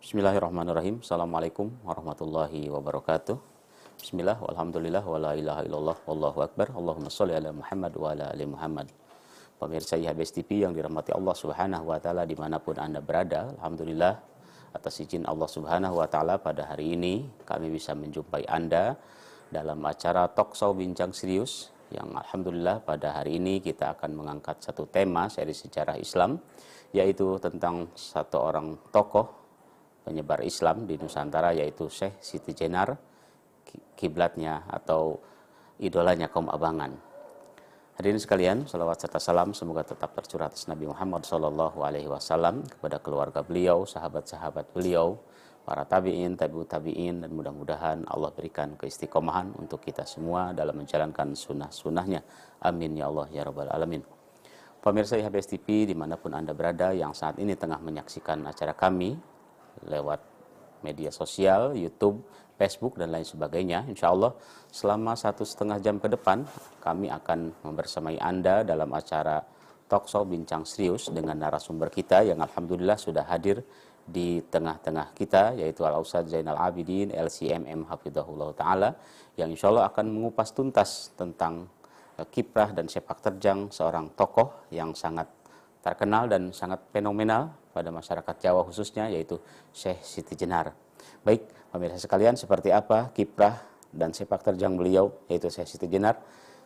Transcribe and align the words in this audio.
Bismillahirrahmanirrahim. 0.00 1.04
Assalamualaikum 1.04 1.76
warahmatullahi 1.84 2.72
wabarakatuh. 2.72 3.36
Bismillah, 4.00 4.40
walhamdulillah, 4.40 5.04
wa 5.04 5.20
la 5.20 5.36
ilaha 5.36 5.60
illallah, 5.60 5.92
wallahu 6.08 6.40
akbar. 6.40 6.72
Allahumma 6.72 7.12
salli 7.12 7.36
ala 7.36 7.52
Muhammad 7.52 7.92
wa 8.00 8.08
ala 8.08 8.32
ali 8.32 8.48
Muhammad. 8.48 8.88
Pemirsa 9.60 10.00
IHBS 10.00 10.40
TV 10.40 10.64
yang 10.64 10.72
dirahmati 10.72 11.12
Allah 11.12 11.36
subhanahu 11.36 11.92
wa 11.92 12.00
ta'ala 12.00 12.24
di 12.24 12.32
mana 12.32 12.56
pun 12.56 12.80
Anda 12.80 13.04
berada. 13.04 13.52
Alhamdulillah, 13.60 14.16
atas 14.72 15.04
izin 15.04 15.28
Allah 15.28 15.44
subhanahu 15.44 16.00
wa 16.00 16.08
ta'ala 16.08 16.40
pada 16.40 16.72
hari 16.72 16.96
ini 16.96 17.28
kami 17.44 17.68
bisa 17.68 17.92
menjumpai 17.92 18.48
Anda 18.48 18.96
dalam 19.52 19.84
acara 19.84 20.32
Talk 20.32 20.56
Show 20.56 20.72
Bincang 20.80 21.12
Serius 21.12 21.76
yang 21.92 22.08
Alhamdulillah 22.16 22.80
pada 22.88 23.20
hari 23.20 23.36
ini 23.36 23.60
kita 23.60 23.92
akan 24.00 24.16
mengangkat 24.16 24.64
satu 24.64 24.88
tema 24.88 25.28
seri 25.28 25.52
sejarah 25.52 26.00
Islam 26.00 26.40
yaitu 26.96 27.36
tentang 27.36 27.92
satu 27.92 28.48
orang 28.48 28.80
tokoh 28.88 29.39
penyebar 30.02 30.42
Islam 30.42 30.88
di 30.88 30.96
Nusantara 30.96 31.52
yaitu 31.52 31.86
Syekh 31.88 32.18
Siti 32.20 32.56
Jenar 32.56 32.96
kiblatnya 33.94 34.64
atau 34.66 35.20
idolanya 35.80 36.28
kaum 36.32 36.48
abangan. 36.48 36.96
Hadirin 38.00 38.16
sekalian, 38.16 38.64
salawat 38.64 38.96
serta 38.96 39.20
salam 39.20 39.52
semoga 39.52 39.84
tetap 39.84 40.16
tercurah 40.16 40.48
atas 40.48 40.64
Nabi 40.64 40.88
Muhammad 40.88 41.20
Sallallahu 41.20 41.84
Alaihi 41.84 42.08
Wasallam 42.08 42.64
kepada 42.64 42.96
keluarga 42.96 43.44
beliau, 43.44 43.84
sahabat-sahabat 43.84 44.72
beliau, 44.72 45.20
para 45.68 45.84
tabiin, 45.84 46.32
tabiut 46.32 46.64
tabiin, 46.64 47.20
dan 47.20 47.28
mudah-mudahan 47.36 48.08
Allah 48.08 48.32
berikan 48.32 48.72
keistiqomahan 48.80 49.52
untuk 49.60 49.84
kita 49.84 50.08
semua 50.08 50.56
dalam 50.56 50.80
menjalankan 50.80 51.36
sunnah-sunnahnya. 51.36 52.24
Amin 52.64 52.96
ya 52.96 53.12
Allah 53.12 53.28
ya 53.28 53.44
Rabbal 53.44 53.68
Alamin. 53.68 54.00
Pemirsa 54.80 55.20
IHBS 55.20 55.60
TV 55.60 55.84
di 55.84 55.92
mana 55.92 56.16
pun 56.16 56.32
Anda 56.32 56.56
berada 56.56 56.96
yang 56.96 57.12
saat 57.12 57.36
ini 57.36 57.52
tengah 57.52 57.84
menyaksikan 57.84 58.40
acara 58.48 58.72
kami 58.72 59.12
lewat 59.86 60.20
media 60.80 61.12
sosial, 61.12 61.76
YouTube, 61.76 62.24
Facebook, 62.56 62.96
dan 63.00 63.12
lain 63.12 63.24
sebagainya. 63.24 63.88
Insya 63.88 64.12
Allah 64.12 64.36
selama 64.68 65.16
satu 65.16 65.44
setengah 65.44 65.80
jam 65.80 65.96
ke 65.96 66.08
depan 66.08 66.44
kami 66.80 67.08
akan 67.08 67.52
membersamai 67.64 68.20
Anda 68.20 68.64
dalam 68.64 68.92
acara 68.92 69.40
Talk 69.90 70.06
Show 70.06 70.22
Bincang 70.28 70.62
Serius 70.62 71.10
dengan 71.10 71.34
narasumber 71.34 71.90
kita 71.90 72.22
yang 72.22 72.38
Alhamdulillah 72.38 72.94
sudah 72.94 73.26
hadir 73.26 73.64
di 74.06 74.42
tengah-tengah 74.42 75.14
kita 75.14 75.58
yaitu 75.58 75.86
Al 75.86 75.98
Ustaz 75.98 76.30
Zainal 76.30 76.58
Abidin 76.58 77.10
LCMM 77.14 77.86
Hafidahullah 77.90 78.50
Ta'ala 78.54 78.90
yang 79.34 79.50
insya 79.50 79.70
Allah 79.70 79.90
akan 79.90 80.06
mengupas 80.10 80.54
tuntas 80.54 81.14
tentang 81.14 81.66
eh, 82.18 82.26
kiprah 82.26 82.70
dan 82.74 82.86
sepak 82.86 83.18
terjang 83.22 83.70
seorang 83.70 84.10
tokoh 84.14 84.70
yang 84.70 84.94
sangat 84.94 85.26
terkenal 85.80 86.28
dan 86.28 86.52
sangat 86.52 86.80
fenomenal 86.92 87.50
pada 87.70 87.88
masyarakat 87.94 88.36
Jawa 88.42 88.66
khususnya 88.66 89.06
yaitu 89.10 89.38
Syekh 89.70 90.02
Siti 90.02 90.34
Jenar. 90.34 90.74
Baik, 91.22 91.46
pemirsa 91.70 91.98
sekalian 92.02 92.34
seperti 92.34 92.74
apa 92.74 93.14
kiprah 93.14 93.62
dan 93.90 94.14
sepak 94.14 94.42
terjang 94.42 94.74
beliau 94.74 95.14
yaitu 95.30 95.48
Syekh 95.50 95.68
Siti 95.70 95.86
Jenar? 95.86 96.18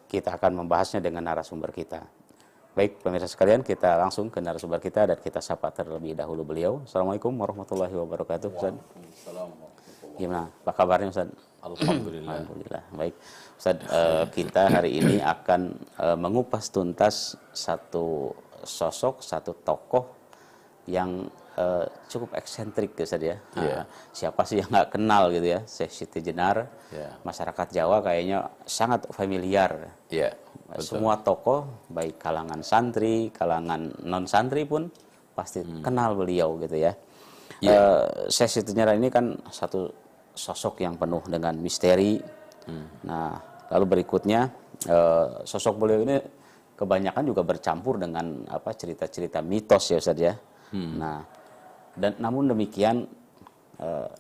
Kita 0.05 0.37
akan 0.37 0.65
membahasnya 0.65 1.01
dengan 1.01 1.25
narasumber 1.25 1.73
kita. 1.73 2.05
Baik, 2.75 3.07
pemirsa 3.07 3.31
sekalian, 3.31 3.63
kita 3.63 3.95
langsung 3.95 4.35
ke 4.35 4.43
narasumber 4.43 4.83
kita 4.83 5.07
dan 5.07 5.19
kita 5.23 5.39
sapa 5.39 5.71
terlebih 5.71 6.19
dahulu 6.19 6.43
beliau. 6.43 6.83
Assalamualaikum 6.83 7.31
warahmatullahi 7.31 7.95
wabarakatuh, 7.95 8.51
Ustaz. 8.51 8.75
Gimana? 10.19 10.51
Apa 10.51 10.73
kabarnya, 10.75 11.15
Ustaz? 11.15 11.31
Alhamdulillah. 11.63 12.35
Alhamdulillah. 12.35 12.83
Baik, 12.99 13.15
Ustaz, 13.55 13.79
uh, 13.89 14.27
kita 14.27 14.67
hari 14.75 14.99
ini 14.99 15.23
akan 15.23 15.71
uh, 16.03 16.19
mengupas 16.19 16.75
tuntas 16.75 17.39
satu 17.55 18.35
sosok, 18.67 19.23
satu 19.23 19.55
tokoh 19.55 20.24
yang 20.85 21.27
uh, 21.57 21.87
cukup 22.11 22.37
eksentrik 22.37 22.93
Ustaz 22.99 23.23
ya. 23.23 23.37
Yeah. 23.57 23.83
Uh, 23.83 23.85
siapa 24.13 24.43
sih 24.45 24.61
yang 24.61 24.69
nggak 24.71 24.91
kenal 24.99 25.33
gitu 25.33 25.47
ya, 25.49 25.61
Syekh 25.65 25.93
Siti 25.93 26.21
Jenar. 26.21 26.69
Yeah. 26.93 27.17
Masyarakat 27.25 27.69
Jawa 27.73 28.05
kayaknya 28.05 28.53
sangat 28.69 29.09
familiar. 29.11 29.95
Ya, 30.13 30.37
Semua 30.79 31.19
tokoh, 31.21 31.87
baik 31.91 32.19
kalangan 32.21 32.61
santri, 32.63 33.31
kalangan 33.31 33.95
non 34.03 34.27
santri 34.27 34.67
pun 34.67 34.91
pasti 35.35 35.63
kenal 35.83 36.15
beliau 36.15 36.57
gitu 36.63 36.79
ya. 36.79 36.93
Iya. 37.59 37.75
Eh, 37.75 38.05
Syekh 38.31 38.51
Siti 38.61 38.71
Jenar 38.75 38.95
ini 38.95 39.11
kan 39.11 39.35
satu 39.51 39.91
sosok 40.35 40.83
yang 40.83 40.99
penuh 40.99 41.23
dengan 41.27 41.55
misteri. 41.59 42.19
Nah, 43.05 43.35
lalu 43.71 43.85
berikutnya 43.99 44.51
eh, 44.89 45.29
sosok 45.47 45.75
beliau 45.79 46.01
ini 46.03 46.17
kebanyakan 46.75 47.23
juga 47.31 47.43
bercampur 47.47 48.03
dengan 48.03 48.43
apa 48.51 48.75
cerita-cerita 48.75 49.39
mitos 49.43 49.95
ya 49.95 49.99
Ustaz 49.99 50.19
ya. 50.19 50.35
Nah, 50.75 51.23
dan 51.95 52.19
namun 52.19 52.51
demikian 52.51 53.07
eh, 53.79 54.11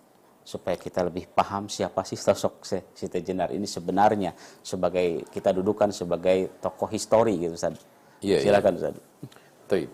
supaya 0.44 0.76
kita 0.76 1.08
lebih 1.08 1.26
paham 1.32 1.66
siapa 1.66 2.04
sih 2.04 2.20
sosok 2.20 2.62
Siti 2.92 3.20
Jenar 3.24 3.50
ini 3.50 3.64
sebenarnya 3.64 4.36
sebagai 4.60 5.24
kita 5.32 5.50
dudukan 5.56 5.88
sebagai 5.90 6.60
tokoh 6.60 6.86
histori 6.92 7.40
gitu 7.40 7.56
Ustaz. 7.56 7.80
Iya, 8.20 8.38
iya. 8.38 8.52
Silakan 8.52 8.72
Ustaz. 8.76 8.96
Taib. 9.66 9.90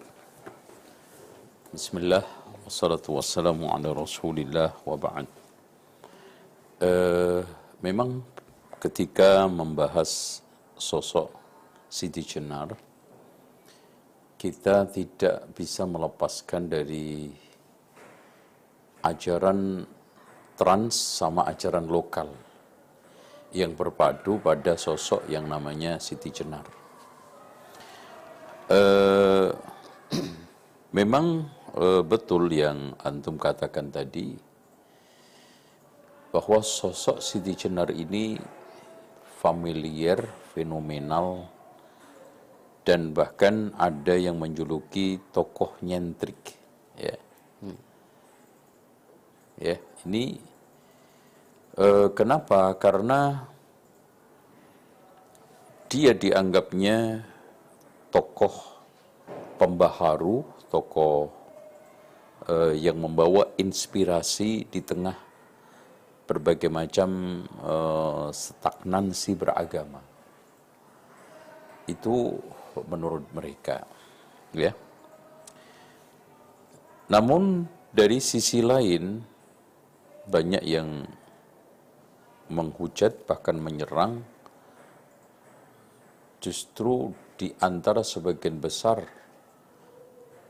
Bismillah, 1.70 2.26
wassalatu 2.66 3.14
wassalamu 3.14 3.70
ala 3.70 3.94
rasulillah 3.94 4.74
wa 4.82 4.96
ba'd. 4.98 5.26
Eh, 6.82 7.40
memang 7.78 8.20
ketika 8.82 9.46
membahas 9.46 10.42
sosok 10.74 11.30
Siti 11.86 12.26
Jenar, 12.26 12.74
kita 14.40 14.88
tidak 14.88 15.52
bisa 15.52 15.84
melepaskan 15.84 16.72
dari 16.72 17.28
ajaran 19.04 19.84
trans 20.56 20.96
sama 20.96 21.44
ajaran 21.44 21.84
lokal 21.84 22.32
yang 23.52 23.76
berpadu 23.76 24.40
pada 24.40 24.80
sosok 24.80 25.28
yang 25.28 25.44
namanya 25.44 26.00
Siti 26.00 26.32
Jenar. 26.32 26.64
Eh, 28.72 29.52
memang 30.96 31.44
eh, 31.76 32.00
betul 32.00 32.48
yang 32.48 32.96
antum 33.04 33.36
katakan 33.36 33.92
tadi 33.92 34.40
bahwa 36.32 36.64
sosok 36.64 37.20
Siti 37.20 37.52
Jenar 37.52 37.92
ini 37.92 38.40
familiar, 39.36 40.24
fenomenal, 40.56 41.59
dan 42.84 43.12
bahkan 43.12 43.70
ada 43.76 44.16
yang 44.16 44.40
menjuluki 44.40 45.20
tokoh 45.30 45.76
nyentrik. 45.84 46.56
Ya, 46.96 47.16
ya 49.60 49.76
ini 50.08 50.40
eh, 51.76 52.08
kenapa? 52.16 52.72
Karena 52.80 53.44
dia 55.90 56.16
dianggapnya 56.16 57.26
tokoh 58.08 58.54
pembaharu, 59.60 60.42
tokoh 60.72 61.28
eh, 62.48 62.80
yang 62.80 62.96
membawa 62.96 63.52
inspirasi 63.60 64.64
di 64.70 64.80
tengah 64.80 65.18
berbagai 66.24 66.72
macam 66.72 67.42
eh, 67.44 68.28
stagnansi 68.32 69.32
beragama. 69.36 70.00
Itu 71.84 72.38
menurut 72.86 73.26
mereka, 73.34 73.84
ya. 74.54 74.72
Namun 77.10 77.66
dari 77.90 78.22
sisi 78.22 78.62
lain 78.62 79.18
banyak 80.30 80.62
yang 80.62 81.02
menghujat 82.50 83.26
bahkan 83.26 83.58
menyerang 83.58 84.22
justru 86.38 87.10
di 87.34 87.50
antara 87.62 88.06
sebagian 88.06 88.62
besar 88.62 89.06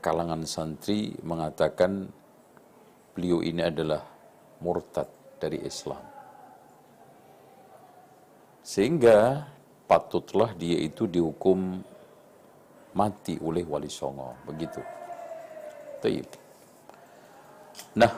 kalangan 0.01 0.45
santri 0.49 1.13
mengatakan 1.21 2.09
beliau 3.13 3.45
ini 3.45 3.61
adalah 3.61 4.01
murtad 4.61 5.09
dari 5.37 5.61
Islam. 5.61 6.01
Sehingga 8.61 9.49
patutlah 9.85 10.53
dia 10.57 10.77
itu 10.77 11.05
dihukum 11.05 11.81
mati 12.97 13.39
oleh 13.39 13.63
wali 13.63 13.87
songo, 13.87 14.35
begitu. 14.43 14.81
Taib. 16.01 16.27
Nah, 17.95 18.11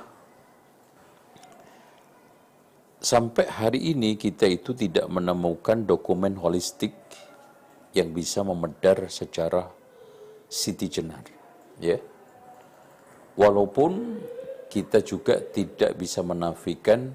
sampai 3.04 3.46
hari 3.52 3.94
ini 3.94 4.16
kita 4.16 4.48
itu 4.48 4.72
tidak 4.72 5.06
menemukan 5.12 5.84
dokumen 5.84 6.40
holistik 6.40 6.96
yang 7.94 8.16
bisa 8.16 8.42
memedar 8.42 9.12
secara 9.12 9.70
Siti 10.50 10.90
Jenar. 10.90 11.26
Ya. 11.78 12.02
Walaupun 13.34 14.22
kita 14.70 15.02
juga 15.06 15.38
tidak 15.42 15.98
bisa 15.98 16.26
menafikan 16.26 17.14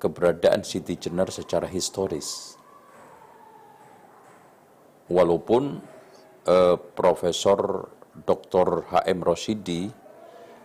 keberadaan 0.00 0.64
Siti 0.64 0.96
Jenar 0.96 1.28
secara 1.32 1.68
historis. 1.68 2.56
Walaupun 5.08 5.95
eh, 6.46 6.76
Profesor 6.94 7.90
Dr. 8.24 8.88
H.M. 8.88 9.20
Roshidi 9.20 9.90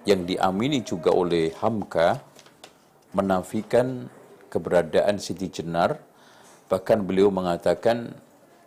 yang 0.07 0.25
diamini 0.25 0.81
juga 0.81 1.13
oleh 1.13 1.53
Hamka 1.59 2.21
menafikan 3.11 4.07
keberadaan 4.47 5.19
Siti 5.19 5.51
Jenar 5.51 5.99
bahkan 6.71 7.03
beliau 7.03 7.27
mengatakan 7.27 8.15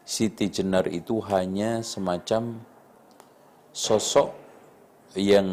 Siti 0.04 0.52
Jenar 0.52 0.84
itu 0.92 1.16
hanya 1.32 1.80
semacam 1.80 2.60
sosok 3.72 4.36
yang 5.16 5.48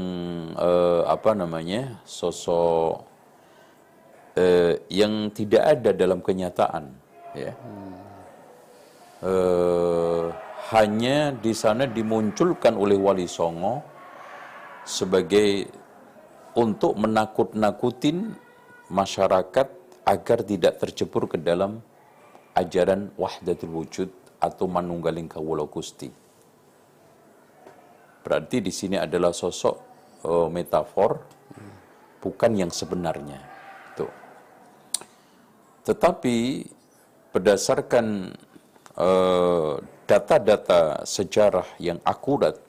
eh, 0.59 1.01
apa 1.07 1.31
namanya 1.31 2.03
sosok 2.03 3.07
eh, 4.35 4.83
yang 4.91 5.31
tidak 5.31 5.63
ada 5.79 5.95
dalam 5.95 6.19
kenyataan 6.19 6.91
ya 7.31 7.53
eh, 9.23 10.25
hanya 10.71 11.35
di 11.35 11.51
sana 11.51 11.83
dimunculkan 11.83 12.79
oleh 12.79 12.95
Wali 12.95 13.27
Songo 13.27 13.83
sebagai 14.87 15.67
untuk 16.55 16.95
menakut-nakutin 16.95 18.31
masyarakat 18.87 19.67
agar 20.07 20.39
tidak 20.47 20.79
tercebur 20.79 21.27
ke 21.27 21.35
dalam 21.35 21.83
ajaran 22.55 23.11
wahdatul 23.19 23.83
wujud 23.83 24.09
atau 24.39 24.65
manunggaling 24.67 25.27
kawula 25.27 25.67
Gusti. 25.67 26.07
Berarti 28.23 28.57
di 28.63 28.71
sini 28.71 28.95
adalah 28.95 29.35
sosok 29.35 29.75
uh, 30.23 30.47
metafor 30.47 31.19
bukan 32.23 32.51
yang 32.55 32.71
sebenarnya. 32.71 33.39
Tuh. 33.97 34.11
Tetapi 35.83 36.37
berdasarkan 37.31 38.05
uh, 38.95 39.75
data-data 40.11 41.07
sejarah 41.07 41.79
yang 41.79 42.03
akurat 42.03 42.59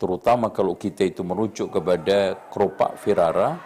terutama 0.00 0.48
kalau 0.48 0.72
kita 0.72 1.04
itu 1.04 1.20
merujuk 1.20 1.76
kepada 1.76 2.40
keropak 2.48 2.96
Firara 2.96 3.60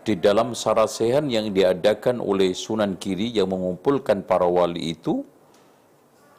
di 0.00 0.16
dalam 0.16 0.56
sarasehan 0.56 1.28
yang 1.28 1.52
diadakan 1.52 2.24
oleh 2.24 2.56
Sunan 2.56 2.96
Kiri 2.96 3.36
yang 3.36 3.52
mengumpulkan 3.52 4.24
para 4.24 4.48
wali 4.48 4.96
itu 4.96 5.20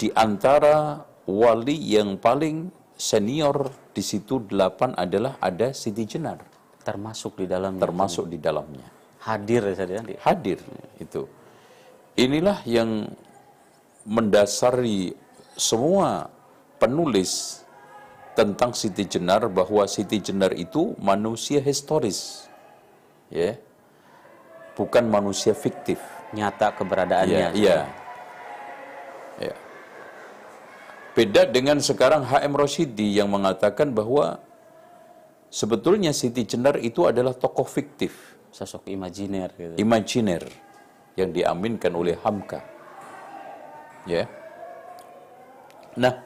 di 0.01 0.09
antara 0.17 1.05
wali 1.29 1.77
yang 1.77 2.17
paling 2.17 2.73
senior 2.97 3.69
di 3.93 4.01
situ 4.01 4.41
delapan 4.49 4.97
adalah 4.97 5.37
ada 5.37 5.69
Siti 5.77 6.09
Jenar. 6.09 6.41
Termasuk 6.81 7.37
di 7.37 7.45
dalam 7.45 7.77
termasuk 7.77 8.25
di 8.25 8.41
dalamnya. 8.41 8.89
Hadir 9.21 9.61
ya 9.69 10.01
hadir 10.25 10.57
itu. 10.97 11.29
Inilah 12.17 12.65
yang 12.65 13.05
mendasari 14.07 15.13
semua 15.55 16.31
penulis 16.81 17.61
tentang 18.33 18.73
Siti 18.73 19.05
Jenar 19.05 19.45
bahwa 19.51 19.85
Siti 19.85 20.17
Jenar 20.17 20.55
itu 20.55 20.95
manusia 20.97 21.59
historis. 21.61 22.47
Ya. 23.29 23.59
Bukan 24.73 25.05
manusia 25.07 25.53
fiktif. 25.53 25.99
nyata 26.31 26.71
keberadaannya 26.71 27.51
Iya, 27.51 27.59
iya. 27.59 27.79
Ya. 29.35 29.55
Beda 31.11 31.43
dengan 31.43 31.83
sekarang 31.83 32.23
HM 32.23 32.55
Roshidi 32.55 33.19
yang 33.19 33.27
mengatakan 33.27 33.91
bahwa 33.91 34.39
sebetulnya 35.51 36.15
Siti 36.15 36.47
Jenar 36.47 36.79
itu 36.79 37.03
adalah 37.03 37.35
tokoh 37.35 37.67
fiktif, 37.67 38.39
sosok 38.47 38.87
imajiner 38.87 39.51
gitu 39.59 39.75
imajiner 39.75 40.47
yang 41.19 41.35
diaminkan 41.35 41.91
oleh 41.91 42.15
Hamka. 42.23 42.63
Ya. 44.09 44.25
Nah, 45.97 46.17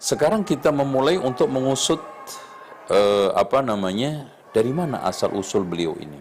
sekarang 0.00 0.42
kita 0.42 0.72
memulai 0.72 1.20
untuk 1.20 1.46
mengusut 1.52 2.00
eh, 2.90 3.30
apa 3.36 3.60
namanya 3.60 4.26
dari 4.50 4.72
mana 4.74 5.04
asal 5.06 5.36
usul 5.36 5.62
beliau 5.62 5.94
ini. 6.00 6.18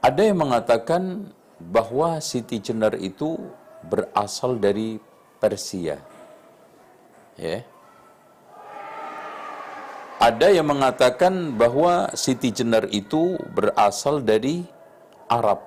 Ada 0.00 0.22
yang 0.22 0.38
mengatakan 0.38 1.34
bahwa 1.58 2.22
Siti 2.22 2.62
Jenar 2.62 2.94
itu 2.94 3.36
berasal 3.82 4.56
dari 4.62 5.02
Persia. 5.42 5.98
Ya. 7.34 7.66
Ada 10.16 10.48
yang 10.48 10.70
mengatakan 10.72 11.58
bahwa 11.58 12.08
Siti 12.16 12.48
Jenar 12.48 12.88
itu 12.88 13.36
berasal 13.52 14.24
dari 14.24 14.64
Arab, 15.28 15.60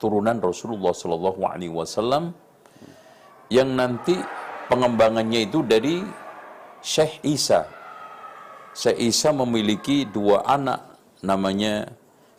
turunan 0.00 0.38
Rasulullah 0.38 0.92
Shallallahu 0.92 1.40
Alaihi 1.46 1.72
Wasallam 1.72 2.34
yang 3.52 3.72
nanti 3.76 4.16
pengembangannya 4.68 5.46
itu 5.46 5.60
dari 5.64 6.00
Syekh 6.80 7.24
Isa. 7.24 7.68
Syekh 8.74 9.14
Isa 9.14 9.30
memiliki 9.30 10.08
dua 10.08 10.42
anak 10.44 10.98
namanya 11.22 11.88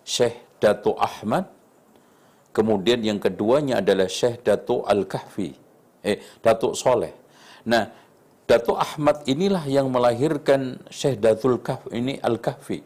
Syekh 0.06 0.60
Dato 0.62 0.94
Ahmad, 1.00 1.50
kemudian 2.52 3.02
yang 3.02 3.18
keduanya 3.18 3.80
adalah 3.82 4.10
Syekh 4.10 4.44
Dato 4.46 4.86
Al-Kahfi, 4.86 5.50
eh 6.06 6.18
Dato 6.44 6.76
Soleh. 6.76 7.14
Nah, 7.66 7.90
Dato 8.46 8.78
Ahmad 8.78 9.26
inilah 9.26 9.66
yang 9.66 9.90
melahirkan 9.90 10.78
Syekh 10.94 11.18
Datul 11.18 11.58
Kahf 11.66 11.90
ini 11.90 12.22
Al-Kahfi 12.22 12.78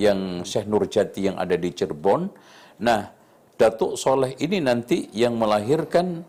yang 0.00 0.46
Syekh 0.48 0.64
Nurjati 0.64 1.28
yang 1.28 1.36
ada 1.36 1.52
di 1.60 1.68
Cirebon. 1.68 2.32
Nah, 2.80 3.17
Datuk 3.58 3.98
Soleh 3.98 4.38
ini 4.38 4.62
nanti 4.62 5.10
yang 5.10 5.34
melahirkan 5.34 6.22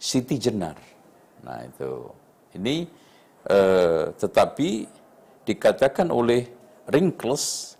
Siti 0.00 0.40
Jenar. 0.40 0.80
Nah, 1.44 1.60
itu. 1.60 2.08
Ini 2.56 2.88
eh, 3.52 4.04
tetapi 4.16 4.88
dikatakan 5.44 6.08
oleh 6.08 6.48
Ringkles 6.88 7.76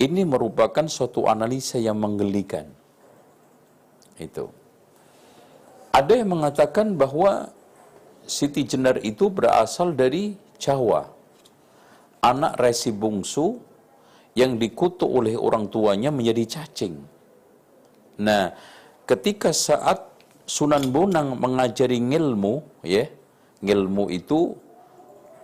ini 0.00 0.24
merupakan 0.24 0.88
suatu 0.88 1.28
analisa 1.28 1.76
yang 1.76 2.00
menggelikan. 2.00 2.64
Itu. 4.16 4.48
Ada 5.92 6.24
yang 6.24 6.32
mengatakan 6.32 6.96
bahwa 6.96 7.52
Siti 8.24 8.64
Jenar 8.64 8.96
itu 9.04 9.28
berasal 9.28 9.92
dari 9.92 10.32
Jawa. 10.56 11.04
Anak 12.24 12.56
resi 12.56 12.94
bungsu 12.94 13.60
yang 14.32 14.56
dikutuk 14.56 15.10
oleh 15.10 15.36
orang 15.36 15.68
tuanya 15.68 16.08
menjadi 16.08 16.60
cacing. 16.60 17.11
Nah, 18.20 18.52
ketika 19.08 19.54
saat 19.54 20.12
Sunan 20.42 20.90
Bonang 20.90 21.38
mengajari 21.38 22.02
ilmu, 22.02 22.82
ya, 22.82 23.06
ilmu 23.62 24.10
itu 24.10 24.52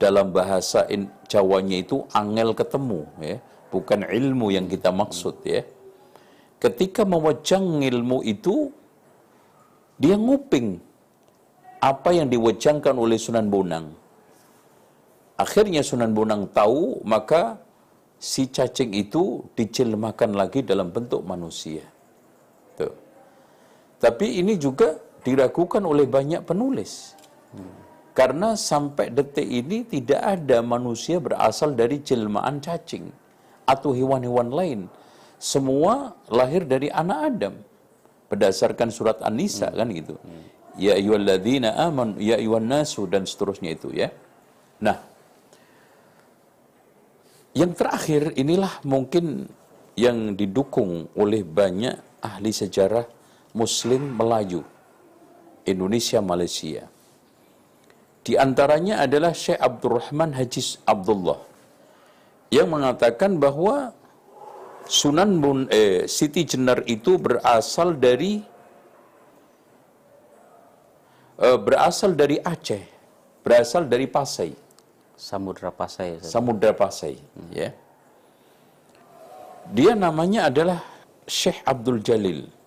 dalam 0.02 0.34
bahasa 0.34 0.84
Jawanya 1.28 1.76
itu 1.84 2.02
angel 2.16 2.56
ketemu, 2.56 3.04
ya, 3.20 3.36
bukan 3.68 4.04
ilmu 4.04 4.48
yang 4.52 4.66
kita 4.66 4.88
maksud, 4.88 5.44
ya. 5.44 5.62
Ketika 6.58 7.06
mewejang 7.06 7.84
ilmu 7.84 8.24
itu, 8.26 8.74
dia 10.00 10.18
nguping 10.18 10.80
apa 11.78 12.10
yang 12.10 12.26
diwejangkan 12.26 12.94
oleh 12.98 13.18
Sunan 13.20 13.46
Bonang. 13.46 13.86
Akhirnya 15.38 15.86
Sunan 15.86 16.10
Bonang 16.10 16.50
tahu, 16.50 16.98
maka 17.06 17.62
si 18.18 18.50
cacing 18.50 18.90
itu 18.98 19.46
dijelmakan 19.54 20.34
lagi 20.34 20.66
dalam 20.66 20.90
bentuk 20.90 21.22
manusia. 21.22 21.86
Tapi 23.98 24.38
ini 24.38 24.54
juga 24.54 24.94
diragukan 25.26 25.82
oleh 25.82 26.06
banyak 26.06 26.46
penulis. 26.46 27.18
Karena 28.14 28.58
sampai 28.58 29.14
detik 29.14 29.46
ini 29.46 29.86
tidak 29.86 30.18
ada 30.18 30.58
manusia 30.62 31.22
berasal 31.22 31.74
dari 31.74 32.02
jelmaan 32.02 32.58
cacing 32.58 33.10
atau 33.62 33.94
hewan-hewan 33.94 34.50
lain. 34.50 34.80
Semua 35.38 36.18
lahir 36.26 36.66
dari 36.66 36.90
anak 36.90 37.18
Adam. 37.30 37.54
Berdasarkan 38.26 38.90
surat 38.90 39.22
An-Nisa 39.22 39.70
kan 39.70 39.86
gitu. 39.94 40.18
Ya 40.78 40.94
ayyuhalladzina 40.98 41.74
amanu 41.78 42.18
ya 42.18 42.38
ayyuhan 42.38 42.66
nasu 42.66 43.06
dan 43.06 43.26
seterusnya 43.26 43.74
itu 43.74 43.90
ya. 43.94 44.10
Nah, 44.78 44.98
yang 47.54 47.74
terakhir 47.74 48.34
inilah 48.38 48.82
mungkin 48.86 49.50
yang 49.98 50.38
didukung 50.38 51.10
oleh 51.18 51.42
banyak 51.42 51.98
ahli 52.22 52.50
sejarah 52.54 53.17
Muslim 53.60 54.02
Melayu 54.18 54.62
Indonesia 55.72 56.20
Malaysia. 56.30 56.82
Di 58.24 58.36
antaranya 58.36 59.04
adalah 59.04 59.32
Syekh 59.32 59.60
Abdurrahman 59.68 60.36
Haji 60.38 60.62
Abdullah 60.84 61.40
yang 62.52 62.68
mengatakan 62.72 63.36
bahwa 63.40 63.92
Sunan 64.88 65.36
Bun 65.44 65.68
eh, 65.68 66.08
Siti 66.08 66.48
Jenar 66.48 66.80
itu 66.88 67.20
berasal 67.20 67.96
dari 68.00 68.40
eh, 71.36 71.58
berasal 71.60 72.16
dari 72.16 72.40
Aceh, 72.40 72.84
berasal 73.44 73.84
dari 73.84 74.08
Pasai. 74.08 74.52
Samudra 75.18 75.68
Pasai. 75.74 76.22
Samudra 76.24 76.72
Pasai, 76.72 77.18
ya. 77.52 77.74
Dia 79.68 79.92
namanya 79.92 80.48
adalah 80.48 80.80
Syekh 81.28 81.60
Abdul 81.68 82.00
Jalil. 82.00 82.57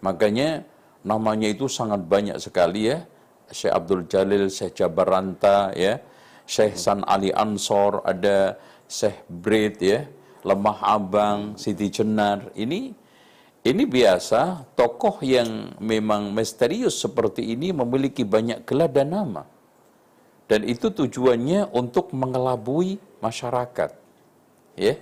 Makanya 0.00 0.64
namanya 1.04 1.48
itu 1.48 1.68
sangat 1.68 2.04
banyak 2.04 2.36
sekali 2.40 2.92
ya. 2.92 3.04
Syekh 3.50 3.72
Abdul 3.74 4.02
Jalil, 4.06 4.44
Syekh 4.48 4.80
Jabaranta, 4.80 5.74
ya. 5.74 6.00
Syekh 6.46 6.74
San 6.74 7.06
Ali 7.06 7.30
Ansor, 7.30 8.02
ada 8.02 8.58
Syekh 8.90 9.22
Brit 9.30 9.78
ya, 9.78 10.02
Lemah 10.42 10.82
Abang, 10.82 11.54
Siti 11.54 11.86
Jenar. 11.86 12.50
Ini 12.58 12.90
ini 13.60 13.84
biasa 13.84 14.72
tokoh 14.72 15.20
yang 15.20 15.76
memang 15.78 16.32
misterius 16.32 16.98
seperti 16.98 17.54
ini 17.54 17.70
memiliki 17.70 18.24
banyak 18.26 18.64
gelar 18.64 18.90
dan 18.90 19.14
nama. 19.14 19.44
Dan 20.50 20.66
itu 20.66 20.90
tujuannya 20.90 21.70
untuk 21.70 22.10
mengelabui 22.10 22.98
masyarakat. 23.22 23.94
Ya. 24.74 24.98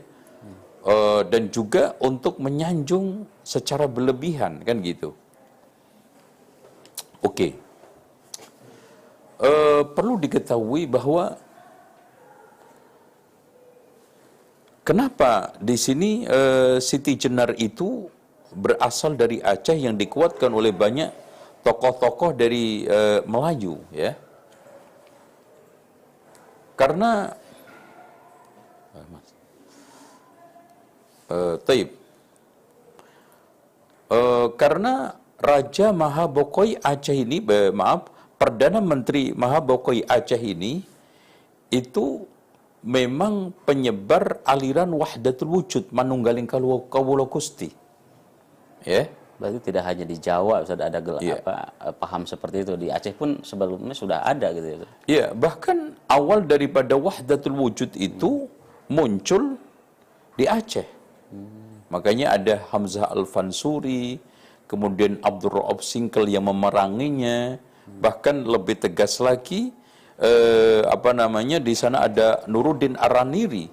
Uh, 0.89 1.21
dan 1.29 1.53
juga 1.53 1.93
untuk 2.01 2.41
menyanjung 2.41 3.29
secara 3.45 3.85
berlebihan 3.85 4.65
kan 4.65 4.81
gitu. 4.81 5.13
Oke. 7.21 7.29
Okay. 7.29 7.53
Uh, 9.37 9.85
perlu 9.93 10.17
diketahui 10.17 10.89
bahwa 10.89 11.37
kenapa 14.81 15.53
di 15.61 15.77
sini 15.77 16.25
uh, 16.25 16.81
Siti 16.81 17.21
Jenar 17.21 17.53
itu 17.61 18.09
berasal 18.57 19.13
dari 19.13 19.45
Aceh 19.45 19.77
yang 19.77 20.01
dikuatkan 20.01 20.49
oleh 20.49 20.73
banyak 20.73 21.13
tokoh-tokoh 21.61 22.33
dari 22.33 22.89
uh, 22.89 23.21
Melayu 23.29 23.77
ya 23.93 24.17
karena 26.79 27.35
uh, 31.31 31.57
taib. 31.63 31.95
Uh, 34.09 34.53
karena 34.57 35.15
Raja 35.39 35.93
Mahabokoi 35.93 36.81
Aceh 36.81 37.15
ini, 37.15 37.39
be, 37.39 37.71
maaf, 37.71 38.09
Perdana 38.41 38.81
Menteri 38.83 39.35
Mahabokoi 39.35 40.07
Aceh 40.07 40.41
ini 40.41 40.83
itu 41.69 42.25
memang 42.87 43.53
penyebar 43.67 44.41
aliran 44.47 44.89
wahdatul 44.95 45.61
wujud 45.61 45.91
manunggaling 45.91 46.47
kawula 46.47 47.27
Gusti. 47.29 47.69
Ya. 48.87 49.11
Berarti 49.39 49.71
tidak 49.71 49.87
hanya 49.87 50.03
di 50.03 50.19
Jawa 50.19 50.67
Ustaz 50.67 50.83
ada 50.83 50.99
gel, 50.99 51.23
yeah. 51.23 51.39
apa 51.39 51.71
eh, 51.79 51.95
paham 51.95 52.27
seperti 52.27 52.67
itu 52.67 52.75
di 52.75 52.91
Aceh 52.91 53.15
pun 53.15 53.39
sebelumnya 53.47 53.95
sudah 53.95 54.27
ada 54.27 54.51
gitu 54.51 54.67
ya. 54.67 54.77
Iya, 54.77 54.87
yeah, 55.07 55.29
bahkan 55.31 55.95
awal 56.11 56.43
daripada 56.43 56.99
wahdatul 56.99 57.55
wujud 57.55 57.95
itu 57.95 58.51
hmm. 58.51 58.91
muncul 58.91 59.55
di 60.35 60.43
Aceh. 60.43 60.98
Hmm. 61.29 61.85
Makanya 61.89 62.37
ada 62.37 62.61
Hamzah 62.69 63.09
Al-Fansuri, 63.09 64.21
kemudian 64.69 65.21
Abdul 65.25 65.61
Raub 65.61 65.81
Singkel 65.81 66.29
yang 66.29 66.45
memeranginya, 66.49 67.57
hmm. 67.57 68.01
bahkan 68.05 68.45
lebih 68.45 68.77
tegas 68.81 69.21
lagi 69.21 69.73
eh, 70.21 70.85
apa 70.85 71.17
namanya 71.17 71.63
di 71.63 71.73
sana 71.73 72.05
ada 72.05 72.45
Nuruddin 72.51 72.99
Araniri. 72.99 73.71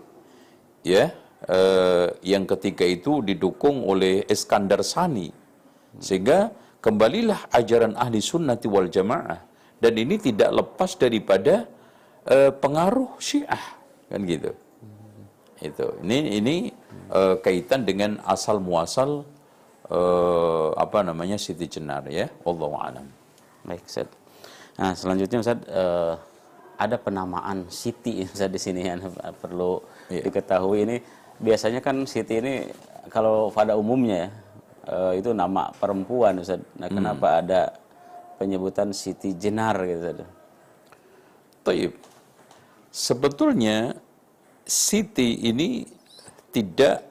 Ya, 0.85 1.11
eh, 1.49 2.07
yang 2.21 2.45
ketika 2.45 2.85
itu 2.85 3.25
didukung 3.25 3.81
oleh 3.83 4.21
Iskandar 4.29 4.85
Sani 4.85 5.45
sehingga 5.99 6.51
kembalilah 6.83 7.47
ajaran 7.51 7.95
ahli 7.95 8.19
sunnati 8.19 8.67
wal 8.67 8.91
jamaah. 8.91 9.39
Dan 9.75 9.99
ini 9.99 10.15
tidak 10.17 10.49
lepas 10.55 10.95
daripada 10.95 11.67
uh, 12.25 12.51
pengaruh 12.55 13.19
syiah. 13.19 13.75
Kan 14.07 14.23
gitu. 14.23 14.51
Itu. 15.59 15.85
Ini 15.99 16.39
ini 16.39 16.55
uh, 17.11 17.35
kaitan 17.41 17.85
dengan 17.85 18.21
asal 18.25 18.57
muasal 18.61 19.25
uh, 19.89 20.69
apa 20.77 21.05
namanya 21.05 21.37
Siti 21.37 21.69
Jenar 21.69 22.05
ya. 22.09 22.29
Allah 22.45 22.71
a'lam. 22.81 23.07
Baik, 23.65 23.85
Ustaz. 23.85 24.09
Nah, 24.75 24.91
selanjutnya 24.93 25.39
Ustaz 25.41 25.59
uh, 25.71 26.15
ada 26.75 26.95
penamaan 26.99 27.67
Siti 27.71 28.21
Ustaz 28.25 28.51
di 28.51 28.59
sini 28.59 28.81
yang 28.85 29.01
perlu 29.39 29.79
yeah. 30.11 30.23
diketahui 30.25 30.83
ini 30.85 30.97
biasanya 31.39 31.79
kan 31.83 32.03
Siti 32.07 32.39
ini 32.39 32.67
kalau 33.11 33.51
pada 33.51 33.75
umumnya 33.75 34.27
ya 34.27 34.29
uh, 34.91 35.13
itu 35.15 35.31
nama 35.31 35.71
perempuan 35.75 36.41
Ustaz. 36.41 36.61
Nah, 36.77 36.87
hmm. 36.89 36.95
kenapa 36.95 37.27
ada 37.41 37.61
penyebutan 38.37 38.91
Siti 38.91 39.33
Jenar 39.35 39.79
gitu 39.85 39.99
Ustaz? 40.01 40.29
Taib. 41.65 41.93
Sebetulnya 42.93 43.97
Siti 44.65 45.45
ini 45.45 45.94
tidak 46.55 47.03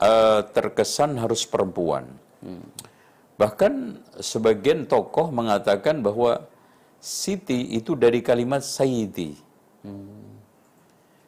uh, 0.00 0.40
terkesan 0.56 1.20
harus 1.20 1.44
perempuan. 1.44 2.08
Hmm. 2.40 2.64
Bahkan 3.36 4.00
sebagian 4.16 4.88
tokoh 4.88 5.28
mengatakan 5.28 6.00
bahwa 6.00 6.48
Siti 6.96 7.76
itu 7.76 7.92
dari 7.92 8.24
kalimat 8.24 8.64
Sayyidi. 8.64 9.36
Hmm. 9.84 10.24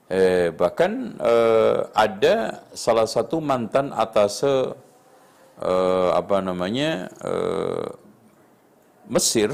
Eh, 0.08 0.48
bahkan 0.56 1.20
eh, 1.20 1.84
ada 1.92 2.64
salah 2.72 3.04
satu 3.04 3.44
mantan 3.44 3.92
atas 3.92 4.40
uh, 4.40 6.10
apa 6.14 6.38
namanya 6.40 7.12
uh, 7.20 7.92
Mesir 9.08 9.52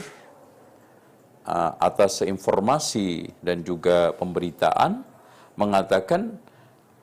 uh, 1.47 1.73
atas 1.79 2.23
informasi 2.23 3.35
dan 3.43 3.63
juga 3.63 4.11
pemberitaan 4.15 5.03
mengatakan 5.55 6.39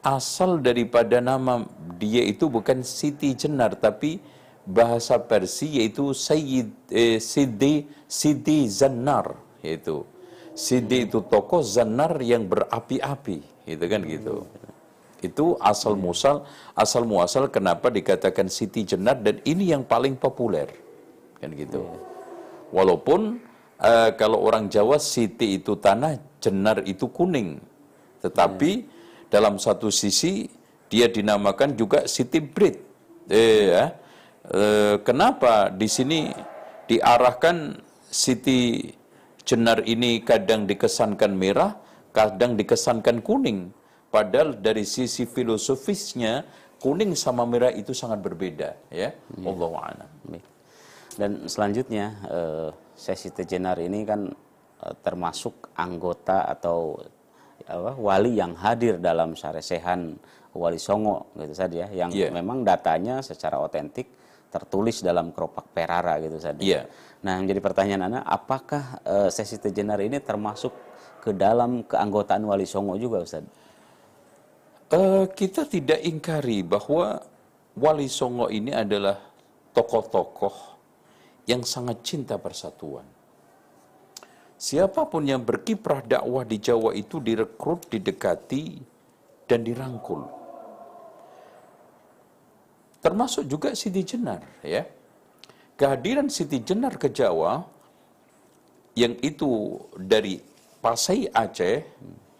asal 0.01 0.61
daripada 0.61 1.21
nama 1.21 1.65
dia 2.01 2.25
itu 2.25 2.49
bukan 2.49 2.81
Siti 2.81 3.37
Jenar 3.37 3.77
tapi 3.77 4.21
bahasa 4.65 5.17
Persia 5.21 5.81
yaitu 5.81 6.13
Sayyid 6.13 6.69
eh, 6.89 7.17
Sidi 7.17 7.85
Sidi 8.09 8.65
Zannar 8.69 9.37
yaitu 9.61 10.05
Sidi 10.57 11.05
itu 11.09 11.21
tokoh 11.25 11.61
Zannar 11.61 12.17
yang 12.21 12.45
berapi-api 12.49 13.51
itu 13.65 13.85
kan 13.85 14.01
gitu. 14.05 14.35
Itu 15.21 15.53
asal 15.61 15.93
musal, 15.93 16.49
asal 16.73 17.05
muasal 17.05 17.45
kenapa 17.53 17.93
dikatakan 17.93 18.49
Siti 18.49 18.81
Jenar 18.81 19.21
dan 19.21 19.37
ini 19.45 19.69
yang 19.69 19.85
paling 19.85 20.17
populer. 20.17 20.65
Kan 21.37 21.53
gitu. 21.53 21.85
Iya. 21.85 21.97
Walaupun 22.73 23.37
uh, 23.77 24.09
kalau 24.17 24.41
orang 24.41 24.65
Jawa 24.65 24.97
Siti 24.97 25.61
itu 25.61 25.77
tanah, 25.77 26.17
Jenar 26.41 26.81
itu 26.89 27.05
kuning. 27.05 27.61
Tetapi 28.25 28.71
yeah. 28.73 28.90
Dalam 29.31 29.55
satu 29.55 29.87
sisi 29.87 30.45
dia 30.91 31.07
dinamakan 31.07 31.79
juga 31.79 32.03
Siti 32.03 32.43
Brit. 32.43 32.75
Eh, 33.31 33.71
ya. 33.71 33.95
eh, 34.51 34.95
kenapa 35.07 35.71
di 35.71 35.87
sini 35.87 36.27
diarahkan 36.91 37.79
Siti 38.11 38.91
Jenar 39.41 39.87
ini 39.87 40.21
kadang 40.21 40.67
dikesankan 40.67 41.31
merah, 41.33 41.79
kadang 42.11 42.59
dikesankan 42.59 43.23
kuning. 43.25 43.71
Padahal 44.11 44.59
dari 44.59 44.83
sisi 44.83 45.23
filosofisnya 45.23 46.43
kuning 46.83 47.15
sama 47.15 47.47
merah 47.47 47.71
itu 47.71 47.95
sangat 47.95 48.19
berbeda 48.19 48.75
ya. 48.91 49.15
ya. 49.15 49.47
Allah 49.47 49.71
a'lam. 49.71 50.11
Dan 51.15 51.31
selanjutnya 51.47 52.05
uh, 52.27 52.69
sesi 52.95 53.31
tejenar 53.31 53.79
ini 53.79 54.03
kan 54.03 54.27
uh, 54.83 54.95
termasuk 54.99 55.71
anggota 55.79 56.47
atau 56.47 56.99
apa, 57.65 57.97
wali 57.97 58.37
yang 58.37 58.55
hadir 58.57 58.97
dalam 59.01 59.33
saresehan 59.35 60.17
Wali 60.51 60.79
Songo 60.79 61.31
gitu 61.39 61.55
saja 61.55 61.87
ya, 61.87 62.05
yang 62.05 62.11
yeah. 62.11 62.27
memang 62.27 62.67
datanya 62.67 63.23
secara 63.23 63.55
otentik 63.63 64.11
tertulis 64.51 64.99
dalam 64.99 65.31
keropak 65.31 65.71
perara 65.71 66.19
gitu 66.19 66.35
saja. 66.35 66.59
Yeah. 66.59 66.91
Nah, 67.23 67.39
yang 67.39 67.47
jadi 67.47 67.63
pertanyaan 67.63 68.01
Anda, 68.11 68.19
apakah 68.27 68.99
uh, 69.07 69.29
sesi 69.31 69.55
tejenar 69.55 70.03
ini 70.03 70.19
termasuk 70.19 70.75
ke 71.23 71.31
dalam 71.31 71.87
keanggotaan 71.87 72.43
Wali 72.43 72.67
Songo 72.67 72.99
juga 72.99 73.23
Ustaz? 73.23 73.47
Uh, 74.91 75.23
kita 75.31 75.63
tidak 75.63 76.03
ingkari 76.03 76.67
bahwa 76.67 77.23
Wali 77.79 78.11
Songo 78.11 78.51
ini 78.51 78.75
adalah 78.75 79.15
tokoh-tokoh 79.71 80.75
yang 81.47 81.63
sangat 81.63 82.03
cinta 82.03 82.35
persatuan. 82.35 83.07
Siapa 84.61 85.09
pun 85.09 85.25
yang 85.25 85.41
berkiprah 85.41 86.05
dakwah 86.05 86.45
di 86.45 86.61
Jawa 86.61 86.93
itu 86.93 87.17
direkrut, 87.17 87.89
didekati, 87.89 88.77
dan 89.49 89.65
dirangkul. 89.65 90.21
Termasuk 93.01 93.49
juga 93.49 93.73
Siti 93.73 94.05
Jenar, 94.05 94.45
ya. 94.61 94.85
Kehadiran 95.73 96.29
Siti 96.29 96.61
Jenar 96.61 97.01
ke 97.01 97.09
Jawa 97.09 97.65
yang 98.93 99.17
itu 99.25 99.81
dari 99.97 100.37
Pasai 100.77 101.25
Aceh 101.33 101.81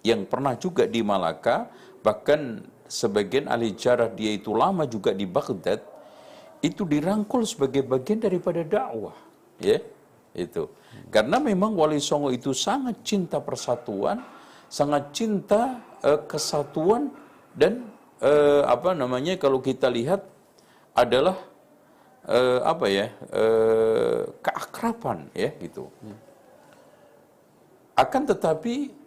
yang 0.05 0.29
pernah 0.29 0.53
juga 0.61 0.85
di 0.85 1.01
Malaka 1.01 1.73
bahkan 2.05 2.61
sebagian 2.85 3.49
ahli 3.49 3.73
jarah 3.73 4.13
dia 4.13 4.37
itu 4.37 4.53
lama 4.53 4.85
juga 4.85 5.09
di 5.09 5.25
Baghdad 5.25 5.81
itu 6.61 6.85
dirangkul 6.85 7.49
sebagai 7.49 7.81
bagian 7.81 8.21
daripada 8.21 8.61
dakwah 8.61 9.17
ya 9.57 9.81
itu 10.37 10.69
karena 11.13 11.37
memang 11.39 11.75
Wali 11.75 11.99
Songo 11.99 12.31
itu 12.31 12.51
sangat 12.55 13.03
cinta 13.03 13.37
persatuan 13.43 14.23
sangat 14.71 15.11
cinta 15.11 15.79
uh, 16.03 16.19
kesatuan 16.27 17.11
dan 17.55 17.83
uh, 18.23 18.63
apa 18.65 18.95
namanya 18.95 19.35
kalau 19.35 19.59
kita 19.59 19.91
lihat 19.91 20.23
adalah 20.95 21.35
uh, 22.27 22.59
apa 22.63 22.85
ya 22.87 23.07
uh, 23.31 24.23
keakraban 24.39 25.27
ya 25.35 25.51
gitu 25.59 25.91
akan 28.01 28.23
tetapi 28.23 29.01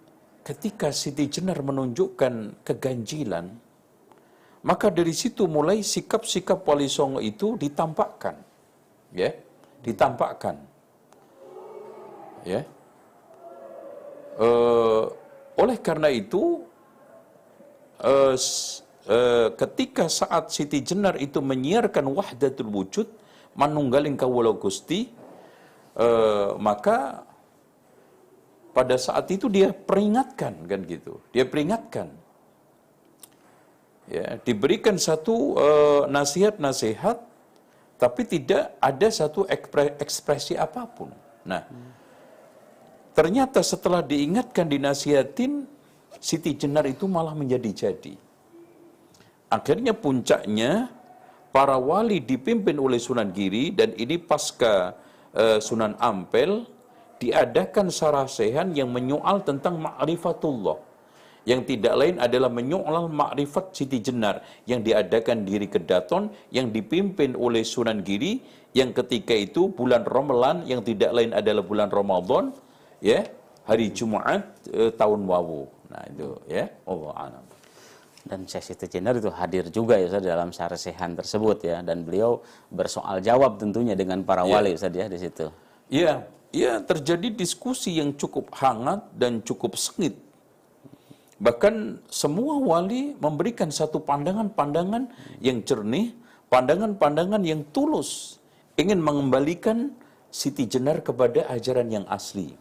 ketika 0.44 0.92
Siti 0.92 1.26
Jenar 1.26 1.64
menunjukkan 1.64 2.62
keganjilan, 2.62 3.48
maka 4.62 4.86
dari 4.92 5.16
situ 5.16 5.48
mulai 5.48 5.80
sikap-sikap 5.80 6.60
Wali 6.68 6.86
Songo 6.86 7.18
itu 7.24 7.56
ditampakkan. 7.56 8.36
Ya, 9.16 9.32
ditampakkan. 9.80 10.60
Ya. 12.44 12.68
Uh, 14.36 15.08
oleh 15.56 15.80
karena 15.80 16.12
itu, 16.12 16.66
uh, 18.04 18.36
uh, 19.08 19.48
ketika 19.56 20.06
saat 20.12 20.52
Siti 20.52 20.84
Jenar 20.84 21.16
itu 21.16 21.40
menyiarkan 21.40 22.04
wahdatul 22.12 22.68
wujud, 22.68 23.08
manunggaling 23.56 24.18
kawula 24.18 24.52
Gusti, 24.58 25.08
maka 26.58 27.22
pada 28.74 28.98
saat 28.98 29.30
itu 29.30 29.46
dia 29.46 29.70
peringatkan 29.70 30.58
kan 30.66 30.80
gitu. 30.90 31.22
Dia 31.30 31.46
peringatkan. 31.46 32.10
Ya, 34.10 34.42
diberikan 34.42 34.98
satu 34.98 35.54
nasihat-nasihat 36.10 37.22
tapi 37.94 38.26
tidak 38.26 38.74
ada 38.82 39.06
satu 39.06 39.46
ekspresi 40.02 40.58
apa 40.58 40.82
pun. 40.90 41.14
Nah, 41.46 41.62
ternyata 43.14 43.62
setelah 43.62 44.02
diingatkan 44.02 44.68
dinasihatin 44.68 45.64
Siti 46.18 46.56
Jenar 46.56 46.88
itu 46.88 47.04
malah 47.04 47.36
menjadi 47.36 47.88
jadi. 47.88 48.14
Akhirnya 49.52 49.92
puncaknya 49.94 50.88
para 51.54 51.78
wali 51.78 52.18
dipimpin 52.18 52.74
oleh 52.80 52.98
Sunan 52.98 53.30
Giri 53.30 53.70
dan 53.70 53.94
ini 53.94 54.18
pasca 54.18 54.98
uh, 55.36 55.58
Sunan 55.62 55.94
Ampel 56.02 56.66
diadakan 57.22 57.92
sarasehan 57.94 58.74
yang 58.74 58.90
menyoal 58.90 59.46
tentang 59.46 59.78
ma'rifatullah 59.78 60.94
yang 61.44 61.60
tidak 61.68 61.94
lain 61.94 62.16
adalah 62.16 62.48
menyoal 62.48 63.06
makrifat 63.12 63.76
Siti 63.76 64.00
Jenar 64.00 64.40
yang 64.64 64.80
diadakan 64.80 65.44
diri 65.44 65.68
Kedaton 65.68 66.32
yang 66.50 66.72
dipimpin 66.72 67.36
oleh 67.36 67.62
Sunan 67.62 68.00
Giri 68.00 68.40
yang 68.72 68.96
ketika 68.96 69.36
itu 69.36 69.70
bulan 69.70 70.08
Ramadan 70.08 70.64
yang 70.64 70.80
tidak 70.80 71.12
lain 71.12 71.36
adalah 71.36 71.62
bulan 71.62 71.92
Ramadan 71.92 72.56
ya 73.04 73.28
hari 73.68 73.92
Jumat 73.92 74.48
eh, 74.72 74.88
tahun 74.96 75.28
Wawu 75.28 75.68
nah 75.92 76.02
itu 76.08 76.40
ya 76.48 76.64
Allah 76.88 77.12
alam 77.28 77.44
dan 78.24 78.48
Syekh 78.48 78.72
Siti 78.72 78.86
Jenar 78.88 79.20
itu 79.20 79.28
hadir 79.28 79.68
juga 79.68 80.00
ya 80.00 80.08
Ustaz 80.08 80.24
dalam 80.24 80.48
sarasehan 80.48 81.12
tersebut 81.12 81.60
ya 81.60 81.84
dan 81.84 82.08
beliau 82.08 82.40
bersoal 82.72 83.20
jawab 83.20 83.60
tentunya 83.60 83.92
dengan 83.92 84.24
para 84.24 84.48
iya. 84.48 84.52
wali 84.56 84.72
ya. 84.72 84.76
Ustaz 84.80 84.96
ya 84.96 85.06
di 85.12 85.18
situ. 85.20 85.46
Iya, 85.92 86.12
iya 86.48 86.80
terjadi 86.80 87.28
diskusi 87.36 88.00
yang 88.00 88.16
cukup 88.16 88.48
hangat 88.56 89.04
dan 89.12 89.44
cukup 89.44 89.76
sengit. 89.76 90.16
Bahkan 91.36 92.08
semua 92.08 92.56
wali 92.56 93.12
memberikan 93.20 93.68
satu 93.68 94.00
pandangan-pandangan 94.00 95.12
yang 95.44 95.60
jernih, 95.60 96.16
pandangan-pandangan 96.48 97.44
yang 97.44 97.60
tulus, 97.76 98.40
ingin 98.80 99.04
mengembalikan 99.04 99.92
Siti 100.32 100.64
Jenar 100.64 101.04
kepada 101.04 101.44
ajaran 101.52 101.92
yang 101.92 102.06
asli, 102.08 102.56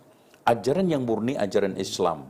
ajaran 0.47 0.87
yang 0.91 1.03
murni, 1.07 1.33
ajaran 1.39 1.75
Islam. 1.79 2.27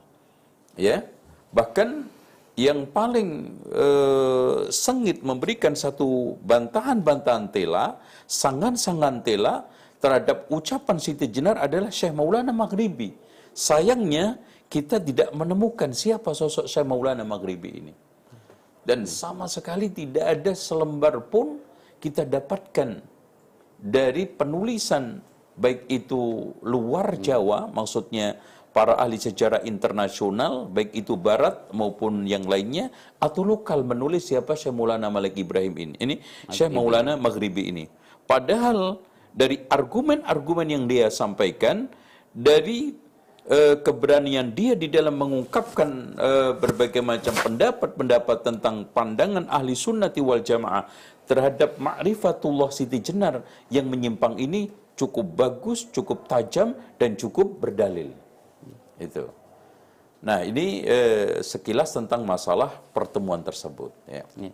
Ya, 0.73 1.05
bahkan 1.53 2.09
yang 2.53 2.85
paling 2.89 3.49
uh, 3.73 4.69
sengit 4.69 5.25
memberikan 5.25 5.73
satu 5.73 6.37
bantahan-bantahan 6.45 7.49
tela, 7.49 7.97
sangan-sangan 8.29 9.25
tela 9.25 9.65
terhadap 9.97 10.49
ucapan 10.53 10.97
Siti 11.01 11.25
Jenar 11.29 11.57
adalah 11.57 11.89
Syekh 11.89 12.13
Maulana 12.13 12.53
Maghribi. 12.53 13.15
Sayangnya 13.53 14.37
kita 14.69 15.01
tidak 15.01 15.29
menemukan 15.33 15.93
siapa 15.93 16.33
sosok 16.33 16.65
Syekh 16.69 16.85
Maulana 16.85 17.25
Maghribi 17.25 17.71
ini. 17.73 17.93
Dan 18.83 19.07
sama 19.07 19.47
sekali 19.47 19.87
tidak 19.89 20.25
ada 20.27 20.51
selembar 20.51 21.23
pun 21.31 21.57
kita 22.03 22.27
dapatkan 22.27 22.99
dari 23.79 24.27
penulisan 24.27 25.23
baik 25.57 25.89
itu 25.89 26.53
luar 26.65 27.17
Jawa, 27.21 27.69
maksudnya 27.69 28.37
para 28.73 28.97
ahli 28.97 29.21
sejarah 29.21 29.61
internasional, 29.69 30.65
baik 30.65 30.97
itu 30.97 31.13
barat 31.13 31.69
maupun 31.69 32.25
yang 32.25 32.49
lainnya, 32.49 32.89
atau 33.21 33.45
lokal 33.45 33.85
menulis 33.85 34.33
siapa 34.33 34.57
Syekh 34.57 34.73
Maulana 34.73 35.13
Malik 35.13 35.37
Ibrahim 35.37 35.73
ini. 35.77 35.95
Ini 36.01 36.15
Syekh 36.49 36.73
Maulana 36.73 37.13
Maghribi 37.13 37.69
ini. 37.69 37.85
Padahal 38.25 38.97
dari 39.29 39.61
argumen-argumen 39.69 40.67
yang 40.73 40.83
dia 40.89 41.13
sampaikan, 41.13 41.85
dari 42.33 42.97
uh, 43.45 43.77
keberanian 43.77 44.49
dia 44.57 44.73
di 44.73 44.89
dalam 44.89 45.21
mengungkapkan 45.21 45.89
uh, 46.17 46.51
berbagai 46.57 47.05
macam 47.05 47.33
pendapat-pendapat 47.37 48.37
tentang 48.41 48.89
pandangan 48.89 49.45
ahli 49.53 49.77
sunnati 49.77 50.17
wal 50.17 50.41
jamaah 50.41 50.89
terhadap 51.29 51.77
ma'rifatullah 51.77 52.73
Siti 52.73 52.99
Jenar 52.99 53.45
yang 53.69 53.87
menyimpang 53.87 54.41
ini 54.41 54.67
cukup 54.93 55.25
bagus, 55.33 55.89
cukup 55.89 56.29
tajam, 56.29 56.77
dan 56.97 57.17
cukup 57.17 57.59
berdalil. 57.59 58.13
Itu. 59.01 59.29
Nah, 60.23 60.39
ini 60.47 60.87
eh, 60.87 61.43
sekilas 61.43 61.91
tentang 61.91 62.23
masalah 62.23 62.79
pertemuan 62.95 63.43
tersebut. 63.43 63.91
Ya. 64.07 64.23
Ya. 64.39 64.53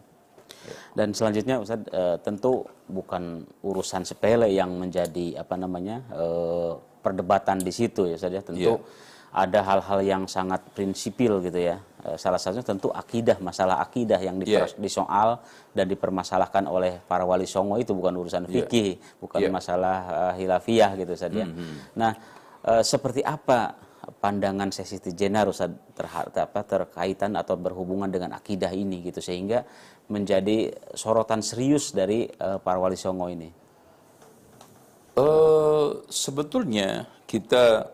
Dan 0.97 1.13
selanjutnya 1.13 1.62
Ustaz 1.62 1.86
eh, 1.86 2.17
tentu 2.25 2.65
bukan 2.89 3.45
urusan 3.62 4.04
sepele 4.04 4.49
yang 4.49 4.73
menjadi 4.75 5.39
apa 5.39 5.56
namanya 5.56 6.02
eh, 6.10 6.73
perdebatan 7.06 7.62
di 7.62 7.69
situ 7.69 8.10
ya 8.10 8.17
Ustaz 8.17 8.34
ya. 8.34 8.41
Tentu 8.41 8.82
ya. 8.82 8.82
Ada 9.29 9.59
hal-hal 9.61 9.99
yang 10.01 10.23
sangat 10.25 10.61
prinsipil 10.73 11.41
gitu 11.45 11.59
ya. 11.59 11.77
Eh, 11.99 12.15
salah 12.15 12.39
satunya 12.39 12.63
tentu 12.63 12.89
akidah, 12.89 13.37
masalah 13.43 13.83
akidah 13.83 14.17
yang 14.23 14.39
diper, 14.39 14.71
yeah. 14.71 14.79
disoal 14.79 15.43
dan 15.75 15.85
dipermasalahkan 15.85 16.63
oleh 16.65 17.03
para 17.03 17.27
wali 17.27 17.43
songo 17.43 17.75
itu 17.75 17.91
bukan 17.91 18.15
urusan 18.15 18.47
ya. 18.47 18.63
fikih, 18.63 18.97
yeah. 18.97 19.19
bukan 19.19 19.41
yeah. 19.45 19.51
masalah 19.51 19.97
uh, 20.07 20.33
hilafiyah 20.39 20.95
gitu 20.95 21.11
Ustaz 21.13 21.35
ya. 21.35 21.43
Mm 21.43 21.53
-hmm. 21.53 21.75
Nah, 21.99 22.11
uh, 22.63 22.83
seperti 22.87 23.19
apa 23.19 23.75
pandangan 24.23 24.73
Siti 24.73 25.13
Jenar 25.13 25.51
terhadap 25.93 26.49
apa 26.49 26.61
terkaitan 26.65 27.37
atau 27.37 27.53
berhubungan 27.59 28.09
dengan 28.09 28.33
akidah 28.33 28.73
ini 28.73 29.05
gitu 29.05 29.21
sehingga 29.21 29.67
menjadi 30.09 30.73
sorotan 30.97 31.45
serius 31.45 31.93
dari 31.93 32.25
uh, 32.41 32.57
para 32.57 32.81
wali 32.81 32.97
songo 32.97 33.29
ini. 33.29 33.51
Uh, 35.19 35.99
sebetulnya 36.07 37.05
kita 37.27 37.91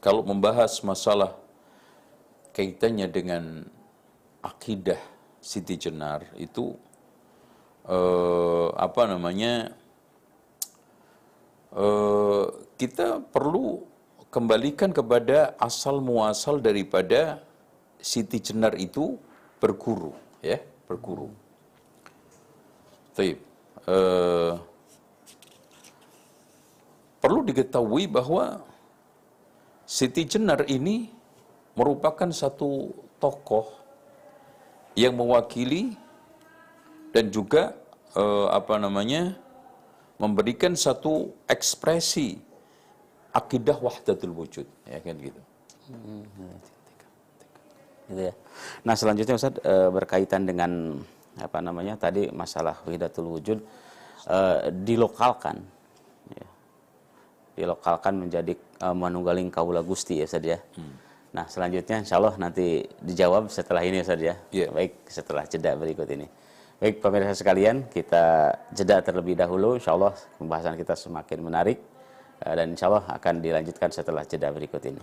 kalau 0.00 0.24
membahas 0.24 0.80
masalah 0.80 1.36
kaitannya 2.56 3.06
dengan 3.06 3.44
akidah 4.40 4.98
Siti 5.40 5.76
Jenar 5.76 6.24
itu 6.36 6.76
uh, 7.88 8.72
apa 8.76 9.08
namanya 9.08 9.72
uh, 11.76 12.48
kita 12.80 13.20
perlu 13.28 13.84
kembalikan 14.32 14.92
kepada 14.92 15.52
asal 15.60 16.00
muasal 16.00 16.60
daripada 16.60 17.44
Siti 18.00 18.40
Jenar 18.40 18.80
itu 18.80 19.20
berguru, 19.60 20.16
ya, 20.40 20.56
berguru. 20.88 21.28
Taib. 23.12 23.36
Uh, 23.84 24.56
perlu 27.20 27.44
diketahui 27.44 28.08
bahwa 28.08 28.64
Siti 29.90 30.22
Jenar 30.22 30.70
ini 30.70 31.10
merupakan 31.74 32.30
satu 32.30 32.94
tokoh 33.18 33.66
yang 34.94 35.18
mewakili 35.18 35.98
dan 37.10 37.26
juga 37.34 37.74
uh, 38.14 38.54
apa 38.54 38.78
namanya 38.78 39.34
memberikan 40.22 40.78
satu 40.78 41.34
ekspresi 41.50 42.38
akidah 43.34 43.82
wahdatul 43.82 44.30
wujud 44.30 44.66
ya 44.86 44.98
kan 45.02 45.16
gitu. 45.18 45.40
Gitu 48.10 48.22
ya. 48.30 48.34
Nah 48.82 48.94
selanjutnya 48.98 49.38
Ustaz 49.38 49.54
e, 49.62 49.74
berkaitan 49.94 50.42
dengan 50.44 50.98
apa 51.38 51.58
namanya 51.62 51.94
tadi 51.94 52.26
masalah 52.34 52.82
wahdatul 52.82 53.30
wujud 53.30 53.58
e, 54.26 54.38
dilokalkan. 54.82 55.62
Dilokalkan 57.60 58.16
menjadi 58.16 58.56
e, 58.56 58.86
manunggaling 59.02 59.52
kaula 59.52 59.84
gusti 59.84 60.20
ya 60.20 60.26
Ustaz 60.26 60.44
ya. 60.44 60.58
Hmm. 60.76 60.94
Nah 61.36 61.46
selanjutnya 61.46 62.00
Insya 62.02 62.16
Allah 62.18 62.34
nanti 62.40 62.88
dijawab 63.04 63.52
setelah 63.52 63.84
ini 63.84 64.00
Ustaz 64.00 64.20
ya. 64.20 64.34
Yeah. 64.48 64.72
Baik 64.72 65.04
setelah 65.06 65.44
jeda 65.44 65.76
berikut 65.76 66.08
ini. 66.08 66.26
Baik 66.80 67.04
pemirsa 67.04 67.36
sekalian 67.36 67.84
kita 67.92 68.56
jeda 68.72 69.04
terlebih 69.04 69.36
dahulu 69.36 69.76
Insya 69.76 69.92
Allah 69.92 70.16
pembahasan 70.40 70.80
kita 70.80 70.96
semakin 70.96 71.38
menarik. 71.44 71.78
Eh, 72.40 72.54
dan 72.56 72.72
insya 72.72 72.88
Allah 72.88 73.04
akan 73.20 73.44
dilanjutkan 73.44 73.92
setelah 73.92 74.24
jeda 74.24 74.48
berikut 74.48 74.80
ini. 74.88 75.02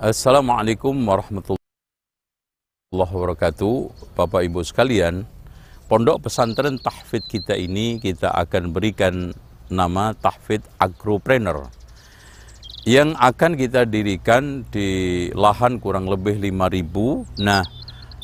Assalamualaikum 0.00 0.96
warahmatullahi 0.96 1.60
wabarakatuh. 2.88 3.92
Bapak 4.16 4.48
Ibu 4.48 4.64
sekalian, 4.64 5.28
Pondok 5.92 6.24
Pesantren 6.24 6.80
Tahfidz 6.80 7.28
kita 7.28 7.52
ini 7.52 8.00
kita 8.00 8.32
akan 8.32 8.72
berikan 8.72 9.36
nama 9.68 10.16
Tahfidz 10.16 10.64
Agropreneur 10.80 11.68
yang 12.88 13.12
akan 13.12 13.60
kita 13.60 13.84
dirikan 13.84 14.64
di 14.72 15.28
lahan 15.36 15.76
kurang 15.76 16.08
lebih 16.08 16.40
5000. 16.40 17.44
Nah, 17.44 17.60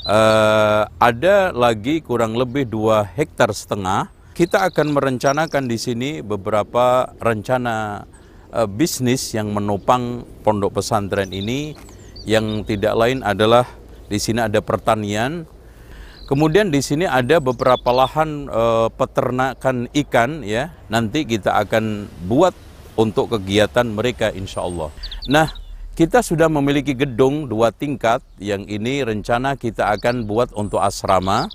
eh, 0.09 0.83
ada 0.89 1.53
lagi 1.53 2.01
kurang 2.01 2.41
lebih 2.41 2.73
dua 2.73 3.05
hektar 3.05 3.53
setengah. 3.53 4.09
Kita 4.33 4.65
akan 4.73 4.97
merencanakan 4.97 5.69
di 5.69 5.77
sini 5.77 6.25
beberapa 6.25 7.13
rencana 7.21 8.09
uh, 8.53 8.69
bisnis 8.69 9.33
yang 9.35 9.51
menopang 9.51 10.27
pondok 10.45 10.79
pesantren 10.83 11.31
ini 11.31 11.75
yang 12.27 12.67
tidak 12.67 12.95
lain 12.99 13.23
adalah 13.23 13.65
di 14.07 14.19
sini 14.19 14.43
ada 14.43 14.59
pertanian, 14.63 15.47
kemudian 16.27 16.71
di 16.71 16.83
sini 16.83 17.07
ada 17.07 17.39
beberapa 17.39 17.91
lahan 17.95 18.51
uh, 18.51 18.91
peternakan 18.91 19.87
ikan 20.07 20.43
ya. 20.43 20.75
Nanti 20.91 21.23
kita 21.27 21.55
akan 21.67 22.11
buat 22.27 22.55
untuk 22.99 23.39
kegiatan 23.39 23.87
mereka 23.87 24.35
insya 24.35 24.67
Allah. 24.67 24.91
Nah, 25.31 25.51
kita 25.97 26.21
sudah 26.21 26.51
memiliki 26.53 26.93
gedung 26.93 27.49
dua 27.49 27.73
tingkat 27.73 28.21
yang 28.37 28.69
ini 28.69 29.01
rencana 29.01 29.57
kita 29.57 29.97
akan 29.97 30.29
buat 30.29 30.53
untuk 30.53 30.83
asrama 30.83 31.49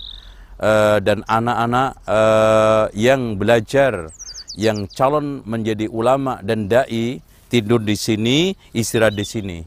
uh, 0.57 0.97
dan 1.03 1.21
anak-anak 1.29 1.89
uh, 2.09 2.85
yang 2.97 3.37
belajar 3.37 4.09
yang 4.55 4.87
calon 4.91 5.43
menjadi 5.47 5.87
ulama 5.87 6.39
dan 6.43 6.67
dai 6.67 7.23
tidur 7.51 7.83
di 7.83 7.95
sini, 7.99 8.55
istirahat 8.71 9.15
di 9.15 9.25
sini. 9.27 9.59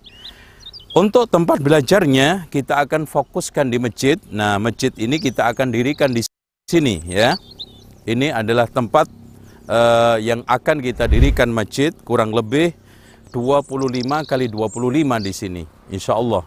Untuk 0.94 1.27
tempat 1.27 1.59
belajarnya 1.59 2.47
kita 2.55 2.79
akan 2.87 3.11
fokuskan 3.11 3.66
di 3.66 3.83
masjid. 3.83 4.14
Nah, 4.31 4.62
masjid 4.62 4.94
ini 4.94 5.18
kita 5.18 5.51
akan 5.51 5.75
dirikan 5.75 6.14
di 6.14 6.23
sini 6.70 7.03
ya. 7.11 7.35
Ini 8.07 8.31
adalah 8.31 8.70
tempat 8.70 9.11
uh, 9.66 10.23
yang 10.23 10.47
akan 10.47 10.79
kita 10.79 11.11
dirikan 11.11 11.51
masjid 11.51 11.90
kurang 12.07 12.31
lebih 12.31 12.73
25 13.35 13.90
kali 14.23 14.47
25 14.47 15.27
di 15.27 15.33
sini. 15.35 15.62
Insya 15.90 16.14
Allah. 16.14 16.47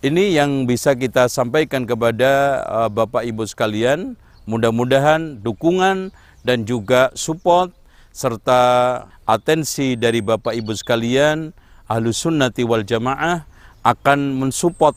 Ini 0.00 0.40
yang 0.40 0.64
bisa 0.64 0.96
kita 0.96 1.28
sampaikan 1.28 1.84
kepada 1.84 2.64
uh, 2.64 2.88
Bapak 2.88 3.28
Ibu 3.28 3.44
sekalian. 3.44 4.16
Mudah-mudahan 4.48 5.44
dukungan 5.44 6.16
dan 6.46 6.62
juga 6.62 7.10
support 7.18 7.74
serta 8.14 8.62
atensi 9.26 9.98
dari 9.98 10.22
Bapak 10.22 10.54
Ibu 10.54 10.70
sekalian 10.78 11.50
ahlu 11.90 12.14
sunnati 12.14 12.62
wal 12.62 12.86
jamaah 12.86 13.42
akan 13.82 14.38
mensupport, 14.38 14.94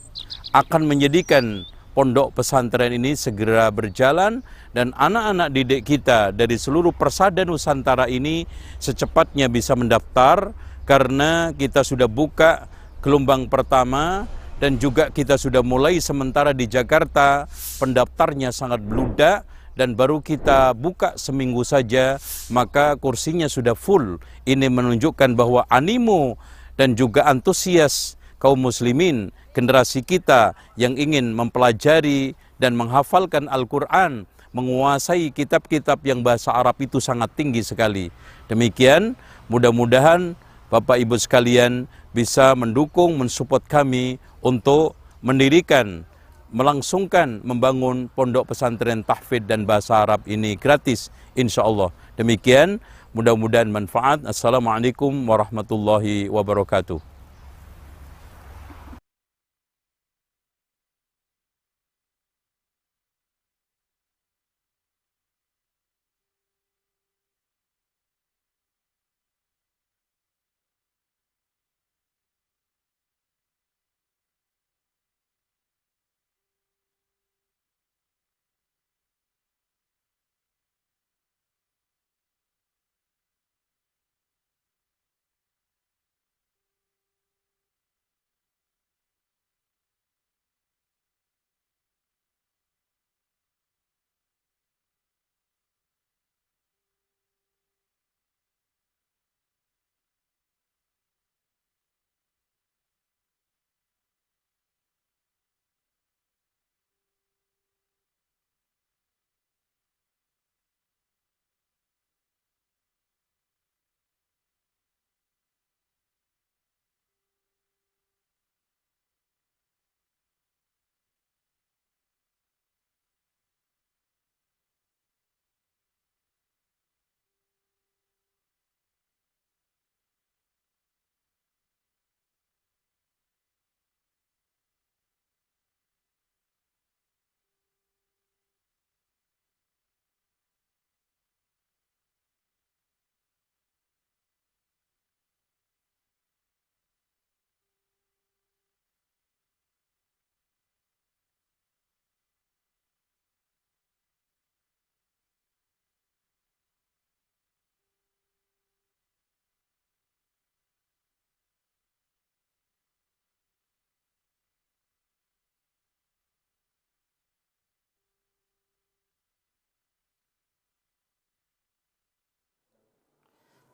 akan 0.53 0.85
menjadikan 0.85 1.65
pondok 1.97 2.37
pesantren 2.37 2.93
ini 2.93 3.17
segera 3.17 3.67
berjalan 3.73 4.45
dan 4.71 4.93
anak-anak 4.93 5.49
didik 5.51 5.81
kita 5.89 6.29
dari 6.29 6.55
seluruh 6.55 6.93
persada 6.93 7.41
Nusantara 7.43 8.05
ini 8.05 8.45
secepatnya 8.77 9.49
bisa 9.49 9.73
mendaftar 9.73 10.53
karena 10.85 11.53
kita 11.53 11.81
sudah 11.81 12.07
buka 12.09 12.69
gelombang 13.01 13.49
pertama 13.49 14.25
dan 14.57 14.75
juga 14.81 15.09
kita 15.09 15.39
sudah 15.39 15.63
mulai 15.63 16.01
sementara 16.03 16.51
di 16.51 16.67
Jakarta. 16.67 17.47
Pendaftarnya 17.79 18.51
sangat 18.51 18.83
beludak 18.83 19.47
dan 19.79 19.95
baru 19.95 20.19
kita 20.19 20.75
buka 20.75 21.15
seminggu 21.15 21.63
saja 21.63 22.19
maka 22.51 22.99
kursinya 22.99 23.47
sudah 23.47 23.79
full. 23.79 24.19
Ini 24.43 24.67
menunjukkan 24.67 25.39
bahwa 25.39 25.63
animo 25.71 26.35
dan 26.75 26.99
juga 26.99 27.23
antusias 27.23 28.19
kaum 28.43 28.59
muslimin 28.59 29.31
generasi 29.55 30.03
kita 30.03 30.51
yang 30.75 30.99
ingin 30.99 31.31
mempelajari 31.31 32.35
dan 32.59 32.75
menghafalkan 32.75 33.47
Al-Quran 33.47 34.27
menguasai 34.51 35.31
kitab-kitab 35.31 36.03
yang 36.03 36.27
bahasa 36.27 36.51
Arab 36.51 36.75
itu 36.83 36.99
sangat 36.99 37.31
tinggi 37.39 37.63
sekali. 37.63 38.11
Demikian 38.51 39.15
mudah-mudahan 39.47 40.35
Bapak 40.67 40.99
Ibu 40.99 41.15
sekalian 41.17 41.87
bisa 42.11 42.51
mendukung, 42.53 43.15
mensupport 43.15 43.63
kami 43.63 44.19
untuk 44.43 44.99
mendirikan 45.23 46.03
melangsungkan 46.49 47.45
membangun 47.45 48.09
pondok 48.13 48.53
pesantren 48.53 49.05
tahfidz 49.05 49.45
dan 49.45 49.69
bahasa 49.69 50.01
Arab 50.01 50.25
ini 50.25 50.57
gratis 50.57 51.13
insya 51.37 51.65
Allah. 51.65 51.93
Demikian 52.17 52.81
mudah-mudahan 53.13 53.69
manfaat. 53.69 54.25
Assalamualaikum 54.25 55.13
warahmatullahi 55.29 56.29
wabarakatuh. 56.29 57.18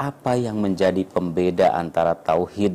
apa 0.00 0.32
yang 0.32 0.56
menjadi 0.56 1.04
pembeda 1.04 1.76
antara 1.76 2.16
tauhid 2.16 2.72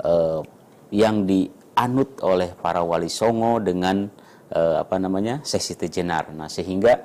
eh, 0.00 0.40
yang 0.88 1.28
dianut 1.28 2.16
oleh 2.24 2.56
para 2.56 2.80
wali 2.80 3.12
songo 3.12 3.60
dengan 3.60 4.08
eh, 4.48 4.76
apa 4.80 4.96
namanya 4.96 5.44
sesi 5.44 5.76
tejenar. 5.76 6.32
Nah 6.32 6.48
sehingga 6.48 6.96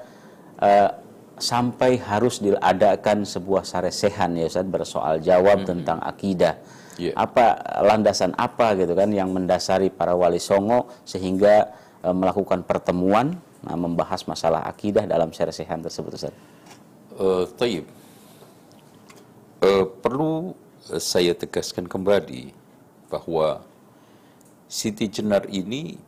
eh, 0.56 0.89
sampai 1.36 1.99
harus 1.99 2.39
diadakan 2.39 3.27
sebuah 3.27 3.67
saresehan 3.67 4.39
ya 4.39 4.47
Ustaz 4.47 4.63
bersoal 4.63 5.19
jawab 5.19 5.67
tentang 5.67 5.99
akidah. 5.99 6.56
Yeah. 6.99 7.15
Apa 7.15 7.56
landasan 7.88 8.36
apa 8.36 8.75
gitu 8.75 8.91
kan 8.91 9.12
yang 9.15 9.32
mendasari 9.32 9.88
para 9.88 10.12
wali 10.12 10.41
songo 10.43 10.91
sehingga 11.08 11.71
eh, 12.04 12.15
melakukan 12.15 12.67
pertemuan 12.67 13.39
nah, 13.63 13.77
membahas 13.77 14.25
masalah 14.27 14.65
akidah 14.67 15.08
dalam 15.08 15.32
saresehan 15.32 15.80
tersebut 15.80 16.12
Ustaz. 16.17 16.36
Uh, 17.15 17.45
taib. 17.60 17.86
Uh, 19.62 19.86
perlu 20.01 20.58
uh, 20.89 21.01
saya 21.01 21.38
tegaskan 21.38 21.86
kembali 21.86 22.51
bahwa 23.12 23.62
Siti 24.71 25.12
Jenar 25.12 25.45
ini 25.51 25.99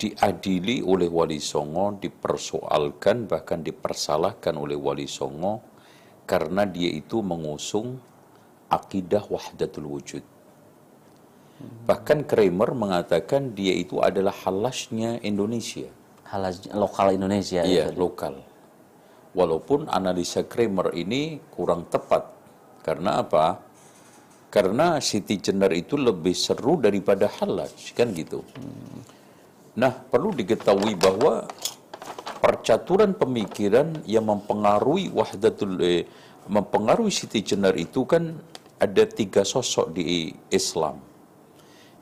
diadili 0.00 0.82
oleh 0.82 1.06
Wali 1.06 1.38
Songo, 1.38 1.94
dipersoalkan 1.96 3.30
bahkan 3.30 3.62
dipersalahkan 3.62 4.56
oleh 4.58 4.74
Wali 4.74 5.06
Songo 5.06 5.62
karena 6.24 6.64
dia 6.64 6.90
itu 6.90 7.20
mengusung 7.20 8.00
akidah 8.70 9.24
wahdatul 9.28 9.88
wujud. 9.88 10.24
Bahkan 11.86 12.26
Kramer 12.26 12.74
mengatakan 12.74 13.54
dia 13.54 13.72
itu 13.76 14.02
adalah 14.02 14.34
halasnya 14.44 15.22
Indonesia. 15.22 15.86
Halas 16.26 16.66
lokal 16.74 17.14
Indonesia 17.14 17.62
Iya, 17.62 17.88
ya. 17.88 17.94
lokal. 17.94 18.42
Walaupun 19.34 19.86
analisa 19.90 20.42
Kramer 20.42 20.94
ini 20.98 21.38
kurang 21.54 21.86
tepat. 21.86 22.26
Karena 22.82 23.22
apa? 23.22 23.58
Karena 24.50 25.02
Siti 25.02 25.40
Jenar 25.40 25.74
itu 25.74 25.98
lebih 25.98 26.34
seru 26.36 26.78
daripada 26.78 27.26
Halaj, 27.26 27.90
kan 27.96 28.14
gitu. 28.14 28.46
Nah, 29.74 29.90
perlu 29.90 30.30
diketahui 30.30 30.94
bahwa 30.94 31.42
percaturan 32.38 33.16
pemikiran 33.18 34.04
yang 34.06 34.30
mempengaruhi 34.30 35.10
wahdatul 35.10 35.80
eh, 35.82 36.06
mempengaruhi 36.50 37.12
Siti 37.12 37.40
Jenar 37.40 37.76
itu 37.76 38.04
kan 38.04 38.36
ada 38.80 39.04
tiga 39.08 39.46
sosok 39.46 39.96
di 39.96 40.34
Islam 40.52 41.00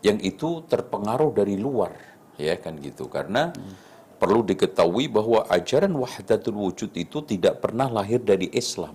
yang 0.03 0.19
itu 0.19 0.67
terpengaruh 0.67 1.31
dari 1.31 1.55
luar 1.55 1.95
ya 2.41 2.59
kan 2.59 2.75
gitu 2.83 3.07
karena 3.07 3.55
perlu 4.23 4.47
diketahui 4.47 5.11
bahwa 5.11 5.43
ajaran 5.51 5.91
wahdatul 5.99 6.55
wujud 6.55 6.95
itu 6.95 7.19
tidak 7.27 7.59
pernah 7.59 7.91
lahir 7.91 8.23
dari 8.23 8.47
Islam. 8.55 8.95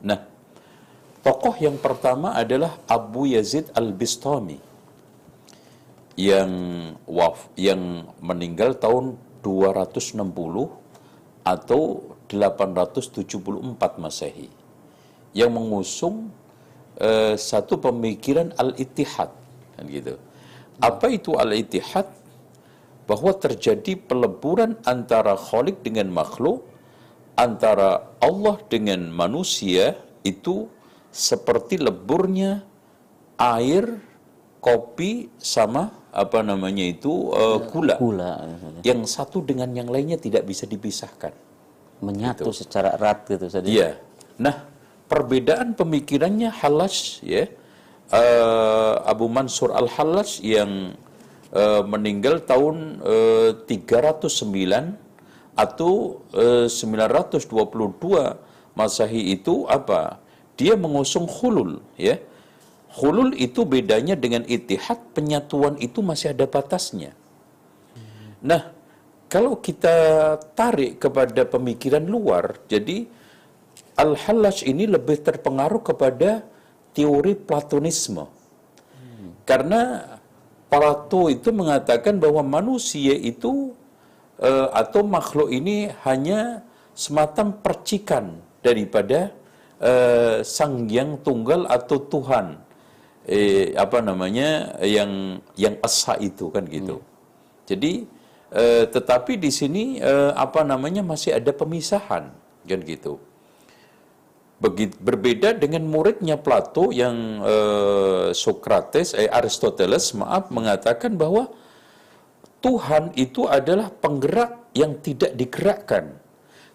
Nah, 0.00 0.24
tokoh 1.20 1.52
yang 1.60 1.76
pertama 1.76 2.32
adalah 2.32 2.80
Abu 2.88 3.28
Yazid 3.28 3.68
Al-Bistami 3.76 4.56
yang 6.16 6.50
waf 7.04 7.52
yang 7.52 8.08
meninggal 8.24 8.80
tahun 8.80 9.20
260 9.44 10.24
atau 11.44 11.82
874 12.30 13.96
Masehi 14.00 14.48
yang 15.36 15.52
mengusung 15.52 16.32
eh, 17.00 17.34
satu 17.36 17.80
pemikiran 17.80 18.52
al-ittihad 18.56 19.30
kan 19.78 19.84
gitu. 19.86 20.18
Apa 20.82 21.06
itu 21.10 21.38
al-ittihad? 21.38 22.06
Bahwa 23.08 23.32
terjadi 23.32 23.96
peleburan 23.96 24.76
antara 24.84 25.32
khalik 25.32 25.80
dengan 25.80 26.12
makhluk, 26.12 26.60
antara 27.40 28.04
Allah 28.20 28.60
dengan 28.68 29.08
manusia 29.08 29.96
itu 30.28 30.68
seperti 31.08 31.80
leburnya 31.80 32.68
air, 33.40 33.96
kopi 34.60 35.32
sama 35.40 35.88
apa 36.12 36.44
namanya 36.44 36.84
itu 36.84 37.32
eh, 37.32 37.58
gula. 37.72 37.96
Gula 37.96 38.32
Yang 38.84 39.08
satu 39.08 39.40
dengan 39.40 39.72
yang 39.72 39.88
lainnya 39.88 40.20
tidak 40.20 40.44
bisa 40.44 40.68
dipisahkan. 40.68 41.47
Menyatu 42.00 42.50
secara 42.54 42.94
erat 42.94 43.26
gitu 43.26 43.46
Ustaz. 43.50 43.66
Iya. 43.66 43.98
Nah, 44.38 44.66
perbedaan 45.10 45.74
pemikirannya 45.74 46.50
Halas 46.52 47.20
ya. 47.24 47.46
Eh, 48.08 48.94
Abu 49.04 49.28
Mansur 49.28 49.76
Al-Halas 49.76 50.40
yang 50.40 50.96
eh, 51.52 51.82
meninggal 51.84 52.40
tahun 52.48 53.04
eh, 53.04 53.50
309 53.68 55.58
atau 55.58 56.22
eh, 56.32 56.66
922 56.70 57.52
Masehi 58.78 59.34
itu 59.34 59.66
apa? 59.66 60.22
Dia 60.54 60.78
mengusung 60.78 61.26
hulul 61.26 61.82
ya. 61.98 62.16
Hulul 62.98 63.36
itu 63.36 63.68
bedanya 63.68 64.16
dengan 64.16 64.46
itihad, 64.48 65.12
penyatuan 65.12 65.76
itu 65.78 66.00
masih 66.00 66.32
ada 66.32 66.48
batasnya. 66.48 67.12
Nah, 68.40 68.70
kalau 69.28 69.60
kita 69.60 69.96
tarik 70.56 71.04
kepada 71.04 71.44
pemikiran 71.44 72.04
luar, 72.04 72.56
jadi 72.64 73.04
Al-Hallaj 73.98 74.64
ini 74.64 74.88
lebih 74.88 75.20
terpengaruh 75.20 75.84
kepada 75.84 76.42
teori 76.96 77.36
Platonisme. 77.36 78.24
Karena 79.44 80.04
Plato 80.68 81.32
itu 81.32 81.48
mengatakan 81.48 82.20
bahwa 82.20 82.44
manusia 82.44 83.16
itu 83.16 83.72
eh, 84.36 84.68
atau 84.76 85.00
makhluk 85.00 85.48
ini 85.48 85.88
hanya 86.04 86.60
semacam 86.92 87.56
percikan 87.64 88.36
daripada 88.60 89.32
eh, 89.80 90.44
Sang 90.44 90.84
Yang 90.92 91.24
Tunggal 91.24 91.64
atau 91.64 91.96
Tuhan. 92.04 92.60
Eh, 93.28 93.72
apa 93.76 94.00
namanya 94.00 94.80
yang 94.84 95.40
yang 95.56 95.76
esa 95.84 96.16
itu 96.20 96.48
kan 96.52 96.64
gitu. 96.68 97.00
Jadi 97.68 98.08
eh, 98.52 98.84
tetapi 98.88 99.36
di 99.36 99.50
sini 99.52 99.84
eh, 100.00 100.32
apa 100.32 100.64
namanya 100.64 101.04
masih 101.04 101.36
ada 101.36 101.52
pemisahan 101.52 102.30
kan 102.68 102.80
gitu. 102.84 103.16
Begit, 104.58 104.98
berbeda 104.98 105.54
dengan 105.54 105.86
muridnya 105.86 106.34
Plato 106.34 106.90
yang 106.90 107.40
eh, 107.46 108.28
Socrates, 108.34 109.14
eh, 109.14 109.30
Aristoteles, 109.30 110.10
maaf, 110.18 110.50
mengatakan 110.50 111.14
bahwa 111.14 111.46
Tuhan 112.58 113.14
itu 113.14 113.46
adalah 113.46 113.86
penggerak 113.86 114.74
yang 114.74 114.98
tidak 114.98 115.30
digerakkan, 115.38 116.18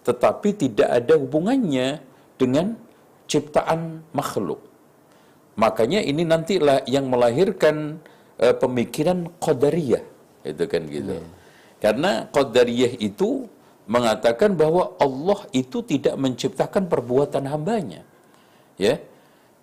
tetapi 0.07 0.55
tidak 0.55 0.89
ada 0.95 1.19
hubungannya 1.19 1.99
dengan 2.39 2.79
ciptaan 3.27 3.99
makhluk. 4.15 4.63
Makanya 5.59 5.99
ini 5.99 6.23
nantilah 6.23 6.87
yang 6.87 7.11
melahirkan 7.11 7.99
eh, 8.39 8.55
pemikiran 8.55 9.27
qadariyah, 9.43 10.07
itu 10.47 10.63
kan 10.71 10.81
gitu. 10.87 11.19
Karena 11.83 12.31
qadariyah 12.31 12.95
itu 13.03 13.43
mengatakan 13.91 14.55
bahwa 14.55 14.95
Allah 14.95 15.43
itu 15.51 15.83
tidak 15.83 16.15
menciptakan 16.15 16.87
perbuatan 16.87 17.43
hambanya. 17.51 18.07
Ya. 18.79 19.03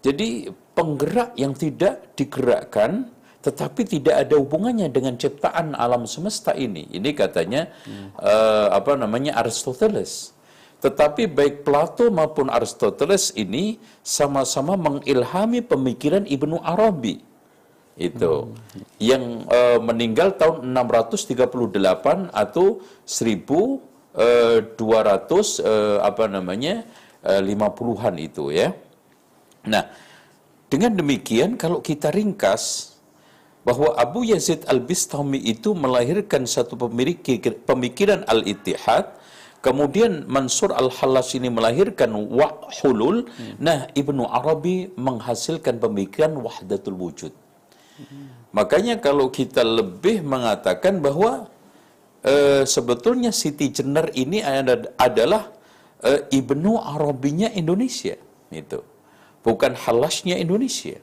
Jadi 0.04 0.52
penggerak 0.76 1.32
yang 1.40 1.56
tidak 1.56 2.12
digerakkan 2.16 3.08
tetapi 3.40 3.88
tidak 3.88 4.28
ada 4.28 4.36
hubungannya 4.36 4.92
dengan 4.92 5.16
ciptaan 5.16 5.72
alam 5.72 6.04
semesta 6.04 6.52
ini. 6.52 6.84
Ini 6.92 7.10
katanya 7.16 7.72
eh, 8.20 8.68
apa 8.68 9.00
namanya 9.00 9.40
Aristoteles. 9.40 10.36
Tetapi 10.80 11.28
baik 11.28 11.64
Plato 11.64 12.08
maupun 12.08 12.48
Aristoteles 12.52 13.32
ini 13.36 13.80
sama-sama 14.00 14.76
mengilhami 14.76 15.60
pemikiran 15.64 16.24
Ibnu 16.24 16.60
Arabi. 16.60 17.20
Itu 18.00 18.56
yang 18.96 19.44
eh, 19.52 19.76
meninggal 19.76 20.40
tahun 20.40 20.72
638 20.72 22.32
atau 22.32 22.80
1200 23.04 24.16
eh, 24.16 25.98
apa 26.00 26.24
namanya 26.24 26.88
eh, 27.20 27.44
50-an 27.44 28.14
itu 28.16 28.48
ya. 28.56 28.72
Nah, 29.68 29.84
dengan 30.72 30.96
demikian 30.96 31.60
kalau 31.60 31.84
kita 31.84 32.08
ringkas 32.08 32.96
bahwa 33.60 33.92
Abu 34.00 34.24
Yazid 34.24 34.64
Al-Bistami 34.64 35.36
itu 35.36 35.76
melahirkan 35.76 36.48
satu 36.48 36.80
pemikir- 36.80 37.60
pemikiran 37.68 38.24
al-ittihad, 38.24 39.12
kemudian 39.60 40.24
Mansur 40.24 40.72
Al-Halas 40.72 41.36
ini 41.36 41.52
melahirkan 41.52 42.16
wahulul, 42.16 43.28
nah 43.60 43.84
Ibnu 43.92 44.24
Arabi 44.24 44.88
menghasilkan 44.96 45.76
pemikiran 45.76 46.40
wahdatul 46.40 46.96
wujud. 46.96 47.32
Makanya 48.50 48.98
kalau 48.98 49.30
kita 49.30 49.62
lebih 49.62 50.26
mengatakan 50.26 50.98
bahwa 50.98 51.46
eh, 52.26 52.62
sebetulnya 52.66 53.30
Siti 53.30 53.70
Jenar 53.70 54.10
ini 54.12 54.42
ada- 54.42 54.90
adalah 54.98 55.54
eh, 56.02 56.26
Ibnu 56.40 56.74
Arabinya 56.80 57.48
Indonesia, 57.54 58.16
itu. 58.50 58.80
Bukan 59.40 59.72
halasnya 59.72 60.36
Indonesia 60.36 60.98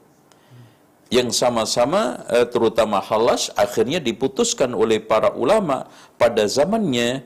yang 1.08 1.32
sama-sama 1.32 2.20
eh, 2.28 2.46
terutama 2.52 3.00
halas 3.00 3.48
akhirnya 3.56 4.04
diputuskan 4.04 4.76
oleh 4.76 5.00
para 5.00 5.32
ulama 5.32 5.88
pada 6.20 6.44
zamannya 6.46 7.24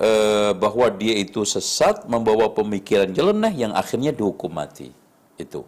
eh, 0.00 0.50
bahwa 0.56 0.88
dia 0.88 1.14
itu 1.20 1.44
sesat, 1.44 2.08
membawa 2.08 2.48
pemikiran 2.48 3.12
jeleneh 3.12 3.52
yang 3.68 3.72
akhirnya 3.76 4.16
dihukum 4.16 4.48
mati. 4.48 4.88
Itu. 5.36 5.62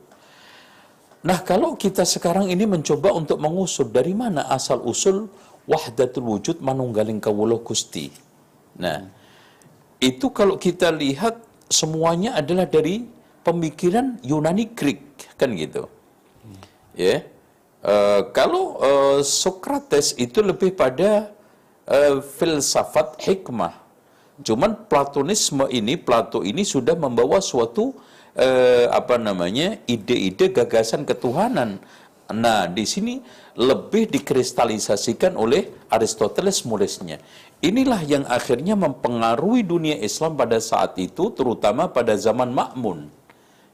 Nah, 1.20 1.38
kalau 1.44 1.76
kita 1.76 2.08
sekarang 2.08 2.48
ini 2.48 2.64
mencoba 2.64 3.12
untuk 3.12 3.36
mengusut 3.44 3.92
dari 3.92 4.16
mana 4.16 4.48
asal 4.48 4.80
usul 4.80 5.28
wahdatul 5.68 6.24
wujud 6.24 6.64
manunggaling 6.64 7.20
kawula 7.20 7.60
Gusti. 7.60 8.08
Nah, 8.80 9.04
itu 10.00 10.32
kalau 10.32 10.56
kita 10.56 10.88
lihat 10.88 11.36
semuanya 11.68 12.40
adalah 12.40 12.64
dari 12.64 13.04
pemikiran 13.44 14.16
Yunani 14.24 14.72
Greek 14.72 15.00
kan 15.36 15.52
gitu. 15.52 15.84
Ya. 16.96 17.04
Yeah. 17.04 17.20
Uh, 17.80 18.20
kalau 18.36 18.76
uh, 18.76 19.20
Socrates 19.24 20.12
itu 20.20 20.44
lebih 20.44 20.76
pada 20.76 21.32
uh, 21.88 22.20
filsafat 22.20 23.16
hikmah. 23.24 23.72
Cuman 24.40 24.72
Platonisme 24.88 25.68
ini, 25.68 26.00
Plato 26.00 26.40
ini 26.40 26.64
sudah 26.64 26.96
membawa 26.96 27.44
suatu 27.44 27.92
uh, 28.36 28.86
apa 28.92 29.16
namanya 29.16 29.80
ide-ide 29.88 30.52
gagasan 30.52 31.02
ketuhanan. 31.08 31.82
Nah, 32.30 32.70
di 32.70 32.86
sini 32.86 33.18
lebih 33.58 34.06
dikristalisasikan 34.06 35.34
oleh 35.34 35.66
Aristoteles 35.90 36.62
mulisnya. 36.62 37.18
Inilah 37.58 38.00
yang 38.06 38.24
akhirnya 38.30 38.78
mempengaruhi 38.78 39.66
dunia 39.66 39.98
Islam 39.98 40.38
pada 40.38 40.62
saat 40.62 40.94
itu, 40.96 41.34
terutama 41.34 41.90
pada 41.90 42.14
zaman 42.14 42.54
Makmun, 42.54 43.10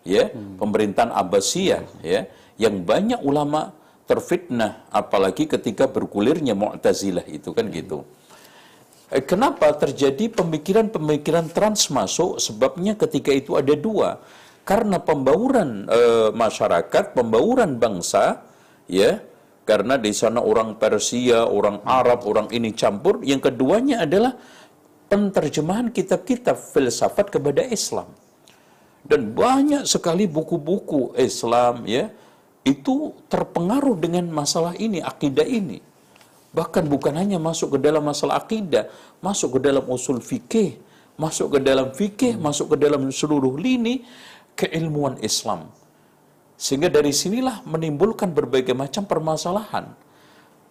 ya, 0.02 0.32
hmm. 0.32 0.56
pemerintahan 0.58 1.12
Abbasiyah, 1.12 1.84
ya, 2.00 2.26
yang 2.56 2.82
banyak 2.82 3.20
ulama 3.20 3.76
terfitnah 4.06 4.86
apalagi 4.94 5.50
ketika 5.50 5.90
bergulirnya 5.90 6.54
Mu'tazilah 6.54 7.26
itu 7.26 7.50
kan 7.50 7.66
gitu. 7.74 8.06
Eh, 9.10 9.22
kenapa 9.22 9.70
terjadi 9.74 10.30
pemikiran-pemikiran 10.34 11.50
trans 11.54 11.90
masuk? 11.90 12.42
Sebabnya 12.42 12.98
ketika 12.98 13.30
itu 13.30 13.54
ada 13.54 13.74
dua. 13.74 14.18
Karena 14.66 14.98
pembauran 14.98 15.86
e, 15.86 16.00
masyarakat, 16.34 17.14
pembauran 17.14 17.78
bangsa, 17.78 18.42
ya, 18.90 19.22
karena 19.62 19.94
di 19.94 20.10
sana 20.10 20.42
orang 20.42 20.74
Persia, 20.74 21.46
orang 21.46 21.86
Arab, 21.86 22.26
orang 22.26 22.50
ini 22.50 22.74
campur. 22.74 23.22
Yang 23.22 23.50
keduanya 23.50 24.02
adalah 24.02 24.34
penterjemahan 25.06 25.94
kitab-kitab 25.94 26.58
filsafat 26.58 27.30
kepada 27.30 27.62
Islam. 27.62 28.10
Dan 29.06 29.30
banyak 29.38 29.86
sekali 29.86 30.26
buku-buku 30.26 31.14
Islam, 31.14 31.86
ya, 31.86 32.10
itu 32.66 33.14
terpengaruh 33.30 33.94
dengan 34.02 34.26
masalah 34.34 34.74
ini, 34.74 34.98
akidah 34.98 35.46
ini. 35.46 35.78
Bahkan 36.50 36.90
bukan 36.90 37.14
hanya 37.14 37.38
masuk 37.38 37.78
ke 37.78 37.86
dalam 37.86 38.02
masalah 38.02 38.42
akidah, 38.42 38.90
masuk 39.22 39.62
ke 39.62 39.70
dalam 39.70 39.86
usul 39.86 40.18
fikih, 40.18 40.74
masuk 41.14 41.54
ke 41.54 41.58
dalam 41.62 41.94
fikih, 41.94 42.34
masuk 42.34 42.74
ke 42.74 42.76
dalam 42.82 43.06
seluruh 43.14 43.54
lini 43.54 44.02
keilmuan 44.56 45.20
Islam. 45.20 45.70
Sehingga 46.56 46.88
dari 46.88 47.12
sinilah 47.12 47.62
menimbulkan 47.68 48.32
berbagai 48.32 48.72
macam 48.72 49.04
permasalahan. 49.04 49.92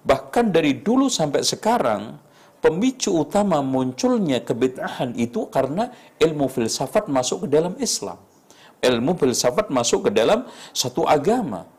Bahkan 0.02 0.50
dari 0.50 0.82
dulu 0.82 1.10
sampai 1.10 1.46
sekarang, 1.46 2.18
pemicu 2.62 3.14
utama 3.14 3.62
munculnya 3.62 4.42
kebid'ahan 4.42 5.14
itu 5.14 5.46
karena 5.54 5.94
ilmu 6.18 6.50
filsafat 6.50 7.06
masuk 7.06 7.46
ke 7.46 7.48
dalam 7.54 7.78
Islam. 7.78 8.18
Ilmu 8.82 9.14
filsafat 9.18 9.70
masuk 9.70 10.10
ke 10.10 10.12
dalam 10.14 10.50
satu 10.74 11.06
agama. 11.06 11.70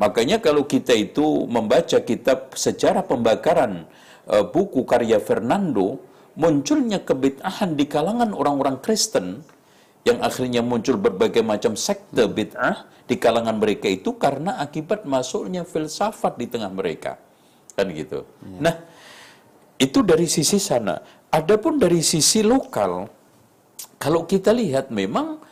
Makanya 0.00 0.40
kalau 0.40 0.64
kita 0.64 0.96
itu 0.96 1.44
membaca 1.46 2.00
kitab 2.00 2.56
sejarah 2.56 3.04
pembakaran 3.04 3.84
uh, 4.26 4.44
buku 4.48 4.88
karya 4.88 5.20
Fernando, 5.20 6.00
munculnya 6.34 7.04
kebid'ahan 7.04 7.76
di 7.76 7.84
kalangan 7.84 8.32
orang-orang 8.32 8.80
Kristen 8.80 9.44
yang 10.02 10.18
akhirnya 10.18 10.60
muncul 10.64 10.98
berbagai 10.98 11.42
macam 11.46 11.78
sekte 11.78 12.26
bid'ah 12.26 12.86
di 13.06 13.18
kalangan 13.18 13.58
mereka 13.58 13.86
itu 13.86 14.14
karena 14.18 14.58
akibat 14.58 15.06
masuknya 15.06 15.62
filsafat 15.62 16.38
di 16.38 16.46
tengah 16.50 16.70
mereka. 16.70 17.18
Kan 17.78 17.88
gitu. 17.94 18.26
Ya. 18.42 18.58
Nah, 18.70 18.74
itu 19.78 20.02
dari 20.02 20.26
sisi 20.26 20.58
sana. 20.58 20.98
Adapun 21.32 21.80
dari 21.80 22.04
sisi 22.04 22.44
lokal, 22.44 23.08
kalau 23.96 24.28
kita 24.28 24.52
lihat 24.52 24.92
memang 24.92 25.42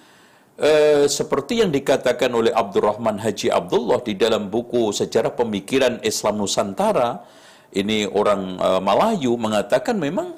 Eh, 0.60 1.08
seperti 1.08 1.64
yang 1.64 1.72
dikatakan 1.72 2.28
oleh 2.36 2.52
Abdurrahman 2.52 3.16
Haji 3.16 3.48
Abdullah 3.48 4.04
di 4.04 4.12
dalam 4.12 4.52
buku 4.52 4.92
Sejarah 4.92 5.32
Pemikiran 5.32 6.04
Islam 6.04 6.36
Nusantara, 6.36 7.24
ini 7.72 8.04
orang 8.04 8.60
uh, 8.60 8.76
Melayu 8.76 9.40
mengatakan 9.40 9.96
memang 9.96 10.36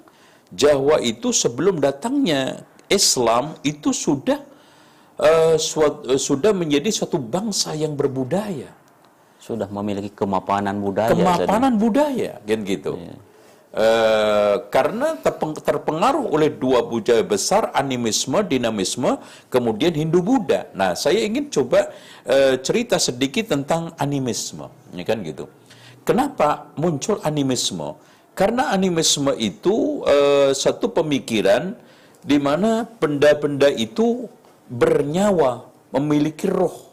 Jawa 0.55 1.03
itu 1.03 1.35
sebelum 1.35 1.83
datangnya 1.83 2.63
Islam 2.93 3.57
itu 3.65 3.91
sudah 3.97 4.45
uh, 5.17 5.57
suat, 5.57 6.05
uh, 6.05 6.21
sudah 6.21 6.53
menjadi 6.53 6.93
suatu 6.93 7.17
bangsa 7.17 7.73
yang 7.73 7.97
berbudaya. 7.97 8.69
Sudah 9.43 9.67
memiliki 9.67 10.13
kemapanan 10.15 10.79
budaya. 10.79 11.11
Kemapanan 11.11 11.75
jadi. 11.75 11.83
budaya, 11.83 12.33
kan 12.47 12.61
gitu. 12.63 12.95
Yeah. 12.95 13.19
Uh, 13.73 14.69
karena 14.69 15.17
terpengaruh 15.65 16.29
oleh 16.29 16.53
dua 16.53 16.85
budaya 16.85 17.25
besar 17.25 17.73
animisme, 17.73 18.37
dinamisme, 18.45 19.17
kemudian 19.49 19.97
Hindu 19.97 20.21
Buddha. 20.21 20.69
Nah, 20.77 20.93
saya 20.93 21.25
ingin 21.25 21.49
coba 21.49 21.89
uh, 22.29 22.61
cerita 22.61 23.01
sedikit 23.01 23.49
tentang 23.49 23.97
animisme, 23.97 24.69
ya 24.93 25.03
kan 25.09 25.25
gitu. 25.25 25.49
Kenapa 26.05 26.69
muncul 26.77 27.17
animisme? 27.25 27.97
Karena 28.37 28.71
animisme 28.77 29.33
itu 29.41 30.05
uh, 30.05 30.53
satu 30.53 30.93
pemikiran 30.93 31.73
di 32.23 32.39
mana 32.39 32.87
benda-benda 32.87 33.69
itu 33.69 34.31
bernyawa, 34.71 35.67
memiliki 35.93 36.47
roh, 36.49 36.91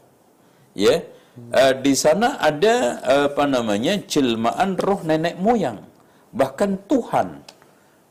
ya. 0.76 1.02
Uh, 1.40 1.72
di 1.80 1.96
sana 1.96 2.36
ada 2.36 3.00
uh, 3.00 3.26
apa 3.32 3.48
namanya 3.48 3.96
jelmaan 4.04 4.76
roh 4.76 5.00
nenek 5.08 5.40
moyang 5.40 5.80
bahkan 6.36 6.76
Tuhan. 6.84 7.40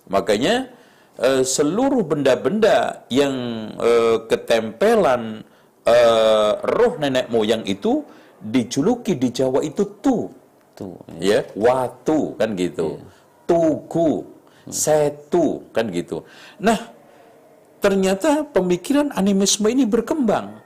Makanya 0.08 0.72
uh, 1.20 1.44
seluruh 1.44 2.08
benda-benda 2.08 3.04
yang 3.12 3.68
uh, 3.76 4.24
ketempelan 4.32 5.44
uh, 5.84 6.52
roh 6.64 6.96
nenek 6.96 7.28
moyang 7.28 7.68
itu 7.68 8.00
dijuluki 8.40 9.12
di 9.20 9.28
Jawa 9.28 9.60
itu 9.60 9.84
tu. 10.00 10.32
Tu. 10.72 10.88
Ya, 11.20 11.44
watu 11.52 12.32
kan 12.40 12.56
gitu. 12.56 12.96
Ya. 12.96 13.12
Tugu, 13.44 14.24
hmm. 14.24 14.72
setu 14.72 15.68
kan 15.76 15.92
gitu. 15.92 16.24
Nah, 16.56 16.80
ternyata 17.78 18.46
pemikiran 18.48 19.14
animisme 19.14 19.70
ini 19.70 19.86
berkembang 19.86 20.58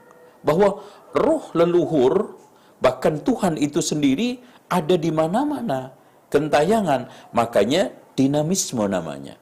bahwa 0.42 0.82
roh 1.12 1.44
leluhur 1.52 2.36
bahkan 2.82 3.20
Tuhan 3.22 3.60
itu 3.60 3.78
sendiri 3.78 4.42
ada 4.66 4.96
di 4.98 5.12
mana-mana 5.12 5.92
gentayangan. 6.32 7.12
Makanya 7.36 7.92
dinamisme 8.16 8.88
namanya. 8.88 9.36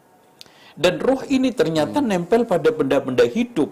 Dan 0.74 0.98
roh 0.98 1.22
ini 1.30 1.54
ternyata 1.54 2.02
hmm. 2.02 2.08
nempel 2.10 2.42
pada 2.44 2.74
benda-benda 2.74 3.22
hidup. 3.24 3.70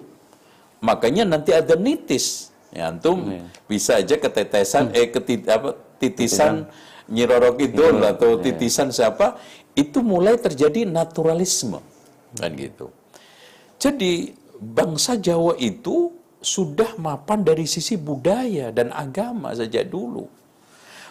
Makanya 0.78 1.26
nanti 1.26 1.50
ada 1.50 1.74
nitis. 1.74 2.54
Ya, 2.68 2.92
antum 2.92 3.32
hmm. 3.32 3.48
bisa 3.64 3.96
aja 3.96 4.20
ketetesan, 4.20 4.92
hmm. 4.92 4.98
eh 5.00 5.08
ketit, 5.08 5.48
apa, 5.48 5.72
titisan 5.96 6.68
nyiroro 7.08 7.56
kidul 7.56 8.04
hmm. 8.04 8.12
atau 8.12 8.36
iya. 8.36 8.44
titisan 8.52 8.92
siapa, 8.92 9.40
itu 9.72 10.04
mulai 10.04 10.36
terjadi 10.36 10.84
naturalisme. 10.84 11.80
Kan 12.36 12.52
gitu. 12.60 12.92
Jadi 13.78 14.34
bangsa 14.58 15.14
Jawa 15.14 15.54
itu 15.56 16.10
sudah 16.42 16.98
mapan 16.98 17.42
dari 17.42 17.66
sisi 17.66 17.94
budaya 17.98 18.70
dan 18.74 18.90
agama 18.94 19.54
sejak 19.54 19.86
dulu. 19.90 20.26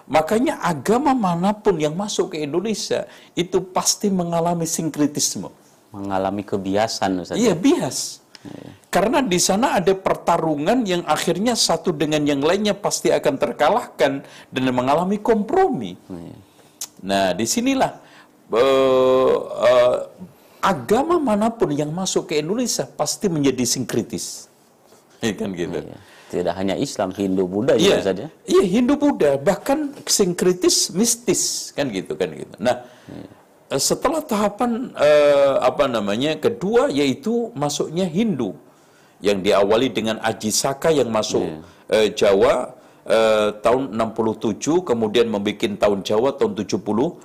Makanya 0.08 0.64
agama 0.64 1.12
mana 1.12 1.52
pun 1.52 1.76
yang 1.76 1.92
masuk 1.92 2.32
ke 2.36 2.48
Indonesia 2.48 3.04
itu 3.36 3.60
pasti 3.60 4.08
mengalami 4.08 4.64
sinkritisme. 4.64 5.52
Mengalami 5.92 6.48
kebiasaan. 6.48 7.28
Ustaz. 7.28 7.36
Iya, 7.36 7.52
bias. 7.52 8.24
Ya. 8.48 8.72
Karena 8.88 9.20
di 9.20 9.36
sana 9.36 9.76
ada 9.76 9.92
pertarungan 9.92 10.88
yang 10.88 11.04
akhirnya 11.04 11.60
satu 11.60 11.92
dengan 11.92 12.24
yang 12.24 12.40
lainnya 12.40 12.72
pasti 12.72 13.12
akan 13.12 13.36
terkalahkan 13.36 14.24
dan 14.24 14.64
mengalami 14.72 15.20
kompromi. 15.20 16.00
Ya. 16.08 16.36
Nah, 17.04 17.28
di 17.36 17.44
sinilah 17.44 18.00
uh, 18.56 19.38
uh, 19.44 19.96
agama 20.62 21.22
mana 21.22 21.50
pun 21.54 21.70
yang 21.72 21.90
masuk 21.94 22.30
ke 22.30 22.42
Indonesia 22.42 22.86
pasti 22.86 23.30
menjadi 23.30 23.64
sinkritis. 23.64 24.50
Ya 25.22 25.34
kan 25.34 25.54
gitu. 25.54 25.82
Ya 25.82 25.98
tidak 26.28 26.54
hanya 26.60 26.76
Islam, 26.76 27.16
Hindu, 27.16 27.48
Buddha 27.48 27.80
juga 27.80 28.04
saja. 28.04 28.28
Iya, 28.44 28.64
Hindu, 28.68 29.00
Buddha, 29.00 29.40
bahkan 29.40 29.96
sinkritis, 30.04 30.92
mistis, 30.92 31.72
kan 31.72 31.88
gitu 31.88 32.20
kan 32.20 32.36
gitu. 32.36 32.52
Nah, 32.60 32.84
hmm. 33.08 33.28
setelah 33.80 34.20
tahapan 34.20 34.92
uh, 34.92 35.64
apa 35.64 35.88
namanya 35.88 36.36
kedua 36.36 36.92
yaitu 36.92 37.52
masuknya 37.56 38.04
Hindu 38.04 38.60
yang 39.24 39.40
diawali 39.40 39.88
dengan 39.88 40.20
Aji 40.20 40.52
Saka 40.52 40.92
yang 40.92 41.08
masuk 41.08 41.48
hmm. 41.48 41.62
uh, 41.96 42.08
Jawa 42.12 42.76
uh, 43.08 43.50
tahun 43.64 43.96
67, 43.96 44.84
kemudian 44.84 45.32
membuat 45.32 45.80
tahun 45.80 46.04
Jawa 46.04 46.36
tahun 46.36 46.60
76. 46.60 47.24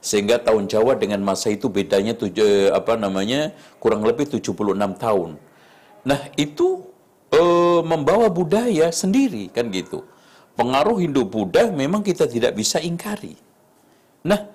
Sehingga 0.00 0.40
tahun 0.40 0.64
Jawa 0.64 0.96
dengan 0.96 1.20
masa 1.20 1.52
itu 1.52 1.68
bedanya 1.68 2.16
tujuh, 2.16 2.72
apa 2.72 2.96
namanya 2.96 3.52
kurang 3.76 4.00
lebih 4.00 4.32
76 4.32 4.56
tahun. 4.96 5.36
Nah 6.08 6.20
itu 6.40 6.88
eh, 7.28 7.80
membawa 7.84 8.32
budaya 8.32 8.88
sendiri 8.88 9.52
kan 9.52 9.68
gitu. 9.68 10.00
Pengaruh 10.56 11.00
Hindu-Buddha 11.04 11.68
memang 11.72 12.00
kita 12.00 12.24
tidak 12.24 12.56
bisa 12.56 12.80
ingkari. 12.80 13.36
Nah 14.24 14.48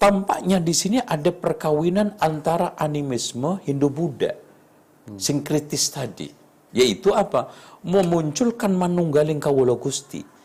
tampaknya 0.00 0.56
di 0.56 0.72
sini 0.72 0.98
ada 1.04 1.28
perkawinan 1.28 2.16
antara 2.16 2.72
animisme 2.80 3.60
Hindu-Buddha, 3.68 4.32
sinkritis 5.20 5.92
tadi. 5.92 6.32
Yaitu 6.72 7.12
apa? 7.12 7.52
Memunculkan 7.84 8.72
manunggaling 8.72 9.42
kawula 9.42 9.76
Gusti 9.76 10.39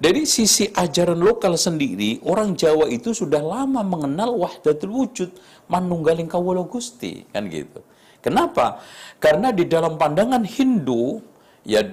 dari 0.00 0.24
sisi 0.24 0.64
ajaran 0.72 1.20
lokal 1.20 1.60
sendiri, 1.60 2.24
orang 2.24 2.56
Jawa 2.56 2.88
itu 2.88 3.12
sudah 3.12 3.44
lama 3.44 3.84
mengenal 3.84 4.32
wahdatul 4.32 4.96
wujud, 4.96 5.28
manunggaling 5.68 6.24
kawula 6.24 6.64
Gusti, 6.64 7.28
kan 7.28 7.44
gitu. 7.52 7.84
Kenapa? 8.24 8.80
Karena 9.20 9.52
di 9.52 9.68
dalam 9.68 10.00
pandangan 10.00 10.40
Hindu, 10.40 11.20
ya 11.68 11.84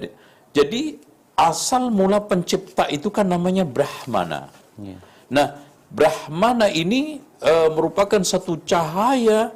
jadi 0.55 0.95
asal 1.35 1.91
mula 1.91 2.23
pencipta 2.23 2.87
itu 2.87 3.11
kan 3.11 3.27
namanya 3.27 3.67
Brahmana. 3.67 4.55
Ya. 4.79 4.97
Nah, 5.27 5.59
Brahmana 5.91 6.71
ini 6.71 7.19
e, 7.43 7.53
merupakan 7.75 8.23
satu 8.23 8.55
cahaya 8.63 9.51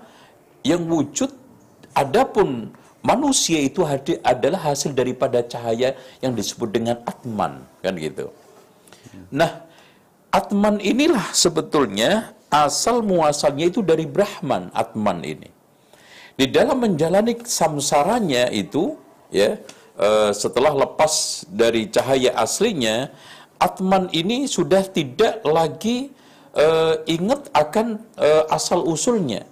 yang 0.67 0.83
wujud, 0.91 1.31
adapun 1.95 2.75
manusia 2.99 3.63
itu 3.63 3.87
adalah 4.21 4.75
hasil 4.75 4.91
daripada 4.91 5.39
cahaya 5.39 5.95
yang 6.19 6.35
disebut 6.35 6.67
dengan 6.67 6.99
Atman, 7.07 7.63
kan 7.79 7.95
gitu. 7.95 8.27
Nah, 9.31 9.67
Atman 10.31 10.79
inilah 10.79 11.35
sebetulnya 11.35 12.31
asal 12.47 13.03
muasalnya 13.03 13.67
itu 13.67 13.83
dari 13.83 14.07
Brahman, 14.07 14.71
Atman 14.71 15.23
ini. 15.27 15.51
Di 16.39 16.47
dalam 16.47 16.79
menjalani 16.79 17.35
samsaranya 17.43 18.47
itu, 18.51 18.95
ya, 19.27 19.59
uh, 19.99 20.31
setelah 20.31 20.71
lepas 20.71 21.43
dari 21.51 21.91
cahaya 21.91 22.31
aslinya, 22.39 23.11
Atman 23.59 24.07
ini 24.15 24.47
sudah 24.47 24.87
tidak 24.87 25.43
lagi 25.43 26.09
uh, 26.55 27.03
ingat 27.05 27.51
akan 27.51 27.99
uh, 28.15 28.47
asal 28.49 28.87
usulnya. 28.87 29.43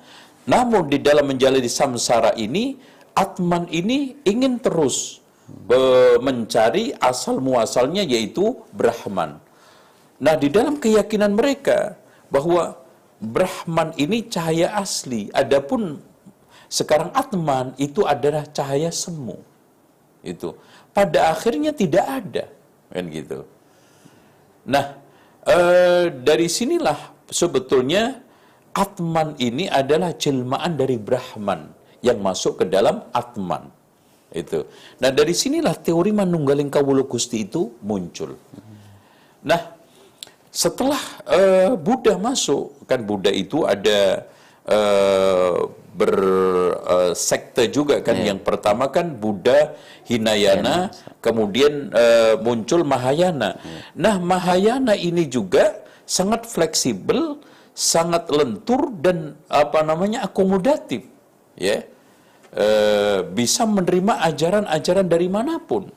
Namun 0.47 0.87
di 0.87 0.97
dalam 1.03 1.27
menjalani 1.27 1.67
samsara 1.67 2.33
ini, 2.39 2.79
Atman 3.13 3.67
ini 3.67 4.15
ingin 4.23 4.63
terus 4.63 5.19
mencari 6.21 6.93
asal 7.01 7.41
muasalnya 7.41 8.05
yaitu 8.05 8.53
Brahman. 8.69 9.41
Nah, 10.19 10.35
di 10.35 10.51
dalam 10.51 10.75
keyakinan 10.83 11.31
mereka 11.31 11.95
bahwa 12.27 12.75
Brahman 13.19 13.95
ini 13.99 14.27
cahaya 14.27 14.75
asli, 14.75 15.31
adapun 15.31 15.99
sekarang 16.69 17.09
Atman 17.15 17.73
itu 17.81 18.05
adalah 18.05 18.45
cahaya 18.47 18.91
semu. 18.93 19.39
Itu 20.21 20.55
pada 20.91 21.31
akhirnya 21.33 21.71
tidak 21.71 22.05
ada, 22.05 22.45
kan 22.91 23.03
gitu. 23.09 23.39
Nah, 24.67 24.85
eh, 25.47 26.11
dari 26.11 26.47
sinilah 26.51 26.99
sebetulnya 27.31 28.19
Atman 28.75 29.33
ini 29.41 29.65
adalah 29.65 30.13
jelmaan 30.13 30.77
dari 30.77 30.99
Brahman 30.99 31.73
yang 32.05 32.19
masuk 32.21 32.63
ke 32.63 32.65
dalam 32.69 33.07
Atman. 33.15 33.71
Itu. 34.29 34.69
Nah, 35.01 35.09
dari 35.09 35.33
sinilah 35.33 35.73
teori 35.73 36.13
Manunggaling 36.13 36.69
Kawulo 36.69 37.09
Gusti 37.09 37.49
itu 37.49 37.73
muncul. 37.81 38.37
Nah, 39.41 39.78
setelah 40.49 40.99
uh, 41.29 41.77
Buddha 41.77 42.17
masuk, 42.17 42.73
kan 42.89 43.05
Buddha 43.05 43.29
itu 43.29 43.69
ada 43.69 44.25
uh, 44.65 45.69
bersekte 45.93 47.65
uh, 47.65 47.69
juga 47.69 48.01
kan. 48.01 48.17
Yeah. 48.17 48.33
Yang 48.33 48.41
pertama 48.45 48.89
kan 48.89 49.13
Buddha 49.13 49.77
Hinayana, 50.09 50.89
yeah. 50.89 51.15
kemudian 51.21 51.93
uh, 51.93 52.41
muncul 52.41 52.81
Mahayana. 52.81 53.61
Yeah. 53.61 53.81
Nah, 53.93 54.15
Mahayana 54.17 54.97
ini 54.97 55.29
juga 55.29 55.85
sangat 56.09 56.49
fleksibel, 56.49 57.37
sangat 57.77 58.25
lentur 58.33 58.89
dan 58.97 59.37
apa 59.45 59.85
namanya 59.85 60.25
akomodatif, 60.25 61.05
ya. 61.55 61.79
Yeah. 61.79 61.81
Uh, 62.49 63.29
bisa 63.29 63.61
menerima 63.69 64.25
ajaran-ajaran 64.25 65.05
dari 65.05 65.29
mana 65.29 65.61
pun. 65.61 65.93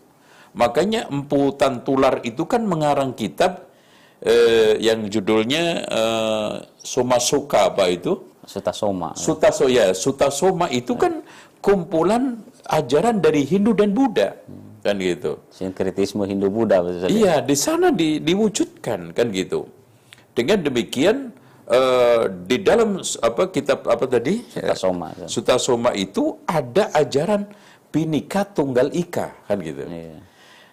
Makanya 0.53 1.09
Empu 1.09 1.57
Tantular 1.57 2.21
itu 2.29 2.45
kan 2.45 2.69
mengarang 2.69 3.17
kitab 3.17 3.72
eh, 4.23 4.79
yang 4.79 5.07
judulnya 5.11 5.65
eh, 5.87 6.53
Soma 6.81 7.19
Suka 7.19 7.71
apa 7.71 7.91
itu? 7.91 8.19
Sutasoma. 8.43 9.15
Sutasoma 9.15 9.71
ya, 9.71 9.87
Sutasoma 9.95 10.67
itu 10.71 10.99
kan 10.99 11.23
kumpulan 11.63 12.43
ajaran 12.67 13.23
dari 13.23 13.47
Hindu 13.47 13.75
dan 13.75 13.95
Buddha. 13.95 14.35
Hmm. 14.35 14.83
Kan 14.83 14.99
gitu. 14.99 15.39
Sinkretisme 15.47 16.27
Hindu 16.27 16.51
Buddha 16.51 16.83
Iya, 17.07 17.39
di 17.39 17.55
sana 17.55 17.95
di, 17.95 18.19
diwujudkan 18.19 19.15
kan 19.15 19.31
gitu. 19.31 19.71
Dengan 20.35 20.59
demikian 20.59 21.31
uh, 21.71 22.27
di 22.27 22.59
dalam 22.59 22.99
apa 22.99 23.43
kitab 23.55 23.87
apa 23.87 24.11
tadi? 24.11 24.43
Sutasoma. 24.51 25.07
Sutasoma 25.31 25.91
itu 25.95 26.35
ada 26.51 26.91
ajaran 26.99 27.47
binika 27.95 28.43
tunggal 28.43 28.91
ika 28.91 29.31
kan 29.47 29.63
gitu. 29.63 29.87
Iya. 29.87 30.19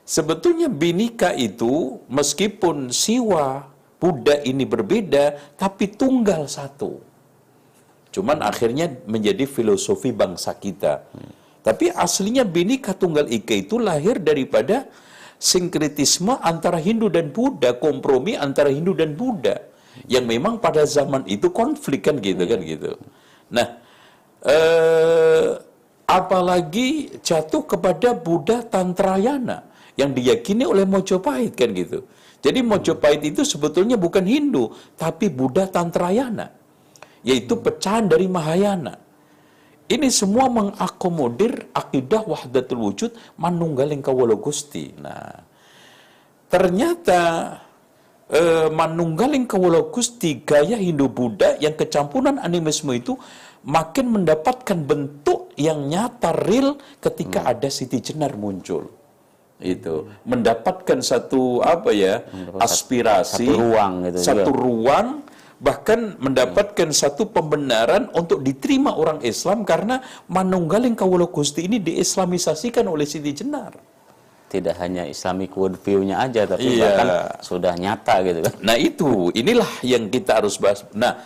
Sebetulnya 0.09 0.73
binika 0.73 1.37
itu 1.37 2.01
meskipun 2.09 2.89
siwa 2.89 3.69
Buddha 4.01 4.41
ini 4.41 4.65
berbeda 4.65 5.53
tapi 5.53 5.85
tunggal 5.93 6.49
satu. 6.49 6.97
Cuman 8.09 8.41
akhirnya 8.41 8.89
menjadi 9.05 9.45
filosofi 9.45 10.09
bangsa 10.09 10.57
kita. 10.57 11.05
Tapi 11.61 11.93
aslinya 11.93 12.41
binika 12.41 12.97
tunggal 12.97 13.29
ika 13.29 13.53
itu 13.53 13.77
lahir 13.77 14.17
daripada 14.17 14.89
sinkretisme 15.37 16.41
antara 16.41 16.81
Hindu 16.81 17.13
dan 17.13 17.29
Buddha, 17.29 17.77
kompromi 17.77 18.33
antara 18.33 18.73
Hindu 18.73 18.97
dan 18.97 19.13
Buddha. 19.13 19.61
Yang 20.09 20.25
memang 20.25 20.57
pada 20.57 20.89
zaman 20.89 21.21
itu 21.29 21.53
konflik 21.53 22.09
kan 22.09 22.17
gitu 22.17 22.49
kan 22.49 22.59
gitu. 22.65 22.97
Nah, 23.53 23.77
eh, 24.41 25.53
apalagi 26.09 27.21
jatuh 27.21 27.61
kepada 27.61 28.17
Buddha 28.17 28.65
Tantrayana 28.65 29.68
yang 29.99 30.15
diyakini 30.15 30.63
oleh 30.63 30.87
Mojopahit 30.87 31.59
kan 31.59 31.75
gitu. 31.75 32.07
Jadi 32.39 32.63
Mojopahit 32.63 33.21
itu 33.27 33.43
sebetulnya 33.43 33.99
bukan 33.99 34.23
Hindu, 34.23 34.71
tapi 34.95 35.27
Buddha 35.27 35.67
Tantrayana, 35.67 36.47
yaitu 37.19 37.59
pecahan 37.59 38.07
dari 38.07 38.31
Mahayana. 38.31 38.95
Ini 39.89 40.07
semua 40.07 40.47
mengakomodir 40.47 41.73
akidah 41.75 42.23
wahdatul 42.23 42.79
wujud 42.79 43.11
manunggaling 43.41 43.99
kawula 43.99 44.37
Gusti. 44.39 44.93
Nah, 45.01 45.33
ternyata 46.47 47.21
eh, 48.31 48.69
manunggaling 48.71 49.49
kawula 49.49 49.89
Gusti 49.91 50.45
gaya 50.45 50.79
Hindu 50.79 51.11
Buddha 51.11 51.59
yang 51.59 51.75
kecampuran 51.75 52.39
animisme 52.39 52.95
itu 52.95 53.17
makin 53.65 54.15
mendapatkan 54.15 54.79
bentuk 54.79 55.51
yang 55.59 55.91
nyata 55.91 56.31
real 56.47 56.79
ketika 57.03 57.43
hmm. 57.43 57.51
ada 57.51 57.67
Siti 57.67 57.99
Jenar 57.99 58.37
muncul 58.39 58.98
itu 59.59 60.07
mendapatkan 60.23 61.03
satu 61.03 61.59
apa 61.59 61.91
ya 61.91 62.23
aspirasi 62.63 63.43
satu 63.43 63.59
ruang 63.59 63.93
gitu 64.07 64.17
satu 64.23 64.51
juga. 64.55 64.59
ruang 64.63 65.07
bahkan 65.59 66.15
mendapatkan 66.15 66.87
hmm. 66.87 66.95
satu 66.95 67.27
pembenaran 67.27 68.07
untuk 68.15 68.39
diterima 68.39 68.95
orang 68.95 69.19
Islam 69.19 69.67
karena 69.67 69.99
Manunggaling 70.31 70.95
Kawula 70.95 71.27
Gusti 71.27 71.67
ini 71.67 71.83
diislamisasikan 71.83 72.87
oleh 72.87 73.03
Siti 73.03 73.35
Jenar 73.35 73.75
tidak 74.47 74.79
hanya 74.79 75.03
Islamic 75.05 75.51
worldview-nya 75.53 76.23
aja 76.23 76.47
tapi 76.47 76.79
iya. 76.79 76.83
bahkan 76.87 77.07
sudah 77.43 77.75
nyata 77.75 78.15
gitu 78.23 78.39
kan 78.47 78.55
nah 78.63 78.79
itu 78.79 79.29
inilah 79.35 79.69
yang 79.83 80.07
kita 80.07 80.39
harus 80.39 80.55
bahas 80.55 80.87
nah 80.95 81.19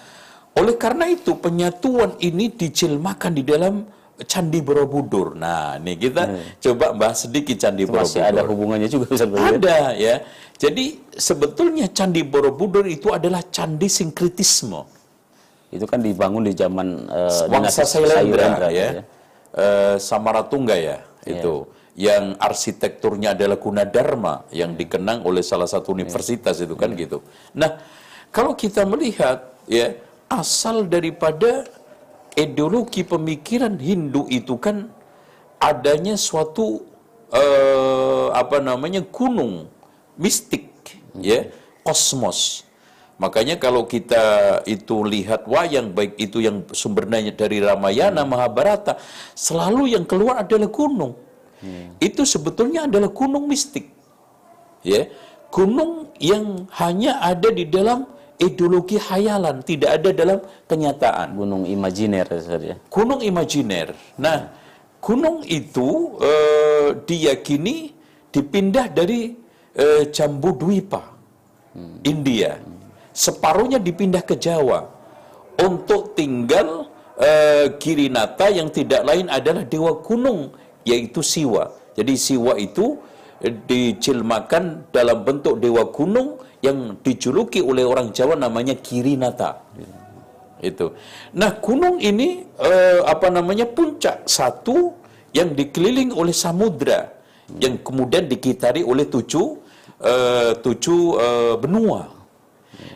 oleh 0.58 0.74
karena 0.78 1.06
itu 1.10 1.38
penyatuan 1.38 2.18
ini 2.18 2.50
dijelmakan 2.50 3.32
di 3.38 3.46
dalam 3.46 3.86
Candi 4.26 4.60
Borobudur. 4.60 5.36
Nah, 5.36 5.78
ini 5.78 6.00
kita 6.00 6.24
hmm. 6.26 6.60
coba 6.60 6.86
bahas 6.96 7.28
sedikit 7.28 7.56
Candi 7.60 7.84
Borobudur. 7.88 8.20
Masih 8.20 8.22
ada 8.24 8.42
hubungannya 8.44 8.90
juga 8.90 9.06
bisa 9.12 9.26
Ada 9.28 9.96
ya. 9.96 10.16
Jadi 10.58 11.02
sebetulnya 11.14 11.92
Candi 11.92 12.24
Borobudur 12.24 12.88
itu 12.88 13.12
adalah 13.12 13.44
candi 13.52 13.92
sinkritisme. 13.92 14.82
Itu 15.74 15.90
kan 15.90 16.00
dibangun 16.06 16.46
di 16.46 16.54
zaman 16.54 17.10
uh, 17.10 17.50
Wangsa 17.50 17.84
Sailendra 17.84 18.70
ya. 18.70 19.02
ya. 19.02 19.04
Uh, 19.54 19.96
Samaratungga 20.02 20.74
ya, 20.74 20.98
yeah. 21.26 21.30
itu 21.30 21.70
yang 21.94 22.34
arsitekturnya 22.42 23.38
adalah 23.38 23.62
Gunadarma 23.62 24.50
yang 24.50 24.74
dikenang 24.74 25.22
oleh 25.30 25.46
salah 25.46 25.70
satu 25.70 25.94
universitas 25.94 26.58
yeah. 26.58 26.66
itu 26.66 26.74
kan 26.74 26.90
yeah. 26.94 27.02
gitu. 27.06 27.18
Nah, 27.54 27.78
kalau 28.34 28.58
kita 28.58 28.82
melihat 28.86 29.54
ya 29.70 29.94
asal 30.30 30.90
daripada 30.90 31.70
ideologi 32.34 33.06
pemikiran 33.06 33.78
Hindu 33.78 34.26
itu 34.30 34.58
kan 34.58 34.90
adanya 35.62 36.18
suatu 36.18 36.84
uh, 37.32 38.34
apa 38.34 38.60
namanya 38.60 39.06
gunung 39.08 39.70
mistik 40.18 40.70
hmm. 41.14 41.22
ya 41.24 41.40
kosmos 41.86 42.64
Makanya 43.22 43.62
kalau 43.62 43.86
kita 43.86 44.60
itu 44.66 45.06
lihat 45.06 45.46
wayang 45.46 45.94
baik 45.94 46.18
itu 46.18 46.42
yang 46.44 46.66
sumbernya 46.74 47.30
dari 47.32 47.62
Ramayana, 47.62 48.26
Mahabharata, 48.26 48.98
selalu 49.38 49.96
yang 49.96 50.04
keluar 50.04 50.42
adalah 50.44 50.68
gunung. 50.68 51.14
Itu 52.02 52.28
sebetulnya 52.28 52.90
adalah 52.90 53.08
gunung 53.14 53.48
mistik. 53.48 53.88
Ya. 54.84 55.08
Gunung 55.54 56.12
yang 56.18 56.68
hanya 56.76 57.22
ada 57.22 57.54
di 57.54 57.64
dalam 57.70 58.10
ideologi 58.40 58.98
hayalan, 58.98 59.62
tidak 59.62 60.02
ada 60.02 60.10
dalam 60.14 60.40
kenyataan. 60.66 61.38
Gunung 61.38 61.64
imajiner 61.68 62.28
ya. 62.62 62.76
Gunung 62.90 63.22
imajiner. 63.22 63.94
Nah, 64.18 64.50
gunung 65.04 65.46
itu 65.46 66.18
eh, 66.22 66.90
diyakini 67.04 67.94
dipindah 68.34 68.90
dari 68.90 69.36
eh, 69.78 70.04
Jambu 70.10 70.58
Dwipa, 70.58 71.04
India. 72.02 72.58
Separuhnya 73.14 73.78
dipindah 73.78 74.26
ke 74.26 74.34
Jawa 74.42 74.90
untuk 75.62 76.18
tinggal 76.18 76.90
eh, 77.22 77.78
Girinata 77.78 78.50
yang 78.50 78.74
tidak 78.74 79.06
lain 79.06 79.30
adalah 79.30 79.62
dewa 79.68 80.02
gunung 80.02 80.50
yaitu 80.82 81.22
Siwa. 81.22 81.70
Jadi 81.94 82.14
Siwa 82.18 82.58
itu 82.58 82.98
eh, 83.38 83.54
dijilmakan 83.54 84.90
dalam 84.90 85.22
bentuk 85.22 85.62
dewa 85.62 85.86
gunung 85.94 86.42
yang 86.64 86.95
dijuluki 87.03 87.59
oleh 87.59 87.84
orang 87.84 88.16
Jawa 88.16 88.39
namanya 88.39 88.80
Girinata. 88.80 89.59
Itu. 90.64 90.95
Nah, 91.36 91.59
gunung 91.59 91.99
ini 91.99 92.47
eh, 92.55 92.99
apa 93.03 93.28
namanya 93.28 93.68
puncak 93.68 94.24
satu 94.24 94.95
yang 95.36 95.51
dikelilingi 95.51 96.16
oleh 96.16 96.32
samudra 96.32 97.11
yang 97.59 97.84
kemudian 97.84 98.32
dikitari 98.32 98.80
oleh 98.80 99.03
tujuh 99.11 99.59
eh, 99.99 100.51
tujuh 100.64 101.01
eh, 101.20 101.55
benua. 101.59 102.07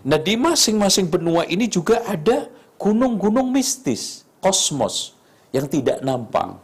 Nah, 0.07 0.15
di 0.15 0.39
masing-masing 0.39 1.11
benua 1.11 1.43
ini 1.43 1.67
juga 1.67 2.07
ada 2.07 2.47
gunung-gunung 2.79 3.51
mistis, 3.51 4.23
kosmos 4.39 5.11
yang 5.51 5.67
tidak 5.67 5.99
nampak. 5.99 6.55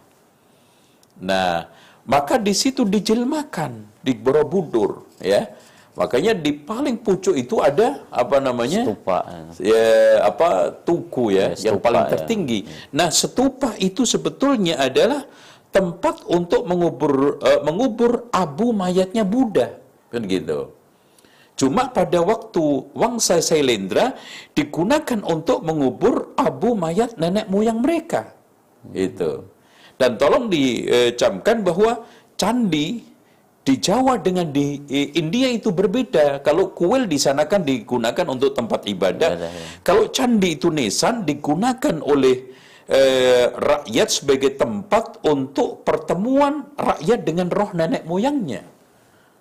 Nah, 1.19 1.67
maka 2.07 2.39
di 2.39 2.55
situ 2.55 2.87
dijelmakan 2.87 3.91
di 3.99 4.15
Borobudur, 4.15 5.03
ya. 5.19 5.51
Makanya 5.93 6.33
di 6.33 6.57
paling 6.57 6.97
pucuk 7.05 7.37
itu 7.37 7.61
ada 7.61 8.01
apa 8.09 8.41
namanya? 8.41 8.81
Stupa. 8.81 9.19
Ya, 9.61 10.25
apa 10.25 10.73
tugu 10.81 11.29
ya, 11.29 11.53
Ya, 11.53 11.69
yang 11.69 11.77
paling 11.77 12.09
ya. 12.09 12.09
tertinggi. 12.17 12.65
Nah, 12.89 13.13
stupa 13.13 13.77
itu 13.77 14.01
sebetulnya 14.01 14.81
adalah 14.81 15.21
tempat 15.69 16.25
untuk 16.25 16.65
mengubur 16.65 17.37
eh, 17.45 17.61
mengubur 17.61 18.25
abu 18.33 18.73
mayatnya 18.73 19.21
Buddha, 19.21 19.77
kan 20.09 20.25
gitu. 20.25 20.73
Cuma 21.53 21.85
pada 21.93 22.25
waktu 22.25 22.89
Wangsa 22.97 23.37
Sailendra 23.37 24.17
digunakan 24.57 25.21
untuk 25.21 25.61
mengubur 25.61 26.33
abu 26.33 26.73
mayat 26.73 27.13
nenek 27.21 27.45
moyang 27.45 27.77
mereka. 27.85 28.33
Itu. 28.89 29.45
Dan 29.93 30.17
tolong 30.17 30.49
dicamkan 30.49 31.61
bahwa 31.61 32.01
candi 32.33 33.05
di 33.63 33.79
Jawa 33.79 34.19
dengan 34.19 34.51
di 34.51 34.75
India 35.15 35.47
itu 35.47 35.71
berbeda. 35.71 36.43
Kalau 36.43 36.75
kuil 36.75 37.07
di 37.07 37.15
sana 37.15 37.47
kan 37.47 37.63
digunakan 37.63 38.27
untuk 38.27 38.51
tempat 38.51 38.83
ibadah. 38.83 39.31
Ibadah, 39.39 39.49
ya. 39.49 39.67
Kalau 39.79 40.11
candi 40.11 40.59
itu 40.59 40.67
nisan 40.67 41.23
digunakan 41.23 41.95
oleh 42.03 42.51
eh, 42.91 43.47
rakyat 43.47 44.07
sebagai 44.11 44.59
tempat 44.59 45.23
untuk 45.23 45.87
pertemuan 45.87 46.75
rakyat 46.75 47.23
dengan 47.23 47.47
roh 47.47 47.71
nenek 47.71 48.03
moyangnya. 48.03 48.67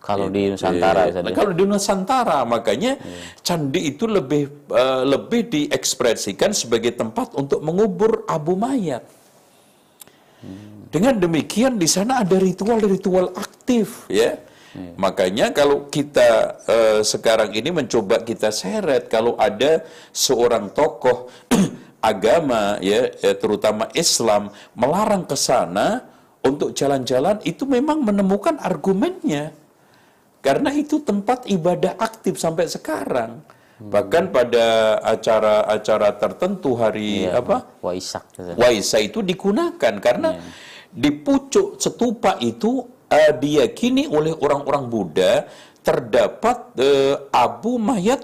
Kalau 0.03 0.27
di 0.27 0.51
Nusantara 0.51 1.07
Eh, 1.07 1.15
Ustaz, 1.15 1.23
nah, 1.23 1.31
ya. 1.31 1.37
kalau 1.39 1.53
di 1.55 1.65
Nusantara 1.67 2.39
makanya 2.43 2.99
candi 3.43 3.91
itu 3.91 4.07
lebih 4.07 4.71
eh, 4.71 5.03
lebih 5.07 5.41
diekspresikan 5.51 6.51
sebagai 6.55 6.95
tempat 6.95 7.35
untuk 7.39 7.63
mengubur 7.63 8.27
abu 8.27 8.55
mayat. 8.59 9.03
Dengan 10.93 11.17
demikian 11.17 11.81
di 11.81 11.89
sana 11.89 12.21
ada 12.21 12.37
ritual-ritual 12.37 13.33
aktif 13.33 14.13
ya. 14.13 14.37
Makanya 14.97 15.53
kalau 15.53 15.89
kita 15.89 16.61
eh, 16.65 17.01
sekarang 17.05 17.53
ini 17.53 17.73
mencoba 17.73 18.21
kita 18.25 18.49
seret 18.53 19.09
kalau 19.09 19.37
ada 19.37 19.85
seorang 20.13 20.69
tokoh 20.73 21.33
agama 22.13 22.77
ya 22.85 23.09
eh, 23.09 23.37
terutama 23.37 23.89
Islam 23.97 24.53
melarang 24.77 25.25
ke 25.29 25.37
sana 25.37 26.05
untuk 26.45 26.77
jalan-jalan 26.77 27.41
itu 27.45 27.65
memang 27.65 28.05
menemukan 28.05 28.61
argumennya. 28.61 29.57
Karena 30.43 30.75
itu 30.75 31.01
tempat 31.01 31.47
ibadah 31.47 31.97
aktif 31.97 32.37
sampai 32.37 32.67
sekarang. 32.67 33.41
Bahkan 33.83 34.25
pada 34.31 34.99
acara-acara 35.03 36.15
tertentu 36.19 36.79
hari 36.79 37.27
Iya, 37.27 37.43
apa? 37.43 37.67
Waisak. 37.83 38.25
Ustaz. 38.35 38.55
Waisa 38.59 38.99
itu 39.03 39.23
digunakan 39.23 39.95
karena 39.99 40.39
di 40.93 41.11
pucuk 41.11 41.81
stupa 41.81 42.37
itu 42.45 42.85
eh, 43.09 43.33
diyakini 43.33 44.09
oleh 44.13 44.37
orang-orang 44.37 44.85
Buddha 44.93 45.49
terdapat 45.81 46.77
eh, 46.79 47.17
abu 47.33 47.81
mayat 47.81 48.23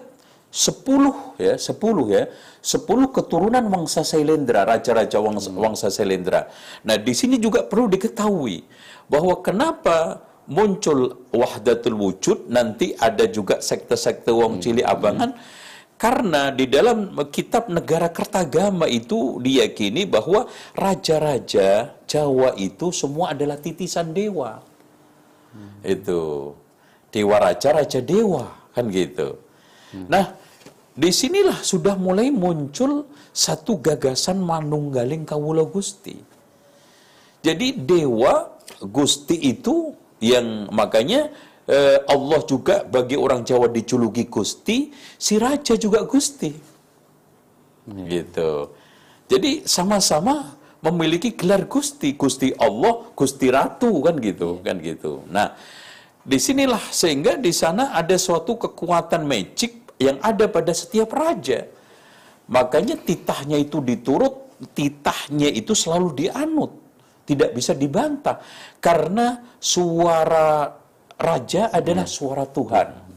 10 0.49 1.41
ya, 1.41 1.55
10 1.57 2.15
ya. 2.15 2.25
10 2.59 2.85
keturunan 3.15 3.65
Wangsa 3.69 4.05
Sailendra, 4.05 4.65
raja-raja 4.65 5.21
Wangsa, 5.21 5.53
Wangsa 5.53 5.89
Sailendra. 5.93 6.49
Nah, 6.85 6.97
di 6.97 7.13
sini 7.13 7.37
juga 7.41 7.65
perlu 7.65 7.89
diketahui 7.89 8.65
bahwa 9.09 9.41
kenapa 9.41 10.25
muncul 10.49 11.29
wahdatul 11.33 11.97
wujud 11.97 12.49
nanti 12.49 12.97
ada 12.97 13.29
juga 13.29 13.61
sekte-sekte 13.61 14.33
Wong 14.33 14.65
Cili 14.65 14.81
Abangan 14.81 15.37
karena 15.99 16.55
di 16.55 16.71
dalam 16.71 17.11
kitab 17.35 17.67
negara 17.67 18.07
Kertagama 18.15 18.87
itu 18.87 19.43
diyakini 19.43 20.07
bahwa 20.07 20.47
raja-raja 20.79 21.99
Jawa 22.07 22.55
itu 22.55 22.95
semua 22.95 23.35
adalah 23.35 23.59
titisan 23.59 24.15
dewa. 24.15 24.63
Itu 25.83 26.55
dewa 27.11 27.37
raja 27.43 27.75
raja 27.75 27.99
dewa 27.99 28.47
kan 28.71 28.87
gitu. 28.95 29.43
Nah, 30.07 30.39
di 30.95 31.11
sinilah 31.11 31.59
sudah 31.67 31.99
mulai 31.99 32.31
muncul 32.31 33.11
satu 33.35 33.83
gagasan 33.83 34.39
manunggaling 34.39 35.27
kawula 35.27 35.67
Gusti. 35.67 36.15
Jadi 37.43 37.75
dewa 37.75 38.55
Gusti 38.87 39.35
itu 39.51 39.99
yang 40.23 40.71
makanya 40.71 41.31
eh, 41.69 42.01
Allah 42.09 42.41
juga 42.49 42.83
bagi 42.83 43.15
orang 43.15 43.45
Jawa 43.45 43.69
dijuluki 43.69 44.27
Gusti, 44.27 44.89
si 45.21 45.37
raja 45.37 45.77
juga 45.77 46.03
Gusti. 46.09 46.51
Gitu. 47.89 48.51
Jadi 49.29 49.69
sama-sama 49.69 50.57
memiliki 50.81 51.37
gelar 51.37 51.69
Gusti, 51.69 52.17
Gusti 52.17 52.49
Allah, 52.57 53.13
Gusti 53.13 53.53
Ratu 53.53 54.01
kan 54.01 54.17
gitu, 54.17 54.65
kan 54.65 54.81
gitu. 54.81 55.25
Nah, 55.29 55.53
di 56.25 56.39
sinilah 56.41 56.81
sehingga 56.89 57.37
di 57.37 57.53
sana 57.53 57.93
ada 57.93 58.17
suatu 58.17 58.57
kekuatan 58.57 59.29
magic 59.29 59.97
yang 60.01 60.17
ada 60.25 60.49
pada 60.49 60.73
setiap 60.73 61.13
raja. 61.13 61.67
Makanya 62.49 62.97
titahnya 62.97 63.61
itu 63.61 63.85
diturut, 63.85 64.57
titahnya 64.73 65.53
itu 65.53 65.77
selalu 65.77 66.17
dianut, 66.17 66.73
tidak 67.29 67.53
bisa 67.53 67.77
dibantah 67.77 68.41
karena 68.81 69.45
suara 69.61 70.78
raja 71.19 71.69
adalah 71.75 72.07
suara 72.07 72.47
Tuhan. 72.47 73.11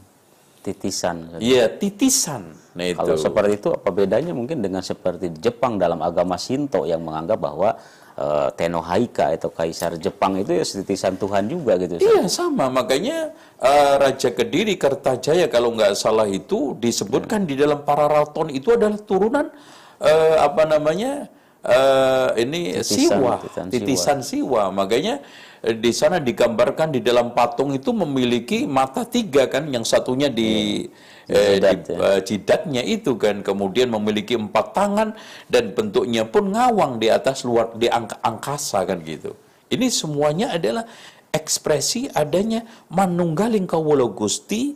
Titisan. 0.62 1.42
Iya, 1.42 1.66
titisan. 1.74 2.54
Nah, 2.78 2.86
itu. 2.86 2.94
Kalau 2.94 3.18
seperti 3.18 3.58
itu 3.58 3.68
apa 3.74 3.90
bedanya 3.90 4.30
mungkin 4.30 4.62
dengan 4.62 4.78
seperti 4.78 5.34
Jepang 5.42 5.74
dalam 5.74 5.98
agama 5.98 6.38
Shinto 6.38 6.86
yang 6.86 7.02
menganggap 7.02 7.42
bahwa 7.42 7.74
eh, 8.14 8.48
Tenohaika 8.54 9.34
atau 9.34 9.50
kaisar 9.50 9.98
Jepang 9.98 10.38
itu 10.38 10.54
ya 10.54 10.62
titisan 10.62 11.18
Tuhan 11.18 11.50
juga 11.50 11.82
gitu. 11.82 11.98
Iya 11.98 12.30
sama, 12.30 12.70
makanya 12.70 13.34
eh, 13.58 13.94
Raja 13.98 14.30
Kediri 14.30 14.78
Kertajaya 14.78 15.50
kalau 15.50 15.74
nggak 15.74 15.98
salah 15.98 16.30
itu 16.30 16.78
disebutkan 16.78 17.42
di 17.42 17.58
dalam 17.58 17.82
Pararaton 17.82 18.46
itu 18.54 18.70
adalah 18.70 19.02
turunan 19.02 19.50
eh, 19.98 20.36
apa 20.38 20.62
namanya 20.62 21.26
eh, 21.66 22.28
ini 22.38 22.78
Titisan, 22.78 23.18
siwa, 23.18 23.32
titisan 23.42 23.66
titisan 23.66 24.18
siwa. 24.22 24.62
Makanya 24.70 25.18
eh, 25.18 25.51
di 25.62 25.94
sana 25.94 26.18
digambarkan 26.18 26.90
di 26.90 26.98
dalam 26.98 27.30
patung 27.30 27.70
itu 27.70 27.94
memiliki 27.94 28.66
mata 28.66 29.06
tiga 29.06 29.46
kan, 29.46 29.70
yang 29.70 29.86
satunya 29.86 30.26
di 30.26 30.82
eh, 31.30 31.62
Jidat, 31.62 31.78
di, 31.86 31.92
ya. 31.94 31.98
eh, 32.02 32.20
jidatnya 32.26 32.82
itu 32.82 33.14
kan, 33.14 33.46
kemudian 33.46 33.86
memiliki 33.94 34.34
empat 34.34 34.74
tangan 34.74 35.14
dan 35.46 35.70
bentuknya 35.70 36.26
pun 36.26 36.50
ngawang 36.50 36.98
di 36.98 37.06
atas 37.14 37.46
luar 37.46 37.70
di 37.78 37.86
angka 37.86 38.18
angkasa 38.26 38.82
kan 38.82 38.98
gitu. 39.06 39.38
Ini 39.70 39.86
semuanya 39.86 40.50
adalah 40.50 40.82
ekspresi 41.30 42.10
adanya 42.10 42.66
manunggaling 42.90 43.64
kawula 43.64 44.10
Gusti 44.10 44.74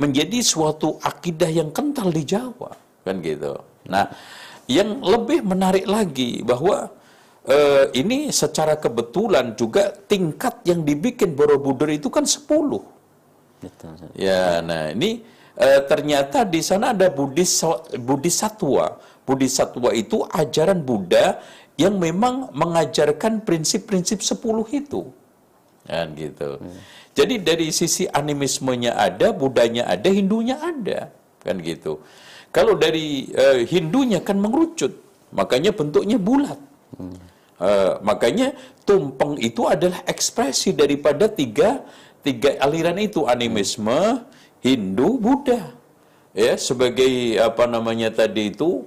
menjadi 0.00 0.40
suatu 0.40 0.98
akidah 1.04 1.52
yang 1.52 1.70
kental 1.70 2.10
di 2.10 2.24
Jawa 2.26 2.72
kan 3.04 3.20
gitu. 3.20 3.60
Nah, 3.92 4.08
yang 4.64 5.04
lebih 5.04 5.44
menarik 5.44 5.84
lagi 5.84 6.40
bahwa 6.40 6.88
eh, 7.48 7.84
ini 7.96 8.32
secara 8.32 8.76
kebetulan 8.80 9.56
juga 9.56 9.92
tingkat 9.92 10.64
yang 10.64 10.82
dibikin 10.82 11.36
Borobudur 11.36 11.88
itu 11.92 12.08
kan 12.08 12.24
10. 12.24 12.44
Gitu, 13.64 13.84
Ustaz. 13.88 14.12
Ya, 14.16 14.60
nah 14.60 14.92
ini 14.92 15.24
eh, 15.56 15.80
ternyata 15.88 16.44
di 16.44 16.60
sana 16.60 16.92
ada 16.92 17.08
Buddhis 17.08 17.64
Bodhisatwa. 18.00 19.00
Bodhisatwa 19.24 19.90
itu 19.96 20.20
ajaran 20.28 20.84
Buddha 20.84 21.40
yang 21.80 21.98
memang 21.98 22.52
mengajarkan 22.54 23.42
prinsip-prinsip 23.42 24.22
sepuluh 24.22 24.68
itu. 24.70 25.10
Kan 25.84 26.16
gitu. 26.16 26.60
Hmm. 26.60 26.78
Jadi 27.14 27.34
dari 27.42 27.68
sisi 27.70 28.04
animismenya 28.10 28.98
ada, 28.98 29.30
Budanya 29.30 29.86
ada, 29.90 30.08
Hindunya 30.10 30.58
ada. 30.58 31.10
Kan 31.42 31.60
gitu. 31.60 32.00
Kalau 32.54 32.78
dari 32.78 33.30
uh, 33.34 33.62
Hindunya 33.66 34.22
kan 34.22 34.38
mengerucut, 34.38 34.92
makanya 35.34 35.74
bentuknya 35.74 36.18
bulat. 36.18 36.58
Hmm. 36.94 37.18
Uh, 37.64 37.96
makanya 38.04 38.52
tumpeng 38.84 39.40
itu 39.40 39.64
adalah 39.64 40.04
ekspresi 40.04 40.76
daripada 40.76 41.24
tiga 41.32 41.80
tiga 42.20 42.60
aliran 42.60 43.00
itu 43.00 43.24
animisme, 43.24 44.20
Hindu, 44.60 45.16
Buddha. 45.16 45.72
Ya, 46.36 46.60
sebagai 46.60 47.38
apa 47.40 47.64
namanya 47.64 48.12
tadi 48.12 48.52
itu 48.52 48.84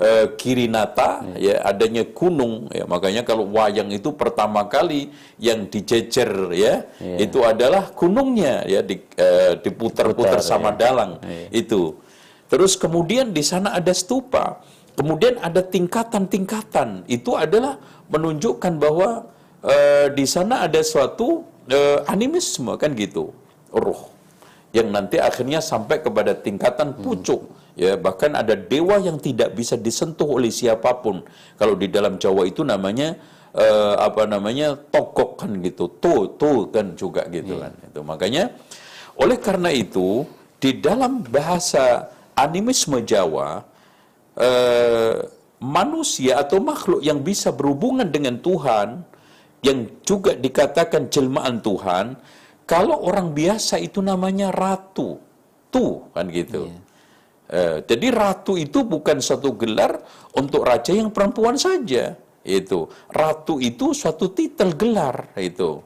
uh, 0.00 0.26
Kirinata 0.34 1.22
hmm. 1.22 1.36
ya 1.36 1.54
adanya 1.64 2.02
gunung 2.08 2.72
ya 2.72 2.84
makanya 2.88 3.22
kalau 3.22 3.44
wayang 3.52 3.92
itu 3.92 4.10
pertama 4.16 4.64
kali 4.66 5.12
yang 5.36 5.68
dijejer 5.68 6.28
ya 6.56 6.88
yeah. 6.98 7.18
itu 7.20 7.44
adalah 7.44 7.92
gunungnya 7.92 8.64
ya 8.64 8.80
di, 8.80 8.96
uh, 9.20 9.60
diputar-putar 9.60 10.40
sama 10.40 10.72
ya. 10.74 10.88
dalang 10.88 11.12
yeah. 11.22 11.48
itu 11.52 11.94
terus 12.48 12.74
kemudian 12.74 13.30
di 13.30 13.44
sana 13.44 13.76
ada 13.76 13.92
stupa 13.92 14.64
kemudian 14.96 15.38
ada 15.38 15.62
tingkatan-tingkatan 15.62 17.06
itu 17.06 17.36
adalah 17.36 17.78
menunjukkan 18.10 18.74
bahwa 18.84 19.08
uh, 19.62 20.06
di 20.12 20.26
sana 20.26 20.66
ada 20.66 20.80
suatu 20.82 21.46
uh, 21.70 21.98
animisme 22.10 22.74
kan 22.82 22.90
gitu 22.98 23.30
roh 23.70 24.10
yang 24.70 24.90
nanti 24.94 25.18
akhirnya 25.18 25.58
sampai 25.58 25.98
kepada 26.02 26.34
tingkatan 26.34 26.94
pucuk 27.02 27.42
hmm. 27.42 27.78
ya 27.78 27.92
bahkan 27.98 28.34
ada 28.38 28.54
dewa 28.54 28.98
yang 29.02 29.18
tidak 29.18 29.50
bisa 29.58 29.74
disentuh 29.74 30.26
oleh 30.38 30.50
siapa 30.50 30.90
pun 31.02 31.22
kalau 31.58 31.74
di 31.74 31.90
dalam 31.90 32.18
Jawa 32.22 32.46
itu 32.46 32.62
namanya 32.62 33.18
uh, 33.54 33.94
apa 33.98 34.26
namanya 34.30 34.78
tokok 34.78 35.42
kan 35.42 35.50
gitu 35.62 35.90
tu 36.02 36.14
tu 36.38 36.70
kan 36.74 36.94
juga 36.94 37.26
gitu 37.30 37.58
yeah. 37.58 37.62
kan 37.66 37.72
itu 37.86 38.00
makanya 38.06 38.44
oleh 39.18 39.38
karena 39.38 39.70
itu 39.74 40.22
di 40.62 40.78
dalam 40.78 41.24
bahasa 41.26 42.14
animisme 42.38 43.02
Jawa 43.02 43.66
uh, 44.38 45.14
manusia 45.60 46.40
atau 46.40 46.58
makhluk 46.58 47.04
yang 47.04 47.20
bisa 47.20 47.52
berhubungan 47.52 48.08
dengan 48.08 48.40
Tuhan 48.40 49.04
yang 49.60 49.78
juga 50.02 50.32
dikatakan 50.32 51.12
jelmaan 51.12 51.60
Tuhan 51.60 52.16
kalau 52.64 53.02
orang 53.02 53.36
biasa 53.36 53.76
itu 53.82 54.00
namanya 54.00 54.54
ratu, 54.54 55.18
tu 55.68 56.06
kan 56.14 56.30
gitu. 56.30 56.70
Yeah. 56.70 56.88
Uh, 57.50 57.76
jadi 57.82 58.14
ratu 58.14 58.54
itu 58.54 58.86
bukan 58.86 59.18
satu 59.18 59.58
gelar 59.58 59.98
untuk 60.38 60.62
raja 60.62 60.94
yang 60.94 61.10
perempuan 61.10 61.58
saja. 61.58 62.14
Itu 62.46 62.88
ratu 63.10 63.58
itu 63.58 63.90
suatu 63.90 64.30
titel 64.30 64.78
gelar 64.78 65.34
itu. 65.34 65.82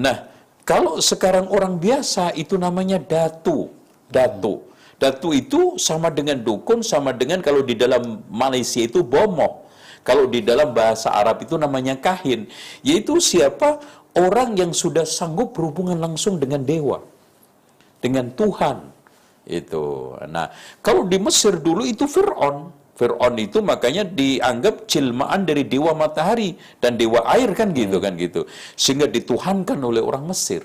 Nah, 0.00 0.32
kalau 0.64 0.96
sekarang 0.96 1.52
orang 1.52 1.76
biasa 1.76 2.32
itu 2.40 2.56
namanya 2.56 2.96
datu, 2.96 3.68
datu. 4.08 4.71
Datu 5.02 5.28
itu 5.34 5.60
sama 5.82 6.08
dengan 6.18 6.38
dukun, 6.46 6.80
sama 6.86 7.10
dengan 7.20 7.42
kalau 7.46 7.66
di 7.66 7.74
dalam 7.74 8.22
Malaysia 8.30 8.80
itu 8.88 9.02
bomoh. 9.02 9.66
Kalau 10.08 10.24
di 10.34 10.40
dalam 10.50 10.70
bahasa 10.78 11.08
Arab 11.20 11.42
itu 11.46 11.54
namanya 11.64 11.94
kahin, 12.06 12.46
yaitu 12.86 13.18
siapa 13.30 13.82
orang 14.18 14.54
yang 14.60 14.70
sudah 14.82 15.06
sanggup 15.06 15.54
berhubungan 15.54 15.98
langsung 15.98 16.38
dengan 16.42 16.62
dewa, 16.62 16.98
dengan 18.02 18.30
Tuhan. 18.34 18.78
Itu. 19.42 20.14
Nah, 20.30 20.54
kalau 20.86 21.02
di 21.10 21.18
Mesir 21.18 21.58
dulu 21.58 21.82
itu 21.82 22.06
Fir'aun. 22.06 22.70
Fir'aun 22.98 23.34
itu 23.42 23.58
makanya 23.58 24.06
dianggap 24.06 24.86
cilmaan 24.86 25.42
dari 25.48 25.66
dewa 25.66 25.96
matahari 25.98 26.54
dan 26.78 26.94
dewa 26.94 27.26
air 27.34 27.50
kan 27.58 27.74
gitu 27.74 27.98
hmm. 27.98 28.04
kan 28.04 28.12
gitu. 28.14 28.40
Sehingga 28.78 29.10
dituhankan 29.10 29.78
oleh 29.82 30.02
orang 30.02 30.30
Mesir. 30.30 30.62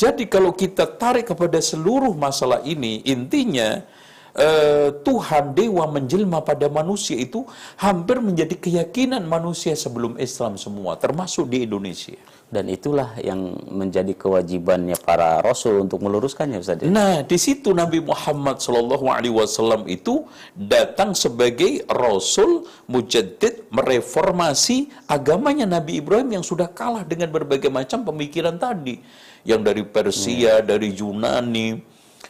Jadi 0.00 0.24
kalau 0.32 0.56
kita 0.56 0.88
tarik 0.96 1.28
kepada 1.28 1.60
seluruh 1.60 2.16
masalah 2.16 2.64
ini, 2.64 3.04
intinya 3.04 3.84
uh, 4.32 4.88
Tuhan 5.04 5.52
dewa 5.52 5.84
menjelma 5.92 6.40
pada 6.40 6.72
manusia 6.72 7.20
itu 7.20 7.44
hampir 7.76 8.16
menjadi 8.24 8.56
keyakinan 8.56 9.20
manusia 9.28 9.76
sebelum 9.76 10.16
Islam 10.16 10.56
semua, 10.56 10.96
termasuk 10.96 11.52
di 11.52 11.68
Indonesia 11.68 12.16
dan 12.50 12.66
itulah 12.66 13.14
yang 13.22 13.54
menjadi 13.70 14.10
kewajibannya 14.18 14.98
para 14.98 15.38
rasul 15.38 15.86
untuk 15.86 16.02
meluruskannya 16.02 16.58
Ustaz. 16.58 16.82
Nah, 16.82 17.22
di 17.22 17.38
situ 17.38 17.70
Nabi 17.70 18.02
Muhammad 18.02 18.58
Shallallahu 18.58 19.06
alaihi 19.06 19.30
wasallam 19.30 19.86
itu 19.86 20.26
datang 20.58 21.14
sebagai 21.14 21.86
rasul 21.86 22.66
mujaddid 22.90 23.70
mereformasi 23.70 24.90
agamanya 25.06 25.78
Nabi 25.78 26.02
Ibrahim 26.02 26.42
yang 26.42 26.44
sudah 26.44 26.66
kalah 26.66 27.06
dengan 27.06 27.30
berbagai 27.30 27.70
macam 27.70 28.02
pemikiran 28.02 28.58
tadi 28.58 28.98
yang 29.46 29.60
dari 29.64 29.82
Persia, 29.84 30.60
hmm. 30.60 30.66
dari 30.66 30.88
Yunani, 30.92 31.68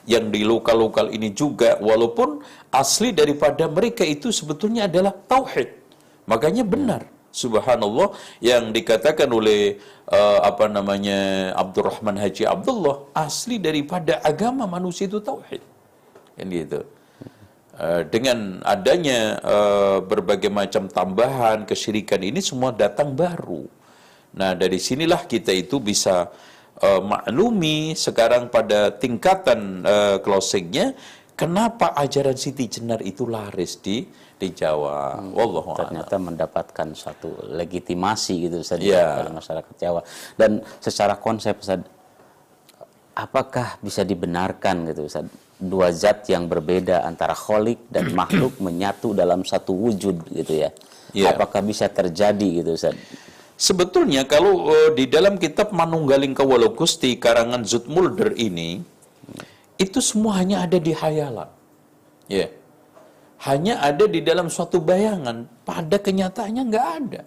yang 0.09 0.33
di 0.33 0.43
lokal-lokal 0.43 1.13
ini 1.13 1.31
juga 1.37 1.77
walaupun 1.79 2.41
asli 2.73 3.13
daripada 3.13 3.69
mereka 3.69 4.03
itu 4.07 4.33
sebetulnya 4.33 4.91
adalah 4.91 5.13
tauhid. 5.13 5.69
Makanya 6.27 6.65
benar. 6.65 7.03
Hmm 7.05 7.19
subhanallah 7.31 8.11
yang 8.43 8.75
dikatakan 8.75 9.31
oleh 9.31 9.79
uh, 10.11 10.39
apa 10.43 10.67
namanya 10.67 11.51
Abdurrahman 11.55 12.19
Haji 12.19 12.45
Abdullah 12.47 13.07
asli 13.15 13.63
daripada 13.63 14.19
agama 14.27 14.67
manusia 14.67 15.07
itu 15.07 15.23
tauhid 15.23 15.63
kan 16.35 16.47
gitu 16.51 16.83
uh, 17.79 18.03
dengan 18.11 18.59
adanya 18.67 19.39
uh, 19.47 19.99
berbagai 20.03 20.51
macam 20.51 20.91
tambahan 20.91 21.63
kesyirikan 21.63 22.21
ini 22.27 22.43
semua 22.43 22.75
datang 22.75 23.15
baru 23.15 23.65
nah 24.35 24.55
dari 24.55 24.79
sinilah 24.79 25.27
kita 25.27 25.55
itu 25.55 25.79
bisa 25.79 26.31
uh, 26.83 27.01
maklumi 27.01 27.95
sekarang 27.97 28.49
pada 28.49 28.93
tingkatan 28.93 29.85
uh, 29.85 30.17
closingnya 30.21 30.97
kenapa 31.37 31.97
ajaran 31.97 32.37
Siti 32.37 32.69
Jenar 32.69 33.01
itu 33.01 33.25
laris 33.25 33.81
di 33.81 34.05
di 34.41 34.49
Jawa. 34.57 35.21
Hmm, 35.21 35.37
Wallahu 35.37 35.77
ternyata 35.77 36.17
alam. 36.17 36.33
mendapatkan 36.33 36.89
satu 36.97 37.53
legitimasi 37.53 38.49
gitu 38.49 38.65
saja 38.65 38.81
ya. 38.81 39.07
dari 39.21 39.33
masyarakat 39.37 39.75
Jawa. 39.77 40.01
Dan 40.33 40.65
secara 40.81 41.21
konsep 41.21 41.61
Ustaz, 41.61 41.85
apakah 43.13 43.77
bisa 43.85 44.01
dibenarkan 44.01 44.89
gitu 44.89 45.05
Ustaz, 45.05 45.29
dua 45.61 45.93
zat 45.93 46.25
yang 46.33 46.49
berbeda 46.49 47.05
antara 47.05 47.37
kholik 47.37 47.85
dan 47.93 48.17
makhluk 48.17 48.57
menyatu 48.65 49.13
dalam 49.13 49.45
satu 49.45 49.77
wujud 49.77 50.33
gitu 50.33 50.53
ya. 50.57 50.73
ya. 51.13 51.37
Apakah 51.37 51.61
bisa 51.61 51.93
terjadi 51.93 52.65
gitu 52.65 52.73
Ustaz? 52.81 52.97
Sebetulnya 53.67 54.25
kalau 54.25 54.73
uh, 54.73 54.91
di 54.97 55.05
dalam 55.05 55.37
kitab 55.37 55.69
Manunggaling 55.77 56.33
Kawalo 56.33 56.73
Gusti 56.73 57.21
karangan 57.25 57.63
Zutmulder 57.69 58.33
ini 58.49 58.81
itu 59.77 59.99
semua 60.01 60.41
hanya 60.41 60.65
ada 60.65 60.81
di 60.81 60.93
hayalan. 60.97 61.51
Ya. 62.25 62.49
Yeah 62.49 62.51
hanya 63.49 63.81
ada 63.81 64.05
di 64.05 64.21
dalam 64.21 64.53
suatu 64.53 64.79
bayangan, 64.85 65.49
pada 65.65 65.97
kenyataannya 65.97 66.63
nggak 66.69 66.87
ada. 67.01 67.23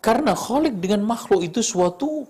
Karena 0.00 0.32
kholik 0.32 0.80
dengan 0.80 1.04
makhluk 1.04 1.44
itu 1.44 1.60
suatu 1.60 2.24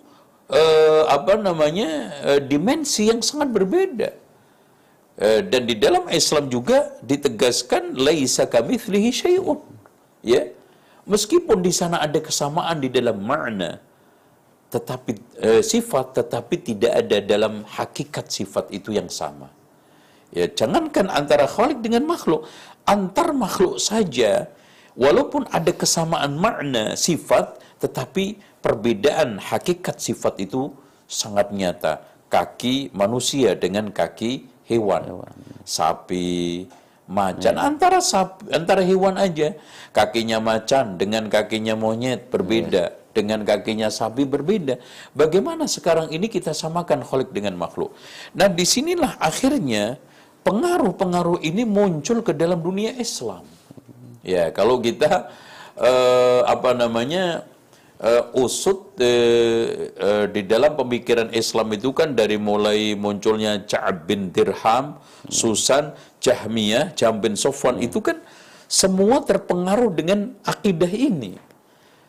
uh, 0.50 1.02
apa 1.06 1.38
namanya 1.38 1.90
uh, 2.26 2.40
dimensi 2.42 3.06
yang 3.06 3.22
sangat 3.22 3.54
berbeda. 3.54 4.10
Uh, 5.14 5.40
dan 5.46 5.62
di 5.70 5.78
dalam 5.78 6.10
Islam 6.10 6.50
juga 6.50 6.98
ditegaskan 7.06 7.94
laisa 7.94 8.50
kamitslihi 8.50 9.10
syai'un. 9.14 9.62
Ya. 10.26 10.50
Meskipun 11.02 11.58
di 11.66 11.74
sana 11.74 11.98
ada 11.98 12.22
kesamaan 12.22 12.78
di 12.78 12.86
dalam 12.86 13.18
makna, 13.18 13.82
tetapi 14.70 15.10
uh, 15.42 15.62
sifat 15.62 16.22
tetapi 16.22 16.54
tidak 16.62 16.92
ada 17.04 17.18
dalam 17.20 17.66
hakikat 17.66 18.30
sifat 18.30 18.70
itu 18.70 18.94
yang 18.94 19.10
sama. 19.10 19.50
Ya, 20.32 20.48
jangankan 20.48 21.12
antara 21.12 21.44
khalik 21.44 21.84
dengan 21.84 22.08
makhluk, 22.08 22.48
antar 22.88 23.36
makhluk 23.36 23.76
saja 23.76 24.48
walaupun 24.96 25.44
ada 25.52 25.76
kesamaan 25.76 26.40
makna 26.40 26.96
sifat 26.96 27.60
tetapi 27.82 28.40
perbedaan 28.64 29.42
hakikat 29.42 29.98
sifat 29.98 30.40
itu 30.40 30.72
sangat 31.10 31.52
nyata. 31.52 32.00
Kaki 32.32 32.94
manusia 32.96 33.52
dengan 33.52 33.92
kaki 33.92 34.48
hewan. 34.64 35.04
hewan. 35.04 35.36
Sapi, 35.68 36.64
macan 37.10 37.54
ya. 37.58 37.62
antara 37.66 37.98
sapi, 37.98 38.50
antara 38.52 38.82
hewan 38.84 39.18
aja. 39.18 39.54
Kakinya 39.92 40.40
macan 40.40 40.96
dengan 40.96 41.28
kakinya 41.28 41.76
monyet 41.76 42.28
berbeda. 42.28 42.84
Ya 42.96 43.00
dengan 43.12 43.44
kakinya 43.44 43.92
sapi 43.92 44.24
berbeda. 44.24 44.80
Bagaimana 45.12 45.68
sekarang 45.68 46.08
ini 46.08 46.32
kita 46.32 46.56
samakan 46.56 47.04
kholik 47.04 47.28
dengan 47.28 47.60
makhluk? 47.60 47.92
Nah 48.32 48.48
di 48.48 48.64
sinilah 48.64 49.20
akhirnya 49.20 50.00
pengaruh-pengaruh 50.42 51.44
ini 51.44 51.62
muncul 51.62 52.24
ke 52.24 52.32
dalam 52.34 52.58
dunia 52.58 52.96
Islam. 52.98 53.46
Ya, 54.22 54.50
kalau 54.54 54.78
kita 54.78 55.30
uh, 55.78 56.40
apa 56.46 56.74
namanya 56.78 57.42
uh, 57.98 58.30
usut 58.38 58.94
uh, 59.02 59.66
uh, 59.98 60.24
di 60.30 60.46
dalam 60.46 60.78
pemikiran 60.78 61.30
Islam 61.34 61.74
itu 61.74 61.90
kan 61.90 62.14
dari 62.14 62.38
mulai 62.38 62.94
munculnya 62.94 63.62
Ka'ab 63.66 64.06
bin 64.06 64.30
Dirham, 64.30 64.98
Susan, 65.26 65.94
Jahmiyah, 66.22 66.94
Jam 66.94 67.18
bin 67.18 67.34
Sofwan 67.34 67.82
itu 67.82 67.98
kan 67.98 68.22
semua 68.70 69.20
terpengaruh 69.26 69.90
dengan 69.92 70.32
akidah 70.46 70.88
ini. 70.88 71.36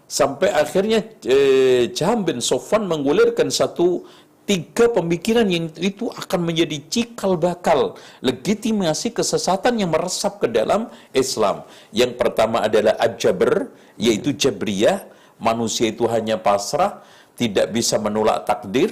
Sampai 0.05 0.53
akhirnya 0.53 1.01
eh, 1.25 1.89
Jam 1.91 2.21
bin 2.21 2.37
Sofwan 2.37 2.85
menggulirkan 2.85 3.49
satu 3.49 4.05
tiga 4.43 4.91
pemikiran 4.91 5.47
yang 5.47 5.71
itu 5.79 6.11
akan 6.11 6.51
menjadi 6.51 6.77
cikal 6.91 7.39
bakal 7.39 7.95
legitimasi 8.19 9.15
kesesatan 9.15 9.79
yang 9.79 9.89
meresap 9.89 10.43
ke 10.43 10.47
dalam 10.51 10.91
Islam. 11.15 11.63
Yang 11.95 12.19
pertama 12.19 12.61
adalah 12.67 12.99
Ad-Jabr, 12.99 13.71
yaitu 13.95 14.35
Jabriyah, 14.35 15.07
manusia 15.39 15.89
itu 15.89 16.03
hanya 16.11 16.35
pasrah, 16.35 17.01
tidak 17.39 17.71
bisa 17.71 17.95
menolak 17.97 18.43
takdir, 18.43 18.91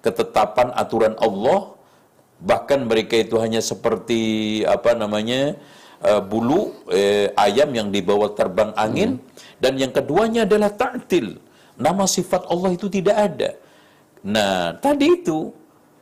ketetapan 0.00 0.70
aturan 0.72 1.18
Allah, 1.18 1.71
bahkan 2.42 2.82
mereka 2.90 3.14
itu 3.24 3.38
hanya 3.38 3.62
seperti 3.62 4.20
apa 4.66 4.98
namanya 4.98 5.54
uh, 6.02 6.18
bulu 6.18 6.74
eh, 6.90 7.30
ayam 7.38 7.70
yang 7.70 7.88
dibawa 7.94 8.34
terbang 8.34 8.74
angin, 8.74 9.16
hmm. 9.16 9.58
dan 9.62 9.78
yang 9.78 9.94
keduanya 9.94 10.42
adalah 10.42 10.74
ta'til, 10.74 11.38
nama 11.78 12.04
sifat 12.04 12.50
Allah 12.50 12.74
itu 12.74 12.90
tidak 12.90 13.16
ada 13.16 13.50
Nah, 14.22 14.78
tadi 14.78 15.18
itu 15.18 15.50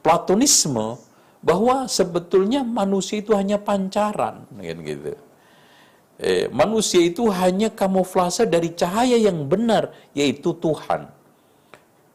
Platonisme 0.00 0.96
bahwa 1.44 1.84
sebetulnya 1.84 2.64
manusia 2.64 3.20
itu 3.20 3.36
hanya 3.36 3.60
pancaran, 3.60 4.48
kan 4.48 4.78
gitu. 4.80 5.12
Eh, 6.20 6.48
manusia 6.48 7.04
itu 7.04 7.28
hanya 7.28 7.68
kamuflase 7.68 8.48
dari 8.48 8.72
cahaya 8.72 9.20
yang 9.20 9.44
benar, 9.44 9.92
yaitu 10.16 10.56
Tuhan. 10.56 11.08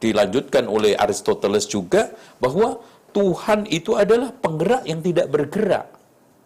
Dilanjutkan 0.01 0.65
oleh 0.65 0.97
Aristoteles 0.97 1.69
juga 1.69 2.09
bahwa 2.41 2.81
Tuhan 3.15 3.63
itu 3.71 3.95
adalah 3.95 4.29
penggerak 4.43 4.83
yang 4.91 4.99
tidak 4.99 5.27
bergerak, 5.31 5.87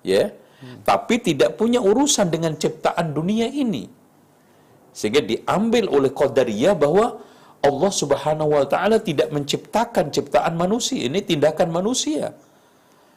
ya, 0.05 0.30
hmm. 0.61 0.86
tapi 0.86 1.17
tidak 1.17 1.57
punya 1.57 1.82
urusan 1.82 2.30
dengan 2.30 2.53
ciptaan 2.53 3.09
dunia 3.17 3.49
ini. 3.49 3.89
Sehingga 4.93 5.26
diambil 5.26 5.89
oleh 5.89 6.13
Qadariyah 6.13 6.78
bahwa 6.78 7.17
Allah 7.65 7.91
Subhanahu 8.01 8.53
wa 8.53 8.65
taala 8.70 9.01
tidak 9.01 9.34
menciptakan 9.34 10.13
ciptaan 10.13 10.53
manusia, 10.53 11.09
ini 11.09 11.26
tindakan 11.26 11.74
manusia. 11.74 12.38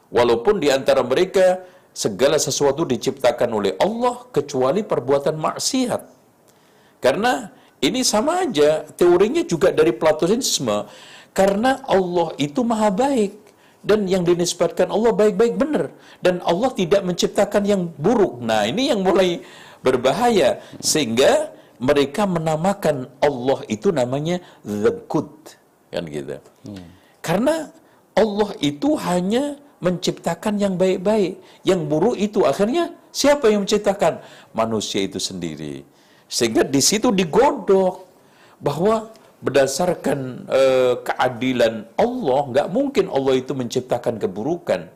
Walaupun 0.08 0.56
di 0.56 0.68
antara 0.72 1.04
mereka 1.04 1.60
segala 1.92 2.40
sesuatu 2.40 2.88
diciptakan 2.88 3.52
oleh 3.52 3.72
Allah 3.76 4.24
kecuali 4.32 4.80
perbuatan 4.80 5.36
maksiat. 5.36 6.02
Karena 7.04 7.52
ini 7.84 8.00
sama 8.00 8.48
aja 8.48 8.86
teorinya 8.96 9.44
juga 9.44 9.68
dari 9.74 9.92
Platonisme 9.92 10.88
karena 11.36 11.80
Allah 11.88 12.32
itu 12.40 12.60
maha 12.62 12.88
baik 12.92 13.41
dan 13.82 14.06
yang 14.06 14.22
dinisbatkan 14.22 14.88
Allah 14.94 15.10
baik-baik 15.10 15.54
benar. 15.58 15.90
Dan 16.22 16.38
Allah 16.46 16.70
tidak 16.70 17.02
menciptakan 17.02 17.62
yang 17.66 17.82
buruk. 17.98 18.38
Nah, 18.38 18.62
ini 18.70 18.94
yang 18.94 19.02
mulai 19.02 19.42
berbahaya. 19.82 20.62
Sehingga 20.78 21.50
mereka 21.82 22.22
menamakan 22.24 23.10
Allah 23.18 23.58
itu 23.66 23.90
namanya 23.90 24.38
the 24.62 24.94
good. 25.10 25.30
Kan 25.92 26.08
gitu. 26.08 26.40
Hmm. 26.64 26.88
karena 27.20 27.68
Allah 28.16 28.50
itu 28.64 28.96
hanya 28.96 29.60
menciptakan 29.82 30.56
yang 30.62 30.74
baik-baik. 30.78 31.42
Yang 31.66 31.80
buruk 31.90 32.16
itu 32.16 32.40
akhirnya 32.46 32.94
siapa 33.10 33.50
yang 33.50 33.66
menciptakan? 33.66 34.22
Manusia 34.56 35.04
itu 35.04 35.18
sendiri. 35.18 35.84
Sehingga 36.30 36.64
di 36.64 36.80
situ 36.80 37.12
digodok 37.12 38.08
bahwa 38.62 39.10
berdasarkan 39.42 40.46
uh, 40.46 40.94
keadilan 41.02 41.84
Allah 41.98 42.40
nggak 42.50 42.68
mungkin 42.70 43.10
Allah 43.10 43.34
itu 43.42 43.52
menciptakan 43.52 44.22
keburukan 44.22 44.86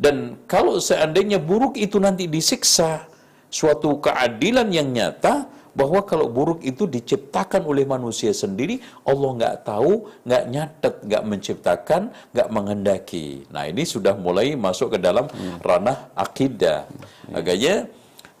dan 0.00 0.40
kalau 0.48 0.80
seandainya 0.80 1.36
buruk 1.36 1.76
itu 1.76 2.00
nanti 2.00 2.24
disiksa 2.24 3.04
suatu 3.52 4.00
keadilan 4.00 4.72
yang 4.72 4.88
nyata 4.88 5.44
bahwa 5.70 6.02
kalau 6.02 6.26
buruk 6.26 6.60
itu 6.66 6.86
diciptakan 6.86 7.62
oleh 7.62 7.86
manusia 7.86 8.34
sendiri, 8.34 8.82
Allah 9.06 9.30
nggak 9.38 9.56
tahu, 9.62 10.10
nggak 10.26 10.44
nyatet, 10.50 10.94
nggak 11.06 11.24
menciptakan, 11.30 12.02
nggak 12.34 12.48
menghendaki. 12.50 13.46
Nah 13.54 13.70
ini 13.70 13.86
sudah 13.86 14.18
mulai 14.18 14.58
masuk 14.58 14.96
ke 14.96 14.98
dalam 14.98 15.30
ranah 15.62 16.10
akidah. 16.18 16.90
Agaknya 17.30 17.86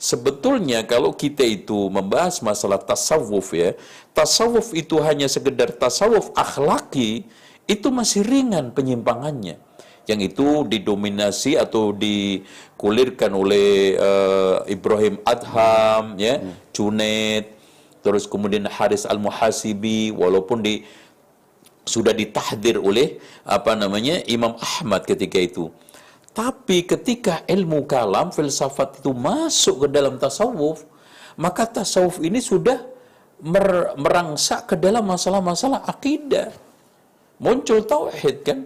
sebetulnya 0.00 0.88
kalau 0.88 1.12
kita 1.12 1.44
itu 1.44 1.92
membahas 1.92 2.40
masalah 2.40 2.80
tasawuf 2.80 3.52
ya, 3.52 3.76
tasawuf 4.16 4.72
itu 4.72 4.96
hanya 5.04 5.28
sekedar 5.28 5.76
tasawuf 5.76 6.32
akhlaki, 6.32 7.28
itu 7.68 7.92
masih 7.92 8.24
ringan 8.24 8.72
penyimpangannya 8.72 9.60
yang 10.10 10.18
itu 10.18 10.66
didominasi 10.66 11.54
atau 11.54 11.94
dikulirkan 11.94 13.30
oleh 13.30 13.94
uh, 13.94 14.66
Ibrahim 14.66 15.22
Adham 15.22 16.18
ya 16.18 16.42
hmm. 16.42 16.74
Junaid 16.74 17.44
terus 18.02 18.26
kemudian 18.26 18.66
Haris 18.66 19.06
Al-Muhasibi 19.06 20.10
walaupun 20.10 20.66
di 20.66 20.82
sudah 21.86 22.10
ditahdir 22.10 22.80
oleh 22.80 23.22
apa 23.46 23.78
namanya 23.78 24.18
Imam 24.26 24.58
Ahmad 24.58 25.06
ketika 25.06 25.38
itu 25.38 25.70
tapi 26.40 26.88
ketika 26.88 27.34
ilmu 27.44 27.84
kalam 27.84 28.32
filsafat 28.36 29.04
itu 29.04 29.12
masuk 29.12 29.84
ke 29.84 29.86
dalam 29.96 30.16
tasawuf 30.22 30.88
maka 31.44 31.68
tasawuf 31.68 32.16
ini 32.28 32.40
sudah 32.40 32.80
mer 33.44 33.96
merangsak 33.96 34.72
ke 34.72 34.74
dalam 34.76 35.04
masalah-masalah 35.04 35.84
akidah. 35.92 36.48
Muncul 37.40 37.80
tauhid 37.92 38.36
kan? 38.44 38.58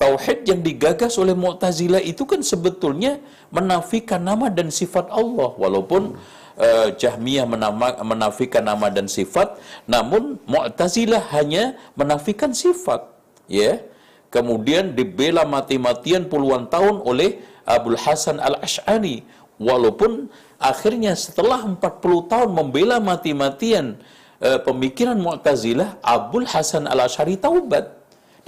Tauhid 0.00 0.38
yang 0.48 0.60
digagas 0.68 1.18
oleh 1.22 1.34
Mu'tazilah 1.36 2.00
itu 2.00 2.22
kan 2.24 2.40
sebetulnya 2.40 3.18
menafikan 3.52 4.22
nama 4.22 4.46
dan 4.48 4.68
sifat 4.72 5.10
Allah. 5.12 5.50
Walaupun 5.58 6.16
uh, 6.56 6.88
Jahmiyah 6.96 7.44
menama, 7.44 7.98
menafikan 8.06 8.64
nama 8.64 8.88
dan 8.88 9.10
sifat 9.10 9.60
namun 9.84 10.40
Mu'tazilah 10.48 11.24
hanya 11.36 11.76
menafikan 11.98 12.56
sifat 12.56 13.04
ya 13.50 13.80
kemudian 14.28 14.92
dibela 14.92 15.44
mati-matian 15.48 16.28
puluhan 16.28 16.68
tahun 16.68 17.00
oleh 17.04 17.40
Abdul 17.68 18.00
Hasan 18.00 18.40
Al-Ash'ari 18.40 19.24
walaupun 19.60 20.32
akhirnya 20.56 21.12
setelah 21.18 21.64
40 21.64 22.30
tahun 22.32 22.50
membela 22.52 22.96
mati-matian 23.02 24.00
uh, 24.40 24.58
pemikiran 24.62 25.18
Mu'tazilah 25.18 26.00
Abdul 26.00 26.48
Hasan 26.48 26.88
Al-Ash'ari 26.88 27.36
taubat 27.36 27.98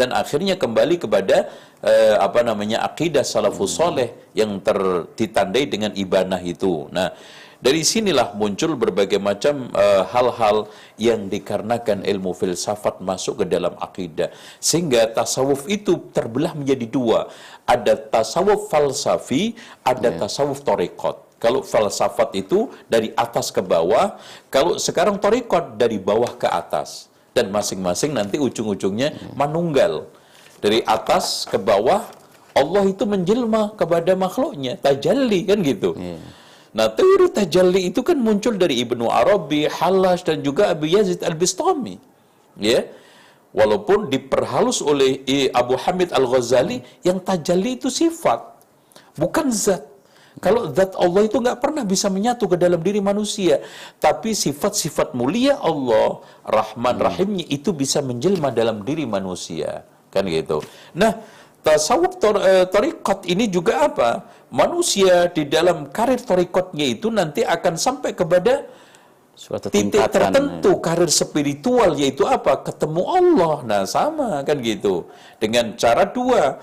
dan 0.01 0.17
akhirnya 0.17 0.57
kembali 0.57 0.97
kepada 0.97 1.53
uh, 1.85 2.17
apa 2.25 2.41
namanya 2.41 2.81
akidah 2.89 3.21
salafus 3.21 3.77
soleh 3.77 4.33
yang 4.33 4.57
ter, 4.65 4.79
ditandai 5.13 5.69
dengan 5.69 5.93
ibadah 5.93 6.41
itu. 6.41 6.89
Nah, 6.89 7.13
dari 7.61 7.85
sinilah 7.85 8.33
muncul 8.41 8.73
berbagai 8.73 9.21
macam 9.21 9.69
eh, 9.77 10.03
hal-hal 10.09 10.65
uh, 10.65 10.69
yang 10.97 11.29
dikarenakan 11.29 12.09
ilmu 12.09 12.33
filsafat 12.33 13.05
masuk 13.05 13.45
ke 13.45 13.53
dalam 13.53 13.77
akidah. 13.77 14.33
Sehingga 14.59 15.13
tasawuf 15.13 15.69
itu 15.69 16.09
terbelah 16.17 16.57
menjadi 16.57 16.89
dua. 16.89 17.29
Ada 17.69 18.01
tasawuf 18.01 18.73
falsafi, 18.73 19.55
ada 19.85 20.09
yeah. 20.09 20.19
tasawuf 20.25 20.65
torikot. 20.65 21.29
Kalau 21.41 21.61
falsafat 21.65 22.37
itu 22.37 22.69
dari 22.89 23.13
atas 23.17 23.53
ke 23.53 23.65
bawah, 23.65 24.17
kalau 24.53 24.77
sekarang 24.77 25.17
torikot 25.21 25.77
dari 25.77 25.97
bawah 25.97 26.37
ke 26.37 26.49
atas 26.49 27.09
dan 27.37 27.49
masing-masing 27.49 28.13
nanti 28.13 28.37
ujung-ujungnya 28.37 29.15
manunggal 29.39 30.11
dari 30.61 30.85
atas 30.85 31.49
ke 31.49 31.57
bawah 31.57 32.05
Allah 32.53 32.83
itu 32.91 33.07
menjelma 33.07 33.73
kepada 33.79 34.13
makhluknya 34.19 34.77
tajalli 34.77 35.47
kan 35.47 35.63
gitu 35.63 35.95
yeah. 35.97 36.21
Nah 36.71 36.87
teori 36.99 37.29
tajalli 37.35 37.91
itu 37.91 38.01
kan 38.07 38.19
muncul 38.19 38.55
dari 38.55 38.79
Ibnu 38.85 39.11
Arabi 39.11 39.67
Halas 39.67 40.23
dan 40.23 40.39
juga 40.47 40.71
Abu 40.75 40.87
Yazid 40.87 41.21
Al-Bistami 41.27 41.99
ya 42.59 42.87
walaupun 43.51 44.07
diperhalus 44.13 44.79
oleh 44.79 45.27
Abu 45.51 45.75
Hamid 45.75 46.15
Al-Ghazali 46.15 46.79
yang 47.03 47.19
tajalli 47.19 47.75
itu 47.79 47.91
sifat 47.91 48.39
bukan 49.19 49.51
zat 49.51 49.91
kalau 50.39 50.71
zat 50.71 50.95
Allah 50.95 51.27
itu 51.27 51.37
nggak 51.43 51.59
pernah 51.59 51.83
bisa 51.83 52.07
menyatu 52.07 52.47
ke 52.47 52.57
dalam 52.57 52.79
diri 52.79 53.03
manusia. 53.03 53.59
Tapi 53.99 54.31
sifat-sifat 54.31 55.13
mulia 55.19 55.59
Allah, 55.59 56.23
Rahman 56.47 56.97
hmm. 56.97 57.07
Rahimnya 57.07 57.47
itu 57.51 57.75
bisa 57.75 57.99
menjelma 57.99 58.55
dalam 58.55 58.87
diri 58.87 59.05
manusia. 59.05 59.83
Kan 60.15 60.31
gitu. 60.31 60.63
Nah, 60.95 61.19
tasawuf 61.61 62.17
tor, 62.21 62.41
e, 62.41 62.67
tarikat 62.69 63.25
ini 63.29 63.47
juga 63.47 63.87
apa? 63.89 64.25
Manusia 64.51 65.31
di 65.31 65.47
dalam 65.47 65.89
karir 65.89 66.19
tarikatnya 66.19 66.87
itu 66.87 67.09
nanti 67.13 67.47
akan 67.47 67.75
sampai 67.79 68.13
kepada 68.17 68.67
suatu 69.37 69.73
titik 69.73 70.05
tertentu 70.11 70.77
ya. 70.77 70.83
karir 70.83 71.11
spiritual 71.13 71.95
yaitu 71.97 72.27
apa? 72.27 72.61
Ketemu 72.67 73.03
Allah. 73.07 73.57
Nah, 73.65 73.83
sama 73.87 74.43
kan 74.43 74.59
gitu. 74.61 75.07
Dengan 75.39 75.79
cara 75.79 76.05
dua, 76.09 76.59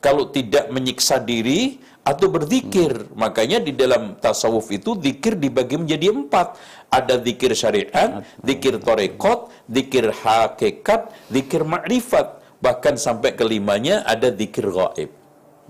kalau 0.00 0.30
tidak 0.30 0.70
menyiksa 0.70 1.18
diri 1.18 1.82
atau 2.06 2.30
berzikir. 2.30 3.10
Makanya 3.18 3.58
di 3.58 3.74
dalam 3.74 4.14
tasawuf 4.22 4.70
itu 4.70 4.94
zikir 5.02 5.34
dibagi 5.34 5.74
menjadi 5.74 6.14
empat. 6.14 6.54
Ada 6.86 7.18
zikir 7.18 7.50
syariat, 7.58 8.22
zikir 8.46 8.78
torekot, 8.78 9.50
zikir 9.66 10.14
hakikat, 10.14 11.10
zikir 11.26 11.66
ma'rifat. 11.66 12.45
Bahkan 12.62 12.96
sampai 12.96 13.36
kelimanya 13.36 14.02
ada 14.04 14.32
zikir 14.32 14.68
gaib. 14.72 15.10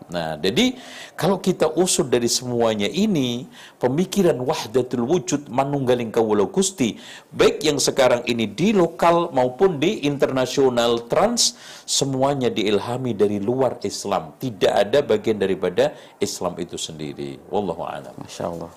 Nah, 0.07 0.39
jadi 0.39 0.77
kalau 1.19 1.43
kita 1.43 1.67
usut 1.75 2.07
dari 2.07 2.31
semuanya 2.31 2.87
ini, 2.87 3.49
pemikiran 3.83 4.39
wahdatul 4.39 5.03
wujud 5.03 5.51
manunggaling 5.51 6.15
kawula 6.15 6.47
Gusti, 6.47 6.95
baik 7.35 7.65
yang 7.67 7.83
sekarang 7.83 8.23
ini 8.31 8.47
di 8.47 8.71
lokal 8.71 9.35
maupun 9.35 9.83
di 9.83 10.07
internasional 10.07 11.11
trans, 11.11 11.59
semuanya 11.83 12.53
diilhami 12.53 13.19
dari 13.19 13.43
luar 13.43 13.83
Islam. 13.83 14.37
Tidak 14.39 14.71
ada 14.71 15.03
bagian 15.03 15.43
daripada 15.43 15.91
Islam 16.23 16.55
itu 16.63 16.79
sendiri. 16.79 17.43
Wallahu 17.51 17.83
a'lam. 17.83 18.15
Masya 18.21 18.45
Allah. 18.47 18.71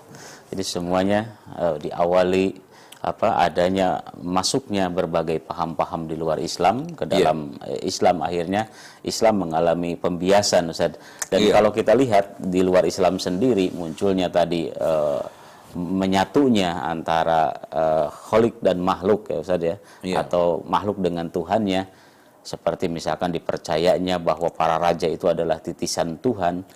Jadi 0.49 0.63
semuanya 0.65 1.29
uh, 1.53 1.77
diawali 1.77 2.57
apa 2.99 3.39
adanya 3.39 4.03
masuknya 4.19 4.91
berbagai 4.91 5.39
paham-paham 5.47 6.03
di 6.03 6.19
luar 6.19 6.35
Islam 6.35 6.83
ke 6.99 7.07
iya. 7.07 7.11
dalam 7.15 7.55
yeah. 7.63 7.87
Islam 7.87 8.19
akhirnya 8.19 8.67
Islam 9.07 9.47
mengalami 9.47 9.95
pembiasan 9.95 10.67
Ustaz. 10.67 10.99
Dan 11.31 11.47
yeah. 11.47 11.55
kalau 11.55 11.71
kita 11.71 11.95
lihat 11.95 12.35
di 12.43 12.59
luar 12.59 12.83
Islam 12.83 13.15
sendiri 13.15 13.71
munculnya 13.71 14.27
tadi 14.27 14.67
uh, 14.67 15.23
menyatunya 15.79 16.83
antara 16.83 17.55
uh, 17.71 18.07
kholik 18.11 18.59
dan 18.59 18.83
makhluk 18.83 19.31
ya 19.31 19.37
Ustaz 19.39 19.63
ya 19.63 19.75
yeah. 20.03 20.19
atau 20.19 20.59
makhluk 20.67 20.99
dengan 20.99 21.31
Tuhannya 21.31 21.87
seperti 22.43 22.91
misalkan 22.91 23.31
dipercayanya 23.31 24.19
bahwa 24.19 24.51
para 24.51 24.75
raja 24.75 25.07
itu 25.07 25.31
adalah 25.31 25.63
titisan 25.63 26.19
Tuhan 26.19 26.67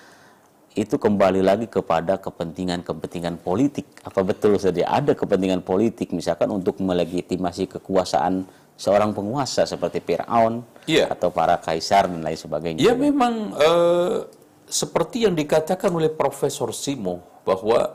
itu 0.73 0.97
kembali 0.97 1.45
lagi 1.45 1.69
kepada 1.69 2.17
kepentingan-kepentingan 2.17 3.41
politik. 3.45 3.85
Apa 4.01 4.25
betul 4.25 4.57
saja 4.57 4.89
ada 4.89 5.13
kepentingan 5.13 5.61
politik 5.61 6.09
misalkan 6.09 6.49
untuk 6.49 6.81
melegitimasi 6.81 7.69
kekuasaan 7.77 8.45
seorang 8.73 9.13
penguasa 9.13 9.69
seperti 9.69 10.01
Firaun 10.01 10.65
ya. 10.89 11.13
atau 11.13 11.29
para 11.29 11.61
kaisar 11.61 12.09
dan 12.09 12.25
lain 12.25 12.37
sebagainya. 12.37 12.81
Ya 12.81 12.97
memang 12.97 13.53
uh, 13.53 14.25
seperti 14.65 15.29
yang 15.29 15.37
dikatakan 15.37 15.93
oleh 15.93 16.09
Profesor 16.09 16.73
Simo 16.73 17.21
bahwa 17.45 17.93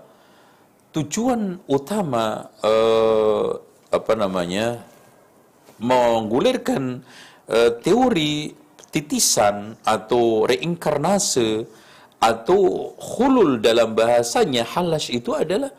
tujuan 0.94 1.58
utama 1.66 2.46
uh, 2.62 3.58
apa 3.90 4.12
namanya 4.14 4.86
menggulirkan 5.82 7.02
uh, 7.50 7.70
teori 7.82 8.54
titisan 8.94 9.76
atau 9.82 10.46
reinkarnase 10.46 11.66
atau 12.18 12.92
hulul 12.98 13.62
dalam 13.62 13.94
bahasanya 13.94 14.66
halas 14.66 15.06
itu 15.06 15.34
adalah 15.34 15.70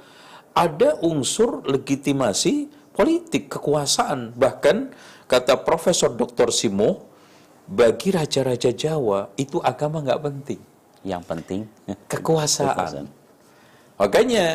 ada 0.56 0.96
unsur 1.04 1.64
legitimasi 1.68 2.72
politik 2.96 3.52
kekuasaan. 3.52 4.36
Bahkan 4.36 4.92
kata 5.28 5.62
Profesor 5.64 6.16
Dr. 6.16 6.52
Simo 6.52 7.08
bagi 7.70 8.10
raja-raja 8.16 8.72
Jawa 8.74 9.36
itu 9.36 9.60
agama 9.60 10.02
nggak 10.02 10.22
penting. 10.24 10.60
Yang 11.04 11.24
penting 11.28 11.62
kekuasaan. 12.08 12.76
kekuasaan. 12.76 13.08
Makanya 14.00 14.46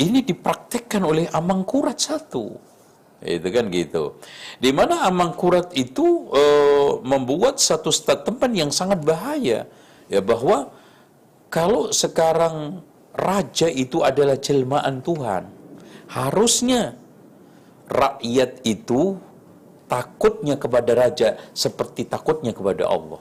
ini 0.00 0.24
dipraktekkan 0.24 1.04
oleh 1.04 1.28
Amangkurat 1.32 1.96
satu. 1.96 2.56
Itu 3.22 3.48
kan 3.54 3.70
gitu. 3.70 4.18
Di 4.58 4.74
mana 4.74 5.06
Amangkurat 5.06 5.70
itu 5.78 6.26
e, 6.34 6.44
membuat 7.06 7.62
satu 7.62 7.94
statement 7.94 8.52
yang 8.52 8.70
sangat 8.74 9.04
bahaya. 9.04 9.70
Ya 10.10 10.20
bahwa 10.20 10.74
kalau 11.52 11.92
sekarang 11.92 12.80
raja 13.12 13.68
itu 13.68 14.00
adalah 14.00 14.40
jelmaan 14.40 15.04
Tuhan, 15.04 15.52
harusnya 16.08 16.96
rakyat 17.92 18.64
itu 18.64 19.20
takutnya 19.84 20.56
kepada 20.56 20.96
raja 20.96 21.36
seperti 21.52 22.08
takutnya 22.08 22.56
kepada 22.56 22.88
Allah. 22.88 23.20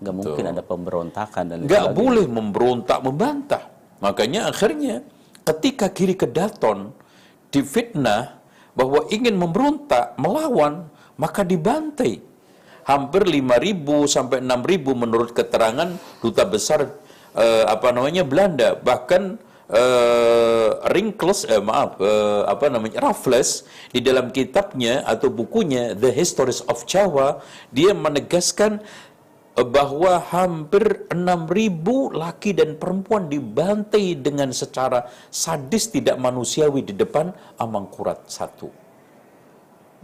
Gak 0.00 0.16
mungkin 0.16 0.44
Tuh. 0.48 0.52
ada 0.56 0.62
pemberontakan 0.64 1.42
dan 1.52 1.56
Gak 1.68 1.92
boleh 1.92 2.24
memberontak 2.24 3.04
membantah. 3.04 3.68
Makanya 4.00 4.48
akhirnya 4.48 5.04
ketika 5.44 5.92
kiri 5.92 6.16
kedaton 6.16 6.96
difitnah 7.52 8.40
bahwa 8.72 9.04
ingin 9.12 9.36
memberontak 9.36 10.16
melawan 10.16 10.88
maka 11.16 11.44
dibantai 11.44 12.20
hampir 12.84 13.24
5.000 13.24 13.88
sampai 14.04 14.44
6.000 14.44 14.84
menurut 14.92 15.32
keterangan 15.32 15.96
duta 16.20 16.44
besar 16.44 16.92
uh, 17.36 17.64
apa 17.68 17.92
namanya 17.92 18.24
Belanda 18.24 18.74
bahkan 18.80 19.36
uh, 19.70 20.70
Ringkles 20.90 21.46
eh, 21.46 21.62
maaf 21.62 22.00
uh, 22.00 22.48
apa 22.48 22.72
namanya 22.72 23.04
Raffles 23.04 23.68
di 23.92 24.00
dalam 24.02 24.32
kitabnya 24.32 25.04
atau 25.04 25.28
bukunya 25.30 25.92
The 25.94 26.10
Histories 26.10 26.64
of 26.66 26.88
Java 26.88 27.44
dia 27.70 27.92
menegaskan 27.92 28.82
bahwa 29.56 30.20
hampir 30.20 31.08
6.000 31.08 31.80
laki 32.12 32.52
dan 32.52 32.76
perempuan 32.76 33.32
dibantai 33.32 34.12
dengan 34.12 34.52
secara 34.52 35.08
sadis 35.32 35.88
tidak 35.88 36.20
manusiawi 36.20 36.84
di 36.84 36.92
depan 36.92 37.32
Amangkurat 37.56 38.20
satu. 38.28 38.68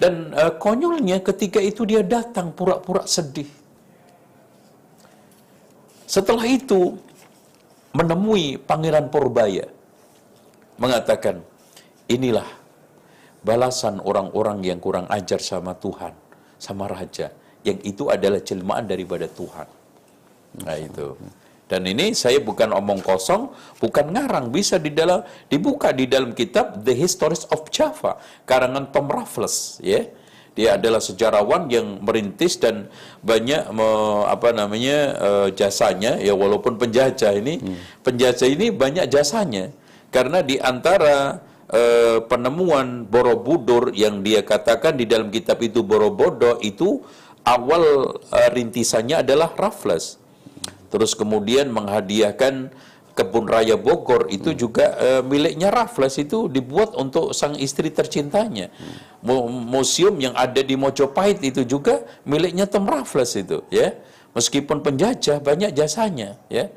Dan 0.01 0.33
uh, 0.33 0.57
konyolnya 0.57 1.20
ketika 1.20 1.61
itu 1.61 1.85
dia 1.85 2.01
datang 2.01 2.57
pura-pura 2.57 3.05
sedih. 3.05 3.45
Setelah 6.09 6.49
itu 6.49 6.97
menemui 7.93 8.61
Pangeran 8.61 9.09
Purbaya 9.12 9.68
mengatakan 10.80 11.45
inilah 12.09 12.49
balasan 13.45 14.01
orang-orang 14.01 14.64
yang 14.64 14.78
kurang 14.80 15.07
ajar 15.12 15.38
sama 15.40 15.76
Tuhan 15.76 16.14
sama 16.57 16.88
raja 16.88 17.30
yang 17.62 17.78
itu 17.84 18.09
adalah 18.09 18.40
jelmaan 18.40 18.88
daripada 18.88 19.28
Tuhan 19.28 19.68
nah 20.62 20.76
itu 20.76 21.16
dan 21.72 21.88
ini 21.88 22.12
saya 22.12 22.36
bukan 22.36 22.68
omong 22.76 23.01
kosong, 23.01 23.49
bukan 23.80 24.12
ngarang, 24.12 24.53
bisa 24.53 24.76
di 24.76 24.93
dalam 24.93 25.24
dibuka 25.49 25.88
di 25.88 26.05
dalam 26.05 26.36
kitab 26.36 26.84
The 26.84 26.93
Histories 26.93 27.49
of 27.49 27.64
Java 27.72 28.20
karangan 28.45 28.93
Tom 28.93 29.09
Raffles, 29.09 29.80
ya. 29.80 30.05
Dia 30.53 30.76
adalah 30.76 31.00
sejarawan 31.00 31.72
yang 31.72 32.05
merintis 32.05 32.61
dan 32.61 32.92
banyak 33.24 33.72
me, 33.72 33.88
apa 34.28 34.53
namanya 34.53 34.98
uh, 35.16 35.48
jasanya 35.48 36.20
ya 36.20 36.36
walaupun 36.36 36.76
penjajah 36.76 37.32
ini 37.40 37.57
hmm. 37.57 38.05
penjajah 38.05 38.48
ini 38.53 38.68
banyak 38.68 39.09
jasanya 39.09 39.72
karena 40.12 40.44
di 40.44 40.61
antara 40.61 41.40
uh, 41.72 42.20
penemuan 42.28 43.09
Borobudur 43.09 43.96
yang 43.96 44.20
dia 44.20 44.44
katakan 44.44 45.00
di 45.00 45.09
dalam 45.09 45.32
kitab 45.32 45.57
itu 45.64 45.80
Borobudur 45.80 46.61
itu 46.61 47.00
awal 47.48 48.20
uh, 48.20 48.48
rintisannya 48.53 49.24
adalah 49.24 49.57
Raffles. 49.57 50.20
Terus 50.92 51.16
kemudian 51.16 51.72
menghadiahkan 51.72 52.68
kebun 53.13 53.45
raya 53.45 53.77
Bogor 53.77 54.29
itu 54.33 54.53
hmm. 54.53 54.59
juga 54.59 54.87
uh, 54.97 55.23
miliknya 55.25 55.69
Raffles 55.69 56.17
itu 56.17 56.49
dibuat 56.49 56.97
untuk 56.97 57.37
sang 57.37 57.53
istri 57.61 57.93
tercintanya. 57.93 58.73
Hmm. 58.73 59.53
Museum 59.69 60.19
yang 60.19 60.35
ada 60.35 60.59
di 60.65 60.75
Mojopahit 60.75 61.39
itu 61.45 61.63
juga 61.63 62.03
miliknya 62.27 62.67
Tom 62.67 62.89
Raffles 62.89 63.39
itu, 63.39 63.63
ya. 63.71 63.95
Meskipun 64.33 64.81
penjajah 64.81 65.45
banyak 65.45 65.77
jasanya, 65.77 66.41
ya. 66.49 66.73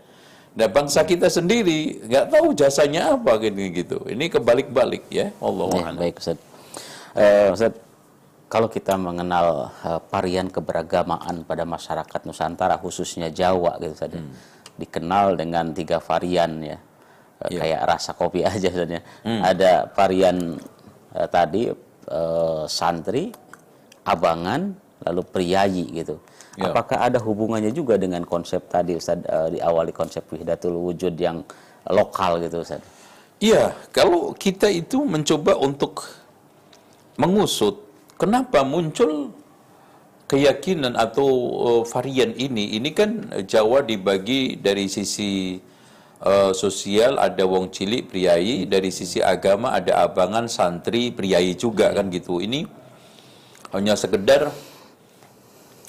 Nah 0.55 0.67
bangsa 0.71 1.03
kita 1.03 1.27
sendiri 1.27 2.03
nggak 2.07 2.31
tahu 2.31 2.55
jasanya 2.55 3.15
apa 3.15 3.39
gini 3.39 3.71
gitu. 3.75 4.03
Ini 4.07 4.31
kebalik-balik 4.31 5.07
ya. 5.11 5.31
Allah 5.43 5.67
ya, 5.71 5.91
baik 5.95 6.15
Ustaz. 6.19 6.39
Uh, 7.11 7.51
Ustaz, 7.51 7.75
kalau 8.47 8.71
kita 8.71 8.95
mengenal 8.95 9.71
uh, 9.83 9.99
varian 10.07 10.47
keberagamaan 10.47 11.43
pada 11.43 11.67
masyarakat 11.67 12.23
Nusantara 12.23 12.79
khususnya 12.79 13.31
Jawa 13.31 13.79
gitu 13.83 13.95
Ustaz. 13.95 14.15
Ya. 14.15 14.23
Hmm 14.23 14.54
dikenal 14.75 15.39
dengan 15.39 15.71
tiga 15.71 15.97
varian 16.03 16.51
ya 16.59 16.77
yeah. 17.47 17.59
kayak 17.59 17.81
rasa 17.87 18.11
kopi 18.15 18.43
aja 18.47 18.69
sebenarnya 18.71 19.03
hmm. 19.23 19.41
ada 19.41 19.71
varian 19.93 20.59
uh, 21.15 21.27
tadi 21.27 21.71
uh, 22.11 22.63
santri 22.67 23.31
abangan 24.05 24.75
lalu 25.05 25.21
priayi 25.27 25.85
gitu 25.91 26.19
yeah. 26.59 26.71
apakah 26.71 27.03
ada 27.07 27.19
hubungannya 27.19 27.71
juga 27.71 27.95
dengan 27.95 28.23
konsep 28.23 28.67
tadi 28.67 28.97
Ustaz 28.97 29.21
uh, 29.27 29.51
diawali 29.51 29.91
konsep 29.91 30.23
wihdatul 30.31 30.75
wujud 30.77 31.15
yang 31.15 31.43
lokal 31.89 32.41
gitu 32.41 32.63
Ustaz 32.63 32.81
Iya, 33.43 33.75
kalau 33.91 34.31
kita 34.31 34.71
itu 34.71 35.03
mencoba 35.03 35.59
untuk 35.59 36.07
mengusut 37.19 37.83
kenapa 38.15 38.63
muncul 38.63 39.31
keyakinan 40.25 40.97
atau 40.97 41.29
uh, 41.61 41.81
varian 41.85 42.33
ini 42.33 42.77
ini 42.77 42.89
kan 42.91 43.29
Jawa 43.45 43.85
dibagi 43.85 44.57
dari 44.57 44.89
sisi 44.89 45.61
uh, 46.25 46.49
sosial 46.49 47.21
ada 47.21 47.45
wong 47.45 47.69
cilik 47.69 48.09
priai 48.09 48.65
dari 48.65 48.89
sisi 48.89 49.21
agama 49.21 49.77
ada 49.77 50.01
abangan 50.01 50.49
santri 50.49 51.13
priai 51.13 51.53
juga 51.53 51.93
kan 51.93 52.09
gitu 52.09 52.41
ini 52.41 52.65
hanya 53.69 53.93
sekedar 53.93 54.49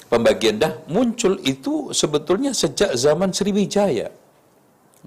pembagian 0.05 0.61
dah 0.61 0.73
muncul 0.85 1.41
itu 1.41 1.89
sebetulnya 1.89 2.53
sejak 2.53 2.93
zaman 2.93 3.33
Sriwijaya 3.33 4.13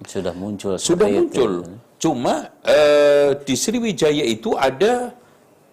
Sudah 0.08 0.32
muncul. 0.32 0.80
Sudah 0.80 1.06
seperti 1.06 1.12
itu. 1.12 1.44
muncul. 1.44 1.52
Cuma 2.00 2.34
eh, 2.64 3.36
di 3.44 3.52
Sriwijaya 3.52 4.24
itu 4.24 4.56
ada 4.56 5.12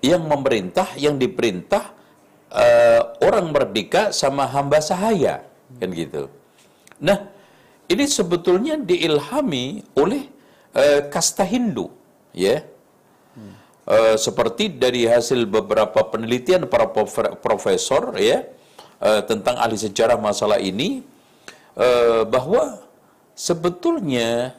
yang 0.03 0.27
memerintah, 0.27 0.99
yang 0.99 1.15
diperintah 1.15 1.96
eh, 2.51 3.01
orang 3.23 3.51
merdeka 3.51 4.15
sama 4.15 4.47
hamba 4.47 4.79
sahaya, 4.79 5.43
kan 5.79 5.89
gitu. 5.91 6.31
Nah, 6.97 7.29
ini 7.87 8.05
sebetulnya 8.07 8.75
diilhami 8.79 9.83
oleh 9.95 10.27
eh, 10.75 11.01
kasta 11.11 11.43
Hindu, 11.43 11.91
ya. 12.31 12.63
Eh, 13.87 14.15
seperti 14.19 14.67
dari 14.67 15.07
hasil 15.07 15.47
beberapa 15.47 16.03
penelitian 16.11 16.67
para 16.67 16.91
prof- 16.91 17.39
profesor, 17.39 18.19
ya, 18.19 18.43
eh, 18.99 19.21
tentang 19.23 19.55
ahli 19.55 19.79
sejarah 19.79 20.19
masalah 20.19 20.59
ini, 20.59 21.07
eh, 21.79 22.27
bahwa 22.27 22.83
sebetulnya 23.31 24.51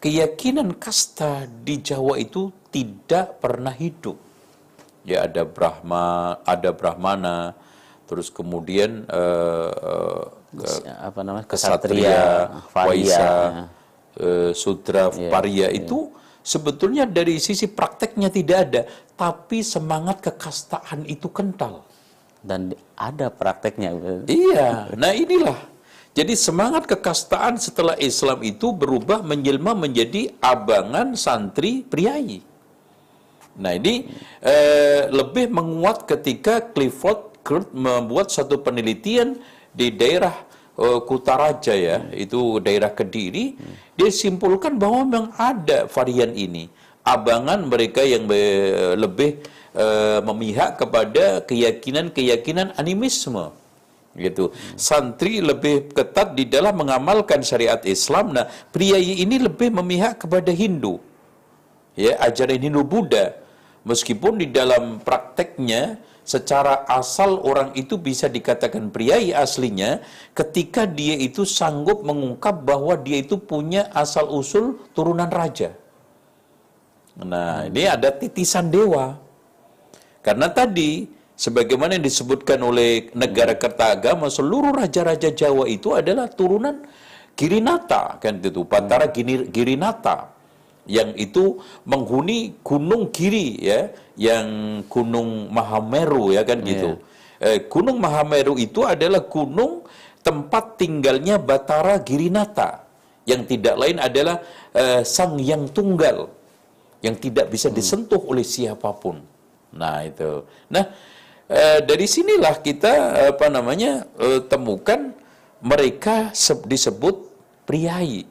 keyakinan 0.00 0.72
kasta 0.72 1.44
di 1.68 1.84
Jawa 1.84 2.16
itu 2.16 2.48
tidak 2.72 3.44
pernah 3.44 3.76
hidup. 3.76 4.16
Ya 5.04 5.28
ada 5.28 5.44
Brahma, 5.44 6.40
ada 6.48 6.72
Brahmana, 6.72 7.52
terus 8.08 8.32
kemudian 8.32 9.04
eh, 9.04 9.70
eh, 10.64 10.96
apa 11.00 11.20
namanya? 11.20 11.44
Kesatria, 11.44 11.92
Kesatria, 11.92 12.24
Varia. 12.72 12.88
Waisa, 12.88 13.32
eh, 14.16 14.50
Sudra, 14.56 15.12
Iya, 15.12 15.28
Paria 15.28 15.68
itu 15.68 16.08
sebetulnya 16.40 17.04
dari 17.04 17.36
sisi 17.36 17.68
prakteknya 17.68 18.32
tidak 18.32 18.58
ada, 18.70 18.82
tapi 19.12 19.60
semangat 19.60 20.24
kekastaan 20.24 21.04
itu 21.04 21.28
kental. 21.28 21.84
Dan 22.44 22.76
ada 22.96 23.32
prakteknya. 23.32 23.96
Iya, 24.28 24.92
nah 25.00 25.12
inilah. 25.16 25.56
Jadi 26.14 26.38
semangat 26.38 26.86
kekastaan 26.86 27.58
setelah 27.58 27.98
Islam 27.98 28.38
itu 28.46 28.70
berubah 28.70 29.24
menjelma 29.26 29.74
menjadi 29.74 30.30
abangan 30.38 31.18
santri 31.18 31.82
priayi. 31.82 32.53
Nah 33.54 33.72
ini 33.78 34.10
eh, 34.42 35.06
lebih 35.10 35.50
menguat 35.50 36.10
ketika 36.10 36.58
Clifford 36.74 37.38
Geertz 37.46 37.70
membuat 37.70 38.32
satu 38.34 38.58
penelitian 38.58 39.38
di 39.70 39.94
daerah 39.94 40.34
eh, 40.74 41.00
Kutaraja 41.06 41.74
ya, 41.74 42.08
itu 42.10 42.58
daerah 42.58 42.90
Kediri, 42.90 43.54
dia 43.94 44.10
simpulkan 44.10 44.74
bahwa 44.74 45.00
memang 45.06 45.26
ada 45.38 45.86
varian 45.86 46.34
ini. 46.34 46.66
Abangan 47.04 47.68
mereka 47.68 48.00
yang 48.00 48.24
be- 48.26 48.96
lebih 48.96 49.44
eh, 49.76 50.20
memihak 50.24 50.80
kepada 50.80 51.44
keyakinan-keyakinan 51.44 52.74
animisme 52.80 53.52
gitu. 54.14 54.54
Santri 54.78 55.42
lebih 55.42 55.90
ketat 55.90 56.38
di 56.38 56.46
dalam 56.46 56.74
mengamalkan 56.78 57.42
syariat 57.42 57.82
Islam. 57.82 58.30
Nah, 58.30 58.46
priayi 58.70 59.26
ini 59.26 59.42
lebih 59.42 59.74
memihak 59.74 60.22
kepada 60.22 60.54
Hindu. 60.54 61.02
Ya, 61.98 62.18
ajaran 62.22 62.58
Hindu 62.62 62.82
Buddha. 62.82 63.43
Meskipun 63.84 64.40
di 64.40 64.48
dalam 64.48 64.98
prakteknya 65.04 66.00
secara 66.24 66.88
asal 66.88 67.36
orang 67.44 67.76
itu 67.76 68.00
bisa 68.00 68.32
dikatakan 68.32 68.88
priayi 68.88 69.36
aslinya 69.36 70.00
ketika 70.32 70.88
dia 70.88 71.20
itu 71.20 71.44
sanggup 71.44 72.00
mengungkap 72.00 72.64
bahwa 72.64 72.96
dia 72.96 73.20
itu 73.20 73.36
punya 73.36 73.92
asal 73.92 74.32
usul 74.32 74.80
turunan 74.96 75.28
raja. 75.28 75.76
Nah, 77.20 77.68
ini 77.68 77.84
ada 77.86 78.08
titisan 78.10 78.72
dewa. 78.72 79.20
Karena 80.24 80.48
tadi 80.48 81.04
sebagaimana 81.36 82.00
yang 82.00 82.06
disebutkan 82.08 82.58
oleh 82.64 83.12
negara 83.12 83.52
Kertagama 83.54 84.32
seluruh 84.32 84.72
raja-raja 84.72 85.28
Jawa 85.28 85.68
itu 85.68 85.92
adalah 85.92 86.26
turunan 86.32 86.82
Girinata 87.34 88.16
kan 88.22 88.38
itu 88.38 88.62
Gini- 89.12 89.50
Girinata 89.50 90.30
yang 90.84 91.16
itu 91.16 91.58
menghuni 91.88 92.60
gunung 92.60 93.08
Giri 93.08 93.56
ya 93.60 93.88
yang 94.20 94.46
gunung 94.86 95.48
Mahameru 95.48 96.36
ya 96.36 96.44
kan 96.44 96.60
gitu. 96.60 97.00
Eh, 97.40 97.66
gunung 97.68 97.98
Mahameru 98.00 98.54
itu 98.60 98.84
adalah 98.84 99.24
gunung 99.24 99.84
tempat 100.24 100.80
tinggalnya 100.80 101.36
Batara 101.36 102.00
Girinata 102.00 102.84
yang 103.24 103.48
tidak 103.48 103.74
lain 103.80 103.96
adalah 104.00 104.40
eh, 104.72 105.02
Sang 105.04 105.40
Yang 105.40 105.72
Tunggal 105.72 106.28
yang 107.04 107.16
tidak 107.20 107.52
bisa 107.52 107.68
disentuh 107.68 108.20
oleh 108.24 108.44
siapa 108.44 108.88
pun. 108.96 109.20
Nah 109.76 110.04
itu. 110.04 110.44
Nah 110.72 110.84
eh, 111.48 111.80
dari 111.84 112.08
sinilah 112.08 112.60
kita 112.60 112.92
apa 113.32 113.48
namanya 113.52 114.08
eh, 114.20 114.40
temukan 114.44 115.12
mereka 115.64 116.32
se- 116.36 116.64
disebut 116.64 117.28
priayi. 117.64 118.28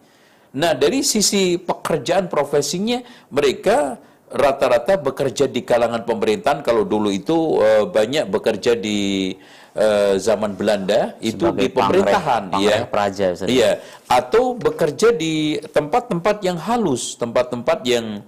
Nah 0.54 0.78
dari 0.78 1.01
sisi 1.01 1.58
pekerjaan 1.58 2.30
profesinya 2.30 3.01
mereka 3.34 3.97
rata-rata 4.34 4.97
bekerja 4.97 5.45
di 5.45 5.62
kalangan 5.62 6.06
pemerintahan. 6.06 6.66
Kalau 6.66 6.86
dulu 6.86 7.10
itu 7.14 7.62
eh, 7.62 7.86
banyak 7.86 8.30
bekerja 8.30 8.74
di 8.74 9.34
eh, 9.74 10.14
zaman 10.18 10.54
Belanda 10.58 11.14
itu 11.22 11.41
Sebagai 11.49 11.70
di 11.70 11.74
pemerintahan, 11.74 12.43
pangreh- 12.54 12.82
ya. 12.82 12.89
praja. 12.89 13.28
Iya, 13.45 13.72
atau 14.10 14.54
bekerja 14.58 15.14
di 15.14 15.58
tempat-tempat 15.62 16.41
yang 16.45 16.58
halus, 16.58 17.18
tempat-tempat 17.18 17.82
yang 17.86 18.22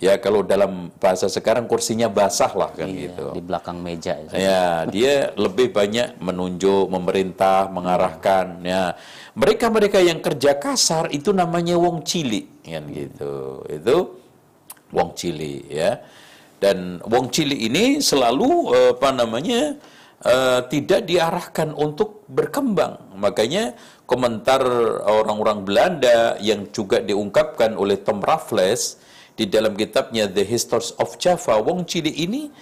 ya 0.00 0.16
kalau 0.18 0.40
dalam 0.44 0.88
bahasa 0.96 1.28
sekarang 1.28 1.68
kursinya 1.68 2.08
basah 2.08 2.52
lah 2.52 2.70
kan 2.72 2.88
Iya, 2.88 3.12
gitu. 3.12 3.26
Di 3.36 3.42
belakang 3.44 3.78
meja. 3.80 4.16
Ustaz. 4.20 4.38
Ya, 4.38 4.84
dia 4.88 5.30
lebih 5.36 5.72
banyak 5.72 6.20
menunjuk, 6.20 6.88
memerintah, 6.88 7.68
mengarahkan. 7.68 8.60
Ya, 8.64 8.96
mereka-mereka 9.36 9.98
yang 10.00 10.20
kerja 10.20 10.56
kasar 10.56 11.12
itu 11.12 11.32
namanya 11.32 11.76
wong 11.76 12.04
cili, 12.04 12.48
kan 12.64 12.84
gitu. 12.92 13.66
Itu 13.68 14.20
wong 14.92 15.16
cili, 15.16 15.64
ya. 15.68 16.00
Dan 16.62 17.02
wong 17.02 17.34
cili 17.34 17.66
ini 17.66 17.98
selalu 17.98 18.50
eh, 18.70 18.90
apa 18.94 19.10
namanya 19.10 19.74
eh, 20.22 20.60
tidak 20.70 21.10
diarahkan 21.10 21.74
untuk 21.74 22.22
berkembang. 22.30 23.18
Makanya 23.18 23.74
komentar 24.06 24.62
orang-orang 25.02 25.66
Belanda 25.66 26.36
yang 26.38 26.70
juga 26.70 27.02
diungkapkan 27.02 27.74
oleh 27.74 27.98
Tom 27.98 28.22
Raffles 28.22 29.01
di 29.32 29.48
dalam 29.48 29.72
kitabnya 29.72 30.28
The 30.28 30.44
Histories 30.44 30.92
of 31.00 31.16
Java, 31.16 31.56
wong 31.60 31.88
cili 31.88 32.12
ini 32.12 32.52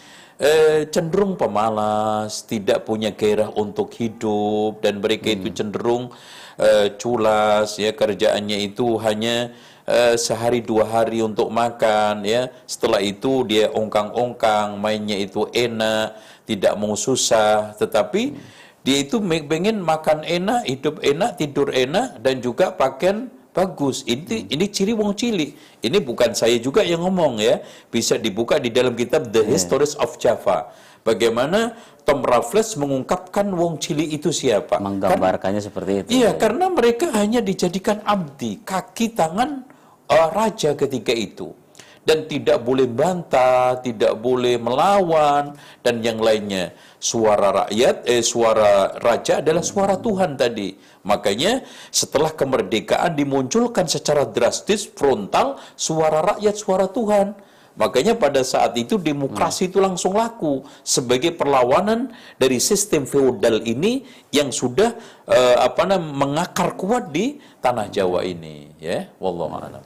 eh, 0.41 0.89
cenderung 0.89 1.37
pemalas, 1.37 2.47
tidak 2.49 2.89
punya 2.89 3.13
gairah 3.13 3.53
untuk 3.55 3.93
hidup 3.95 4.81
dan 4.81 5.05
mereka 5.05 5.35
itu 5.35 5.53
cenderung 5.53 6.15
eh, 6.57 6.97
culas 6.97 7.77
ya 7.77 7.93
kerjaannya 7.93 8.73
itu 8.73 8.97
hanya 9.03 9.53
eh, 9.85 10.15
sehari 10.17 10.65
dua 10.65 10.89
hari 10.89 11.21
untuk 11.21 11.53
makan 11.53 12.25
ya. 12.25 12.49
Setelah 12.65 13.05
itu 13.05 13.45
dia 13.45 13.69
ongkang-ongkang, 13.69 14.81
mainnya 14.81 15.21
itu 15.21 15.45
enak, 15.53 16.17
tidak 16.49 16.73
mau 16.81 16.97
susah, 16.97 17.77
tetapi 17.77 18.39
dia 18.81 18.97
itu 19.05 19.21
pengen 19.21 19.85
makan 19.85 20.25
enak, 20.25 20.65
hidup 20.65 21.05
enak, 21.05 21.37
tidur 21.37 21.69
enak 21.69 22.17
dan 22.25 22.41
juga 22.41 22.73
pakaian 22.73 23.29
bagus. 23.51 24.07
Ini 24.07 24.51
ini 24.51 24.67
ciri 24.71 24.95
wong 24.95 25.15
cili. 25.15 25.55
Ini 25.83 25.99
bukan 26.03 26.35
saya 26.35 26.57
juga 26.59 26.87
yang 26.87 27.03
ngomong 27.03 27.43
ya. 27.43 27.63
Bisa 27.91 28.17
dibuka 28.17 28.59
di 28.59 28.71
dalam 28.71 28.95
kitab 28.95 29.31
The 29.31 29.43
Histories 29.47 29.99
of 29.99 30.17
Java. 30.19 30.71
Bagaimana 31.01 31.73
Tom 32.05 32.21
Raffles 32.21 32.77
mengungkapkan 32.77 33.49
wong 33.57 33.81
cili 33.81 34.13
itu 34.13 34.29
siapa? 34.29 34.77
Menggambarkannya 34.77 35.63
seperti 35.65 35.93
itu. 36.05 36.09
Iya, 36.21 36.37
karena 36.37 36.69
mereka 36.69 37.09
hanya 37.17 37.41
dijadikan 37.41 38.05
abdi, 38.05 38.61
kaki 38.61 39.17
tangan 39.17 39.65
eh, 40.11 40.29
raja 40.35 40.77
ketika 40.77 41.15
itu. 41.17 41.57
Dan 42.01 42.25
tidak 42.25 42.65
boleh 42.65 42.89
bantah, 42.89 43.77
tidak 43.85 44.17
boleh 44.17 44.57
melawan, 44.57 45.53
dan 45.85 46.01
yang 46.01 46.17
lainnya. 46.17 46.73
Suara 47.01 47.65
rakyat, 47.65 48.05
eh, 48.05 48.21
suara 48.21 48.93
raja 49.01 49.41
adalah 49.41 49.65
suara 49.65 49.97
Tuhan 49.97 50.37
tadi. 50.37 50.77
Makanya 51.09 51.65
setelah 51.89 52.29
kemerdekaan 52.37 53.17
dimunculkan 53.17 53.89
secara 53.89 54.29
drastis, 54.29 54.85
frontal, 54.85 55.57
suara 55.81 56.21
rakyat, 56.37 56.55
suara 56.61 56.93
Tuhan. 56.93 57.33
Makanya 57.81 58.21
pada 58.21 58.45
saat 58.45 58.77
itu 58.77 59.01
demokrasi 59.01 59.73
itu 59.73 59.81
langsung 59.81 60.13
laku 60.13 60.61
sebagai 60.85 61.33
perlawanan 61.33 62.13
dari 62.37 62.61
sistem 62.61 63.09
feodal 63.09 63.65
ini 63.65 64.05
yang 64.29 64.53
sudah 64.53 64.93
eh, 65.25 65.57
apa 65.57 65.89
namanya 65.89 66.13
mengakar 66.13 66.77
kuat 66.77 67.09
di 67.09 67.41
tanah 67.65 67.89
Jawa 67.89 68.29
ini, 68.29 68.77
ya. 68.77 69.09
Wallahu 69.17 69.57
a'lam. 69.57 69.85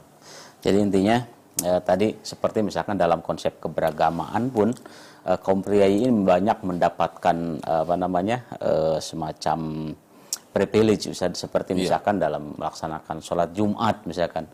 Jadi 0.58 0.76
intinya 0.82 1.22
eh, 1.62 1.78
tadi 1.78 2.18
seperti 2.26 2.66
misalkan 2.66 2.98
dalam 2.98 3.22
konsep 3.22 3.62
keberagamaan 3.62 4.50
pun 4.50 4.74
eh, 5.24 5.38
kaum 5.38 5.60
priayi 5.60 6.04
ini 6.04 6.22
banyak 6.22 6.58
mendapatkan 6.60 7.36
eh, 7.60 7.80
apa 7.82 7.94
namanya 7.94 8.44
eh, 8.58 8.96
semacam 8.98 9.90
privilege 10.48 11.10
Ustaz, 11.10 11.34
seperti 11.36 11.74
misalkan 11.74 12.16
dalam 12.16 12.54
melaksanakan 12.54 13.18
sholat 13.18 13.50
Jumat 13.50 14.04
misalkan. 14.04 14.46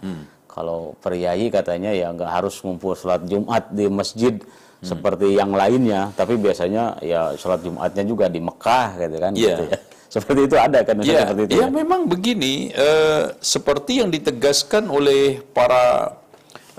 Kalau 0.46 0.98
priayi 0.98 1.46
katanya 1.46 1.92
ya 1.92 2.10
nggak 2.10 2.26
harus 2.26 2.58
ngumpul 2.60 2.92
sholat 2.92 3.22
Jumat 3.22 3.70
di 3.70 3.86
masjid 3.86 4.34
seperti 4.80 5.36
yang 5.36 5.52
lainnya 5.52 6.08
tapi 6.10 6.34
biasanya 6.34 6.96
ya 6.98 7.36
sholat 7.36 7.60
Jumatnya 7.60 8.02
juga 8.02 8.26
di 8.26 8.40
Mekah 8.40 8.96
gitu 8.98 9.16
kan 9.20 9.32
Iya. 9.36 9.46
gitu 9.46 9.62
ya. 9.68 9.78
Seperti 10.10 10.40
itu 10.42 10.56
ada 10.58 10.78
kan 10.82 10.98
Ya, 11.06 11.22
seperti 11.22 11.42
itu. 11.46 11.54
ya? 11.54 11.66
memang 11.70 12.10
begini, 12.10 12.74
eh, 12.74 13.30
seperti 13.38 14.02
yang 14.02 14.10
ditegaskan 14.10 14.90
oleh 14.90 15.38
para 15.54 16.18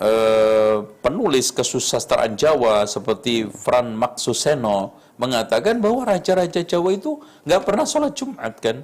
eh, 0.01 0.81
penulis 1.05 1.53
kesusastraan 1.53 2.33
Jawa 2.33 2.89
seperti 2.89 3.45
Fran 3.47 3.93
Maksuseno 3.93 4.97
mengatakan 5.21 5.77
bahwa 5.77 6.09
raja-raja 6.09 6.65
Jawa 6.65 6.97
itu 6.97 7.21
nggak 7.45 7.61
pernah 7.61 7.85
sholat 7.85 8.17
Jumat 8.17 8.57
kan, 8.57 8.81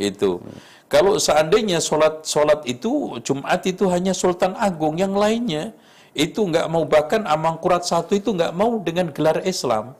itu. 0.00 0.40
Kalau 0.88 1.20
seandainya 1.20 1.82
sholat 1.84 2.24
sholat 2.24 2.64
itu 2.64 3.20
Jumat 3.20 3.60
itu 3.68 3.84
hanya 3.92 4.16
Sultan 4.16 4.56
Agung, 4.56 4.96
yang 4.96 5.12
lainnya 5.12 5.76
itu 6.14 6.40
nggak 6.46 6.70
mau 6.70 6.86
bahkan 6.86 7.26
Amangkurat 7.26 7.82
satu 7.82 8.14
itu 8.16 8.32
nggak 8.32 8.54
mau 8.54 8.80
dengan 8.80 9.10
gelar 9.12 9.42
Islam, 9.44 9.92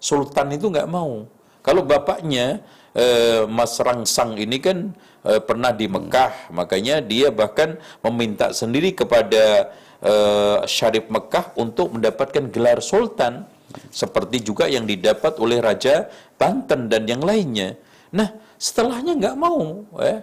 Sultan 0.00 0.54
itu 0.56 0.72
nggak 0.72 0.88
mau. 0.88 1.26
Kalau 1.60 1.82
bapaknya 1.82 2.62
eh, 2.94 3.42
Mas 3.50 3.74
Rangsang 3.76 4.38
ini 4.38 4.62
kan 4.62 4.94
eh, 5.26 5.42
pernah 5.42 5.74
di 5.74 5.90
Mekah, 5.90 6.54
makanya 6.54 7.02
dia 7.02 7.34
bahkan 7.34 7.76
meminta 8.06 8.54
sendiri 8.54 8.94
kepada 8.94 9.74
eh, 10.02 10.58
Syarif 10.66 11.08
Mekah 11.08 11.56
untuk 11.56 11.96
mendapatkan 11.96 12.50
gelar 12.50 12.82
Sultan, 12.84 13.46
seperti 13.92 14.40
juga 14.40 14.68
yang 14.68 14.88
didapat 14.88 15.36
oleh 15.36 15.60
Raja 15.60 16.08
Banten 16.36 16.88
dan 16.88 17.04
yang 17.04 17.20
lainnya. 17.20 17.76
Nah, 18.14 18.30
setelahnya 18.56 19.16
nggak 19.16 19.36
mau, 19.36 19.84
eh, 20.00 20.20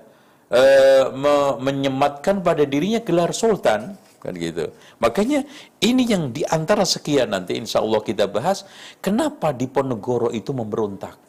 eh, 0.50 1.06
me- 1.14 1.58
menyematkan 1.62 2.41
pada 2.41 2.66
dirinya 2.66 3.02
gelar 3.04 3.36
Sultan, 3.36 3.94
kan 4.24 4.34
gitu. 4.40 4.72
Makanya 5.04 5.44
ini 5.84 6.08
yang 6.08 6.32
di 6.32 6.48
antara 6.48 6.88
sekian 6.88 7.36
nanti 7.36 7.60
insya 7.60 7.84
Allah 7.84 8.00
kita 8.00 8.26
bahas, 8.32 8.64
kenapa 9.04 9.52
Diponegoro 9.52 10.32
itu 10.32 10.56
memberontak, 10.56 11.20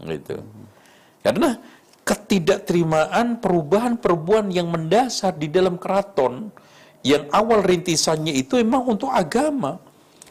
gitu. 0.00 0.40
Karena 1.22 1.54
ketidakterimaan 2.02 3.38
perubahan-perubahan 3.38 4.50
yang 4.50 4.66
mendasar 4.72 5.38
di 5.38 5.46
dalam 5.46 5.78
keraton 5.78 6.50
yang 7.02 7.26
awal 7.34 7.62
rintisannya 7.62 8.34
itu 8.34 8.58
memang 8.62 8.96
untuk 8.98 9.10
agama. 9.10 9.78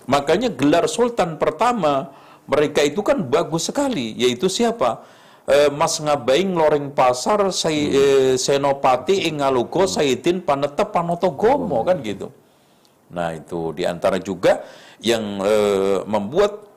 Makanya 0.07 0.51
gelar 0.51 0.87
sultan 0.87 1.37
pertama 1.37 2.11
mereka 2.49 2.81
itu 2.83 2.99
kan 3.05 3.21
bagus 3.21 3.69
sekali, 3.69 4.17
yaitu 4.17 4.49
siapa? 4.49 5.03
Eh, 5.45 5.69
Mas 5.71 5.99
Ngabaing 5.99 6.55
Loreng 6.55 6.95
Pasar 6.95 7.43
Say, 7.51 7.91
eh, 7.91 8.33
Senopati 8.39 9.27
Ingalugo 9.27 9.85
Saidin 9.85 10.39
Panetep 10.41 10.89
Panotogomo 10.89 11.83
kan 11.83 11.99
gitu. 12.01 12.31
Nah 13.11 13.35
itu 13.35 13.75
di 13.75 13.83
antara 13.83 14.17
juga 14.21 14.63
yang 15.03 15.43
eh, 15.43 15.99
membuat 16.07 16.71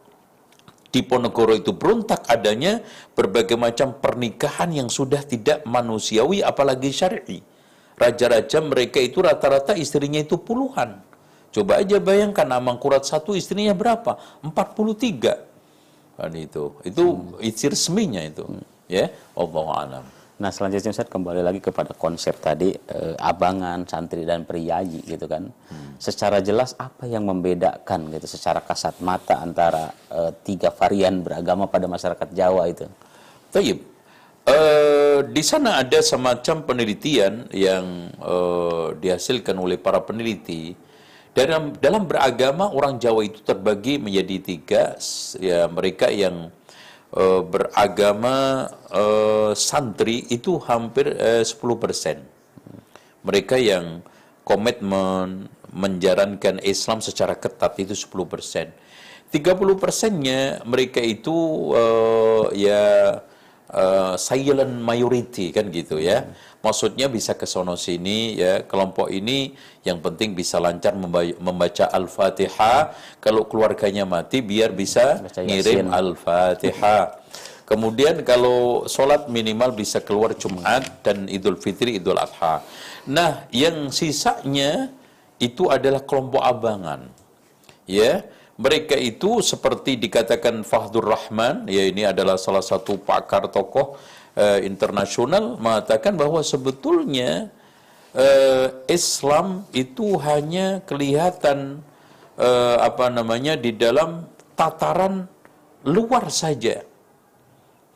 Diponegoro 0.94 1.58
itu 1.58 1.74
berontak 1.74 2.22
adanya 2.30 2.78
berbagai 3.18 3.58
macam 3.58 3.98
pernikahan 3.98 4.70
yang 4.70 4.86
sudah 4.86 5.26
tidak 5.26 5.66
manusiawi 5.66 6.38
apalagi 6.38 6.94
syar'i. 6.94 7.42
Raja-raja 7.94 8.58
mereka 8.58 8.98
itu 8.98 9.22
rata-rata 9.22 9.78
istrinya 9.78 10.18
itu 10.18 10.34
puluhan. 10.34 10.98
Coba 11.54 11.78
aja 11.78 12.02
bayangkan 12.02 12.50
Amangkurat 12.50 13.06
satu 13.06 13.38
istrinya 13.38 13.70
berapa? 13.70 14.18
43. 14.42 16.18
Kan 16.18 16.32
itu. 16.34 16.74
Itu 16.82 17.38
isi 17.38 17.70
resminya 17.70 18.18
itu. 18.18 18.42
Ya, 18.90 19.14
Allah 19.38 19.66
alam. 19.78 20.04
Nah 20.34 20.50
selanjutnya 20.50 20.90
Ustaz 20.90 21.06
kembali 21.06 21.46
lagi 21.46 21.62
kepada 21.62 21.94
konsep 21.94 22.34
tadi 22.42 22.74
eh, 22.74 23.14
abangan, 23.22 23.86
santri 23.86 24.26
dan 24.26 24.42
priayi 24.42 24.98
gitu 25.06 25.30
kan. 25.30 25.46
Secara 26.02 26.42
jelas 26.42 26.74
apa 26.74 27.06
yang 27.06 27.22
membedakan 27.22 28.10
gitu 28.10 28.26
secara 28.26 28.58
kasat 28.58 28.98
mata 28.98 29.38
antara 29.38 29.94
eh, 30.10 30.34
tiga 30.42 30.74
varian 30.74 31.22
beragama 31.22 31.70
pada 31.70 31.86
masyarakat 31.86 32.34
Jawa 32.34 32.66
itu. 32.66 32.86
Taib. 33.54 33.93
Eh, 34.44 35.24
di 35.32 35.40
sana 35.40 35.80
ada 35.80 36.04
semacam 36.04 36.68
penelitian 36.68 37.48
yang 37.48 38.12
eh, 38.20 38.88
dihasilkan 39.00 39.56
oleh 39.56 39.80
para 39.80 40.04
peneliti. 40.04 40.76
Dalam 41.32 41.72
dalam 41.80 42.04
beragama 42.04 42.68
orang 42.68 43.00
Jawa 43.00 43.24
itu 43.24 43.40
terbagi 43.40 43.96
menjadi 43.96 44.36
tiga. 44.44 44.84
Ya 45.40 45.64
mereka 45.64 46.12
yang 46.12 46.52
eh, 47.16 47.40
beragama 47.40 48.68
santri 49.56 50.28
itu 50.28 50.60
hampir 50.68 51.16
eh, 51.16 51.40
10%. 51.40 53.24
Mereka 53.24 53.56
yang 53.56 54.04
komitmen 54.44 55.48
menjalankan 55.72 56.60
Islam 56.60 57.00
secara 57.00 57.32
ketat 57.32 57.80
itu 57.80 57.96
10%. 57.96 58.76
30 59.32 59.82
persennya 59.82 60.60
mereka 60.68 61.00
itu 61.00 61.34
ya 62.54 63.18
eh, 63.72 64.14
silent 64.18 64.74
majority 64.82 65.54
kan 65.54 65.70
gitu 65.72 65.96
ya. 65.96 66.28
Maksudnya 66.64 67.12
bisa 67.12 67.36
ke 67.36 67.44
sono 67.44 67.76
sini 67.76 68.40
ya 68.40 68.64
kelompok 68.64 69.12
ini 69.12 69.52
yang 69.84 70.00
penting 70.00 70.32
bisa 70.32 70.56
lancar 70.56 70.96
memba- 70.96 71.36
membaca 71.36 71.92
Al-Fatihah. 71.92 72.96
Kalau 73.20 73.44
keluarganya 73.44 74.08
mati 74.08 74.40
biar 74.40 74.72
bisa 74.72 75.20
Baca 75.20 75.40
ngirim. 75.44 75.92
Al-Fatihah. 75.92 77.20
Kemudian 77.64 78.20
kalau 78.28 78.84
sholat 78.84 79.28
minimal 79.32 79.72
bisa 79.72 79.96
keluar 80.00 80.36
Jumat 80.36 81.00
dan 81.00 81.24
Idul 81.32 81.56
Fitri, 81.56 81.96
Idul 81.96 82.20
Adha. 82.20 82.60
Nah, 83.08 83.48
yang 83.48 83.88
sisanya 83.88 84.92
itu 85.40 85.72
adalah 85.72 86.04
kelompok 86.04 86.44
abangan. 86.44 87.08
Ya, 87.88 88.24
mereka 88.54 88.94
itu 88.94 89.42
seperti 89.42 89.98
dikatakan 89.98 90.62
Fahdur 90.62 91.10
Rahman, 91.10 91.66
ya 91.66 91.90
ini 91.90 92.06
adalah 92.06 92.38
salah 92.38 92.62
satu 92.62 92.94
pakar 93.02 93.50
tokoh 93.50 93.98
eh, 94.38 94.62
internasional 94.62 95.58
mengatakan 95.58 96.14
bahwa 96.14 96.38
sebetulnya 96.38 97.50
eh, 98.14 98.70
Islam 98.86 99.66
itu 99.74 100.14
hanya 100.22 100.86
kelihatan 100.86 101.82
eh, 102.38 102.76
apa 102.78 103.10
namanya 103.10 103.58
di 103.58 103.74
dalam 103.74 104.22
tataran 104.54 105.26
luar 105.82 106.30
saja. 106.30 106.86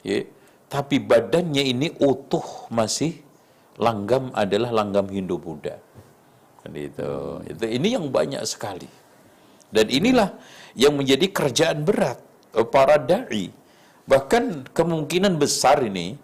Ya, 0.02 0.18
tapi 0.66 0.98
badannya 0.98 1.62
ini 1.62 1.89
utuh 2.02 2.66
masih 2.70 3.14
langgam 3.78 4.35
adalah 4.35 4.74
langgam 4.74 5.06
Hindu 5.06 5.39
Buddha. 5.39 5.78
Kan 6.66 6.74
Itu, 6.74 7.40
itu 7.47 7.64
ini 7.66 7.94
yang 7.94 8.10
banyak 8.10 8.43
sekali. 8.43 8.97
Dan 9.68 9.92
inilah 9.92 10.32
yang 10.78 10.96
menjadi 10.96 11.28
kerjaan 11.28 11.84
berat 11.84 12.18
eh, 12.56 12.66
para 12.66 12.96
dai. 12.96 13.52
Bahkan 14.08 14.72
kemungkinan 14.72 15.36
besar 15.36 15.84
ini 15.84 16.16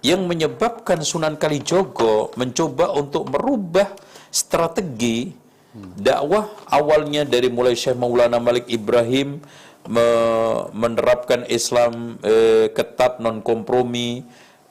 yang 0.00 0.24
menyebabkan 0.24 1.04
Sunan 1.04 1.36
Kalijogo 1.36 2.32
mencoba 2.40 2.96
untuk 2.96 3.28
merubah 3.28 3.92
strategi 4.32 5.32
dakwah 5.76 6.48
awalnya 6.72 7.28
dari 7.28 7.52
mulai 7.52 7.76
Syekh 7.76 8.00
Maulana 8.00 8.40
Malik 8.40 8.64
Ibrahim 8.72 9.44
me- 9.84 10.64
menerapkan 10.72 11.44
Islam 11.52 12.16
eh, 12.24 12.72
ketat 12.72 13.20
non 13.20 13.44
kompromi 13.44 14.24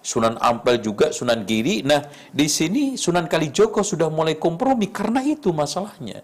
Sunan 0.05 0.37
Ampel 0.37 0.81
juga 0.81 1.09
Sunan 1.09 1.45
Giri. 1.49 1.81
Nah, 1.81 2.05
di 2.29 2.45
sini 2.45 2.93
Sunan 2.93 3.25
Kalijogo 3.25 3.81
sudah 3.81 4.09
mulai 4.09 4.37
kompromi 4.37 4.89
karena 4.93 5.25
itu 5.25 5.49
masalahnya. 5.49 6.21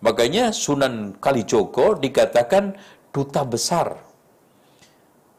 Makanya 0.00 0.48
Sunan 0.52 1.16
Kalijogo 1.20 1.96
dikatakan 1.96 2.76
duta 3.12 3.44
besar. 3.44 4.00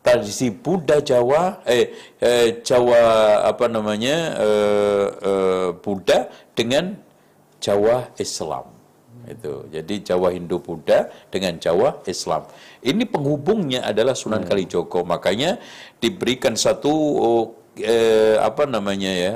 Tradisi 0.02 0.50
Buddha 0.50 0.98
Jawa 0.98 1.62
eh, 1.62 1.94
eh, 2.18 2.66
Jawa 2.66 3.02
apa 3.46 3.70
namanya 3.70 4.34
eh, 4.42 5.06
eh, 5.14 5.70
Buddha 5.78 6.26
dengan 6.58 6.98
Jawa 7.62 8.10
Islam. 8.18 8.66
Itu. 9.30 9.70
Jadi 9.70 10.02
Jawa 10.02 10.34
Hindu 10.34 10.58
Buddha 10.58 11.06
dengan 11.30 11.62
Jawa 11.62 12.02
Islam. 12.10 12.50
Ini 12.82 13.06
penghubungnya 13.06 13.86
adalah 13.86 14.18
Sunan 14.18 14.42
Kalijogo. 14.42 15.06
Makanya 15.06 15.62
diberikan 16.02 16.58
satu 16.58 16.90
oh, 17.22 17.44
eh, 17.78 18.42
apa 18.42 18.66
namanya 18.66 19.12
ya 19.14 19.36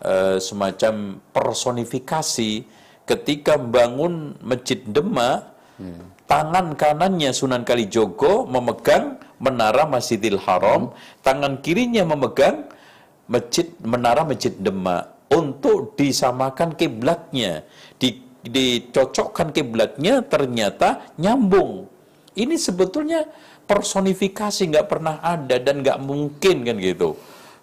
eh, 0.00 0.36
semacam 0.40 1.20
personifikasi 1.36 2.75
ketika 3.06 3.54
membangun 3.56 4.34
Masjid 4.42 4.82
Demak 4.82 5.54
tangan 6.26 6.74
kanannya 6.74 7.30
Sunan 7.30 7.62
Kalijogo 7.62 8.44
memegang 8.50 9.22
menara 9.38 9.86
Masjidil 9.86 10.42
Haram, 10.42 10.92
tangan 11.22 11.62
kirinya 11.62 12.02
memegang 12.02 12.66
masjid 13.30 13.70
menara 13.82 14.26
Masjid 14.26 14.52
Demak 14.58 15.14
untuk 15.30 15.94
disamakan 15.98 16.74
kiblatnya, 16.74 17.66
di, 17.98 18.22
dicocokkan 18.42 19.50
kiblatnya 19.54 20.22
ternyata 20.26 21.14
nyambung. 21.18 21.90
Ini 22.36 22.54
sebetulnya 22.58 23.26
personifikasi 23.66 24.62
nggak 24.70 24.86
pernah 24.86 25.18
ada 25.24 25.56
dan 25.58 25.82
nggak 25.82 25.98
mungkin 26.02 26.62
kan 26.62 26.76
gitu. 26.78 27.16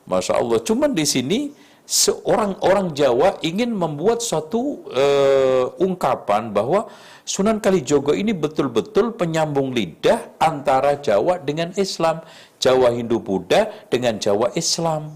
Masya 0.04 0.36
Allah. 0.36 0.60
Cuman 0.60 0.92
di 0.92 1.06
sini 1.08 1.40
seorang 1.84 2.56
orang 2.64 2.96
Jawa 2.96 3.40
ingin 3.44 3.76
membuat 3.76 4.24
suatu 4.24 4.88
uh, 4.88 5.68
ungkapan 5.80 6.56
bahwa 6.56 6.88
Sunan 7.24 7.64
Kalijogo 7.64 8.12
ini 8.12 8.36
betul-betul 8.36 9.16
penyambung 9.16 9.72
lidah 9.72 10.36
antara 10.44 11.00
Jawa 11.00 11.40
dengan 11.40 11.72
Islam, 11.80 12.20
Jawa 12.60 12.92
Hindu 12.92 13.24
Buddha 13.24 13.72
dengan 13.88 14.20
Jawa 14.20 14.52
Islam. 14.60 15.08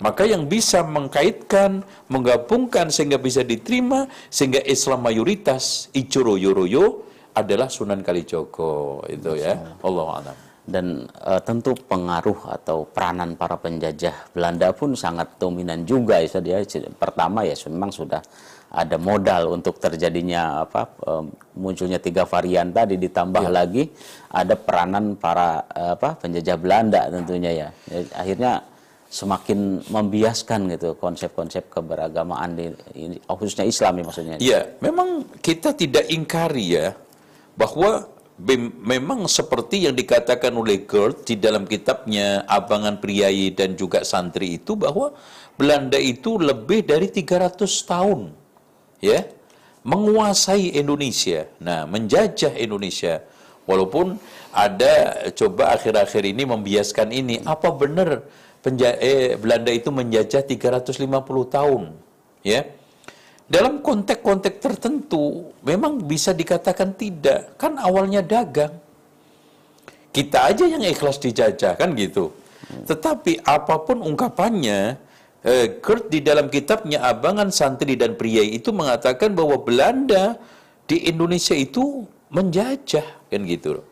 Maka 0.00 0.24
yang 0.24 0.48
bisa 0.48 0.80
mengkaitkan, 0.80 1.84
menggabungkan 2.08 2.88
sehingga 2.88 3.20
bisa 3.20 3.44
diterima, 3.44 4.08
sehingga 4.32 4.64
Islam 4.64 5.04
mayoritas, 5.04 5.92
Icoro-Yoroyo 5.92 7.04
adalah 7.36 7.68
Sunan 7.68 8.00
Kalijogo. 8.00 9.04
Itu 9.04 9.36
ya, 9.36 9.60
Allah 9.84 10.06
alam 10.24 10.53
dan 10.64 11.04
uh, 11.20 11.40
tentu 11.44 11.76
pengaruh 11.76 12.48
atau 12.48 12.88
peranan 12.88 13.36
para 13.36 13.60
penjajah 13.60 14.32
Belanda 14.32 14.72
pun 14.72 14.96
sangat 14.96 15.36
dominan 15.36 15.84
juga 15.84 16.24
ya 16.24 16.40
dia 16.40 16.64
pertama 16.96 17.44
ya 17.44 17.52
memang 17.68 17.92
sudah 17.92 18.24
ada 18.74 18.96
modal 18.98 19.54
untuk 19.54 19.76
terjadinya 19.78 20.64
apa 20.64 20.88
uh, 21.04 21.22
munculnya 21.54 22.00
tiga 22.00 22.24
varian 22.24 22.72
tadi 22.72 22.96
ditambah 22.96 23.44
ya. 23.46 23.52
lagi 23.52 23.86
ada 24.32 24.56
peranan 24.56 25.14
para 25.20 25.62
uh, 25.68 25.94
apa 26.00 26.16
penjajah 26.18 26.56
Belanda 26.56 27.12
tentunya 27.12 27.52
ya, 27.52 27.68
ya 27.92 28.00
akhirnya 28.16 28.52
semakin 29.14 29.78
membiaskan 29.94 30.74
gitu 30.74 30.98
konsep-konsep 30.98 31.70
keberagamaan 31.70 32.58
di 32.58 32.66
khususnya 33.30 33.62
Islam 33.62 34.02
ya 34.02 34.04
maksudnya. 34.10 34.36
Iya, 34.42 34.60
memang 34.82 35.22
kita 35.38 35.70
tidak 35.70 36.10
ingkari 36.10 36.74
ya 36.74 36.90
bahwa 37.54 38.10
memang 38.82 39.30
seperti 39.30 39.86
yang 39.86 39.94
dikatakan 39.94 40.50
oleh 40.50 40.82
Gert 40.82 41.22
di 41.22 41.38
dalam 41.38 41.70
kitabnya 41.70 42.42
Abangan 42.50 42.98
Priayi 42.98 43.54
dan 43.54 43.78
juga 43.78 44.02
Santri 44.02 44.58
itu 44.58 44.74
bahwa 44.74 45.14
Belanda 45.54 45.94
itu 45.94 46.34
lebih 46.34 46.82
dari 46.82 47.06
300 47.06 47.62
tahun 47.86 48.34
ya 48.98 49.22
menguasai 49.86 50.74
Indonesia. 50.74 51.46
Nah, 51.62 51.86
menjajah 51.86 52.56
Indonesia. 52.58 53.22
Walaupun 53.64 54.18
ada 54.52 55.24
coba 55.32 55.72
akhir-akhir 55.76 56.24
ini 56.24 56.44
membiaskan 56.44 57.08
ini, 57.14 57.40
apa 57.48 57.72
benar 57.72 58.24
eh, 59.00 59.36
Belanda 59.40 59.72
itu 59.72 59.88
menjajah 59.88 60.44
350 60.44 61.00
tahun? 61.48 61.82
Ya 62.44 62.68
dalam 63.44 63.84
konteks-konteks 63.84 64.58
tertentu 64.60 65.52
memang 65.60 66.00
bisa 66.00 66.32
dikatakan 66.32 66.96
tidak. 66.96 67.60
Kan 67.60 67.76
awalnya 67.76 68.24
dagang. 68.24 68.72
Kita 70.14 70.48
aja 70.48 70.64
yang 70.64 70.80
ikhlas 70.80 71.20
dijajah 71.20 71.74
kan 71.76 71.92
gitu. 71.98 72.32
Tetapi 72.88 73.44
apa 73.44 73.82
pun 73.84 74.00
ungkapannya, 74.00 74.96
eh, 75.44 75.66
Kurt 75.84 76.08
di 76.08 76.24
dalam 76.24 76.48
kitabnya 76.48 77.04
Abangan 77.04 77.52
Santri 77.52 77.98
dan 77.98 78.16
Priai 78.16 78.56
itu 78.56 78.72
mengatakan 78.72 79.36
bahwa 79.36 79.60
Belanda 79.60 80.40
di 80.88 81.04
Indonesia 81.04 81.52
itu 81.52 82.08
menjajah 82.32 83.06
kan 83.30 83.40
gitu 83.44 83.84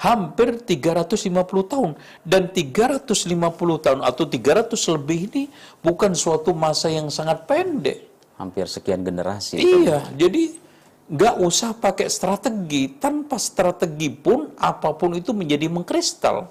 hampir 0.00 0.56
350 0.64 1.28
tahun 1.68 1.90
dan 2.24 2.48
350 2.48 3.84
tahun 3.84 4.00
atau 4.00 4.24
300 4.24 4.96
lebih 4.96 5.18
ini 5.28 5.44
bukan 5.84 6.16
suatu 6.16 6.56
masa 6.56 6.88
yang 6.88 7.12
sangat 7.12 7.44
pendek 7.44 8.09
hampir 8.40 8.64
sekian 8.64 9.04
generasi. 9.04 9.60
Iya, 9.60 10.00
itu. 10.00 10.16
jadi 10.16 10.42
nggak 11.12 11.36
usah 11.44 11.76
pakai 11.76 12.08
strategi. 12.08 12.96
Tanpa 12.96 13.36
strategi 13.36 14.08
pun 14.08 14.56
apa 14.56 14.96
pun 14.96 15.12
itu 15.12 15.36
menjadi 15.36 15.68
mengkristal. 15.68 16.48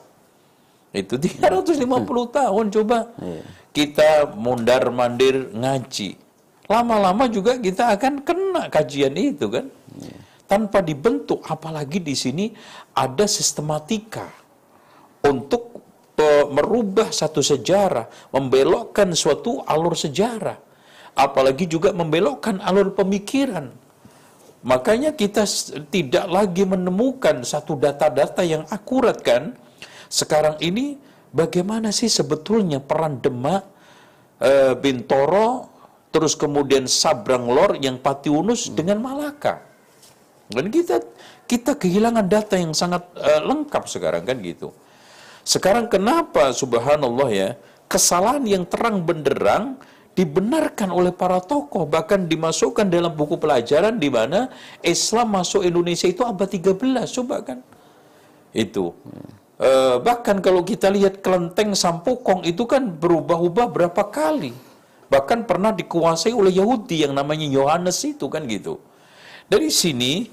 Itu 0.94 1.18
350 1.18 1.82
hmm. 1.82 2.30
tahun 2.34 2.66
coba 2.74 2.98
iya. 3.18 3.41
kita 3.74 4.10
mundar 4.38 4.94
mandir 4.94 5.49
ngaji. 5.49 6.18
Lama-lama 6.70 7.26
juga 7.26 7.57
kita 7.57 7.98
akan 7.98 8.22
kena 8.22 8.70
kajian 8.70 9.18
itu 9.18 9.49
kan. 9.49 9.66
Iya. 9.98 10.18
Tanpa 10.49 10.82
dibentuk, 10.82 11.45
apalagi 11.45 12.02
di 12.02 12.18
sini 12.18 12.49
ada 12.98 13.30
sistematika 13.30 14.26
untuk 15.22 15.78
merubah 16.49 17.14
satu 17.14 17.40
sejarah, 17.40 18.10
membelokkan 18.34 19.14
suatu 19.14 19.61
alur 19.61 19.94
sejarah 19.94 20.69
apalagi 21.20 21.68
juga 21.68 21.91
membelokkan 21.91 22.64
alur 22.64 22.96
pemikiran. 22.96 23.68
Makanya 24.64 25.16
kita 25.16 25.44
tidak 25.91 26.26
lagi 26.28 26.64
menemukan 26.64 27.44
satu 27.44 27.76
data-data 27.76 28.44
yang 28.44 28.64
akurat 28.72 29.20
kan. 29.20 29.56
Sekarang 30.08 30.56
ini 30.64 31.00
bagaimana 31.32 31.91
sih 31.91 32.12
sebetulnya 32.12 32.84
peran 32.84 33.24
Demak, 33.24 33.64
e, 34.40 34.76
Bintoro, 34.80 35.72
terus 36.12 36.36
kemudian 36.36 36.88
Sabrang 36.91 37.48
Lor 37.48 37.80
yang 37.80 38.00
Patiunus 38.00 38.68
hmm. 38.68 38.76
dengan 38.76 38.98
Malaka. 39.00 39.64
Dan 40.50 40.68
kita 40.74 41.04
kita 41.48 41.78
kehilangan 41.80 42.26
data 42.28 42.60
yang 42.60 42.76
sangat 42.76 43.08
e, 43.16 43.32
lengkap 43.40 43.84
sekarang 43.88 44.28
kan 44.28 44.44
gitu. 44.44 44.76
Sekarang 45.48 45.88
kenapa 45.88 46.52
subhanallah 46.52 47.30
ya, 47.32 47.50
kesalahan 47.88 48.44
yang 48.44 48.64
terang 48.68 49.08
benderang 49.08 49.80
dibenarkan 50.20 50.91
oleh 50.91 51.16
para 51.16 51.40
tokoh 51.40 51.88
bahkan 51.88 52.28
dimasukkan 52.28 52.91
dalam 52.91 53.16
buku 53.16 53.40
pelajaran 53.40 53.96
di 53.96 54.12
mana 54.12 54.52
Islam 54.84 55.32
masuk 55.32 55.64
Indonesia 55.64 56.12
itu 56.12 56.28
abad 56.28 56.44
13 56.52 56.76
coba 57.08 57.36
kan? 57.48 57.64
Itu. 58.52 58.91
E, 59.56 59.72
bahkan 60.04 60.44
kalau 60.44 60.68
kita 60.68 60.91
lihat 60.91 61.24
kelenteng 61.24 61.72
Sampokong 61.72 62.44
itu 62.44 62.68
kan 62.68 62.91
berubah-ubah 62.91 63.72
berapa 63.72 64.04
kali. 64.12 64.52
Bahkan 65.08 65.48
pernah 65.48 65.72
dikuasai 65.72 66.36
oleh 66.36 66.52
Yahudi 66.52 67.08
yang 67.08 67.16
namanya 67.16 67.48
Yohanes 67.48 68.04
itu 68.04 68.28
kan 68.28 68.44
gitu. 68.44 68.76
Dari 69.48 69.72
sini 69.72 70.28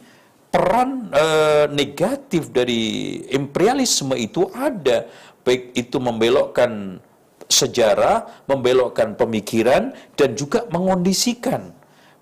peran 0.50 1.14
e, 1.14 1.24
negatif 1.70 2.50
dari 2.50 3.22
imperialisme 3.30 4.18
itu 4.18 4.50
ada. 4.50 5.06
Baik 5.46 5.78
itu 5.78 6.02
membelokkan 6.02 6.98
sejarah, 7.46 8.46
membelokkan 8.50 9.14
pemikiran, 9.14 9.94
dan 10.18 10.34
juga 10.34 10.66
mengondisikan 10.70 11.76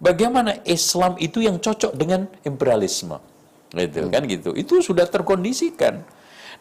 bagaimana 0.05 0.61
Islam 0.69 1.17
itu 1.17 1.41
yang 1.41 1.57
cocok 1.57 1.97
dengan 1.97 2.29
imperialisme. 2.45 3.17
Gitu, 3.75 4.07
hmm. 4.07 4.13
kan 4.13 4.23
gitu. 4.29 4.51
Itu 4.55 4.85
sudah 4.85 5.09
terkondisikan. 5.09 6.05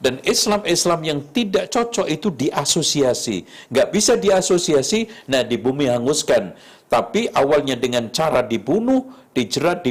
Dan 0.01 0.19
Islam-Islam 0.25 0.99
yang 1.05 1.19
tidak 1.31 1.69
cocok 1.69 2.09
itu 2.09 2.33
diasosiasi. 2.33 3.45
Nggak 3.69 3.87
bisa 3.93 4.17
diasosiasi, 4.17 5.29
nah 5.29 5.45
di 5.45 5.55
bumi 5.61 5.87
hanguskan. 5.87 6.57
Tapi 6.89 7.29
awalnya 7.29 7.77
dengan 7.77 8.09
cara 8.09 8.41
dibunuh, 8.41 9.05
dijerat, 9.31 9.85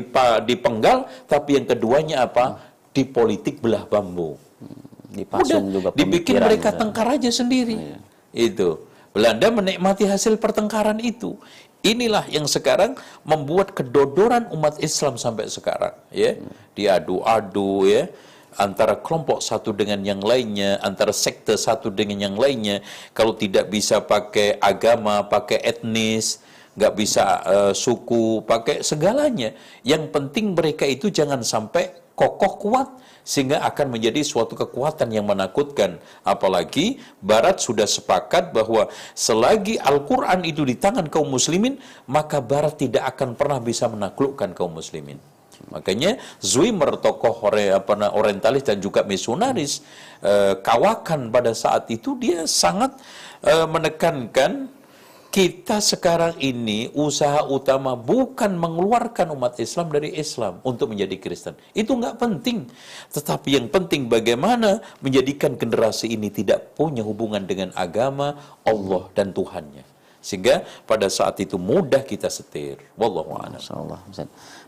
dipenggal, 0.45 1.07
tapi 1.31 1.57
yang 1.61 1.67
keduanya 1.71 2.27
apa? 2.27 2.75
Di 2.93 3.07
politik 3.09 3.63
belah 3.63 3.87
bambu. 3.87 4.35
Hmm. 4.59 4.83
Dipasung 5.13 5.69
Udah, 5.69 5.73
juga 5.73 5.89
dibikin 5.93 6.41
mereka 6.41 6.73
tengkar 6.73 7.05
aja 7.17 7.31
sendiri. 7.31 7.77
Iya. 7.77 7.99
Itu. 8.33 8.89
Belanda 9.13 9.53
menikmati 9.53 10.09
hasil 10.09 10.41
pertengkaran 10.41 10.97
itu. 10.99 11.37
Inilah 11.85 12.25
yang 12.33 12.49
sekarang 12.49 12.97
membuat 13.27 13.77
kedodoran 13.77 14.49
umat 14.55 14.81
Islam 14.81 15.21
sampai 15.21 15.51
sekarang, 15.51 15.93
ya. 16.09 16.39
Diadu-adu 16.73 17.85
ya 17.85 18.09
antara 18.57 18.97
kelompok 19.01 19.41
satu 19.41 19.73
dengan 19.73 20.01
yang 20.05 20.21
lainnya, 20.21 20.77
antara 20.85 21.13
sekte 21.13 21.57
satu 21.57 21.89
dengan 21.89 22.33
yang 22.33 22.37
lainnya. 22.37 22.85
Kalau 23.17 23.37
tidak 23.37 23.69
bisa 23.73 24.01
pakai 24.01 24.61
agama, 24.61 25.25
pakai 25.25 25.61
etnis, 25.65 26.41
nggak 26.77 26.95
bisa 26.97 27.25
uh, 27.45 27.73
suku, 27.77 28.45
pakai 28.45 28.81
segalanya. 28.85 29.53
Yang 29.85 30.13
penting 30.13 30.57
mereka 30.57 30.85
itu 30.89 31.09
jangan 31.13 31.45
sampai 31.45 32.02
kokoh 32.15 32.55
kuat 32.61 32.89
sehingga 33.23 33.63
akan 33.63 33.95
menjadi 33.99 34.21
suatu 34.27 34.59
kekuatan 34.59 35.11
yang 35.15 35.27
menakutkan. 35.27 36.03
Apalagi 36.27 36.99
Barat 37.23 37.63
sudah 37.63 37.87
sepakat 37.87 38.51
bahwa 38.51 38.91
selagi 39.15 39.79
Al-Quran 39.79 40.43
itu 40.43 40.67
di 40.67 40.75
tangan 40.75 41.07
kaum 41.07 41.31
muslimin, 41.31 41.79
maka 42.11 42.43
Barat 42.43 42.79
tidak 42.79 43.17
akan 43.17 43.39
pernah 43.39 43.63
bisa 43.63 43.87
menaklukkan 43.87 44.55
kaum 44.55 44.75
muslimin. 44.75 45.19
Makanya 45.71 46.19
Zwimmer, 46.43 46.99
tokoh 46.99 47.47
orientalis 48.19 48.67
dan 48.67 48.83
juga 48.83 49.07
misionaris, 49.07 49.87
eh, 50.19 50.59
kawakan 50.59 51.31
pada 51.31 51.55
saat 51.55 51.87
itu 51.93 52.19
dia 52.19 52.51
sangat 52.51 52.99
eh, 53.43 53.67
menekankan 53.67 54.71
kita 55.33 55.81
sekarang 55.81 56.37
ini 56.37 56.93
usaha 56.93 57.41
utama 57.49 57.97
bukan 57.97 58.53
mengeluarkan 58.53 59.33
umat 59.33 59.57
Islam 59.57 59.89
dari 59.89 60.13
Islam 60.13 60.61
untuk 60.61 60.93
menjadi 60.93 61.17
Kristen. 61.17 61.57
Itu 61.73 61.97
nggak 61.97 62.21
penting. 62.21 62.69
Tetapi 63.09 63.57
yang 63.57 63.73
penting 63.73 64.13
bagaimana 64.13 64.85
menjadikan 65.01 65.57
generasi 65.57 66.13
ini 66.13 66.29
tidak 66.29 66.77
punya 66.77 67.01
hubungan 67.01 67.49
dengan 67.49 67.73
agama, 67.73 68.61
Allah 68.69 69.09
dan 69.17 69.33
Tuhannya. 69.33 69.92
Sehingga 70.23 70.63
pada 70.87 71.11
saat 71.11 71.35
itu 71.43 71.59
mudah 71.59 72.07
kita 72.07 72.31
setir. 72.31 72.79
Wallahu 72.95 73.35
a'lam. 73.43 73.59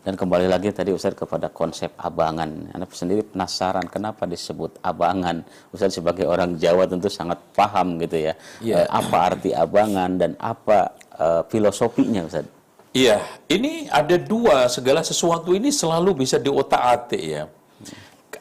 Dan 0.03 0.19
kembali 0.19 0.51
lagi 0.51 0.75
tadi 0.75 0.91
Ustaz 0.91 1.15
kepada 1.15 1.47
konsep 1.47 1.95
abangan. 1.95 2.75
Anda 2.75 2.85
sendiri 2.91 3.23
penasaran 3.23 3.87
kenapa 3.87 4.27
disebut 4.27 4.83
abangan. 4.83 5.47
Ustaz 5.71 5.95
sebagai 5.95 6.27
orang 6.27 6.59
Jawa 6.59 6.91
tentu 6.91 7.07
sangat 7.07 7.39
paham 7.55 8.03
gitu 8.03 8.19
ya. 8.29 8.35
Eh, 8.61 8.85
apa 8.91 9.17
arti 9.31 9.55
abangan 9.55 10.11
dan 10.19 10.35
apa 10.43 10.91
eh, 11.15 11.43
filosofinya 11.47 12.27
Ustaz? 12.27 12.51
Iya, 12.95 13.23
ini 13.51 13.91
ada 13.91 14.15
dua 14.15 14.71
segala 14.71 15.03
sesuatu 15.03 15.51
ini 15.55 15.71
selalu 15.71 16.27
bisa 16.27 16.39
diotak-atik 16.39 17.23
ya. 17.23 17.47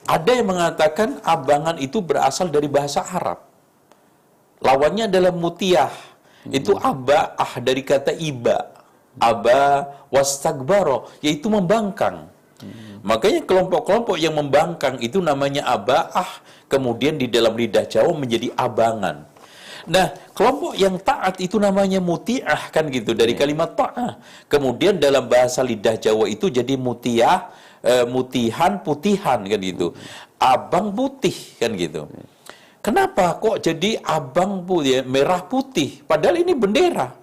Ada 0.03 0.31
yang 0.35 0.49
mengatakan 0.49 1.21
abangan 1.23 1.77
itu 1.77 2.01
berasal 2.01 2.49
dari 2.49 2.67
bahasa 2.67 3.05
Arab. 3.05 3.39
Lawannya 4.61 5.07
adalah 5.07 5.31
mutiah. 5.31 5.91
Itu 6.49 6.75
aba'ah 6.75 7.61
dari 7.63 7.83
kata 7.85 8.11
iba. 8.17 8.73
Aba 9.21 9.87
wastagbaro, 10.09 11.11
yaitu 11.21 11.47
membangkang. 11.47 12.27
Makanya 13.03 13.43
kelompok-kelompok 13.43 14.15
yang 14.15 14.39
membangkang 14.39 14.95
itu 15.03 15.19
namanya 15.19 15.67
aba'ah, 15.67 16.39
kemudian 16.71 17.19
di 17.19 17.27
dalam 17.27 17.53
lidah 17.53 17.83
Jawa 17.83 18.15
menjadi 18.15 18.47
abangan. 18.55 19.27
Nah, 19.83 20.15
kelompok 20.31 20.79
yang 20.79 20.95
taat 21.03 21.43
itu 21.43 21.59
namanya 21.59 21.99
mutiah 21.99 22.71
kan 22.71 22.87
gitu 22.87 23.11
dari 23.11 23.35
kalimat 23.35 23.75
ta'ah. 23.75 24.15
Kemudian 24.47 24.95
dalam 24.95 25.27
bahasa 25.27 25.59
lidah 25.59 25.99
Jawa 25.99 26.31
itu 26.31 26.47
jadi 26.47 26.79
mutiah, 26.79 27.51
eh, 27.83 28.07
mutihan, 28.07 28.79
putihan 28.79 29.43
kan 29.43 29.59
gitu. 29.59 29.91
Abang 30.39 30.95
putih 30.95 31.35
kan 31.59 31.75
gitu. 31.75 32.07
Kenapa 32.83 33.39
kok 33.39 33.63
jadi 33.63 33.95
abang 34.03 34.67
putih, 34.67 34.99
ya, 34.99 35.01
merah 35.07 35.39
putih? 35.47 36.03
Padahal 36.03 36.43
ini 36.43 36.51
bendera. 36.51 37.15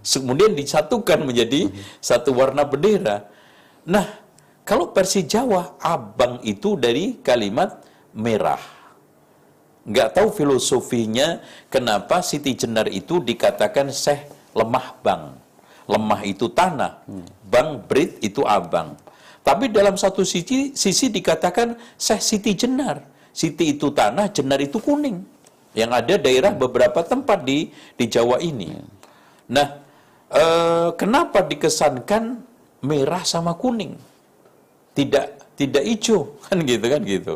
Kemudian 0.00 0.56
disatukan 0.56 1.28
menjadi 1.28 1.68
satu 2.00 2.32
warna 2.32 2.64
bendera. 2.64 3.28
Nah, 3.84 4.08
kalau 4.64 4.88
versi 4.88 5.28
Jawa, 5.28 5.76
abang 5.84 6.40
itu 6.40 6.80
dari 6.80 7.20
kalimat 7.20 7.84
merah. 8.16 8.58
Nggak 9.84 10.16
tahu 10.16 10.32
filosofinya 10.32 11.44
kenapa 11.68 12.24
Siti 12.24 12.56
Jenar 12.56 12.88
itu 12.88 13.20
dikatakan 13.20 13.92
seh 13.92 14.16
lemah 14.56 14.96
bang. 15.04 15.34
Lemah 15.92 16.24
itu 16.24 16.48
tanah, 16.48 17.04
bang 17.52 17.84
brit 17.84 18.16
itu 18.24 18.46
abang. 18.48 18.96
Tapi 19.44 19.68
dalam 19.68 19.98
satu 19.98 20.24
sisi, 20.24 20.72
sisi 20.72 21.12
dikatakan 21.12 21.76
seh 22.00 22.16
Siti 22.16 22.56
Jenar. 22.56 23.11
Siti 23.32 23.72
itu 23.72 23.88
tanah, 23.88 24.28
Jenar 24.28 24.60
itu 24.60 24.76
kuning. 24.76 25.24
Yang 25.72 25.90
ada 26.04 26.14
daerah 26.20 26.52
beberapa 26.52 27.00
tempat 27.00 27.48
di 27.48 27.72
di 27.96 28.04
Jawa 28.04 28.36
ini. 28.44 28.76
Nah, 29.48 29.68
eh, 30.28 30.88
kenapa 31.00 31.40
dikesankan 31.40 32.44
merah 32.84 33.24
sama 33.24 33.56
kuning? 33.56 33.96
Tidak 34.92 35.56
tidak 35.56 35.84
hijau 35.84 36.36
kan 36.44 36.60
gitu 36.60 36.86
kan 36.86 37.00
gitu. 37.02 37.34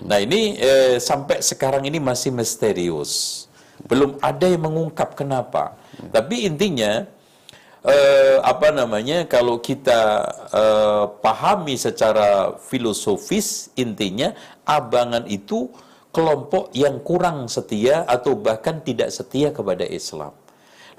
Nah 0.00 0.18
ini 0.22 0.56
eh, 0.56 0.96
sampai 1.02 1.44
sekarang 1.44 1.84
ini 1.84 1.98
masih 2.00 2.32
misterius. 2.32 3.44
Belum 3.84 4.16
ada 4.22 4.46
yang 4.46 4.62
mengungkap 4.62 5.18
kenapa. 5.18 5.74
Tapi 6.14 6.46
intinya 6.48 7.04
eh, 7.84 8.36
apa 8.40 8.70
namanya 8.70 9.26
kalau 9.28 9.58
kita 9.58 10.00
eh, 10.54 11.04
pahami 11.20 11.74
secara 11.76 12.56
filosofis 12.62 13.68
intinya 13.76 14.32
abangan 14.66 15.26
itu 15.26 15.70
kelompok 16.12 16.70
yang 16.76 17.00
kurang 17.00 17.48
setia 17.48 18.04
atau 18.04 18.36
bahkan 18.36 18.84
tidak 18.84 19.08
setia 19.10 19.50
kepada 19.50 19.88
Islam. 19.88 20.36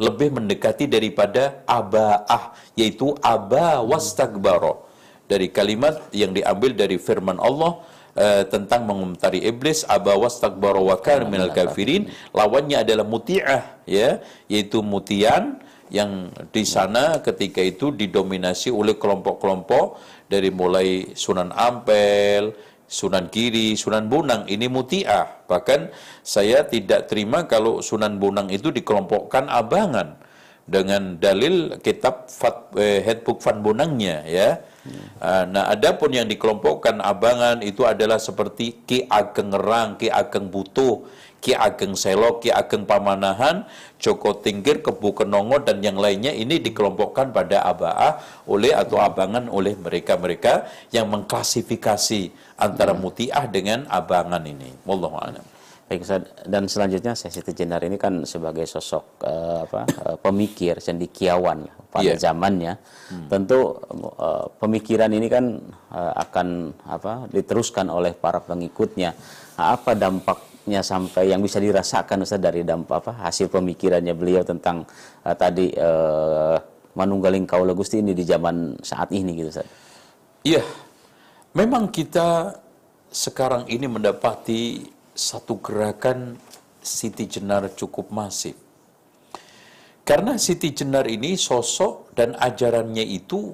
Lebih 0.01 0.33
mendekati 0.33 0.89
daripada 0.89 1.61
abaah 1.69 2.57
yaitu 2.73 3.13
aba 3.21 3.85
wastagbaro 3.85 4.89
dari 5.29 5.53
kalimat 5.53 6.01
yang 6.09 6.33
diambil 6.33 6.73
dari 6.73 6.97
firman 6.97 7.37
Allah 7.37 7.77
eh, 8.17 8.43
tentang 8.49 8.89
mengomentari 8.89 9.45
iblis 9.45 9.85
aba 9.85 10.17
wastagbaro 10.17 10.81
wa 10.89 10.97
kana 10.97 11.29
minal 11.29 11.53
kafirin. 11.53 12.09
Lawannya 12.33 12.81
adalah 12.81 13.05
muti'ah 13.05 13.85
ya 13.85 14.17
yaitu 14.49 14.81
mutian 14.81 15.61
yang 15.93 16.33
di 16.49 16.65
sana 16.65 17.21
ketika 17.21 17.61
itu 17.61 17.93
didominasi 17.93 18.73
oleh 18.73 18.97
kelompok-kelompok 18.97 20.01
dari 20.25 20.49
mulai 20.49 21.13
Sunan 21.13 21.53
Ampel, 21.53 22.49
Sunan 22.93 23.33
Giri, 23.33 23.73
Sunan 23.73 24.05
Bonang 24.05 24.45
ini 24.45 24.69
mutiah. 24.69 25.25
Bahkan 25.49 25.89
saya 26.21 26.61
tidak 26.69 27.09
terima 27.09 27.49
kalau 27.49 27.81
Sunan 27.81 28.21
Bonang 28.21 28.53
itu 28.53 28.69
dikelompokkan 28.69 29.49
abangan 29.49 30.21
dengan 30.63 31.17
dalil 31.17 31.81
kitab 31.81 32.29
Fat, 32.29 32.71
eh, 32.77 33.01
Headbook 33.01 33.41
Van 33.41 33.59
Bonangnya 33.65 34.21
ya. 34.29 34.61
Ah, 35.23 35.47
Nah, 35.47 35.71
ada 35.71 35.95
pun 35.95 36.11
yang 36.11 36.27
dikelompokkan 36.27 36.99
abangan 36.99 37.63
itu 37.63 37.87
adalah 37.87 38.19
seperti 38.19 38.83
Ki 38.83 39.07
Ageng 39.07 39.55
Rang, 39.55 39.95
Ki 39.95 40.11
Ageng 40.11 40.51
Butuh, 40.51 41.07
Ki 41.43 41.51
Ageng 41.51 41.91
Selok, 41.99 42.39
Ki 42.39 42.55
Ageng 42.55 42.87
Pamanahan, 42.87 43.67
Joko 43.99 44.39
Tingkir, 44.39 44.79
Kebu 44.79 45.11
Kenongo 45.11 45.59
dan 45.59 45.83
yang 45.83 45.99
lainnya 45.99 46.31
ini 46.31 46.63
dikelompokkan 46.63 47.35
pada 47.35 47.67
abaah 47.67 48.23
oleh 48.47 48.71
atau 48.71 49.03
abangan 49.03 49.51
oleh 49.51 49.75
mereka-mereka 49.75 50.71
yang 50.95 51.11
mengklasifikasi 51.11 52.31
antara 52.55 52.95
mutiah 52.95 53.43
dengan 53.43 53.83
abangan 53.91 54.39
ini. 54.47 54.71
Wallahu 54.87 55.19
a'lam. 55.19 55.43
Baik 55.83 56.07
dan 56.47 56.63
selanjutnya 56.71 57.11
saya 57.11 57.35
Siti 57.35 57.51
Jenar 57.51 57.83
ini 57.83 57.99
kan 57.99 58.23
sebagai 58.23 58.63
sosok 58.63 59.19
eh, 59.27 59.59
apa 59.67 59.83
eh, 59.83 60.15
pemikir 60.15 60.79
cendikiawan 60.79 61.67
pada 61.91 62.15
Iya. 62.15 62.31
zamannya. 62.31 62.79
Tentu 63.27 63.83
eh, 64.15 64.45
pemikiran 64.63 65.11
ini 65.11 65.27
kan 65.27 65.59
eh, 65.91 66.13
akan 66.23 66.71
apa 66.87 67.27
diteruskan 67.27 67.91
oleh 67.91 68.15
para 68.15 68.39
pengikutnya. 68.39 69.11
Nah, 69.59 69.75
apa 69.75 69.91
dampaknya 70.63 70.79
sampai 70.79 71.27
yang 71.27 71.43
bisa 71.43 71.59
dirasakan 71.59 72.23
Ustaz 72.23 72.39
dari 72.39 72.63
dampak 72.63 73.03
apa 73.03 73.11
hasil 73.27 73.51
pemikirannya 73.51 74.15
beliau 74.15 74.47
tentang 74.47 74.87
eh, 75.27 75.35
tadi 75.35 75.75
eh, 75.75 76.55
Manunggaling 76.95 77.43
Kaula 77.43 77.75
Gusti 77.75 77.99
ini 77.99 78.15
di 78.15 78.23
zaman 78.23 78.79
saat 78.79 79.11
ini 79.11 79.35
gitu 79.35 79.51
Ustaz. 79.51 79.67
Iya, 80.47 80.63
memang 81.51 81.91
kita 81.91 82.55
sekarang 83.11 83.67
ini 83.67 83.91
mendapati 83.91 84.87
satu 85.11 85.59
gerakan 85.59 86.39
Siti 86.79 87.27
Jenar 87.27 87.67
cukup 87.75 88.07
masif. 88.15 88.55
Karena 90.07 90.39
Siti 90.39 90.71
Jenar 90.71 91.11
ini 91.11 91.35
sosok 91.35 92.15
dan 92.15 92.39
ajarannya 92.39 93.03
itu 93.03 93.51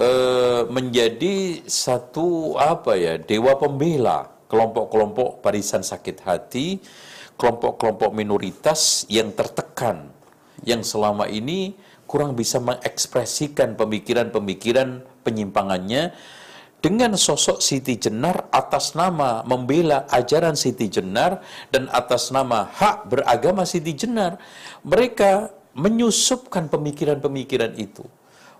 eh, 0.00 0.64
menjadi 0.72 1.68
satu 1.68 2.56
apa 2.56 2.96
ya 2.96 3.20
dewa 3.20 3.60
pembela 3.60 4.31
kelompok-kelompok 4.52 5.40
barisan 5.40 5.80
sakit 5.80 6.20
hati, 6.28 6.76
kelompok-kelompok 7.40 8.12
minoritas 8.12 9.08
yang 9.08 9.32
tertekan, 9.32 10.12
yang 10.68 10.84
selama 10.84 11.24
ini 11.24 11.72
kurang 12.04 12.36
bisa 12.36 12.60
mengekspresikan 12.60 13.72
pemikiran-pemikiran 13.80 15.00
penyimpangannya 15.24 16.12
dengan 16.84 17.16
sosok 17.16 17.64
Siti 17.64 17.96
Jenar 17.96 18.52
atas 18.52 18.92
nama 18.92 19.40
membela 19.48 20.04
ajaran 20.12 20.52
Siti 20.58 20.92
Jenar 20.92 21.40
dan 21.72 21.88
atas 21.88 22.28
nama 22.28 22.68
hak 22.68 23.08
beragama 23.08 23.64
Siti 23.64 23.96
Jenar, 23.96 24.36
mereka 24.84 25.48
menyusupkan 25.72 26.68
pemikiran-pemikiran 26.68 27.72
itu. 27.80 28.04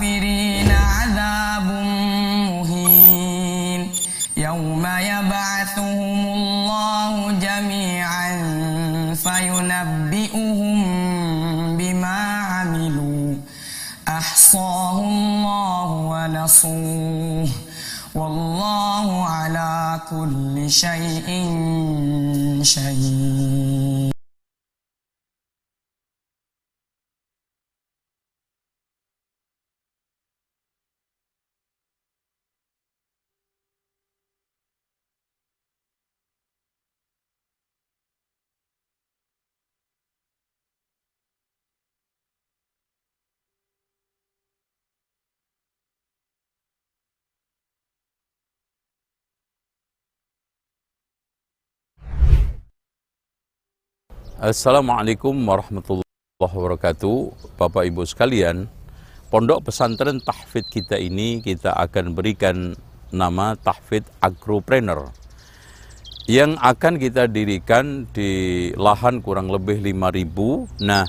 وللكافرين 0.00 0.70
عذاب 0.70 1.66
مهين. 2.50 3.90
يوم 4.36 4.86
يبعثهم 4.86 6.26
الله 6.26 7.32
جميعا 7.32 8.30
فينبئهم 9.14 10.78
بما 11.76 12.18
عملوا. 12.50 13.34
أحصاه 14.08 14.98
الله 15.00 15.90
ونصوه 15.90 17.48
والله 18.14 19.24
على 19.26 20.00
كل 20.10 20.70
شيء 20.70 21.28
شهيد. 22.62 23.37
Assalamualaikum 54.38 55.34
warahmatullahi 55.34 56.06
wabarakatuh. 56.38 57.18
Bapak 57.58 57.90
Ibu 57.90 58.06
sekalian, 58.06 58.70
Pondok 59.34 59.66
Pesantren 59.66 60.22
Tahfidz 60.22 60.70
kita 60.70 60.94
ini 60.94 61.42
kita 61.42 61.74
akan 61.74 62.14
berikan 62.14 62.78
nama 63.10 63.58
Tahfidz 63.58 64.06
Agropreneur 64.22 65.10
yang 66.30 66.54
akan 66.54 67.02
kita 67.02 67.26
dirikan 67.26 68.06
di 68.14 68.70
lahan 68.78 69.26
kurang 69.26 69.50
lebih 69.50 69.82
5000. 69.82 70.86
Nah, 70.86 71.02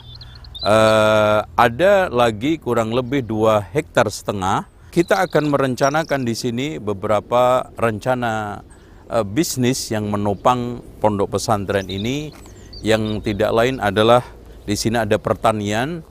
eh, 0.66 1.40
ada 1.46 2.10
lagi 2.10 2.58
kurang 2.58 2.98
lebih 2.98 3.30
dua 3.30 3.62
hektar 3.62 4.10
setengah. 4.10 4.66
Kita 4.90 5.22
akan 5.30 5.54
merencanakan 5.54 6.26
di 6.26 6.34
sini 6.34 6.68
beberapa 6.82 7.62
rencana 7.78 8.66
eh, 9.06 9.22
bisnis 9.22 9.94
yang 9.94 10.10
menopang 10.10 10.82
pondok 10.98 11.38
pesantren 11.38 11.86
ini 11.94 12.49
yang 12.80 13.20
tidak 13.20 13.52
lain 13.52 13.78
adalah 13.84 14.24
di 14.64 14.76
sini 14.76 15.02
ada 15.02 15.18
pertanian. 15.18 16.06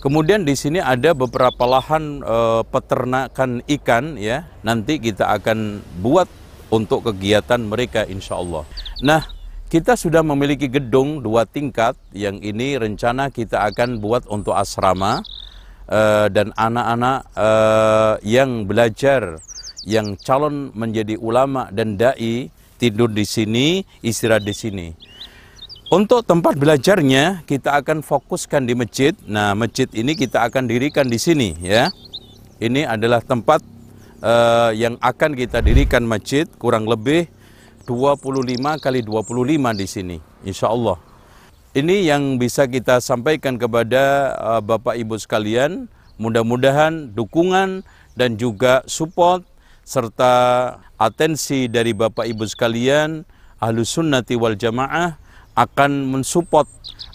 Kemudian 0.00 0.46
di 0.46 0.54
sini 0.54 0.78
ada 0.78 1.16
beberapa 1.16 1.66
lahan 1.66 2.22
eh, 2.22 2.62
peternakan 2.68 3.64
ikan 3.80 4.14
ya. 4.20 4.46
Nanti 4.62 5.00
kita 5.02 5.34
akan 5.34 5.82
buat 5.98 6.28
untuk 6.70 7.10
kegiatan 7.10 7.58
mereka 7.62 8.04
insya 8.06 8.38
Allah. 8.38 8.62
Nah, 9.02 9.22
kita 9.66 9.98
sudah 9.98 10.22
memiliki 10.22 10.70
gedung 10.70 11.22
dua 11.24 11.42
tingkat 11.42 11.98
yang 12.14 12.38
ini 12.38 12.78
rencana 12.78 13.34
kita 13.34 13.66
akan 13.66 13.98
buat 13.98 14.28
untuk 14.30 14.54
asrama 14.54 15.26
eh, 15.90 16.26
dan 16.30 16.54
anak-anak 16.54 17.18
eh, 17.34 18.14
yang 18.30 18.68
belajar 18.68 19.42
yang 19.86 20.18
calon 20.18 20.74
menjadi 20.74 21.14
ulama 21.18 21.70
dan 21.70 21.94
dai 21.94 22.50
tidur 22.76 23.08
di 23.08 23.24
sini, 23.24 23.86
istirahat 24.04 24.44
di 24.44 24.54
sini. 24.54 24.86
Untuk 25.86 26.26
tempat 26.26 26.58
belajarnya 26.58 27.46
kita 27.46 27.78
akan 27.78 28.02
fokuskan 28.02 28.66
di 28.66 28.74
masjid. 28.74 29.14
Nah, 29.22 29.54
masjid 29.54 29.86
ini 29.94 30.18
kita 30.18 30.42
akan 30.42 30.66
dirikan 30.66 31.06
di 31.06 31.14
sini 31.14 31.54
ya. 31.62 31.94
Ini 32.58 32.90
adalah 32.90 33.22
tempat 33.22 33.62
eh, 34.18 34.82
yang 34.82 34.98
akan 34.98 35.38
kita 35.38 35.62
dirikan 35.62 36.02
masjid 36.02 36.42
kurang 36.58 36.90
lebih 36.90 37.30
25 37.86 38.82
kali 38.82 39.06
25 39.06 39.78
di 39.78 39.86
sini 39.86 40.16
insya 40.42 40.74
Allah. 40.74 40.98
Ini 41.70 42.10
yang 42.10 42.34
bisa 42.42 42.66
kita 42.66 42.98
sampaikan 42.98 43.54
kepada 43.54 44.34
eh, 44.34 44.62
Bapak 44.66 44.98
Ibu 44.98 45.14
sekalian. 45.22 45.86
Mudah-mudahan 46.18 47.14
dukungan 47.14 47.86
dan 48.18 48.34
juga 48.34 48.82
support 48.90 49.46
serta 49.86 50.34
atensi 50.98 51.70
dari 51.70 51.94
Bapak 51.94 52.26
Ibu 52.26 52.42
sekalian 52.42 53.22
Ahlus 53.62 53.94
Sunnati 53.94 54.34
wal 54.34 54.58
Jamaah 54.58 55.25
akan 55.56 56.12
mensupport, 56.12 56.68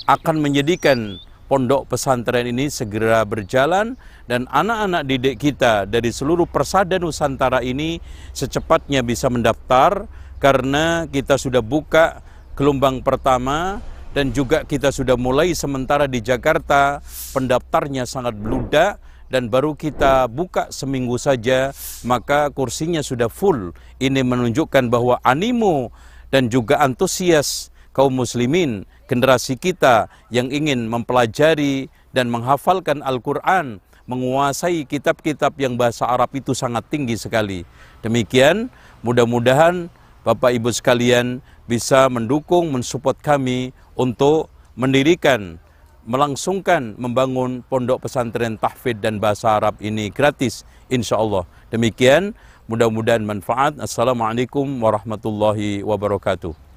akan 0.10 0.42
menjadikan 0.42 1.22
pondok 1.46 1.94
pesantren 1.94 2.48
ini 2.48 2.72
segera 2.72 3.22
berjalan 3.28 4.00
dan 4.26 4.48
anak-anak 4.48 5.04
didik 5.04 5.36
kita 5.36 5.84
dari 5.84 6.10
seluruh 6.10 6.48
persada 6.48 6.96
Nusantara 6.96 7.60
ini 7.60 8.00
secepatnya 8.32 9.04
bisa 9.04 9.28
mendaftar 9.28 10.08
karena 10.42 11.06
kita 11.12 11.36
sudah 11.38 11.62
buka 11.62 12.24
gelombang 12.56 13.04
pertama 13.04 13.84
dan 14.12 14.32
juga 14.36 14.68
kita 14.68 14.92
sudah 14.92 15.16
mulai 15.16 15.56
sementara 15.56 16.08
di 16.08 16.20
Jakarta. 16.20 17.00
Pendaftarnya 17.32 18.04
sangat 18.08 18.36
beludak 18.36 19.00
dan 19.32 19.48
baru 19.48 19.76
kita 19.76 20.28
buka 20.28 20.68
seminggu 20.72 21.16
saja 21.16 21.72
maka 22.08 22.52
kursinya 22.52 23.00
sudah 23.04 23.32
full. 23.32 23.72
Ini 24.00 24.24
menunjukkan 24.24 24.88
bahwa 24.88 25.20
animo 25.24 25.92
dan 26.32 26.48
juga 26.48 26.80
antusias 26.80 27.71
kaum 27.92 28.16
muslimin, 28.16 28.88
generasi 29.08 29.60
kita 29.60 30.08
yang 30.32 30.48
ingin 30.52 30.88
mempelajari 30.88 31.92
dan 32.16 32.32
menghafalkan 32.32 33.04
Al-Quran, 33.04 33.80
menguasai 34.08 34.84
kitab-kitab 34.88 35.56
yang 35.60 35.80
bahasa 35.80 36.08
Arab 36.08 36.32
itu 36.36 36.52
sangat 36.52 36.84
tinggi 36.92 37.16
sekali. 37.16 37.64
Demikian, 38.04 38.68
mudah-mudahan 39.06 39.88
Bapak 40.22 40.54
Ibu 40.54 40.70
sekalian 40.70 41.42
bisa 41.66 42.06
mendukung, 42.12 42.70
mensupport 42.70 43.18
kami 43.18 43.74
untuk 43.96 44.52
mendirikan, 44.78 45.58
melangsungkan, 46.06 46.98
membangun 46.98 47.62
pondok 47.66 48.06
pesantren 48.06 48.58
tahfidz 48.58 49.02
dan 49.02 49.18
bahasa 49.22 49.58
Arab 49.58 49.78
ini 49.82 50.10
gratis, 50.10 50.66
insya 50.90 51.18
Allah. 51.18 51.46
Demikian, 51.70 52.34
mudah-mudahan 52.70 53.24
manfaat. 53.24 53.78
Assalamualaikum 53.78 54.66
warahmatullahi 54.82 55.82
wabarakatuh. 55.86 56.71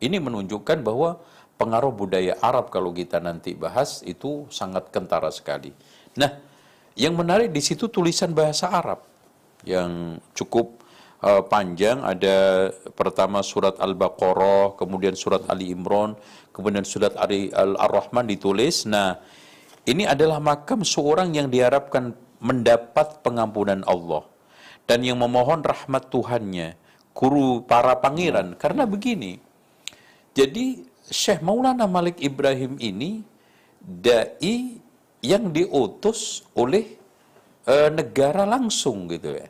Ini 0.02 0.18
menunjukkan 0.18 0.82
bahwa 0.82 1.22
pengaruh 1.62 1.94
budaya 1.94 2.36
Arab 2.42 2.74
kalau 2.74 2.90
kita 2.92 3.22
nanti 3.22 3.54
bahas 3.54 4.02
itu 4.02 4.50
sangat 4.50 4.90
kentara 4.90 5.30
sekali. 5.30 5.72
Nah, 6.18 6.42
yang 6.98 7.14
menarik 7.14 7.54
di 7.54 7.62
situ 7.62 7.86
tulisan 7.88 8.34
bahasa 8.34 8.74
Arab 8.74 9.06
yang 9.62 10.18
cukup 10.34 10.82
uh, 11.22 11.46
panjang 11.46 12.02
ada 12.02 12.70
pertama 12.98 13.46
surat 13.46 13.78
Al-Baqarah, 13.78 14.74
kemudian 14.74 15.14
surat 15.14 15.46
Ali 15.48 15.70
Imran, 15.70 16.18
kemudian 16.50 16.84
surat 16.84 17.14
Al-Rahman 17.20 18.26
ditulis. 18.26 18.90
Nah, 18.90 19.22
ini 19.86 20.04
adalah 20.10 20.42
makam 20.42 20.82
seorang 20.82 21.30
yang 21.38 21.48
diharapkan 21.48 22.25
mendapat 22.46 23.26
pengampunan 23.26 23.82
Allah 23.90 24.30
dan 24.86 25.02
yang 25.02 25.18
memohon 25.18 25.66
rahmat 25.66 26.14
Tuhannya, 26.14 26.78
guru 27.18 27.66
para 27.66 27.98
pangeran. 27.98 28.54
Karena 28.54 28.86
begini, 28.86 29.42
jadi 30.38 30.86
Syekh 31.10 31.42
Maulana 31.42 31.90
Malik 31.90 32.22
Ibrahim 32.22 32.78
ini 32.78 33.26
dai 33.82 34.78
yang 35.26 35.50
diutus 35.50 36.46
oleh 36.54 36.98
e, 37.66 37.76
negara 37.90 38.46
langsung 38.46 39.10
gitu 39.10 39.34
ya. 39.34 39.50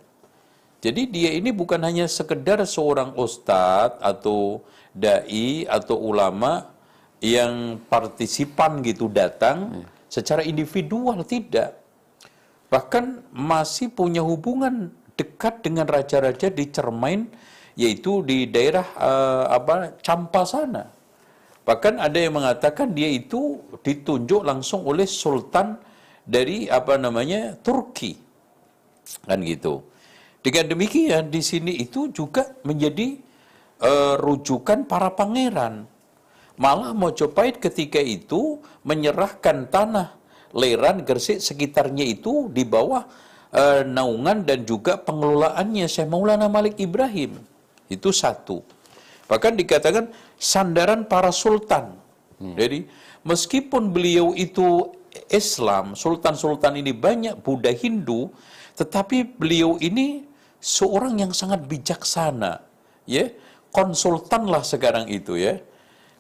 Jadi 0.80 1.10
dia 1.10 1.32
ini 1.36 1.50
bukan 1.52 1.82
hanya 1.84 2.08
sekedar 2.08 2.64
seorang 2.64 3.12
ustadz 3.20 4.00
atau 4.00 4.64
dai 4.96 5.68
atau 5.68 6.00
ulama 6.00 6.72
yang 7.20 7.82
partisipan 7.92 8.80
gitu 8.86 9.12
datang 9.12 9.84
hmm. 9.84 9.86
secara 10.08 10.46
individual 10.46 11.26
tidak 11.28 11.85
bahkan 12.76 13.24
masih 13.32 13.88
punya 13.88 14.20
hubungan 14.20 14.92
dekat 15.16 15.64
dengan 15.64 15.88
raja-raja 15.88 16.52
di 16.52 16.68
Cermain 16.68 17.32
yaitu 17.80 18.20
di 18.28 18.52
daerah 18.52 18.84
uh, 19.00 19.48
apa 19.48 19.96
Campa 20.04 20.44
sana. 20.44 20.92
Bahkan 21.64 22.04
ada 22.04 22.20
yang 22.20 22.36
mengatakan 22.36 22.92
dia 22.92 23.08
itu 23.08 23.64
ditunjuk 23.80 24.44
langsung 24.44 24.84
oleh 24.84 25.08
sultan 25.08 25.80
dari 26.28 26.68
apa 26.68 27.00
namanya 27.00 27.56
Turki. 27.64 28.20
Kan 29.24 29.40
gitu. 29.48 29.80
Dengan 30.44 30.76
demikian 30.76 31.32
di 31.32 31.40
sini 31.40 31.80
itu 31.80 32.12
juga 32.12 32.60
menjadi 32.68 33.16
uh, 33.88 34.20
rujukan 34.20 34.84
para 34.84 35.16
pangeran. 35.16 35.88
Malah 36.60 36.92
Mojopahit 36.92 37.64
ketika 37.64 38.04
itu 38.04 38.60
menyerahkan 38.84 39.64
tanah 39.72 40.25
Leran, 40.56 41.04
Gresik, 41.04 41.44
sekitarnya 41.44 42.08
itu 42.08 42.48
di 42.48 42.64
bawah 42.64 43.04
uh, 43.52 43.82
naungan 43.84 44.48
dan 44.48 44.64
juga 44.64 44.96
pengelolaannya 44.96 45.86
Syekh 45.86 46.08
Maulana 46.08 46.48
Malik 46.48 46.80
Ibrahim. 46.80 47.36
Itu 47.92 48.16
satu. 48.16 48.64
Bahkan 49.28 49.60
dikatakan 49.60 50.10
sandaran 50.40 51.04
para 51.12 51.30
sultan. 51.36 52.00
Hmm. 52.40 52.56
Jadi 52.56 52.88
meskipun 53.28 53.92
beliau 53.92 54.32
itu 54.32 54.96
Islam, 55.28 55.96
sultan-sultan 55.96 56.80
ini 56.80 56.92
banyak 56.96 57.40
Buddha 57.44 57.72
Hindu, 57.76 58.32
tetapi 58.80 59.36
beliau 59.36 59.76
ini 59.80 60.28
seorang 60.60 61.20
yang 61.20 61.32
sangat 61.32 61.64
bijaksana, 61.68 62.64
ya. 63.08 63.28
Konsultan 63.76 64.48
lah 64.48 64.64
sekarang 64.64 65.12
itu 65.12 65.36
ya 65.36 65.60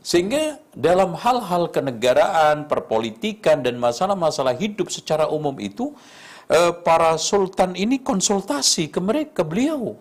sehingga 0.05 0.61
dalam 0.77 1.17
hal-hal 1.17 1.73
kenegaraan, 1.73 2.69
perpolitikan, 2.69 3.65
dan 3.65 3.81
masalah-masalah 3.81 4.53
hidup 4.53 4.93
secara 4.93 5.25
umum 5.25 5.57
itu, 5.57 5.97
eh, 6.45 6.69
para 6.85 7.17
sultan 7.17 7.73
ini 7.73 7.97
konsultasi 7.97 8.93
ke 8.93 9.01
mereka, 9.01 9.41
ke 9.41 9.43
beliau. 9.49 9.97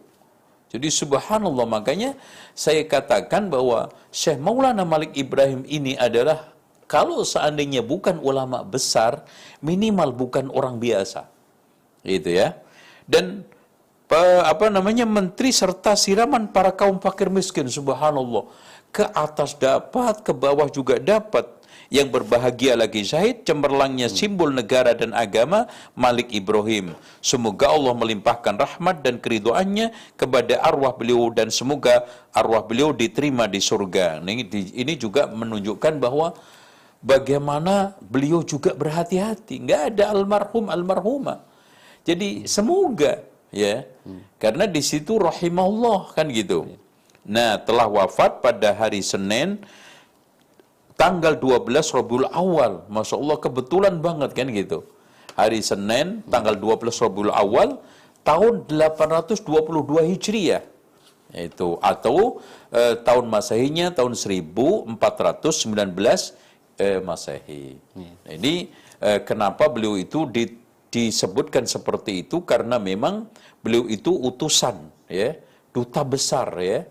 Jadi 0.68 0.92
subhanallah, 0.92 1.64
makanya 1.64 2.20
saya 2.52 2.84
katakan 2.84 3.48
bahwa 3.48 3.88
Syekh 4.12 4.36
Maulana 4.44 4.84
Malik 4.84 5.16
Ibrahim 5.16 5.64
ini 5.64 5.96
adalah 5.96 6.52
kalau 6.84 7.24
seandainya 7.24 7.80
bukan 7.80 8.20
ulama 8.20 8.60
besar, 8.60 9.24
minimal 9.64 10.12
bukan 10.12 10.52
orang 10.52 10.76
biasa. 10.76 11.30
Gitu 12.04 12.44
ya. 12.44 12.60
Dan 13.08 13.48
pe- 14.04 14.44
apa 14.44 14.68
namanya 14.68 15.08
menteri 15.08 15.48
serta 15.48 15.96
siraman 15.96 16.52
para 16.52 16.76
kaum 16.76 17.00
fakir 17.00 17.32
miskin 17.32 17.70
subhanallah 17.72 18.44
ke 18.94 19.04
atas 19.10 19.58
dapat 19.58 20.22
ke 20.22 20.30
bawah 20.30 20.70
juga 20.70 21.02
dapat. 21.02 21.50
Yang 21.92 22.08
berbahagia 22.16 22.74
lagi 22.80 23.02
syahid 23.04 23.44
cemerlangnya 23.46 24.08
simbol 24.08 24.50
negara 24.50 24.96
dan 24.96 25.10
agama 25.12 25.68
Malik 25.94 26.32
Ibrahim. 26.32 26.96
Semoga 27.20 27.70
Allah 27.74 27.94
melimpahkan 27.94 28.54
rahmat 28.56 29.04
dan 29.04 29.20
keridoannya 29.20 29.92
kepada 30.16 30.62
arwah 30.64 30.96
beliau 30.96 31.28
dan 31.30 31.52
semoga 31.52 32.08
arwah 32.32 32.64
beliau 32.64 32.90
diterima 32.90 33.50
di 33.50 33.60
surga. 33.60 34.22
Ini, 34.22 34.42
di- 34.48 34.74
ini 34.74 34.94
juga 34.96 35.28
menunjukkan 35.28 35.92
bahwa 36.00 36.34
bagaimana 37.04 37.94
beliau 38.00 38.40
juga 38.42 38.72
berhati-hati. 38.72 39.62
Nggak 39.62 39.82
ada 39.94 40.04
almarhum 40.14 40.72
almarhumah 40.72 41.54
jadi 42.04 42.44
semoga 42.44 43.24
ya. 43.48 43.88
Karena 44.36 44.68
di 44.68 44.84
situ 44.84 45.16
rahimahullah 45.16 46.12
kan 46.12 46.28
gitu. 46.28 46.68
Nah, 47.24 47.56
telah 47.56 47.88
wafat 47.88 48.44
pada 48.44 48.76
hari 48.76 49.00
Senin 49.00 49.64
tanggal 51.00 51.40
12 51.40 51.96
Rabiul 51.96 52.28
Awal. 52.28 52.84
Masya 52.92 53.16
Allah 53.16 53.38
kebetulan 53.40 53.94
banget 54.04 54.36
kan 54.36 54.46
gitu. 54.52 54.84
Hari 55.34 55.64
Senin 55.64 56.20
tanggal 56.28 56.54
12 56.54 56.84
Rabiul 57.00 57.32
Awal 57.32 57.80
tahun 58.22 58.68
822 58.68 60.10
Hijriah. 60.14 60.62
Itu 61.34 61.82
atau 61.82 62.38
eh, 62.70 62.94
tahun 63.00 63.26
Masehinya 63.26 63.90
tahun 63.90 64.14
1419 64.14 64.94
eh, 66.78 67.00
Masehi. 67.02 67.74
Nah, 67.98 68.32
ini 68.36 68.70
eh, 69.02 69.18
kenapa 69.26 69.66
beliau 69.66 69.98
itu 69.98 70.30
di- 70.30 70.60
disebutkan 70.94 71.66
seperti 71.66 72.22
itu 72.22 72.46
karena 72.46 72.78
memang 72.78 73.26
beliau 73.66 73.90
itu 73.90 74.14
utusan 74.14 74.78
ya, 75.10 75.34
duta 75.74 76.06
besar 76.06 76.54
ya. 76.62 76.86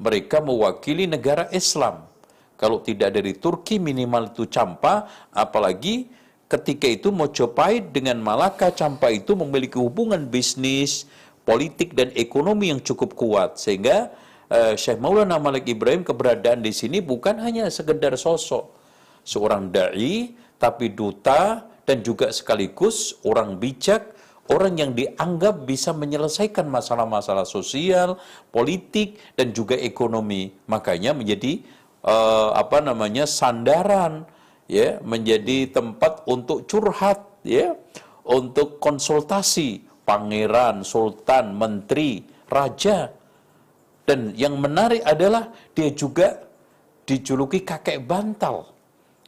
Mereka 0.00 0.40
mewakili 0.40 1.04
negara 1.04 1.46
Islam. 1.52 2.08
Kalau 2.56 2.80
tidak 2.80 3.12
dari 3.12 3.36
Turki 3.36 3.76
minimal 3.76 4.32
itu 4.32 4.48
Campa, 4.48 5.08
apalagi 5.32 6.08
ketika 6.48 6.88
itu 6.88 7.08
Mojopahit 7.12 7.92
dengan 7.92 8.20
Malaka 8.20 8.72
Campa 8.72 9.12
itu 9.12 9.36
memiliki 9.36 9.76
hubungan 9.76 10.28
bisnis, 10.28 11.08
politik 11.44 11.96
dan 11.96 12.12
ekonomi 12.14 12.70
yang 12.70 12.80
cukup 12.80 13.16
kuat 13.16 13.56
sehingga 13.56 14.12
eh, 14.52 14.74
Syekh 14.76 15.00
Maulana 15.00 15.40
Malik 15.40 15.66
Ibrahim 15.66 16.04
keberadaan 16.04 16.60
di 16.60 16.70
sini 16.70 17.00
bukan 17.00 17.40
hanya 17.40 17.66
sekedar 17.72 18.14
sosok 18.14 18.70
seorang 19.24 19.72
dai 19.72 20.36
tapi 20.60 20.92
duta 20.92 21.64
dan 21.88 22.04
juga 22.04 22.30
sekaligus 22.30 23.18
orang 23.26 23.56
bijak 23.56 24.14
orang 24.50 24.74
yang 24.76 24.92
dianggap 24.92 25.62
bisa 25.64 25.94
menyelesaikan 25.94 26.66
masalah-masalah 26.66 27.46
sosial, 27.46 28.18
politik 28.50 29.16
dan 29.38 29.54
juga 29.54 29.78
ekonomi. 29.78 30.50
Makanya 30.66 31.14
menjadi 31.14 31.62
eh, 32.02 32.50
apa 32.52 32.82
namanya 32.82 33.24
sandaran 33.30 34.26
ya, 34.66 34.98
menjadi 35.06 35.70
tempat 35.70 36.26
untuk 36.26 36.66
curhat 36.66 37.22
ya, 37.46 37.78
untuk 38.26 38.82
konsultasi 38.82 39.86
pangeran, 40.02 40.82
sultan, 40.82 41.54
menteri, 41.54 42.26
raja. 42.50 43.14
Dan 44.02 44.34
yang 44.34 44.58
menarik 44.58 45.06
adalah 45.06 45.54
dia 45.70 45.94
juga 45.94 46.42
dijuluki 47.06 47.62
kakek 47.62 48.02
bantal 48.02 48.74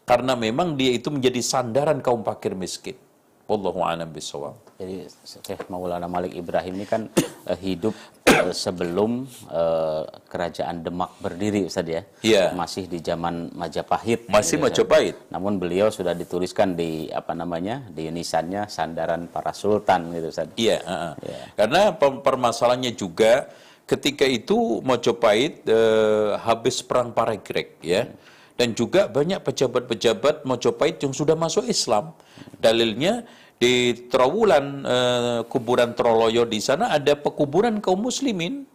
karena 0.03 0.35
memang 0.35 0.75
dia 0.75 0.91
itu 0.99 1.09
menjadi 1.15 1.39
sandaran 1.39 2.03
kaum 2.03 2.27
fakir 2.27 2.59
miskin. 2.59 2.99
Wallahu 3.47 3.87
a'lam 3.87 4.11
bishawab. 4.11 4.72
Jadi 4.83 5.07
Syekh 5.23 5.71
Maulana 5.71 6.11
Malik 6.11 6.35
Ibrahim 6.35 6.83
ini 6.83 6.87
kan 6.91 7.07
eh, 7.51 7.59
hidup 7.63 7.95
eh, 8.27 8.51
sebelum 8.51 9.31
eh, 9.47 10.03
kerajaan 10.27 10.83
Demak 10.83 11.15
berdiri 11.23 11.71
Ustaz 11.71 11.87
ya. 11.87 12.03
Iya. 12.27 12.51
Masih 12.51 12.91
di 12.91 12.99
zaman 12.99 13.55
Majapahit. 13.55 14.27
Masih 14.27 14.59
Ustaz. 14.59 14.83
Majapahit. 14.83 15.17
Namun 15.31 15.63
beliau 15.63 15.87
sudah 15.95 16.19
dituliskan 16.19 16.75
di 16.75 17.07
apa 17.15 17.31
namanya? 17.31 17.87
di 17.95 18.11
nisannya 18.11 18.67
sandaran 18.67 19.31
para 19.31 19.55
sultan 19.55 20.11
gitu 20.11 20.35
Ustaz. 20.35 20.51
Iya, 20.59 20.83
uh-uh. 20.83 21.15
Iya. 21.23 21.41
karena 21.55 21.83
pem- 21.95 22.21
permasalahannya 22.25 22.93
juga 22.99 23.47
ketika 23.87 24.27
itu 24.27 24.83
Mojopahit 24.83 25.63
eh, 25.71 26.35
habis 26.43 26.83
perang 26.83 27.15
Paregrek 27.15 27.79
ya. 27.87 28.11
Dan 28.53 28.77
juga 28.77 29.09
banyak 29.09 29.43
pejabat-pejabat 29.47 30.45
Mojopahit 30.45 31.01
yang 31.01 31.15
sudah 31.15 31.39
masuk 31.39 31.67
Islam. 31.71 32.13
Dalilnya 32.61 33.25
di 33.63 33.95
Trawulan 34.11 34.67
eh, 34.83 35.41
kuburan 35.47 35.95
Troloyo 35.95 36.43
di 36.43 36.59
sana 36.59 36.91
ada 36.91 37.15
pekuburan 37.15 37.79
kaum 37.79 38.03
muslimin 38.03 38.67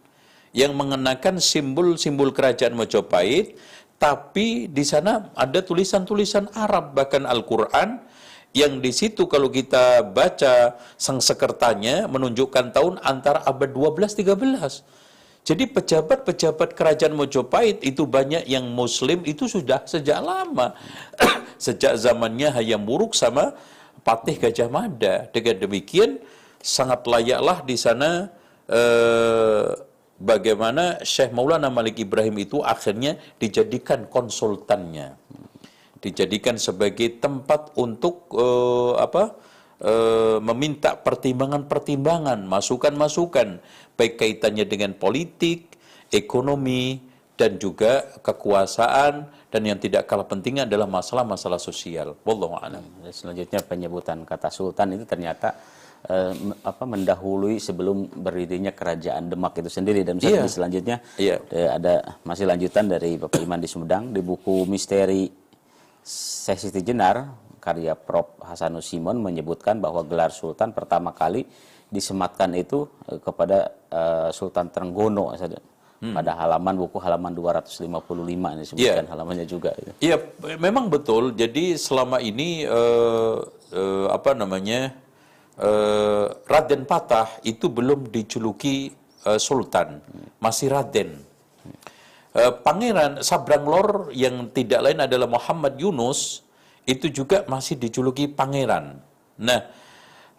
yang 0.56 0.72
mengenakan 0.72 1.36
simbol-simbol 1.36 2.32
kerajaan 2.32 2.72
Mojopahit 2.72 3.60
tapi 4.00 4.64
di 4.72 4.84
sana 4.88 5.28
ada 5.36 5.60
tulisan-tulisan 5.60 6.48
Arab 6.56 6.96
bahkan 6.96 7.28
Al-Qur'an 7.28 8.00
yang 8.56 8.80
di 8.80 8.88
situ 8.96 9.28
kalau 9.28 9.52
kita 9.52 10.00
baca 10.08 10.80
sang 10.96 11.20
sekertanya 11.20 12.08
menunjukkan 12.08 12.72
tahun 12.72 12.96
antara 13.04 13.44
abad 13.44 13.68
12 13.68 14.24
13. 14.24 15.44
Jadi 15.44 15.64
pejabat-pejabat 15.68 16.72
kerajaan 16.72 17.12
Mojopahit 17.12 17.84
itu 17.84 18.08
banyak 18.08 18.48
yang 18.48 18.64
muslim 18.72 19.20
itu 19.28 19.48
sudah 19.48 19.84
sejak 19.84 20.20
lama. 20.24 20.72
sejak 21.60 21.98
zamannya 22.00 22.54
Hayam 22.54 22.86
Wuruk 22.88 23.12
sama 23.12 23.52
Patih 24.02 24.36
Gajah 24.38 24.70
Mada. 24.70 25.26
Dengan 25.30 25.62
demikian 25.62 26.22
sangat 26.58 27.06
layaklah 27.06 27.62
di 27.62 27.76
sana 27.78 28.30
eh, 28.66 29.68
bagaimana 30.18 31.02
Syekh 31.06 31.30
Maulana 31.30 31.70
Malik 31.70 32.02
Ibrahim 32.02 32.38
itu 32.42 32.58
akhirnya 32.62 33.16
dijadikan 33.38 34.10
konsultannya 34.10 35.14
dijadikan 35.98 36.56
sebagai 36.56 37.18
tempat 37.18 37.74
untuk 37.74 38.30
eh, 38.34 38.92
apa 38.98 39.34
eh, 39.82 40.38
meminta 40.42 40.94
pertimbangan-pertimbangan, 40.98 42.46
masukan-masukan 42.46 43.58
baik 43.98 44.14
kaitannya 44.18 44.64
dengan 44.66 44.94
politik, 44.94 45.74
ekonomi 46.14 47.02
dan 47.38 47.54
juga 47.54 48.18
kekuasaan 48.18 49.30
dan 49.48 49.62
yang 49.62 49.78
tidak 49.78 50.10
kalah 50.10 50.26
penting 50.26 50.58
adalah 50.66 50.90
masalah-masalah 50.90 51.62
sosial. 51.62 52.18
Wallahu 52.26 52.58
a'lam. 52.58 52.82
Dan 52.98 53.14
selanjutnya 53.14 53.62
penyebutan 53.62 54.26
kata 54.26 54.50
sultan 54.50 54.98
itu 54.98 55.06
ternyata 55.06 55.54
eh, 56.10 56.34
apa 56.66 56.82
mendahului 56.82 57.62
sebelum 57.62 58.10
berdirinya 58.10 58.74
kerajaan 58.74 59.30
Demak 59.30 59.54
itu 59.62 59.70
sendiri 59.70 60.02
dan 60.02 60.18
Iya. 60.18 60.42
di 60.42 60.50
selanjutnya 60.50 60.96
Iya. 61.14 61.36
eh, 61.54 61.70
ada 61.70 62.18
masih 62.26 62.50
lanjutan 62.50 62.90
dari 62.90 63.14
Bapak 63.14 63.38
Iman 63.38 63.62
di 63.62 63.70
Sumedang 63.70 64.10
di 64.10 64.18
buku 64.18 64.66
Misteri 64.66 65.30
Sesi 66.02 66.74
Jenar 66.82 67.46
karya 67.62 67.94
Prof 67.94 68.40
Hasanus 68.42 68.90
Simon 68.90 69.22
menyebutkan 69.22 69.78
bahwa 69.78 70.02
gelar 70.06 70.30
sultan 70.34 70.74
pertama 70.74 71.14
kali 71.14 71.46
disematkan 71.86 72.50
itu 72.58 72.82
eh, 73.06 73.18
kepada 73.22 73.58
eh, 73.94 74.28
Sultan 74.34 74.74
Trenggono 74.74 75.30
Ustaz. 75.98 76.14
pada 76.14 76.32
halaman 76.38 76.74
buku 76.78 76.98
halaman 77.02 77.34
255 77.34 78.54
ini 78.54 78.62
disebutkan 78.62 79.04
Iya. 79.04 79.10
halamannya 79.10 79.46
juga 79.50 79.70
itu. 79.74 79.90
Iya, 79.98 80.16
memang 80.56 80.86
betul. 80.86 81.34
Jadi 81.34 81.74
selama 81.74 82.22
ini 82.22 82.62
eh, 82.62 83.36
eh, 83.74 84.06
apa 84.06 84.30
namanya 84.32 84.94
eh, 85.58 86.26
Raden 86.46 86.86
Patah 86.86 87.42
itu 87.42 87.66
belum 87.66 88.14
dijuluki 88.14 88.94
eh, 89.26 89.38
Sultan, 89.42 89.98
masih 90.38 90.70
Raden. 90.70 91.18
Eh, 92.30 92.52
Pangeran 92.62 93.18
Sabranglor 93.18 94.14
yang 94.14 94.54
tidak 94.54 94.86
lain 94.86 95.02
adalah 95.02 95.26
Muhammad 95.26 95.74
Yunus 95.82 96.46
itu 96.86 97.10
juga 97.10 97.42
masih 97.50 97.74
dijuluki 97.74 98.30
Pangeran. 98.30 99.02
Nah, 99.42 99.60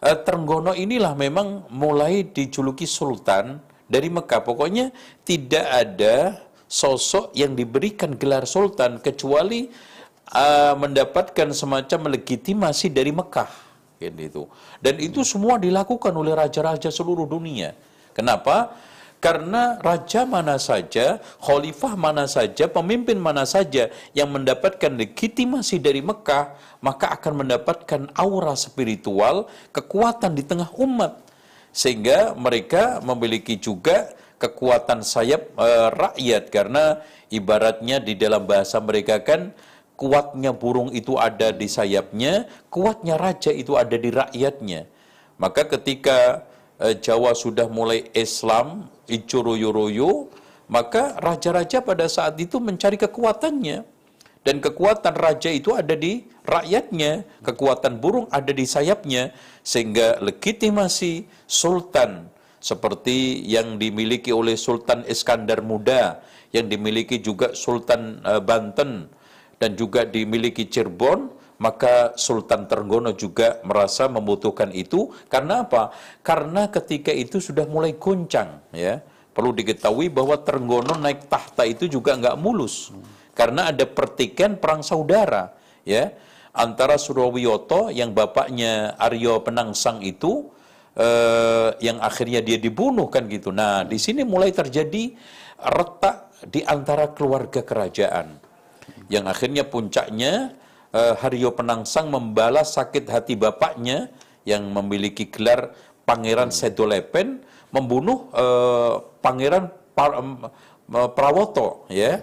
Trenggono 0.00 0.72
inilah 0.72 1.12
memang 1.12 1.68
mulai 1.68 2.24
dijuluki 2.24 2.88
Sultan 2.88 3.60
dari 3.90 4.06
Mekah. 4.06 4.46
Pokoknya 4.46 4.94
tidak 5.26 5.66
ada 5.66 6.38
sosok 6.70 7.34
yang 7.34 7.58
diberikan 7.58 8.14
gelar 8.14 8.46
Sultan 8.46 9.02
kecuali 9.02 9.66
eh, 10.30 10.74
mendapatkan 10.78 11.50
semacam 11.50 12.14
legitimasi 12.14 12.94
dari 12.94 13.10
Mekah. 13.10 13.50
Gitu. 14.00 14.48
Dan 14.80 14.96
itu 14.96 15.20
semua 15.26 15.60
dilakukan 15.60 16.14
oleh 16.14 16.32
raja-raja 16.32 16.88
seluruh 16.88 17.28
dunia. 17.28 17.76
Kenapa? 18.16 18.72
Karena 19.20 19.76
raja 19.84 20.24
mana 20.24 20.56
saja, 20.56 21.20
khalifah 21.44 21.92
mana 21.92 22.24
saja, 22.24 22.64
pemimpin 22.72 23.20
mana 23.20 23.44
saja 23.44 23.92
yang 24.16 24.32
mendapatkan 24.32 24.96
legitimasi 24.96 25.76
dari 25.76 26.00
Mekah, 26.00 26.56
maka 26.80 27.12
akan 27.20 27.44
mendapatkan 27.44 28.08
aura 28.16 28.56
spiritual, 28.56 29.44
kekuatan 29.76 30.32
di 30.32 30.40
tengah 30.40 30.72
umat. 30.80 31.20
Sehingga 31.70 32.34
mereka 32.34 32.98
memiliki 33.02 33.54
juga 33.54 34.10
kekuatan 34.40 35.04
sayap 35.04 35.54
eh, 35.54 35.88
rakyat 35.92 36.48
karena 36.48 37.04
ibaratnya 37.28 38.00
di 38.00 38.16
dalam 38.16 38.48
bahasa 38.48 38.80
mereka 38.80 39.20
kan 39.22 39.54
kuatnya 40.00 40.56
burung 40.56 40.88
itu 40.96 41.20
ada 41.20 41.52
di 41.52 41.68
sayapnya, 41.68 42.48
kuatnya 42.72 43.20
raja 43.20 43.52
itu 43.52 43.76
ada 43.76 44.00
di 44.00 44.08
rakyatnya. 44.08 44.88
Maka 45.36 45.68
ketika 45.68 46.48
eh, 46.80 46.96
Jawa 46.96 47.36
sudah 47.36 47.68
mulai 47.68 48.08
Islam, 48.16 48.88
ijo 49.04 49.44
royo-royo, 49.44 50.32
maka 50.72 51.20
raja-raja 51.20 51.84
pada 51.84 52.08
saat 52.08 52.40
itu 52.40 52.56
mencari 52.56 52.96
kekuatannya. 52.96 53.84
Dan 54.40 54.64
kekuatan 54.64 55.14
raja 55.20 55.52
itu 55.52 55.76
ada 55.76 55.92
di 55.92 56.24
rakyatnya, 56.48 57.28
kekuatan 57.44 58.00
burung 58.00 58.24
ada 58.32 58.50
di 58.56 58.64
sayapnya, 58.64 59.36
sehingga 59.60 60.16
legitimasi 60.24 61.28
sultan 61.44 62.32
seperti 62.60 63.44
yang 63.44 63.80
dimiliki 63.80 64.32
oleh 64.32 64.56
Sultan 64.56 65.04
Iskandar 65.08 65.64
Muda, 65.64 66.20
yang 66.52 66.68
dimiliki 66.68 67.20
juga 67.20 67.56
Sultan 67.56 68.20
eh, 68.20 68.40
Banten, 68.40 69.08
dan 69.60 69.76
juga 69.76 70.08
dimiliki 70.08 70.68
Cirebon, 70.68 71.28
maka 71.60 72.16
Sultan 72.16 72.64
Trenggono 72.64 73.12
juga 73.12 73.60
merasa 73.68 74.08
membutuhkan 74.08 74.72
itu 74.72 75.12
karena 75.28 75.68
apa? 75.68 75.92
Karena 76.24 76.72
ketika 76.72 77.12
itu 77.12 77.36
sudah 77.36 77.68
mulai 77.68 77.96
goncang 78.00 78.64
ya. 78.72 79.04
Perlu 79.30 79.54
diketahui 79.54 80.10
bahwa 80.10 80.40
Trenggono 80.42 80.98
naik 80.98 81.30
tahta 81.30 81.62
itu 81.62 81.86
juga 81.86 82.18
nggak 82.18 82.34
mulus. 82.40 82.90
Karena 83.40 83.72
ada 83.72 83.88
pertikaian 83.88 84.60
perang 84.60 84.84
saudara 84.84 85.56
ya 85.88 86.12
antara 86.52 87.00
Surawiyoto 87.00 87.88
yang 87.88 88.12
bapaknya 88.12 88.92
Aryo 89.00 89.40
Penangsang 89.40 90.04
itu 90.04 90.52
eh, 90.92 91.72
yang 91.80 91.96
akhirnya 92.04 92.44
dia 92.44 92.60
dibunuh 92.60 93.08
kan 93.08 93.24
gitu. 93.32 93.48
Nah, 93.48 93.88
di 93.88 93.96
sini 93.96 94.28
mulai 94.28 94.52
terjadi 94.52 95.16
retak 95.56 96.36
di 96.52 96.60
antara 96.68 97.16
keluarga 97.16 97.64
kerajaan 97.64 98.50
yang 99.12 99.26
akhirnya 99.26 99.66
puncaknya 99.66 100.54
uh, 100.94 101.14
Haryo 101.18 101.52
Penangsang 101.52 102.08
membalas 102.08 102.78
sakit 102.78 103.10
hati 103.10 103.34
bapaknya 103.34 104.08
yang 104.46 104.70
memiliki 104.70 105.28
gelar 105.28 105.74
Pangeran 106.06 106.54
Sedolepen 106.54 107.42
membunuh 107.74 108.30
uh, 108.32 109.02
Pangeran 109.20 109.68
Par 109.92 110.16
um, 110.16 110.46
Prawoto 110.90 111.90
ya. 111.90 112.22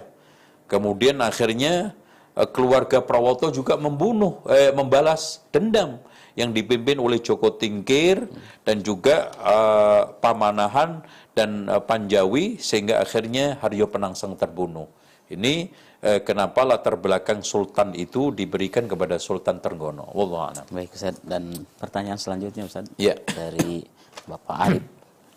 Kemudian 0.68 1.18
akhirnya 1.24 1.96
uh, 2.36 2.46
keluarga 2.46 3.00
Prawoto 3.00 3.48
juga 3.50 3.74
membunuh 3.80 4.44
eh, 4.52 4.70
membalas 4.70 5.42
dendam 5.50 5.98
yang 6.38 6.54
dipimpin 6.54 7.02
oleh 7.02 7.18
Joko 7.18 7.50
Tingkir 7.56 8.30
dan 8.62 8.84
juga 8.84 9.34
uh, 9.42 10.14
Pamanahan 10.22 11.02
dan 11.34 11.66
uh, 11.66 11.82
Panjawi 11.82 12.60
sehingga 12.62 13.02
akhirnya 13.02 13.58
Haryo 13.58 13.90
Penangsang 13.90 14.38
terbunuh. 14.38 14.86
Ini 15.28 15.68
eh, 16.00 16.20
kenapa 16.24 16.64
latar 16.64 16.96
belakang 16.96 17.44
sultan 17.44 17.92
itu 17.92 18.32
diberikan 18.32 18.88
kepada 18.88 19.20
Sultan 19.20 19.60
Trenggono. 19.60 20.08
Wallahu 20.16 20.72
Baik 20.72 20.96
Ustaz 20.96 21.20
dan 21.20 21.52
pertanyaan 21.76 22.16
selanjutnya 22.16 22.64
Ustaz 22.64 22.88
ya. 22.96 23.18
dari 23.28 23.84
Bapak 24.24 24.56
Arif 24.56 24.84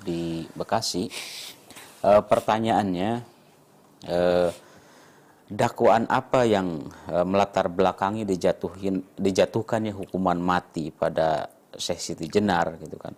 di 0.01 0.47
Bekasi. 0.55 1.11
Eh, 2.01 2.21
pertanyaannya 2.23 3.11
eh, 4.07 4.49
dakwaan 5.51 6.07
apa 6.07 6.47
yang 6.47 6.87
eh, 7.11 7.25
melatar 7.27 7.67
belakangi 7.67 8.23
dijatuhin 8.23 9.03
dijatuhkannya 9.19 9.91
hukuman 9.91 10.39
mati 10.39 10.95
pada 10.95 11.51
Syekh 11.75 11.99
Siti 11.99 12.25
Jenar 12.31 12.79
gitu 12.79 12.95
kan. 12.95 13.11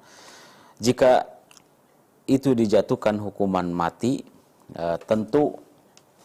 Jika 0.81 1.29
itu 2.25 2.57
dijatuhkan 2.57 3.21
hukuman 3.21 3.69
mati 3.69 4.25
eh, 4.73 4.97
tentu 5.05 5.63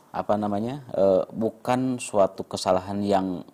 apa 0.09 0.35
namanya 0.40 0.80
uh, 0.97 1.22
bukan 1.28 2.01
suatu 2.01 2.40
kesalahan 2.48 2.98
yang 3.05 3.44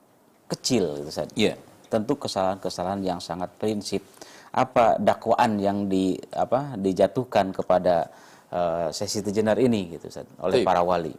kecil 0.46 1.02
gitu 1.02 1.10
saja. 1.10 1.34
Yeah. 1.34 1.56
Tentu 1.90 2.14
kesalahan-kesalahan 2.14 3.02
yang 3.02 3.18
sangat 3.18 3.50
prinsip. 3.58 4.06
Apa 4.54 5.02
dakwaan 5.02 5.58
yang 5.58 5.90
di 5.90 6.14
apa 6.30 6.78
dijatuhkan 6.78 7.50
kepada 7.50 8.06
uh, 8.54 8.88
sesi 8.94 9.18
tejenar 9.18 9.58
ini 9.58 9.98
gitu 9.98 10.06
Ustaz, 10.06 10.30
oleh 10.38 10.62
Taip. 10.62 10.66
para 10.66 10.80
wali. 10.86 11.14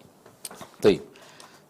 Taip. 0.80 1.04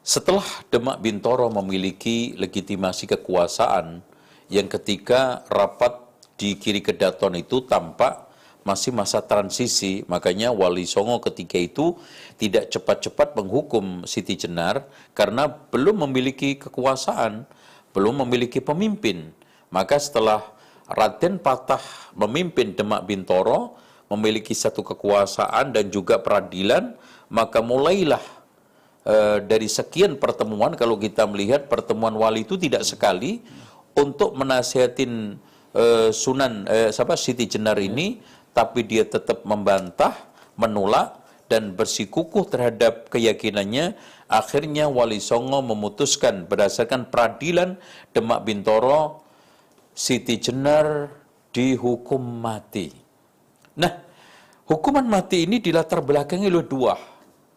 Setelah 0.05 0.45
Demak 0.69 1.01
Bintoro 1.01 1.49
memiliki 1.49 2.37
legitimasi 2.37 3.09
kekuasaan 3.09 4.05
yang 4.53 4.69
ketika 4.69 5.41
rapat 5.49 5.97
di 6.37 6.61
kiri 6.61 6.85
kedaton 6.85 7.33
itu 7.33 7.65
tampak 7.65 8.29
masih 8.61 8.93
masa 8.93 9.25
transisi, 9.25 10.05
makanya 10.05 10.53
Wali 10.53 10.85
Songo 10.85 11.17
ketika 11.25 11.57
itu 11.57 11.97
tidak 12.37 12.69
cepat-cepat 12.69 13.33
menghukum 13.33 14.05
Siti 14.05 14.37
Jenar 14.37 14.85
karena 15.17 15.49
belum 15.49 16.05
memiliki 16.05 16.53
kekuasaan, 16.61 17.49
belum 17.89 18.29
memiliki 18.29 18.61
pemimpin. 18.61 19.33
Maka 19.73 19.97
setelah 19.97 20.45
Raden 20.85 21.41
Patah 21.41 21.81
memimpin 22.13 22.77
Demak 22.77 23.09
Bintoro, 23.09 23.73
memiliki 24.05 24.53
satu 24.53 24.85
kekuasaan 24.85 25.73
dan 25.73 25.89
juga 25.89 26.21
peradilan, 26.21 26.93
maka 27.25 27.57
mulailah 27.57 28.21
e, 29.05 29.45
dari 29.45 29.69
sekian 29.69 30.17
pertemuan, 30.17 30.73
kalau 30.73 30.97
kita 30.97 31.29
melihat 31.29 31.69
pertemuan 31.69 32.17
wali 32.17 32.43
itu 32.43 32.57
tidak 32.57 32.81
sekali, 32.83 33.45
untuk 33.95 34.35
menasihatin 34.35 35.37
e, 35.71 36.09
Sunan 36.11 36.65
e, 36.65 36.89
siapa 36.89 37.15
Siti 37.15 37.45
Jenar 37.45 37.77
ini, 37.79 38.19
tapi 38.51 38.83
dia 38.83 39.05
tetap 39.05 39.45
membantah, 39.45 40.17
menolak, 40.57 41.23
dan 41.45 41.77
bersikukuh 41.77 42.49
terhadap 42.49 43.13
keyakinannya, 43.13 43.93
akhirnya 44.25 44.89
Wali 44.89 45.21
Songo 45.21 45.61
memutuskan 45.61 46.49
berdasarkan 46.49 47.13
peradilan 47.13 47.77
Demak 48.09 48.41
Bintoro, 48.49 49.21
Siti 49.93 50.41
Jenar 50.41 51.13
dihukum 51.53 52.19
mati. 52.19 52.91
Nah, 53.77 53.93
hukuman 54.67 55.05
mati 55.05 55.45
ini 55.45 55.61
dilatar 55.61 56.01
belakangi 56.01 56.49
oleh 56.49 56.65
dua. 56.65 57.14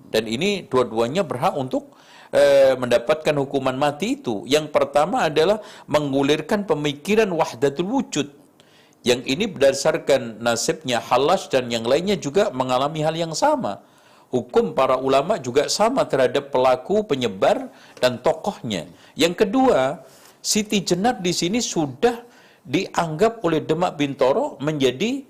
Dan 0.09 0.24
ini 0.28 0.64
dua-duanya 0.64 1.24
berhak 1.24 1.55
untuk 1.56 1.94
eh, 2.32 2.76
mendapatkan 2.76 3.35
hukuman 3.36 3.76
mati 3.76 4.20
itu. 4.20 4.44
Yang 4.48 4.72
pertama 4.72 5.28
adalah 5.28 5.60
menggulirkan 5.89 6.64
pemikiran 6.64 7.28
wahdatul 7.32 7.89
wujud 7.89 8.28
yang 9.06 9.22
ini 9.22 9.47
berdasarkan 9.47 10.43
nasibnya 10.43 10.98
Halas 10.98 11.47
dan 11.47 11.70
yang 11.70 11.86
lainnya 11.86 12.18
juga 12.18 12.51
mengalami 12.51 13.01
hal 13.06 13.14
yang 13.14 13.32
sama. 13.32 13.80
Hukum 14.28 14.76
para 14.76 15.01
ulama 15.01 15.40
juga 15.40 15.72
sama 15.72 16.05
terhadap 16.05 16.52
pelaku, 16.52 17.01
penyebar, 17.09 17.72
dan 17.97 18.20
tokohnya. 18.20 18.85
Yang 19.16 19.47
kedua, 19.47 20.05
Siti 20.44 20.85
Jenar 20.85 21.24
di 21.24 21.32
sini 21.32 21.64
sudah 21.64 22.20
dianggap 22.60 23.40
oleh 23.40 23.64
Demak 23.64 23.97
Bintoro 23.97 24.60
menjadi 24.60 25.24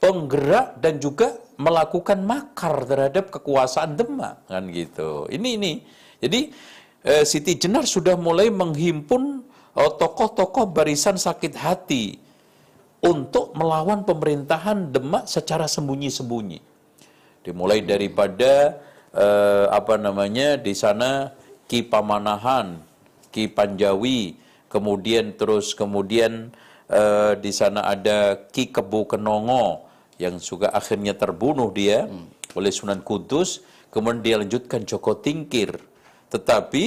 penggerak 0.00 0.80
dan 0.80 0.96
juga 0.96 1.36
melakukan 1.60 2.24
makar 2.24 2.88
terhadap 2.88 3.28
kekuasaan 3.28 3.94
Demak 3.94 4.48
kan 4.48 4.64
gitu. 4.72 5.28
Ini 5.28 5.48
ini. 5.60 5.72
Jadi 6.24 6.40
eh, 7.04 7.24
Siti 7.28 7.60
Jenar 7.60 7.84
sudah 7.84 8.16
mulai 8.16 8.48
menghimpun 8.48 9.44
eh, 9.76 9.92
tokoh-tokoh 10.00 10.72
barisan 10.72 11.20
sakit 11.20 11.54
hati 11.60 12.16
untuk 13.04 13.52
melawan 13.52 14.08
pemerintahan 14.08 14.88
Demak 14.88 15.28
secara 15.28 15.68
sembunyi-sembunyi. 15.68 16.64
Dimulai 17.44 17.84
daripada 17.84 18.80
eh, 19.12 19.66
apa 19.68 20.00
namanya 20.00 20.56
di 20.56 20.72
sana 20.72 21.36
Ki 21.68 21.84
Pamanahan, 21.84 22.80
Ki 23.28 23.52
Panjawi, 23.52 24.32
kemudian 24.72 25.36
terus 25.36 25.76
kemudian 25.76 26.56
eh, 26.88 27.32
di 27.36 27.52
sana 27.52 27.84
ada 27.84 28.48
Ki 28.48 28.72
Kebu 28.72 29.12
Kenongo 29.12 29.89
yang 30.20 30.36
juga 30.36 30.68
akhirnya 30.76 31.16
terbunuh 31.16 31.72
dia 31.72 32.04
hmm. 32.04 32.52
oleh 32.60 32.68
Sunan 32.68 33.00
Kudus, 33.00 33.64
kemudian 33.88 34.20
dia 34.20 34.36
lanjutkan 34.36 34.84
Joko 34.84 35.16
Tingkir. 35.16 35.80
Tetapi 36.28 36.84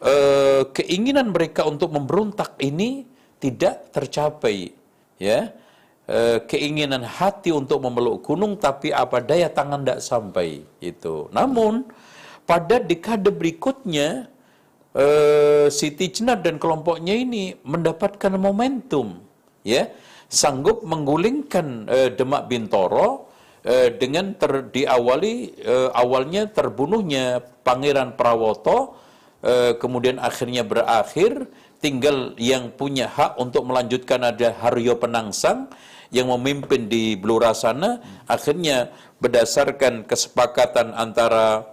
eh, 0.00 0.62
keinginan 0.70 1.34
mereka 1.34 1.66
untuk 1.66 1.90
memberontak 1.90 2.54
ini 2.62 3.18
tidak 3.42 3.90
tercapai 3.94 4.70
ya 5.18 5.50
e, 6.06 6.42
keinginan 6.46 7.06
hati 7.06 7.54
untuk 7.54 7.82
memeluk 7.82 8.26
gunung 8.26 8.58
tapi 8.58 8.90
apa 8.90 9.22
daya 9.22 9.50
tangan 9.50 9.82
tidak 9.82 10.00
sampai 10.02 10.62
itu 10.82 11.30
namun 11.30 11.86
pada 12.48 12.82
dekade 12.82 13.30
berikutnya 13.30 14.30
e, 14.94 15.06
Siti 15.68 16.10
Jenar 16.10 16.42
dan 16.42 16.56
kelompoknya 16.56 17.14
ini 17.14 17.54
mendapatkan 17.62 18.34
momentum 18.34 19.22
ya 19.62 19.90
sanggup 20.28 20.84
menggulingkan 20.84 21.88
e, 21.88 21.98
Demak 22.12 22.52
Bintoro 22.52 23.32
e, 23.64 23.96
dengan 23.96 24.36
ter, 24.36 24.68
diawali 24.68 25.34
e, 25.56 25.74
awalnya 25.96 26.46
terbunuhnya 26.52 27.40
Pangeran 27.64 28.14
Prawoto 28.16 29.08
kemudian 29.78 30.18
akhirnya 30.18 30.66
berakhir 30.66 31.46
tinggal 31.78 32.34
yang 32.38 32.74
punya 32.74 33.06
hak 33.06 33.38
untuk 33.38 33.70
melanjutkan 33.70 34.26
ada 34.26 34.50
Haryo 34.50 34.98
Penangsang 34.98 35.70
yang 36.10 36.32
memimpin 36.32 36.88
di 36.90 37.14
Blora 37.14 37.54
sana. 37.54 38.02
Akhirnya 38.26 38.90
berdasarkan 39.22 40.06
kesepakatan 40.06 40.94
antara 40.94 41.66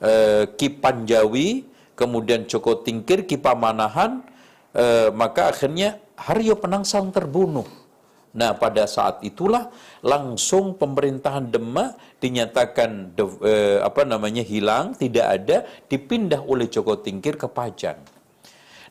eh, 0.00 0.48
Ki 0.56 0.68
Panjawi 0.72 1.64
kemudian 1.96 2.48
Joko 2.48 2.80
Tingkir 2.80 3.28
Ki 3.28 3.36
Pamanahan 3.36 4.24
eh, 4.72 5.08
maka 5.12 5.52
akhirnya 5.52 6.00
Haryo 6.16 6.56
Penangsang 6.56 7.12
terbunuh 7.12 7.68
Nah, 8.30 8.54
pada 8.54 8.86
saat 8.86 9.26
itulah 9.26 9.74
langsung 10.06 10.78
pemerintahan 10.78 11.50
Demak 11.50 11.98
dinyatakan 12.22 13.10
de, 13.18 13.26
eh, 13.42 13.78
apa 13.82 14.06
namanya 14.06 14.46
hilang, 14.46 14.94
tidak 14.94 15.26
ada, 15.26 15.66
dipindah 15.90 16.38
oleh 16.46 16.70
Joko 16.70 16.94
Tingkir 16.94 17.34
ke 17.34 17.50
Pajang. 17.50 17.98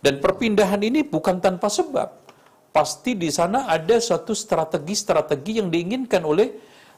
Dan 0.03 0.19
perpindahan 0.19 0.83
ini 0.83 1.07
bukan 1.07 1.39
tanpa 1.39 1.71
sebab. 1.71 2.19
Pasti 2.75 3.15
di 3.15 3.31
sana 3.31 3.71
ada 3.71 3.95
suatu 4.03 4.35
strategi-strategi 4.35 5.63
yang 5.63 5.71
diinginkan 5.71 6.23
oleh 6.27 6.47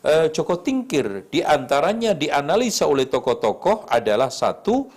eh, 0.02 0.34
Joko 0.34 0.58
Tingkir. 0.66 1.30
Di 1.30 1.46
antaranya 1.46 2.18
dianalisa 2.18 2.90
oleh 2.90 3.06
tokoh-tokoh 3.06 3.86
adalah 3.86 4.34
satu 4.34 4.90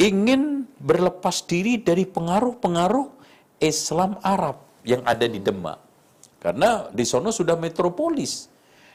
ingin 0.00 0.64
berlepas 0.80 1.44
diri 1.44 1.84
dari 1.84 2.08
pengaruh-pengaruh 2.08 3.12
Islam 3.60 4.16
Arab 4.24 4.65
yang 4.86 5.02
ada 5.02 5.26
di 5.26 5.42
Demak. 5.42 5.82
Karena 6.38 6.86
di 6.94 7.02
sana 7.02 7.34
sudah 7.34 7.58
metropolis. 7.58 8.46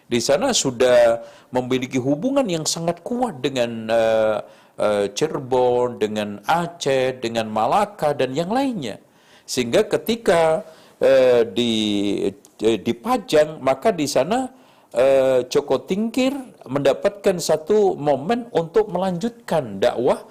Di 0.08 0.20
sana 0.20 0.52
sudah 0.52 1.24
memiliki 1.52 2.00
hubungan 2.00 2.48
yang 2.48 2.64
sangat 2.68 3.04
kuat 3.04 3.40
dengan 3.40 3.88
uh, 3.92 4.38
uh, 4.80 5.06
Cirebon, 5.12 6.00
dengan 6.00 6.40
Aceh, 6.44 7.20
dengan 7.20 7.48
Malaka 7.52 8.12
dan 8.16 8.36
yang 8.36 8.52
lainnya. 8.52 9.00
Sehingga 9.48 9.88
ketika 9.88 10.64
uh, 11.00 11.42
di 11.48 11.72
uh, 12.64 12.80
dipajang 12.80 13.60
maka 13.60 13.92
di 13.92 14.08
sana 14.08 14.52
uh, 14.96 15.44
Joko 15.48 15.84
Tingkir 15.84 16.36
mendapatkan 16.68 17.40
satu 17.40 17.96
momen 17.96 18.48
untuk 18.52 18.92
melanjutkan 18.92 19.80
dakwah 19.80 20.24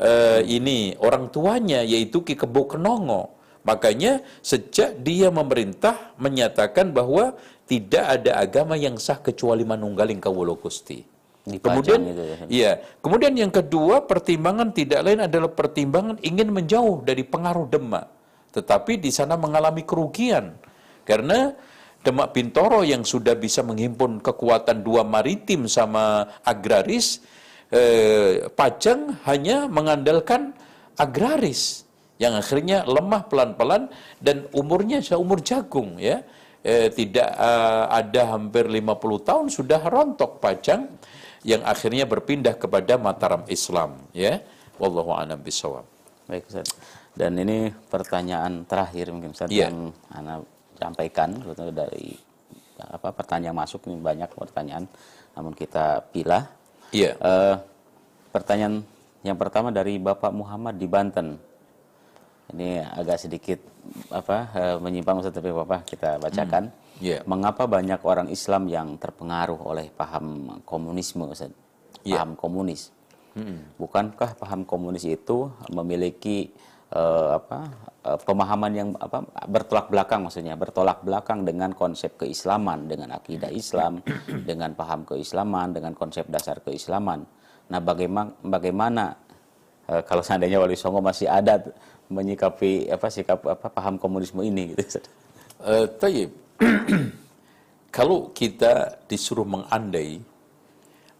uh, 0.00 0.40
ini 0.44 0.96
orang 1.00 1.28
tuanya 1.28 1.84
yaitu 1.84 2.24
Ki 2.24 2.34
Kebo 2.36 2.68
Kenongo 2.68 3.39
Makanya 3.60 4.24
sejak 4.40 5.04
dia 5.04 5.28
memerintah 5.28 6.16
menyatakan 6.16 6.96
bahwa 6.96 7.36
tidak 7.68 8.04
ada 8.18 8.40
agama 8.40 8.74
yang 8.74 8.96
sah 8.96 9.20
kecuali 9.20 9.62
manunggaling 9.62 10.18
kawula 10.18 10.56
Gusti. 10.56 11.04
Kemudian 11.44 12.00
itu 12.04 12.22
ya. 12.22 12.36
Iya, 12.46 12.72
kemudian 13.00 13.32
yang 13.32 13.52
kedua 13.52 14.04
pertimbangan 14.04 14.76
tidak 14.76 15.00
lain 15.02 15.24
adalah 15.24 15.48
pertimbangan 15.48 16.20
ingin 16.20 16.52
menjauh 16.52 17.00
dari 17.00 17.24
pengaruh 17.24 17.66
Demak. 17.68 18.06
Tetapi 18.52 19.00
di 19.00 19.08
sana 19.14 19.40
mengalami 19.40 19.86
kerugian 19.86 20.56
karena 21.06 21.54
Demak 22.00 22.32
Bintoro 22.32 22.80
yang 22.80 23.04
sudah 23.04 23.36
bisa 23.36 23.60
menghimpun 23.60 24.24
kekuatan 24.24 24.80
dua 24.80 25.04
maritim 25.04 25.68
sama 25.68 26.24
agraris 26.44 27.20
eh, 27.68 28.48
Pajang 28.48 29.20
hanya 29.28 29.68
mengandalkan 29.68 30.56
agraris 30.96 31.84
yang 32.20 32.36
akhirnya 32.36 32.84
lemah 32.84 33.24
pelan-pelan 33.26 33.88
dan 34.20 34.44
umurnya 34.52 35.00
seumur 35.00 35.40
jagung 35.40 35.96
ya. 35.96 36.20
Eh, 36.60 36.92
tidak 36.92 37.32
uh, 37.40 37.88
ada 37.88 38.36
hampir 38.36 38.68
50 38.68 38.84
tahun 39.24 39.48
sudah 39.48 39.80
rontok 39.80 40.44
pajang 40.44 40.92
yang 41.40 41.64
akhirnya 41.64 42.04
berpindah 42.04 42.52
kepada 42.60 43.00
Mataram 43.00 43.48
Islam 43.48 43.96
ya. 44.12 44.44
Wallahu 44.76 45.16
a'lam 45.16 45.40
bishawab. 45.40 45.88
Baik 46.28 46.44
Ustaz. 46.52 46.76
Dan 47.16 47.40
ini 47.40 47.72
pertanyaan 47.88 48.68
terakhir 48.68 49.08
mungkin 49.08 49.32
Ustaz 49.32 49.48
yeah. 49.48 49.72
yang 49.72 49.88
Anda 50.12 50.44
sampaikan 50.76 51.40
dari 51.72 52.12
apa 52.76 53.12
pertanyaan 53.12 53.56
masuk 53.56 53.88
ini 53.88 53.96
banyak 53.96 54.28
pertanyaan 54.36 54.84
namun 55.32 55.56
kita 55.56 56.04
pilih. 56.12 56.44
Iya. 56.92 57.16
Yeah. 57.16 57.24
Uh, 57.24 57.56
pertanyaan 58.36 58.84
yang 59.24 59.40
pertama 59.40 59.72
dari 59.72 59.96
Bapak 59.96 60.32
Muhammad 60.32 60.76
di 60.76 60.84
Banten 60.84 61.49
ini 62.54 62.82
agak 62.82 63.18
sedikit 63.22 63.58
apa 64.10 64.38
uh, 64.54 64.76
menyimpang 64.82 65.22
Ustaz 65.22 65.34
tapi 65.34 65.50
apa 65.50 65.82
kita 65.82 66.18
bacakan. 66.20 66.70
Hmm. 66.70 66.98
Yeah. 67.00 67.24
Mengapa 67.24 67.64
banyak 67.64 68.04
orang 68.04 68.28
Islam 68.28 68.68
yang 68.68 69.00
terpengaruh 69.00 69.56
oleh 69.64 69.88
paham 69.88 70.60
komunisme 70.68 71.24
Ustaz? 71.24 71.52
Yeah. 72.04 72.20
Paham 72.20 72.36
komunis. 72.36 72.92
Hmm. 73.32 73.62
Bukankah 73.78 74.36
paham 74.36 74.66
komunis 74.66 75.06
itu 75.06 75.48
memiliki 75.70 76.50
uh, 76.94 77.38
apa 77.38 77.58
uh, 78.06 78.18
pemahaman 78.20 78.72
yang 78.74 78.88
apa 78.98 79.22
bertolak 79.46 79.90
belakang 79.90 80.26
maksudnya 80.26 80.54
bertolak 80.58 81.02
belakang 81.06 81.46
dengan 81.46 81.72
konsep 81.74 82.18
keislaman 82.18 82.90
dengan 82.90 83.14
akidah 83.14 83.50
Islam 83.50 84.02
dengan 84.48 84.74
paham 84.74 85.06
keislaman 85.06 85.74
dengan 85.74 85.94
konsep 85.94 86.26
dasar 86.26 86.62
keislaman 86.62 87.24
nah 87.70 87.78
bagaimana 87.78 88.34
bagaimana 88.42 89.14
uh, 89.86 90.02
kalau 90.02 90.22
seandainya 90.26 90.58
Wali 90.58 90.74
Songo 90.74 90.98
masih 90.98 91.30
ada 91.30 91.62
menyikapi 92.10 92.90
apa 92.90 93.06
sikap 93.08 93.46
apa 93.46 93.70
paham 93.70 93.96
komunisme 93.96 94.42
ini 94.42 94.74
gitu. 94.74 94.98
Uh, 95.62 95.86
kalau 97.96 98.34
kita 98.34 99.00
disuruh 99.06 99.46
mengandai 99.46 100.20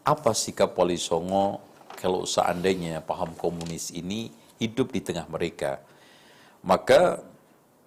apa 0.04 0.34
sikap 0.34 0.74
Wali 0.74 0.98
Songo 0.98 1.62
kalau 1.94 2.24
seandainya 2.24 3.04
paham 3.04 3.36
komunis 3.36 3.92
ini 3.92 4.32
hidup 4.56 4.92
di 4.92 5.00
tengah 5.04 5.28
mereka, 5.28 5.80
maka 6.64 7.20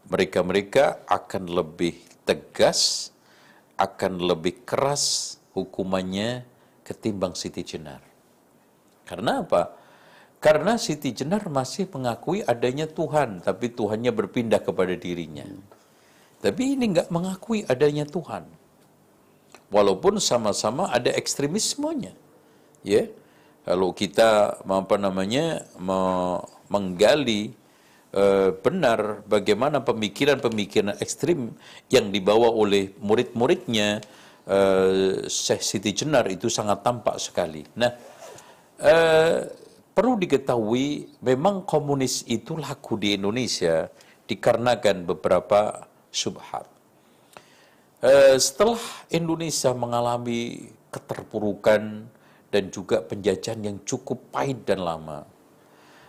mereka-mereka 0.06 1.06
akan 1.10 1.50
lebih 1.50 1.98
tegas, 2.22 3.10
akan 3.78 4.22
lebih 4.22 4.62
keras 4.66 5.36
hukumannya 5.58 6.46
ketimbang 6.86 7.34
Siti 7.34 7.66
Jenar. 7.66 8.02
Karena 9.06 9.42
apa? 9.42 9.83
Karena 10.44 10.76
Siti 10.76 11.16
Jenar 11.16 11.48
masih 11.48 11.88
mengakui 11.88 12.44
adanya 12.44 12.84
Tuhan, 12.84 13.40
tapi 13.40 13.72
Tuhannya 13.72 14.12
berpindah 14.12 14.60
kepada 14.60 14.92
dirinya. 14.92 15.48
Tapi 16.44 16.76
ini 16.76 16.92
nggak 16.92 17.08
mengakui 17.08 17.64
adanya 17.64 18.04
Tuhan. 18.04 18.44
Walaupun 19.72 20.20
sama-sama 20.20 20.92
ada 20.92 21.16
ekstremismenya. 21.16 22.12
Ya. 22.84 23.08
Kalau 23.64 23.96
kita 23.96 24.60
apa 24.60 24.96
namanya 25.00 25.64
menggali 26.68 27.56
e, 28.12 28.24
benar 28.60 29.24
bagaimana 29.24 29.80
pemikiran-pemikiran 29.80 31.00
ekstrim 31.00 31.56
yang 31.88 32.12
dibawa 32.12 32.52
oleh 32.52 32.92
murid-muridnya 33.00 34.04
e, 34.44 34.60
Syekh 35.32 35.64
Siti 35.64 35.96
Jenar 35.96 36.28
itu 36.28 36.52
sangat 36.52 36.84
tampak 36.84 37.16
sekali. 37.24 37.64
Nah, 37.80 37.96
e, 38.84 38.96
Perlu 39.94 40.18
diketahui 40.18 41.22
memang 41.22 41.62
komunis 41.70 42.26
itu 42.26 42.58
laku 42.58 42.98
di 42.98 43.14
Indonesia 43.14 43.94
dikarenakan 44.26 45.06
beberapa 45.06 45.86
subhat. 46.10 46.66
Eh, 48.02 48.36
setelah 48.42 48.82
Indonesia 49.14 49.70
mengalami 49.72 50.66
keterpurukan 50.90 52.10
dan 52.50 52.64
juga 52.74 53.06
penjajahan 53.06 53.62
yang 53.62 53.78
cukup 53.86 54.34
pahit 54.34 54.66
dan 54.66 54.82
lama, 54.82 55.30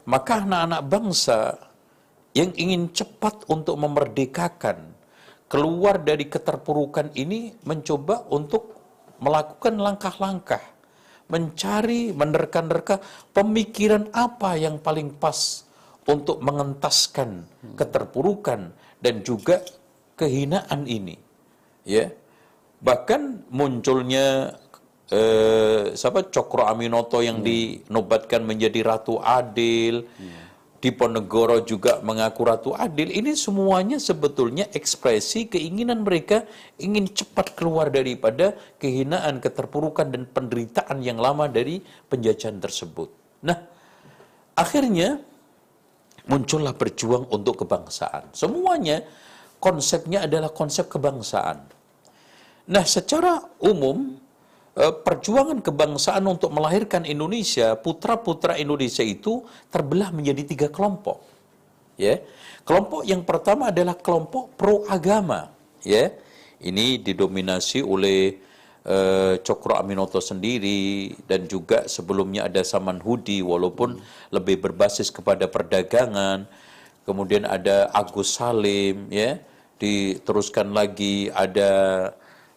maka 0.09 0.41
anak-anak 0.41 0.83
bangsa 0.89 1.39
yang 2.33 2.57
ingin 2.57 2.89
cepat 2.89 3.47
untuk 3.53 3.79
memerdekakan 3.79 4.97
keluar 5.47 6.01
dari 6.01 6.27
keterpurukan 6.27 7.15
ini 7.15 7.55
mencoba 7.63 8.27
untuk 8.33 8.75
melakukan 9.23 9.77
langkah-langkah 9.79 10.74
mencari, 11.29 12.13
menerka-nerka 12.13 13.01
pemikiran 13.33 14.13
apa 14.13 14.57
yang 14.61 14.79
paling 14.79 15.17
pas 15.17 15.65
untuk 16.05 16.45
mengentaskan 16.45 17.49
keterpurukan 17.81 18.77
dan 19.01 19.25
juga 19.25 19.65
kehinaan 20.21 20.85
ini. 20.85 21.17
Ya. 21.89 22.13
Bahkan 22.85 23.49
munculnya 23.49 24.61
eh, 25.09 25.97
siapa 25.97 26.29
Cokro 26.29 26.69
Aminoto 26.69 27.25
yang 27.25 27.41
hmm. 27.41 27.49
dinobatkan 27.49 28.45
menjadi 28.45 28.81
ratu 28.85 29.17
adil. 29.21 30.05
Hmm 30.21 30.44
Diponegoro 30.85 31.65
juga 31.65 32.05
mengaku 32.05 32.45
Ratu 32.45 32.71
Adil, 32.77 33.09
ini 33.09 33.33
semuanya 33.33 33.97
sebetulnya 33.97 34.69
ekspresi 34.69 35.49
keinginan 35.49 36.05
mereka 36.05 36.45
ingin 36.77 37.09
cepat 37.09 37.57
keluar 37.57 37.89
daripada 37.89 38.53
kehinaan, 38.77 39.41
keterpurukan, 39.41 40.13
dan 40.13 40.29
penderitaan 40.29 41.01
yang 41.01 41.17
lama 41.17 41.49
dari 41.49 41.81
penjajahan 42.13 42.61
tersebut. 42.61 43.09
Nah, 43.49 43.65
akhirnya 44.53 45.25
muncullah 46.29 46.77
berjuang 46.77 47.33
untuk 47.33 47.65
kebangsaan. 47.65 48.37
Semuanya 48.37 49.09
konsepnya 49.57 50.29
adalah 50.29 50.53
konsep 50.53 50.93
kebangsaan. 50.93 51.65
Nah, 52.69 52.85
secara 52.85 53.41
umum 53.65 54.21
perjuangan 54.75 55.63
kebangsaan 55.63 56.27
untuk 56.27 56.51
melahirkan 56.51 57.07
Indonesia, 57.07 57.79
putra-putra 57.79 58.59
Indonesia 58.59 59.07
itu 59.07 59.47
terbelah 59.71 60.11
menjadi 60.11 60.43
tiga 60.43 60.69
kelompok. 60.69 61.23
Ya, 61.95 62.19
kelompok 62.67 63.07
yang 63.07 63.23
pertama 63.23 63.71
adalah 63.71 63.95
kelompok 63.95 64.59
pro 64.59 64.83
agama. 64.91 65.55
Ya, 65.87 66.11
ini 66.59 66.99
didominasi 66.99 67.87
oleh 67.87 68.43
uh, 68.83 69.39
Cokro 69.39 69.79
Aminoto 69.79 70.19
sendiri 70.19 71.15
dan 71.31 71.47
juga 71.47 71.87
sebelumnya 71.87 72.51
ada 72.51 72.67
Saman 72.67 72.99
Hudi 72.99 73.47
walaupun 73.47 74.03
lebih 74.35 74.59
berbasis 74.59 75.15
kepada 75.15 75.47
perdagangan. 75.47 76.51
Kemudian 77.07 77.47
ada 77.47 77.95
Agus 77.95 78.35
Salim, 78.35 79.07
ya, 79.13 79.39
diteruskan 79.79 80.75
lagi 80.75 81.31
ada 81.31 81.71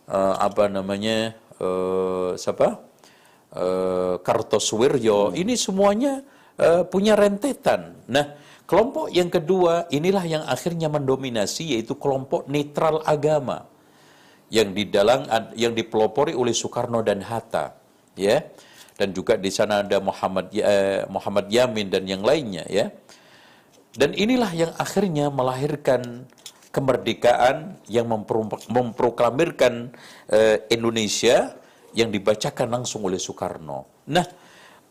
uh, 0.08 0.36
apa 0.40 0.72
namanya 0.72 1.36
uh, 1.62 2.34
siapa? 2.38 2.84
Uh, 3.48 4.20
Kartoswiryo 4.22 5.32
ini 5.34 5.56
semuanya 5.56 6.22
uh, 6.60 6.84
punya 6.84 7.16
rentetan. 7.16 7.96
Nah 8.12 8.36
kelompok 8.68 9.08
yang 9.10 9.32
kedua 9.32 9.88
inilah 9.88 10.26
yang 10.28 10.44
akhirnya 10.44 10.92
mendominasi 10.92 11.74
yaitu 11.78 11.96
kelompok 11.96 12.46
netral 12.52 13.00
agama 13.08 13.66
yang 14.52 14.72
di 14.72 14.88
dalam 14.88 15.28
yang 15.56 15.76
dipelopori 15.76 16.36
oleh 16.36 16.52
Soekarno 16.56 17.04
dan 17.04 17.24
Hatta 17.24 17.76
ya. 18.16 18.44
Dan 18.98 19.14
juga 19.14 19.38
di 19.38 19.54
sana 19.54 19.86
ada 19.86 20.02
Muhammad 20.02 20.50
eh, 20.58 21.06
Muhammad 21.06 21.54
Yamin 21.54 21.88
dan 21.94 22.04
yang 22.10 22.26
lainnya 22.26 22.66
ya. 22.66 22.90
Dan 23.94 24.14
inilah 24.18 24.52
yang 24.54 24.72
akhirnya 24.78 25.30
melahirkan 25.30 26.26
kemerdekaan 26.78 27.82
yang 27.90 28.06
memproklamirkan 28.70 29.90
uh, 30.30 30.56
Indonesia 30.70 31.58
yang 31.98 32.14
dibacakan 32.14 32.70
langsung 32.70 33.02
oleh 33.10 33.18
Soekarno. 33.18 34.06
Nah, 34.14 34.26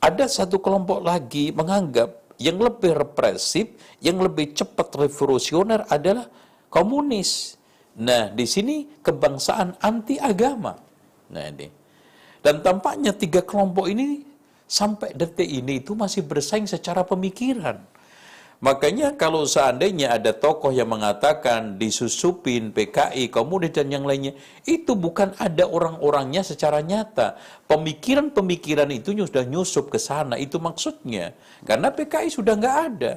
ada 0.02 0.26
satu 0.26 0.58
kelompok 0.58 1.06
lagi 1.06 1.54
menganggap 1.54 2.34
yang 2.42 2.58
lebih 2.58 2.98
represif, 2.98 3.78
yang 4.02 4.18
lebih 4.18 4.50
cepat 4.50 4.90
revolusioner 4.98 5.86
adalah 5.86 6.26
komunis. 6.66 7.54
Nah, 8.02 8.34
di 8.34 8.44
sini 8.44 8.98
kebangsaan 8.98 9.78
anti 9.78 10.18
agama. 10.18 10.74
Nah, 11.30 11.44
ini. 11.46 11.70
Dan 12.42 12.60
tampaknya 12.60 13.14
tiga 13.14 13.40
kelompok 13.46 13.86
ini 13.86 14.26
sampai 14.66 15.14
detik 15.14 15.46
ini 15.46 15.78
itu 15.78 15.94
masih 15.94 16.26
bersaing 16.26 16.66
secara 16.66 17.06
pemikiran. 17.06 17.78
Makanya 18.56 19.12
kalau 19.20 19.44
seandainya 19.44 20.16
ada 20.16 20.32
tokoh 20.32 20.72
yang 20.72 20.88
mengatakan 20.88 21.76
disusupin 21.76 22.72
PKI, 22.72 23.28
komunis 23.28 23.76
dan 23.76 23.92
yang 23.92 24.08
lainnya, 24.08 24.32
itu 24.64 24.96
bukan 24.96 25.36
ada 25.36 25.68
orang-orangnya 25.68 26.40
secara 26.40 26.80
nyata. 26.80 27.36
Pemikiran-pemikiran 27.68 28.88
itu 28.96 29.12
sudah 29.12 29.44
nyusup 29.44 29.92
ke 29.92 30.00
sana, 30.00 30.40
itu 30.40 30.56
maksudnya. 30.56 31.36
Karena 31.68 31.92
PKI 31.92 32.32
sudah 32.32 32.56
nggak 32.56 32.78
ada. 32.92 33.12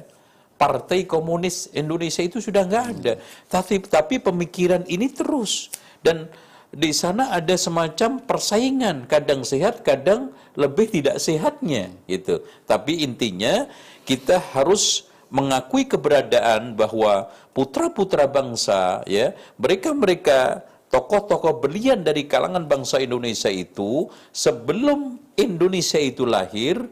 Partai 0.60 1.08
Komunis 1.08 1.72
Indonesia 1.72 2.20
itu 2.20 2.36
sudah 2.36 2.68
nggak 2.68 2.84
ada. 3.00 3.12
Tapi, 3.48 3.80
tapi 3.80 4.20
pemikiran 4.20 4.84
ini 4.92 5.08
terus. 5.08 5.72
Dan 6.04 6.28
di 6.68 6.92
sana 6.92 7.32
ada 7.32 7.56
semacam 7.56 8.20
persaingan, 8.28 9.08
kadang 9.08 9.40
sehat, 9.40 9.80
kadang 9.80 10.36
lebih 10.52 10.92
tidak 10.92 11.16
sehatnya. 11.16 11.88
gitu. 12.04 12.44
Tapi 12.68 13.08
intinya 13.08 13.64
kita 14.04 14.36
harus 14.52 15.09
mengakui 15.30 15.86
keberadaan 15.86 16.74
bahwa 16.74 17.30
putra-putra 17.54 18.26
bangsa 18.26 19.00
ya 19.06 19.32
mereka-mereka 19.56 20.66
tokoh-tokoh 20.90 21.62
berlian 21.62 22.02
dari 22.02 22.26
kalangan 22.26 22.66
bangsa 22.66 22.98
Indonesia 22.98 23.48
itu 23.48 24.10
sebelum 24.34 25.22
Indonesia 25.38 26.02
itu 26.02 26.26
lahir 26.26 26.82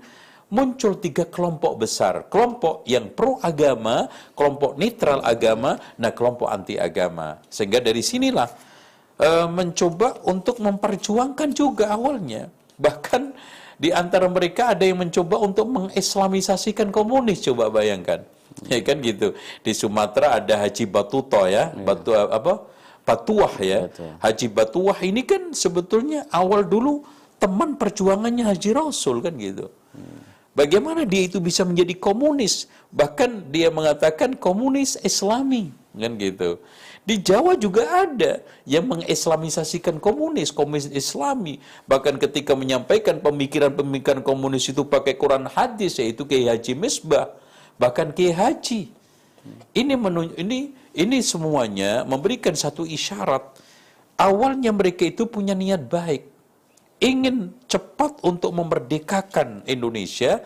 muncul 0.49 0.97
tiga 0.97 1.29
kelompok 1.29 1.85
besar. 1.85 2.31
Kelompok 2.33 2.87
yang 2.89 3.13
pro 3.13 3.37
agama 3.43 4.09
kelompok 4.33 4.79
netral 4.81 5.21
agama 5.27 5.77
nah 5.99 6.15
kelompok 6.15 6.49
anti 6.49 6.81
agama 6.81 7.43
sehingga 7.53 7.83
dari 7.83 8.01
sinilah 8.01 8.49
e, 9.19 9.31
mencoba 9.51 10.25
untuk 10.31 10.63
memperjuangkan 10.63 11.51
juga 11.53 11.93
awalnya. 11.93 12.49
Bahkan 12.79 13.23
di 13.79 13.95
antara 13.95 14.27
mereka 14.27 14.75
ada 14.75 14.83
yang 14.83 14.99
mencoba 14.99 15.39
untuk 15.39 15.67
mengislamisasikan 15.71 16.91
komunis, 16.91 17.39
coba 17.47 17.71
bayangkan. 17.71 18.27
Ya 18.67 18.83
kan 18.83 18.99
gitu. 18.99 19.39
Di 19.63 19.71
Sumatera 19.71 20.43
ada 20.43 20.67
Haji 20.67 20.85
Batuto 20.91 21.47
ya, 21.47 21.71
ya. 21.71 21.79
Batu 21.87 22.11
apa? 22.11 22.67
Batuah 23.07 23.55
ya. 23.63 23.87
Betul. 23.87 24.11
Haji 24.19 24.47
Batuah 24.51 24.99
ini 25.07 25.23
kan 25.23 25.55
sebetulnya 25.55 26.27
awal 26.35 26.67
dulu 26.67 27.07
teman 27.39 27.79
perjuangannya 27.79 28.43
Haji 28.43 28.71
Rasul 28.75 29.23
kan 29.23 29.39
gitu. 29.39 29.71
Bagaimana 30.59 31.07
dia 31.07 31.31
itu 31.31 31.39
bisa 31.39 31.63
menjadi 31.63 31.95
komunis? 31.95 32.67
Bahkan 32.91 33.55
dia 33.55 33.71
mengatakan 33.71 34.35
komunis 34.35 34.99
Islami 35.07 35.71
kan 35.95 36.19
gitu. 36.19 36.59
Di 37.09 37.25
Jawa 37.25 37.57
juga 37.57 38.05
ada 38.05 38.45
yang 38.69 38.85
mengislamisasikan 38.85 39.97
komunis, 39.97 40.53
komunis 40.53 40.93
islami. 40.93 41.57
Bahkan 41.89 42.21
ketika 42.21 42.53
menyampaikan 42.53 43.25
pemikiran-pemikiran 43.25 44.21
komunis 44.21 44.69
itu 44.69 44.85
pakai 44.85 45.17
Quran 45.17 45.49
hadis, 45.49 45.97
yaitu 45.97 46.29
Kiai 46.29 46.53
Haji 46.53 46.77
Misbah. 46.77 47.33
Bahkan 47.81 48.13
Kiai 48.13 48.37
Haji. 48.37 48.93
Ini, 49.73 49.95
menunjuk, 49.97 50.37
ini, 50.37 50.77
ini 50.93 51.25
semuanya 51.25 52.05
memberikan 52.05 52.53
satu 52.53 52.85
isyarat. 52.85 53.57
Awalnya 54.21 54.77
mereka 54.77 55.09
itu 55.09 55.25
punya 55.25 55.57
niat 55.57 55.89
baik. 55.89 56.29
Ingin 57.01 57.57
cepat 57.71 58.21
untuk 58.21 58.53
memerdekakan 58.53 59.65
Indonesia, 59.65 60.45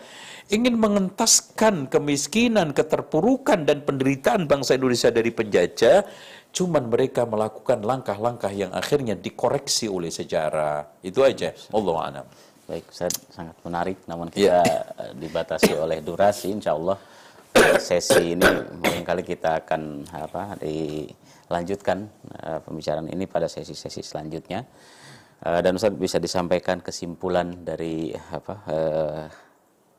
ingin 0.52 0.76
mengentaskan 0.76 1.89
kemiskinan, 1.89 2.76
keterpurukan, 2.76 3.64
dan 3.64 3.82
penderitaan 3.82 4.44
bangsa 4.44 4.76
Indonesia 4.76 5.09
dari 5.09 5.32
penjajah, 5.32 6.05
Cuman 6.53 6.93
mereka 6.93 7.24
melakukan 7.24 7.81
langkah-langkah 7.81 8.53
yang 8.53 8.77
akhirnya 8.77 9.16
dikoreksi 9.16 9.89
oleh 9.89 10.12
sejarah. 10.12 11.01
Itu 11.01 11.24
aja. 11.24 11.57
Allah 11.73 11.97
a'lam. 11.97 12.27
Baik, 12.69 12.93
saya 12.93 13.09
sangat 13.33 13.57
menarik. 13.65 14.05
Namun 14.05 14.29
kita 14.29 14.61
yeah. 14.61 15.16
dibatasi 15.16 15.73
oleh 15.73 16.05
durasi. 16.05 16.53
Insya 16.53 16.77
Allah 16.77 17.01
sesi 17.81 18.37
ini 18.37 18.49
mungkin 18.81 19.05
kali 19.05 19.23
kita 19.24 19.65
akan 19.65 20.09
apa 20.09 20.57
dilanjutkan 20.61 22.09
uh, 22.45 22.59
pembicaraan 22.65 23.09
ini 23.09 23.24
pada 23.29 23.49
sesi-sesi 23.49 24.05
selanjutnya. 24.05 24.65
Uh, 25.43 25.59
dan 25.59 25.74
Ustaz 25.74 25.97
bisa 25.97 26.23
disampaikan 26.23 26.79
kesimpulan 26.85 27.65
dari 27.66 28.15
apa 28.15 28.55
uh, 28.69 29.24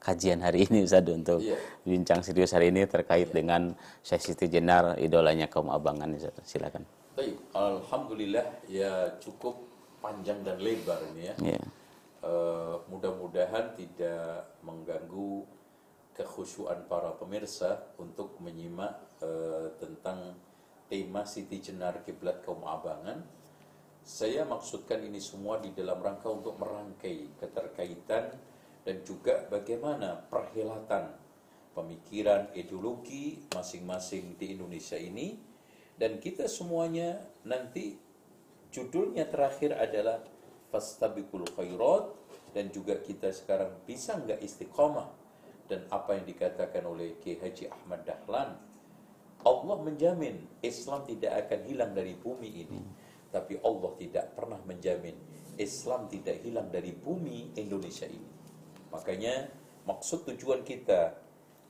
kajian 0.04 0.44
hari 0.44 0.68
ini 0.68 0.84
Ustaz 0.84 1.08
untuk 1.08 1.40
yeah. 1.40 1.56
bincang 1.88 2.20
serius 2.20 2.52
hari 2.52 2.76
ini 2.76 2.84
terkait 2.84 3.32
yeah. 3.32 3.36
dengan 3.40 3.62
Syekh 4.04 4.36
Siti 4.36 4.52
Jenar 4.52 5.00
idolanya 5.00 5.48
kaum 5.48 5.72
abangan 5.72 6.12
Ustaz. 6.12 6.44
Silakan. 6.44 6.84
Baik, 7.16 7.40
alhamdulillah 7.56 8.68
ya 8.68 9.16
cukup 9.24 9.64
panjang 10.04 10.44
dan 10.44 10.60
lebar 10.60 11.00
ini 11.16 11.32
ya. 11.32 11.36
Yeah. 11.56 11.66
Uh, 12.24 12.80
mudah-mudahan 12.92 13.76
tidak 13.76 14.56
mengganggu 14.64 15.44
kekhusyuan 16.16 16.88
para 16.88 17.16
pemirsa 17.16 17.96
untuk 18.00 18.40
menyimak 18.40 18.96
uh, 19.24 19.72
tentang 19.80 20.36
tema 20.88 21.24
Siti 21.26 21.60
Jenar 21.64 22.04
Kiblat 22.04 22.44
Kaum 22.44 22.64
Abangan. 22.64 23.24
Saya 24.04 24.44
maksudkan 24.44 25.00
ini 25.00 25.20
semua 25.24 25.64
di 25.64 25.72
dalam 25.72 26.00
rangka 26.04 26.28
untuk 26.28 26.60
merangkai 26.60 27.40
keterkaitan 27.40 28.36
dan 28.84 29.00
juga 29.08 29.48
bagaimana 29.48 30.28
perhelatan 30.28 31.16
pemikiran 31.74 32.52
ideologi 32.54 33.42
masing-masing 33.52 34.36
di 34.38 34.56
Indonesia 34.56 35.00
ini. 35.00 35.36
Dan 35.94 36.18
kita 36.20 36.50
semuanya 36.50 37.22
nanti 37.46 37.96
judulnya 38.74 39.30
terakhir 39.30 39.78
adalah 39.78 40.20
fastabiqul 40.74 41.48
khairat 41.54 42.10
dan 42.52 42.70
juga 42.74 42.98
kita 42.98 43.30
sekarang 43.30 43.72
bisa 43.86 44.18
nggak 44.18 44.42
istiqomah 44.42 45.06
dan 45.70 45.86
apa 45.94 46.18
yang 46.18 46.26
dikatakan 46.26 46.84
oleh 46.84 47.14
Haji 47.22 47.70
Ahmad 47.70 48.04
Dahlan 48.04 48.58
Allah 49.44 49.78
menjamin 49.80 50.44
Islam 50.66 51.06
tidak 51.06 51.46
akan 51.48 51.62
hilang 51.68 51.92
dari 51.94 52.16
bumi 52.18 52.50
ini. 52.64 52.82
Tapi 53.30 53.58
Allah 53.62 53.92
tidak 53.98 54.34
pernah 54.38 54.62
menjamin 54.66 55.18
Islam 55.58 56.10
tidak 56.10 56.42
hilang 56.42 56.70
dari 56.74 56.94
bumi 56.94 57.54
Indonesia 57.58 58.06
ini 58.10 58.43
Makanya 58.94 59.50
maksud 59.90 60.30
tujuan 60.30 60.62
kita 60.62 61.18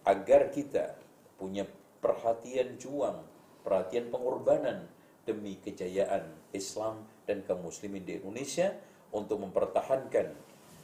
agar 0.04 0.52
kita 0.52 1.00
punya 1.40 1.64
perhatian 2.04 2.76
juang, 2.76 3.24
perhatian 3.64 4.12
pengorbanan 4.12 4.92
demi 5.24 5.56
kejayaan 5.64 6.28
Islam 6.52 7.08
dan 7.24 7.48
kaum 7.48 7.64
muslimin 7.64 8.04
di 8.04 8.20
Indonesia 8.20 8.76
untuk 9.16 9.40
mempertahankan 9.40 10.28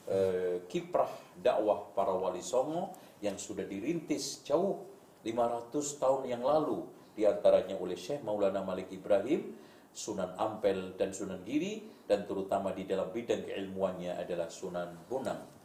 uh, 0.07 0.63
kiprah 0.71 1.11
dakwah 1.35 1.91
para 1.91 2.15
wali 2.15 2.39
songo 2.39 2.95
yang 3.19 3.35
sudah 3.35 3.67
dirintis 3.67 4.39
jauh 4.47 4.79
500 5.27 5.75
tahun 5.99 6.21
yang 6.31 6.43
lalu 6.47 6.87
di 7.19 7.27
antaranya 7.27 7.75
oleh 7.75 7.99
Syekh 7.99 8.23
Maulana 8.23 8.63
Malik 8.63 8.87
Ibrahim, 8.95 9.59
Sunan 9.91 10.39
Ampel 10.39 10.95
dan 10.95 11.11
Sunan 11.11 11.43
Giri 11.43 11.83
dan 12.07 12.23
terutama 12.23 12.71
di 12.71 12.87
dalam 12.87 13.11
bidang 13.11 13.43
keilmuannya 13.43 14.15
adalah 14.15 14.47
Sunan 14.47 15.03
Bonang. 15.11 15.58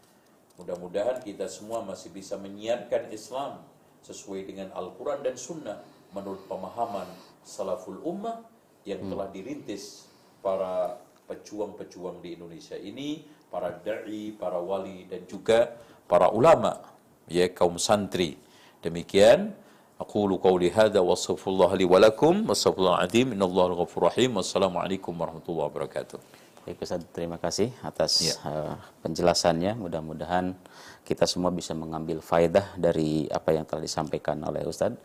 Mudah-mudahan 0.60 1.18
kita 1.22 1.50
semua 1.50 1.82
masih 1.82 2.14
bisa 2.14 2.38
menyiarkan 2.38 3.10
Islam 3.10 3.62
sesuai 4.06 4.46
dengan 4.46 4.68
Al-Quran 4.76 5.24
dan 5.26 5.34
Sunnah 5.34 5.82
menurut 6.14 6.46
pemahaman 6.46 7.08
salaful 7.42 7.98
ummah 8.06 8.44
yang 8.86 9.02
hmm. 9.02 9.10
telah 9.10 9.28
dirintis 9.34 10.06
para 10.44 11.00
pejuang-pejuang 11.26 12.20
di 12.20 12.36
Indonesia 12.36 12.76
ini, 12.76 13.24
para 13.48 13.72
da'i, 13.72 14.30
para 14.36 14.60
wali 14.60 15.08
dan 15.08 15.24
juga 15.24 15.72
para 16.04 16.28
ulama, 16.30 16.78
ya 17.26 17.48
kaum 17.50 17.80
santri. 17.80 18.36
Demikian 18.84 19.56
Aqulu 19.94 20.42
qawli 20.42 20.74
hadha 20.74 20.98
wa 20.98 21.14
astaghfirullah 21.14 21.70
li 21.78 21.86
wa 21.86 22.02
lakum. 22.02 22.50
Astaghfirullah 22.50 23.06
azim. 23.06 23.30
Innallaha 23.30 23.78
ghafur 23.78 24.10
rahim. 24.10 24.34
Wassalamualaikum 24.34 25.14
warahmatullahi 25.14 25.70
wabarakatuh. 25.70 26.33
Baik 26.64 26.80
Ustaz, 26.80 27.04
terima 27.12 27.36
kasih 27.36 27.68
atas 27.84 28.24
Ya. 28.24 28.40
uh, 28.48 28.72
penjelasannya. 29.04 29.76
Mudah-mudahan 29.76 30.56
kita 31.04 31.28
semua 31.28 31.52
bisa 31.52 31.76
mengambil 31.76 32.24
faedah 32.24 32.72
dari 32.80 33.28
apa 33.28 33.52
yang 33.52 33.68
telah 33.68 33.84
disampaikan 33.84 34.40
oleh 34.40 34.64
Ustaz. 34.64 34.96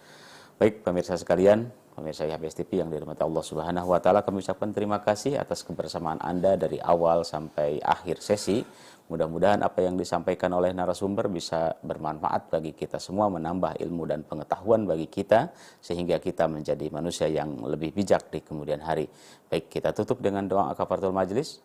Baik 0.56 0.88
pemirsa 0.88 1.20
sekalian, 1.20 1.68
pemirsa 2.00 2.24
IHBS 2.24 2.64
TV 2.64 2.80
yang 2.80 2.88
dirahmati 2.88 3.28
Allah 3.28 3.44
Subhanahu 3.44 3.92
wa 3.92 4.00
taala, 4.00 4.24
kami 4.24 4.40
ucapkan 4.40 4.72
terima 4.72 5.04
kasih 5.04 5.36
atas 5.36 5.68
kebersamaan 5.68 6.24
Anda 6.24 6.56
dari 6.56 6.80
awal 6.80 7.28
sampai 7.28 7.84
akhir 7.84 8.24
sesi. 8.24 8.64
Mudah-mudahan 9.10 9.66
apa 9.66 9.82
yang 9.82 9.98
disampaikan 9.98 10.54
oleh 10.54 10.70
narasumber 10.70 11.34
bisa 11.34 11.74
bermanfaat 11.82 12.54
bagi 12.54 12.78
kita 12.78 13.02
semua, 13.02 13.26
menambah 13.26 13.82
ilmu 13.82 14.06
dan 14.06 14.22
pengetahuan 14.22 14.86
bagi 14.86 15.10
kita 15.10 15.50
sehingga 15.82 16.22
kita 16.22 16.46
menjadi 16.46 16.86
manusia 16.94 17.26
yang 17.26 17.58
lebih 17.66 17.90
bijak 17.90 18.30
di 18.30 18.46
kemudian 18.46 18.86
hari. 18.86 19.10
Baik, 19.50 19.74
kita 19.74 19.98
tutup 19.98 20.22
dengan 20.22 20.46
doa 20.46 20.70
akafaratul 20.70 21.10
majlis. 21.10 21.58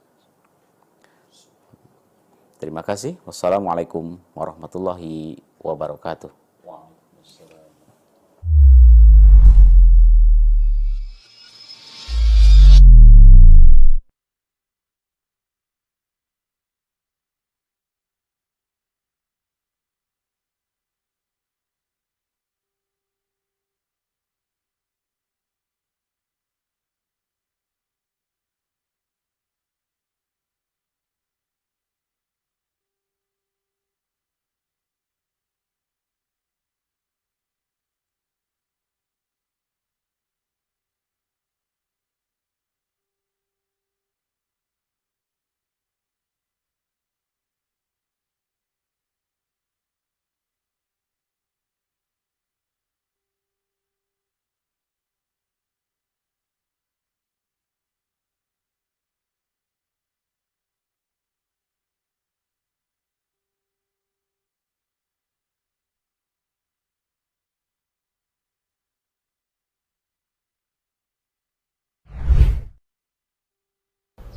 Terima 2.57 2.81
kasih. 2.81 3.21
Wassalamualaikum 3.29 4.17
warahmatullahi 4.33 5.37
wabarakatuh. 5.61 6.44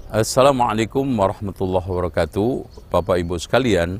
Assalamualaikum 0.07 1.03
warahmatullahi 1.03 1.83
wabarakatuh. 1.83 2.63
Bapak 2.87 3.19
Ibu 3.19 3.35
sekalian, 3.43 3.99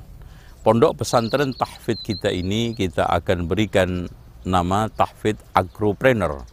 Pondok 0.64 1.04
Pesantren 1.04 1.52
Tahfidz 1.52 2.00
kita 2.00 2.32
ini 2.32 2.72
kita 2.72 3.12
akan 3.12 3.44
berikan 3.44 4.08
nama 4.48 4.88
Tahfidz 4.88 5.44
Agropreneur 5.52 6.48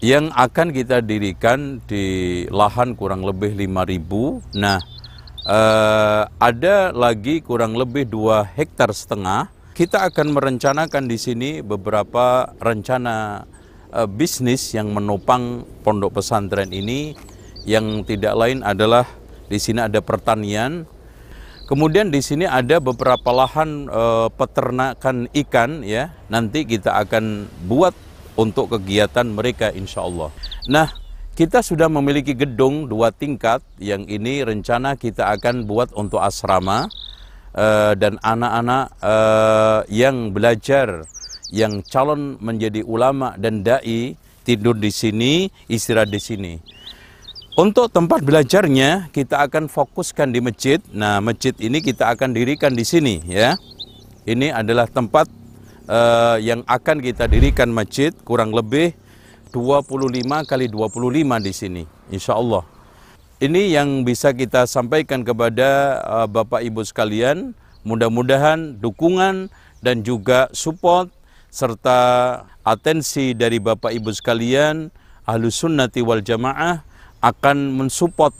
yang 0.00 0.32
akan 0.32 0.72
kita 0.72 1.04
dirikan 1.04 1.84
di 1.84 2.48
lahan 2.48 2.96
kurang 2.96 3.20
lebih 3.20 3.52
5000. 3.52 4.40
Nah, 4.56 4.80
eh, 5.44 6.22
ada 6.24 6.96
lagi 6.96 7.44
kurang 7.44 7.76
lebih 7.76 8.08
2 8.08 8.48
hektar 8.48 8.88
setengah. 8.96 9.52
Kita 9.76 10.08
akan 10.08 10.32
merencanakan 10.32 11.04
di 11.04 11.20
sini 11.20 11.50
beberapa 11.60 12.48
rencana 12.56 13.44
eh, 13.92 14.08
bisnis 14.08 14.72
yang 14.72 14.88
menopang 14.96 15.68
pondok 15.84 16.24
pesantren 16.24 16.72
ini 16.72 17.27
yang 17.68 18.00
tidak 18.08 18.32
lain 18.32 18.64
adalah 18.64 19.04
di 19.52 19.60
sini 19.60 19.84
ada 19.84 20.00
pertanian, 20.00 20.88
kemudian 21.68 22.08
di 22.08 22.24
sini 22.24 22.48
ada 22.48 22.80
beberapa 22.80 23.28
lahan 23.28 23.92
eh, 23.92 24.28
peternakan 24.32 25.28
ikan 25.44 25.84
ya. 25.84 26.16
Nanti 26.32 26.64
kita 26.64 26.96
akan 26.96 27.44
buat 27.68 27.92
untuk 28.40 28.72
kegiatan 28.72 29.28
mereka 29.28 29.68
insya 29.68 30.08
Allah. 30.08 30.32
Nah, 30.64 30.88
kita 31.36 31.60
sudah 31.60 31.92
memiliki 31.92 32.32
gedung 32.32 32.88
dua 32.88 33.12
tingkat 33.12 33.60
yang 33.76 34.08
ini 34.08 34.40
rencana 34.40 34.96
kita 34.96 35.28
akan 35.36 35.68
buat 35.68 35.92
untuk 35.92 36.24
asrama 36.24 36.88
eh, 37.52 37.92
dan 38.00 38.16
anak-anak 38.24 38.84
eh, 39.04 39.80
yang 39.92 40.32
belajar 40.32 41.04
yang 41.52 41.80
calon 41.84 42.36
menjadi 42.40 42.84
ulama 42.84 43.32
dan 43.40 43.64
dai 43.64 44.16
tidur 44.44 44.76
di 44.76 44.88
sini, 44.88 45.52
istirahat 45.68 46.08
di 46.08 46.20
sini. 46.20 46.77
Untuk 47.58 47.90
tempat 47.90 48.22
belajarnya 48.22 49.10
kita 49.10 49.42
akan 49.42 49.66
fokuskan 49.66 50.30
di 50.30 50.38
masjid. 50.38 50.78
Nah, 50.94 51.18
masjid 51.18 51.50
ini 51.58 51.82
kita 51.82 52.06
akan 52.14 52.30
dirikan 52.30 52.70
di 52.70 52.86
sini 52.86 53.18
ya. 53.26 53.58
Ini 54.22 54.54
adalah 54.54 54.86
tempat 54.86 55.26
eh, 55.90 56.38
yang 56.46 56.62
akan 56.70 57.02
kita 57.02 57.26
dirikan 57.26 57.74
masjid 57.74 58.14
kurang 58.22 58.54
lebih 58.54 58.94
25 59.50 59.90
kali 60.46 60.70
25 60.70 61.42
di 61.42 61.50
sini 61.50 61.82
insya 62.14 62.38
Allah. 62.38 62.62
Ini 63.42 63.74
yang 63.74 64.06
bisa 64.06 64.30
kita 64.30 64.70
sampaikan 64.70 65.26
kepada 65.26 65.98
eh, 65.98 66.28
Bapak 66.30 66.62
Ibu 66.62 66.86
sekalian. 66.86 67.58
Mudah-mudahan 67.82 68.78
dukungan 68.78 69.50
dan 69.82 70.06
juga 70.06 70.46
support 70.54 71.10
serta 71.50 71.98
atensi 72.62 73.34
dari 73.34 73.58
Bapak 73.58 73.90
Ibu 73.90 74.14
sekalian 74.14 74.94
Ahlus 75.26 75.58
Sunnati 75.58 76.06
wal 76.06 76.22
Jamaah 76.22 76.87
akan 77.20 77.74
mensupport, 77.74 78.34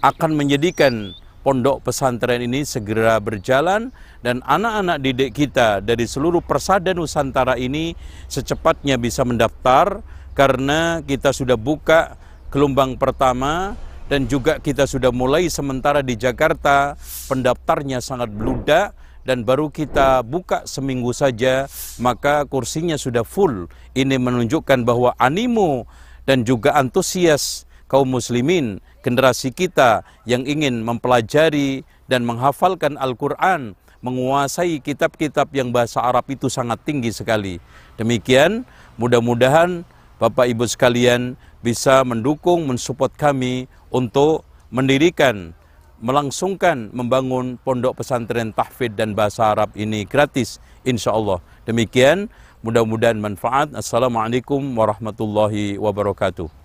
akan 0.00 0.30
menjadikan 0.36 1.12
pondok 1.42 1.82
pesantren 1.82 2.40
ini 2.46 2.62
segera 2.62 3.18
berjalan 3.18 3.90
dan 4.22 4.40
anak-anak 4.46 5.02
didik 5.02 5.30
kita 5.34 5.82
dari 5.82 6.06
seluruh 6.06 6.40
persada 6.40 6.94
Nusantara 6.94 7.58
ini 7.58 7.98
secepatnya 8.30 8.96
bisa 8.96 9.26
mendaftar 9.26 10.00
karena 10.32 11.02
kita 11.02 11.34
sudah 11.34 11.58
buka 11.58 12.16
gelombang 12.48 12.96
pertama 12.96 13.74
dan 14.06 14.28
juga 14.30 14.62
kita 14.62 14.86
sudah 14.86 15.10
mulai 15.10 15.50
sementara 15.50 16.00
di 16.00 16.14
Jakarta. 16.16 16.94
Pendaftarnya 17.26 18.04
sangat 18.04 18.28
beludak 18.28 18.92
dan 19.22 19.46
baru 19.46 19.70
kita 19.70 20.20
buka 20.26 20.68
seminggu 20.68 21.10
saja 21.16 21.66
maka 21.98 22.46
kursinya 22.46 22.94
sudah 22.96 23.26
full. 23.26 23.66
Ini 23.92 24.16
menunjukkan 24.16 24.86
bahwa 24.86 25.12
animo 25.18 25.90
dan 26.22 26.46
juga 26.46 26.78
antusias 26.78 27.66
kaum 27.92 28.08
muslimin, 28.08 28.80
generasi 29.04 29.52
kita 29.52 30.00
yang 30.24 30.48
ingin 30.48 30.80
mempelajari 30.80 31.84
dan 32.08 32.24
menghafalkan 32.24 32.96
Al-Quran, 32.96 33.76
menguasai 34.00 34.80
kitab-kitab 34.80 35.52
yang 35.52 35.68
bahasa 35.68 36.00
Arab 36.00 36.24
itu 36.32 36.48
sangat 36.48 36.80
tinggi 36.88 37.12
sekali. 37.12 37.60
Demikian, 38.00 38.64
mudah-mudahan 38.96 39.84
Bapak 40.16 40.48
Ibu 40.48 40.64
sekalian 40.64 41.36
bisa 41.60 42.00
mendukung, 42.02 42.64
mensupport 42.64 43.12
kami 43.12 43.68
untuk 43.92 44.48
mendirikan, 44.72 45.52
melangsungkan, 46.00 46.88
membangun 46.96 47.60
pondok 47.60 48.00
pesantren 48.00 48.56
tahfidz 48.56 48.96
dan 48.96 49.12
bahasa 49.12 49.52
Arab 49.52 49.70
ini 49.76 50.08
gratis, 50.08 50.58
insya 50.82 51.12
Allah. 51.12 51.44
Demikian, 51.68 52.32
mudah-mudahan 52.64 53.20
manfaat. 53.20 53.70
Assalamualaikum 53.76 54.64
warahmatullahi 54.74 55.76
wabarakatuh. 55.76 56.61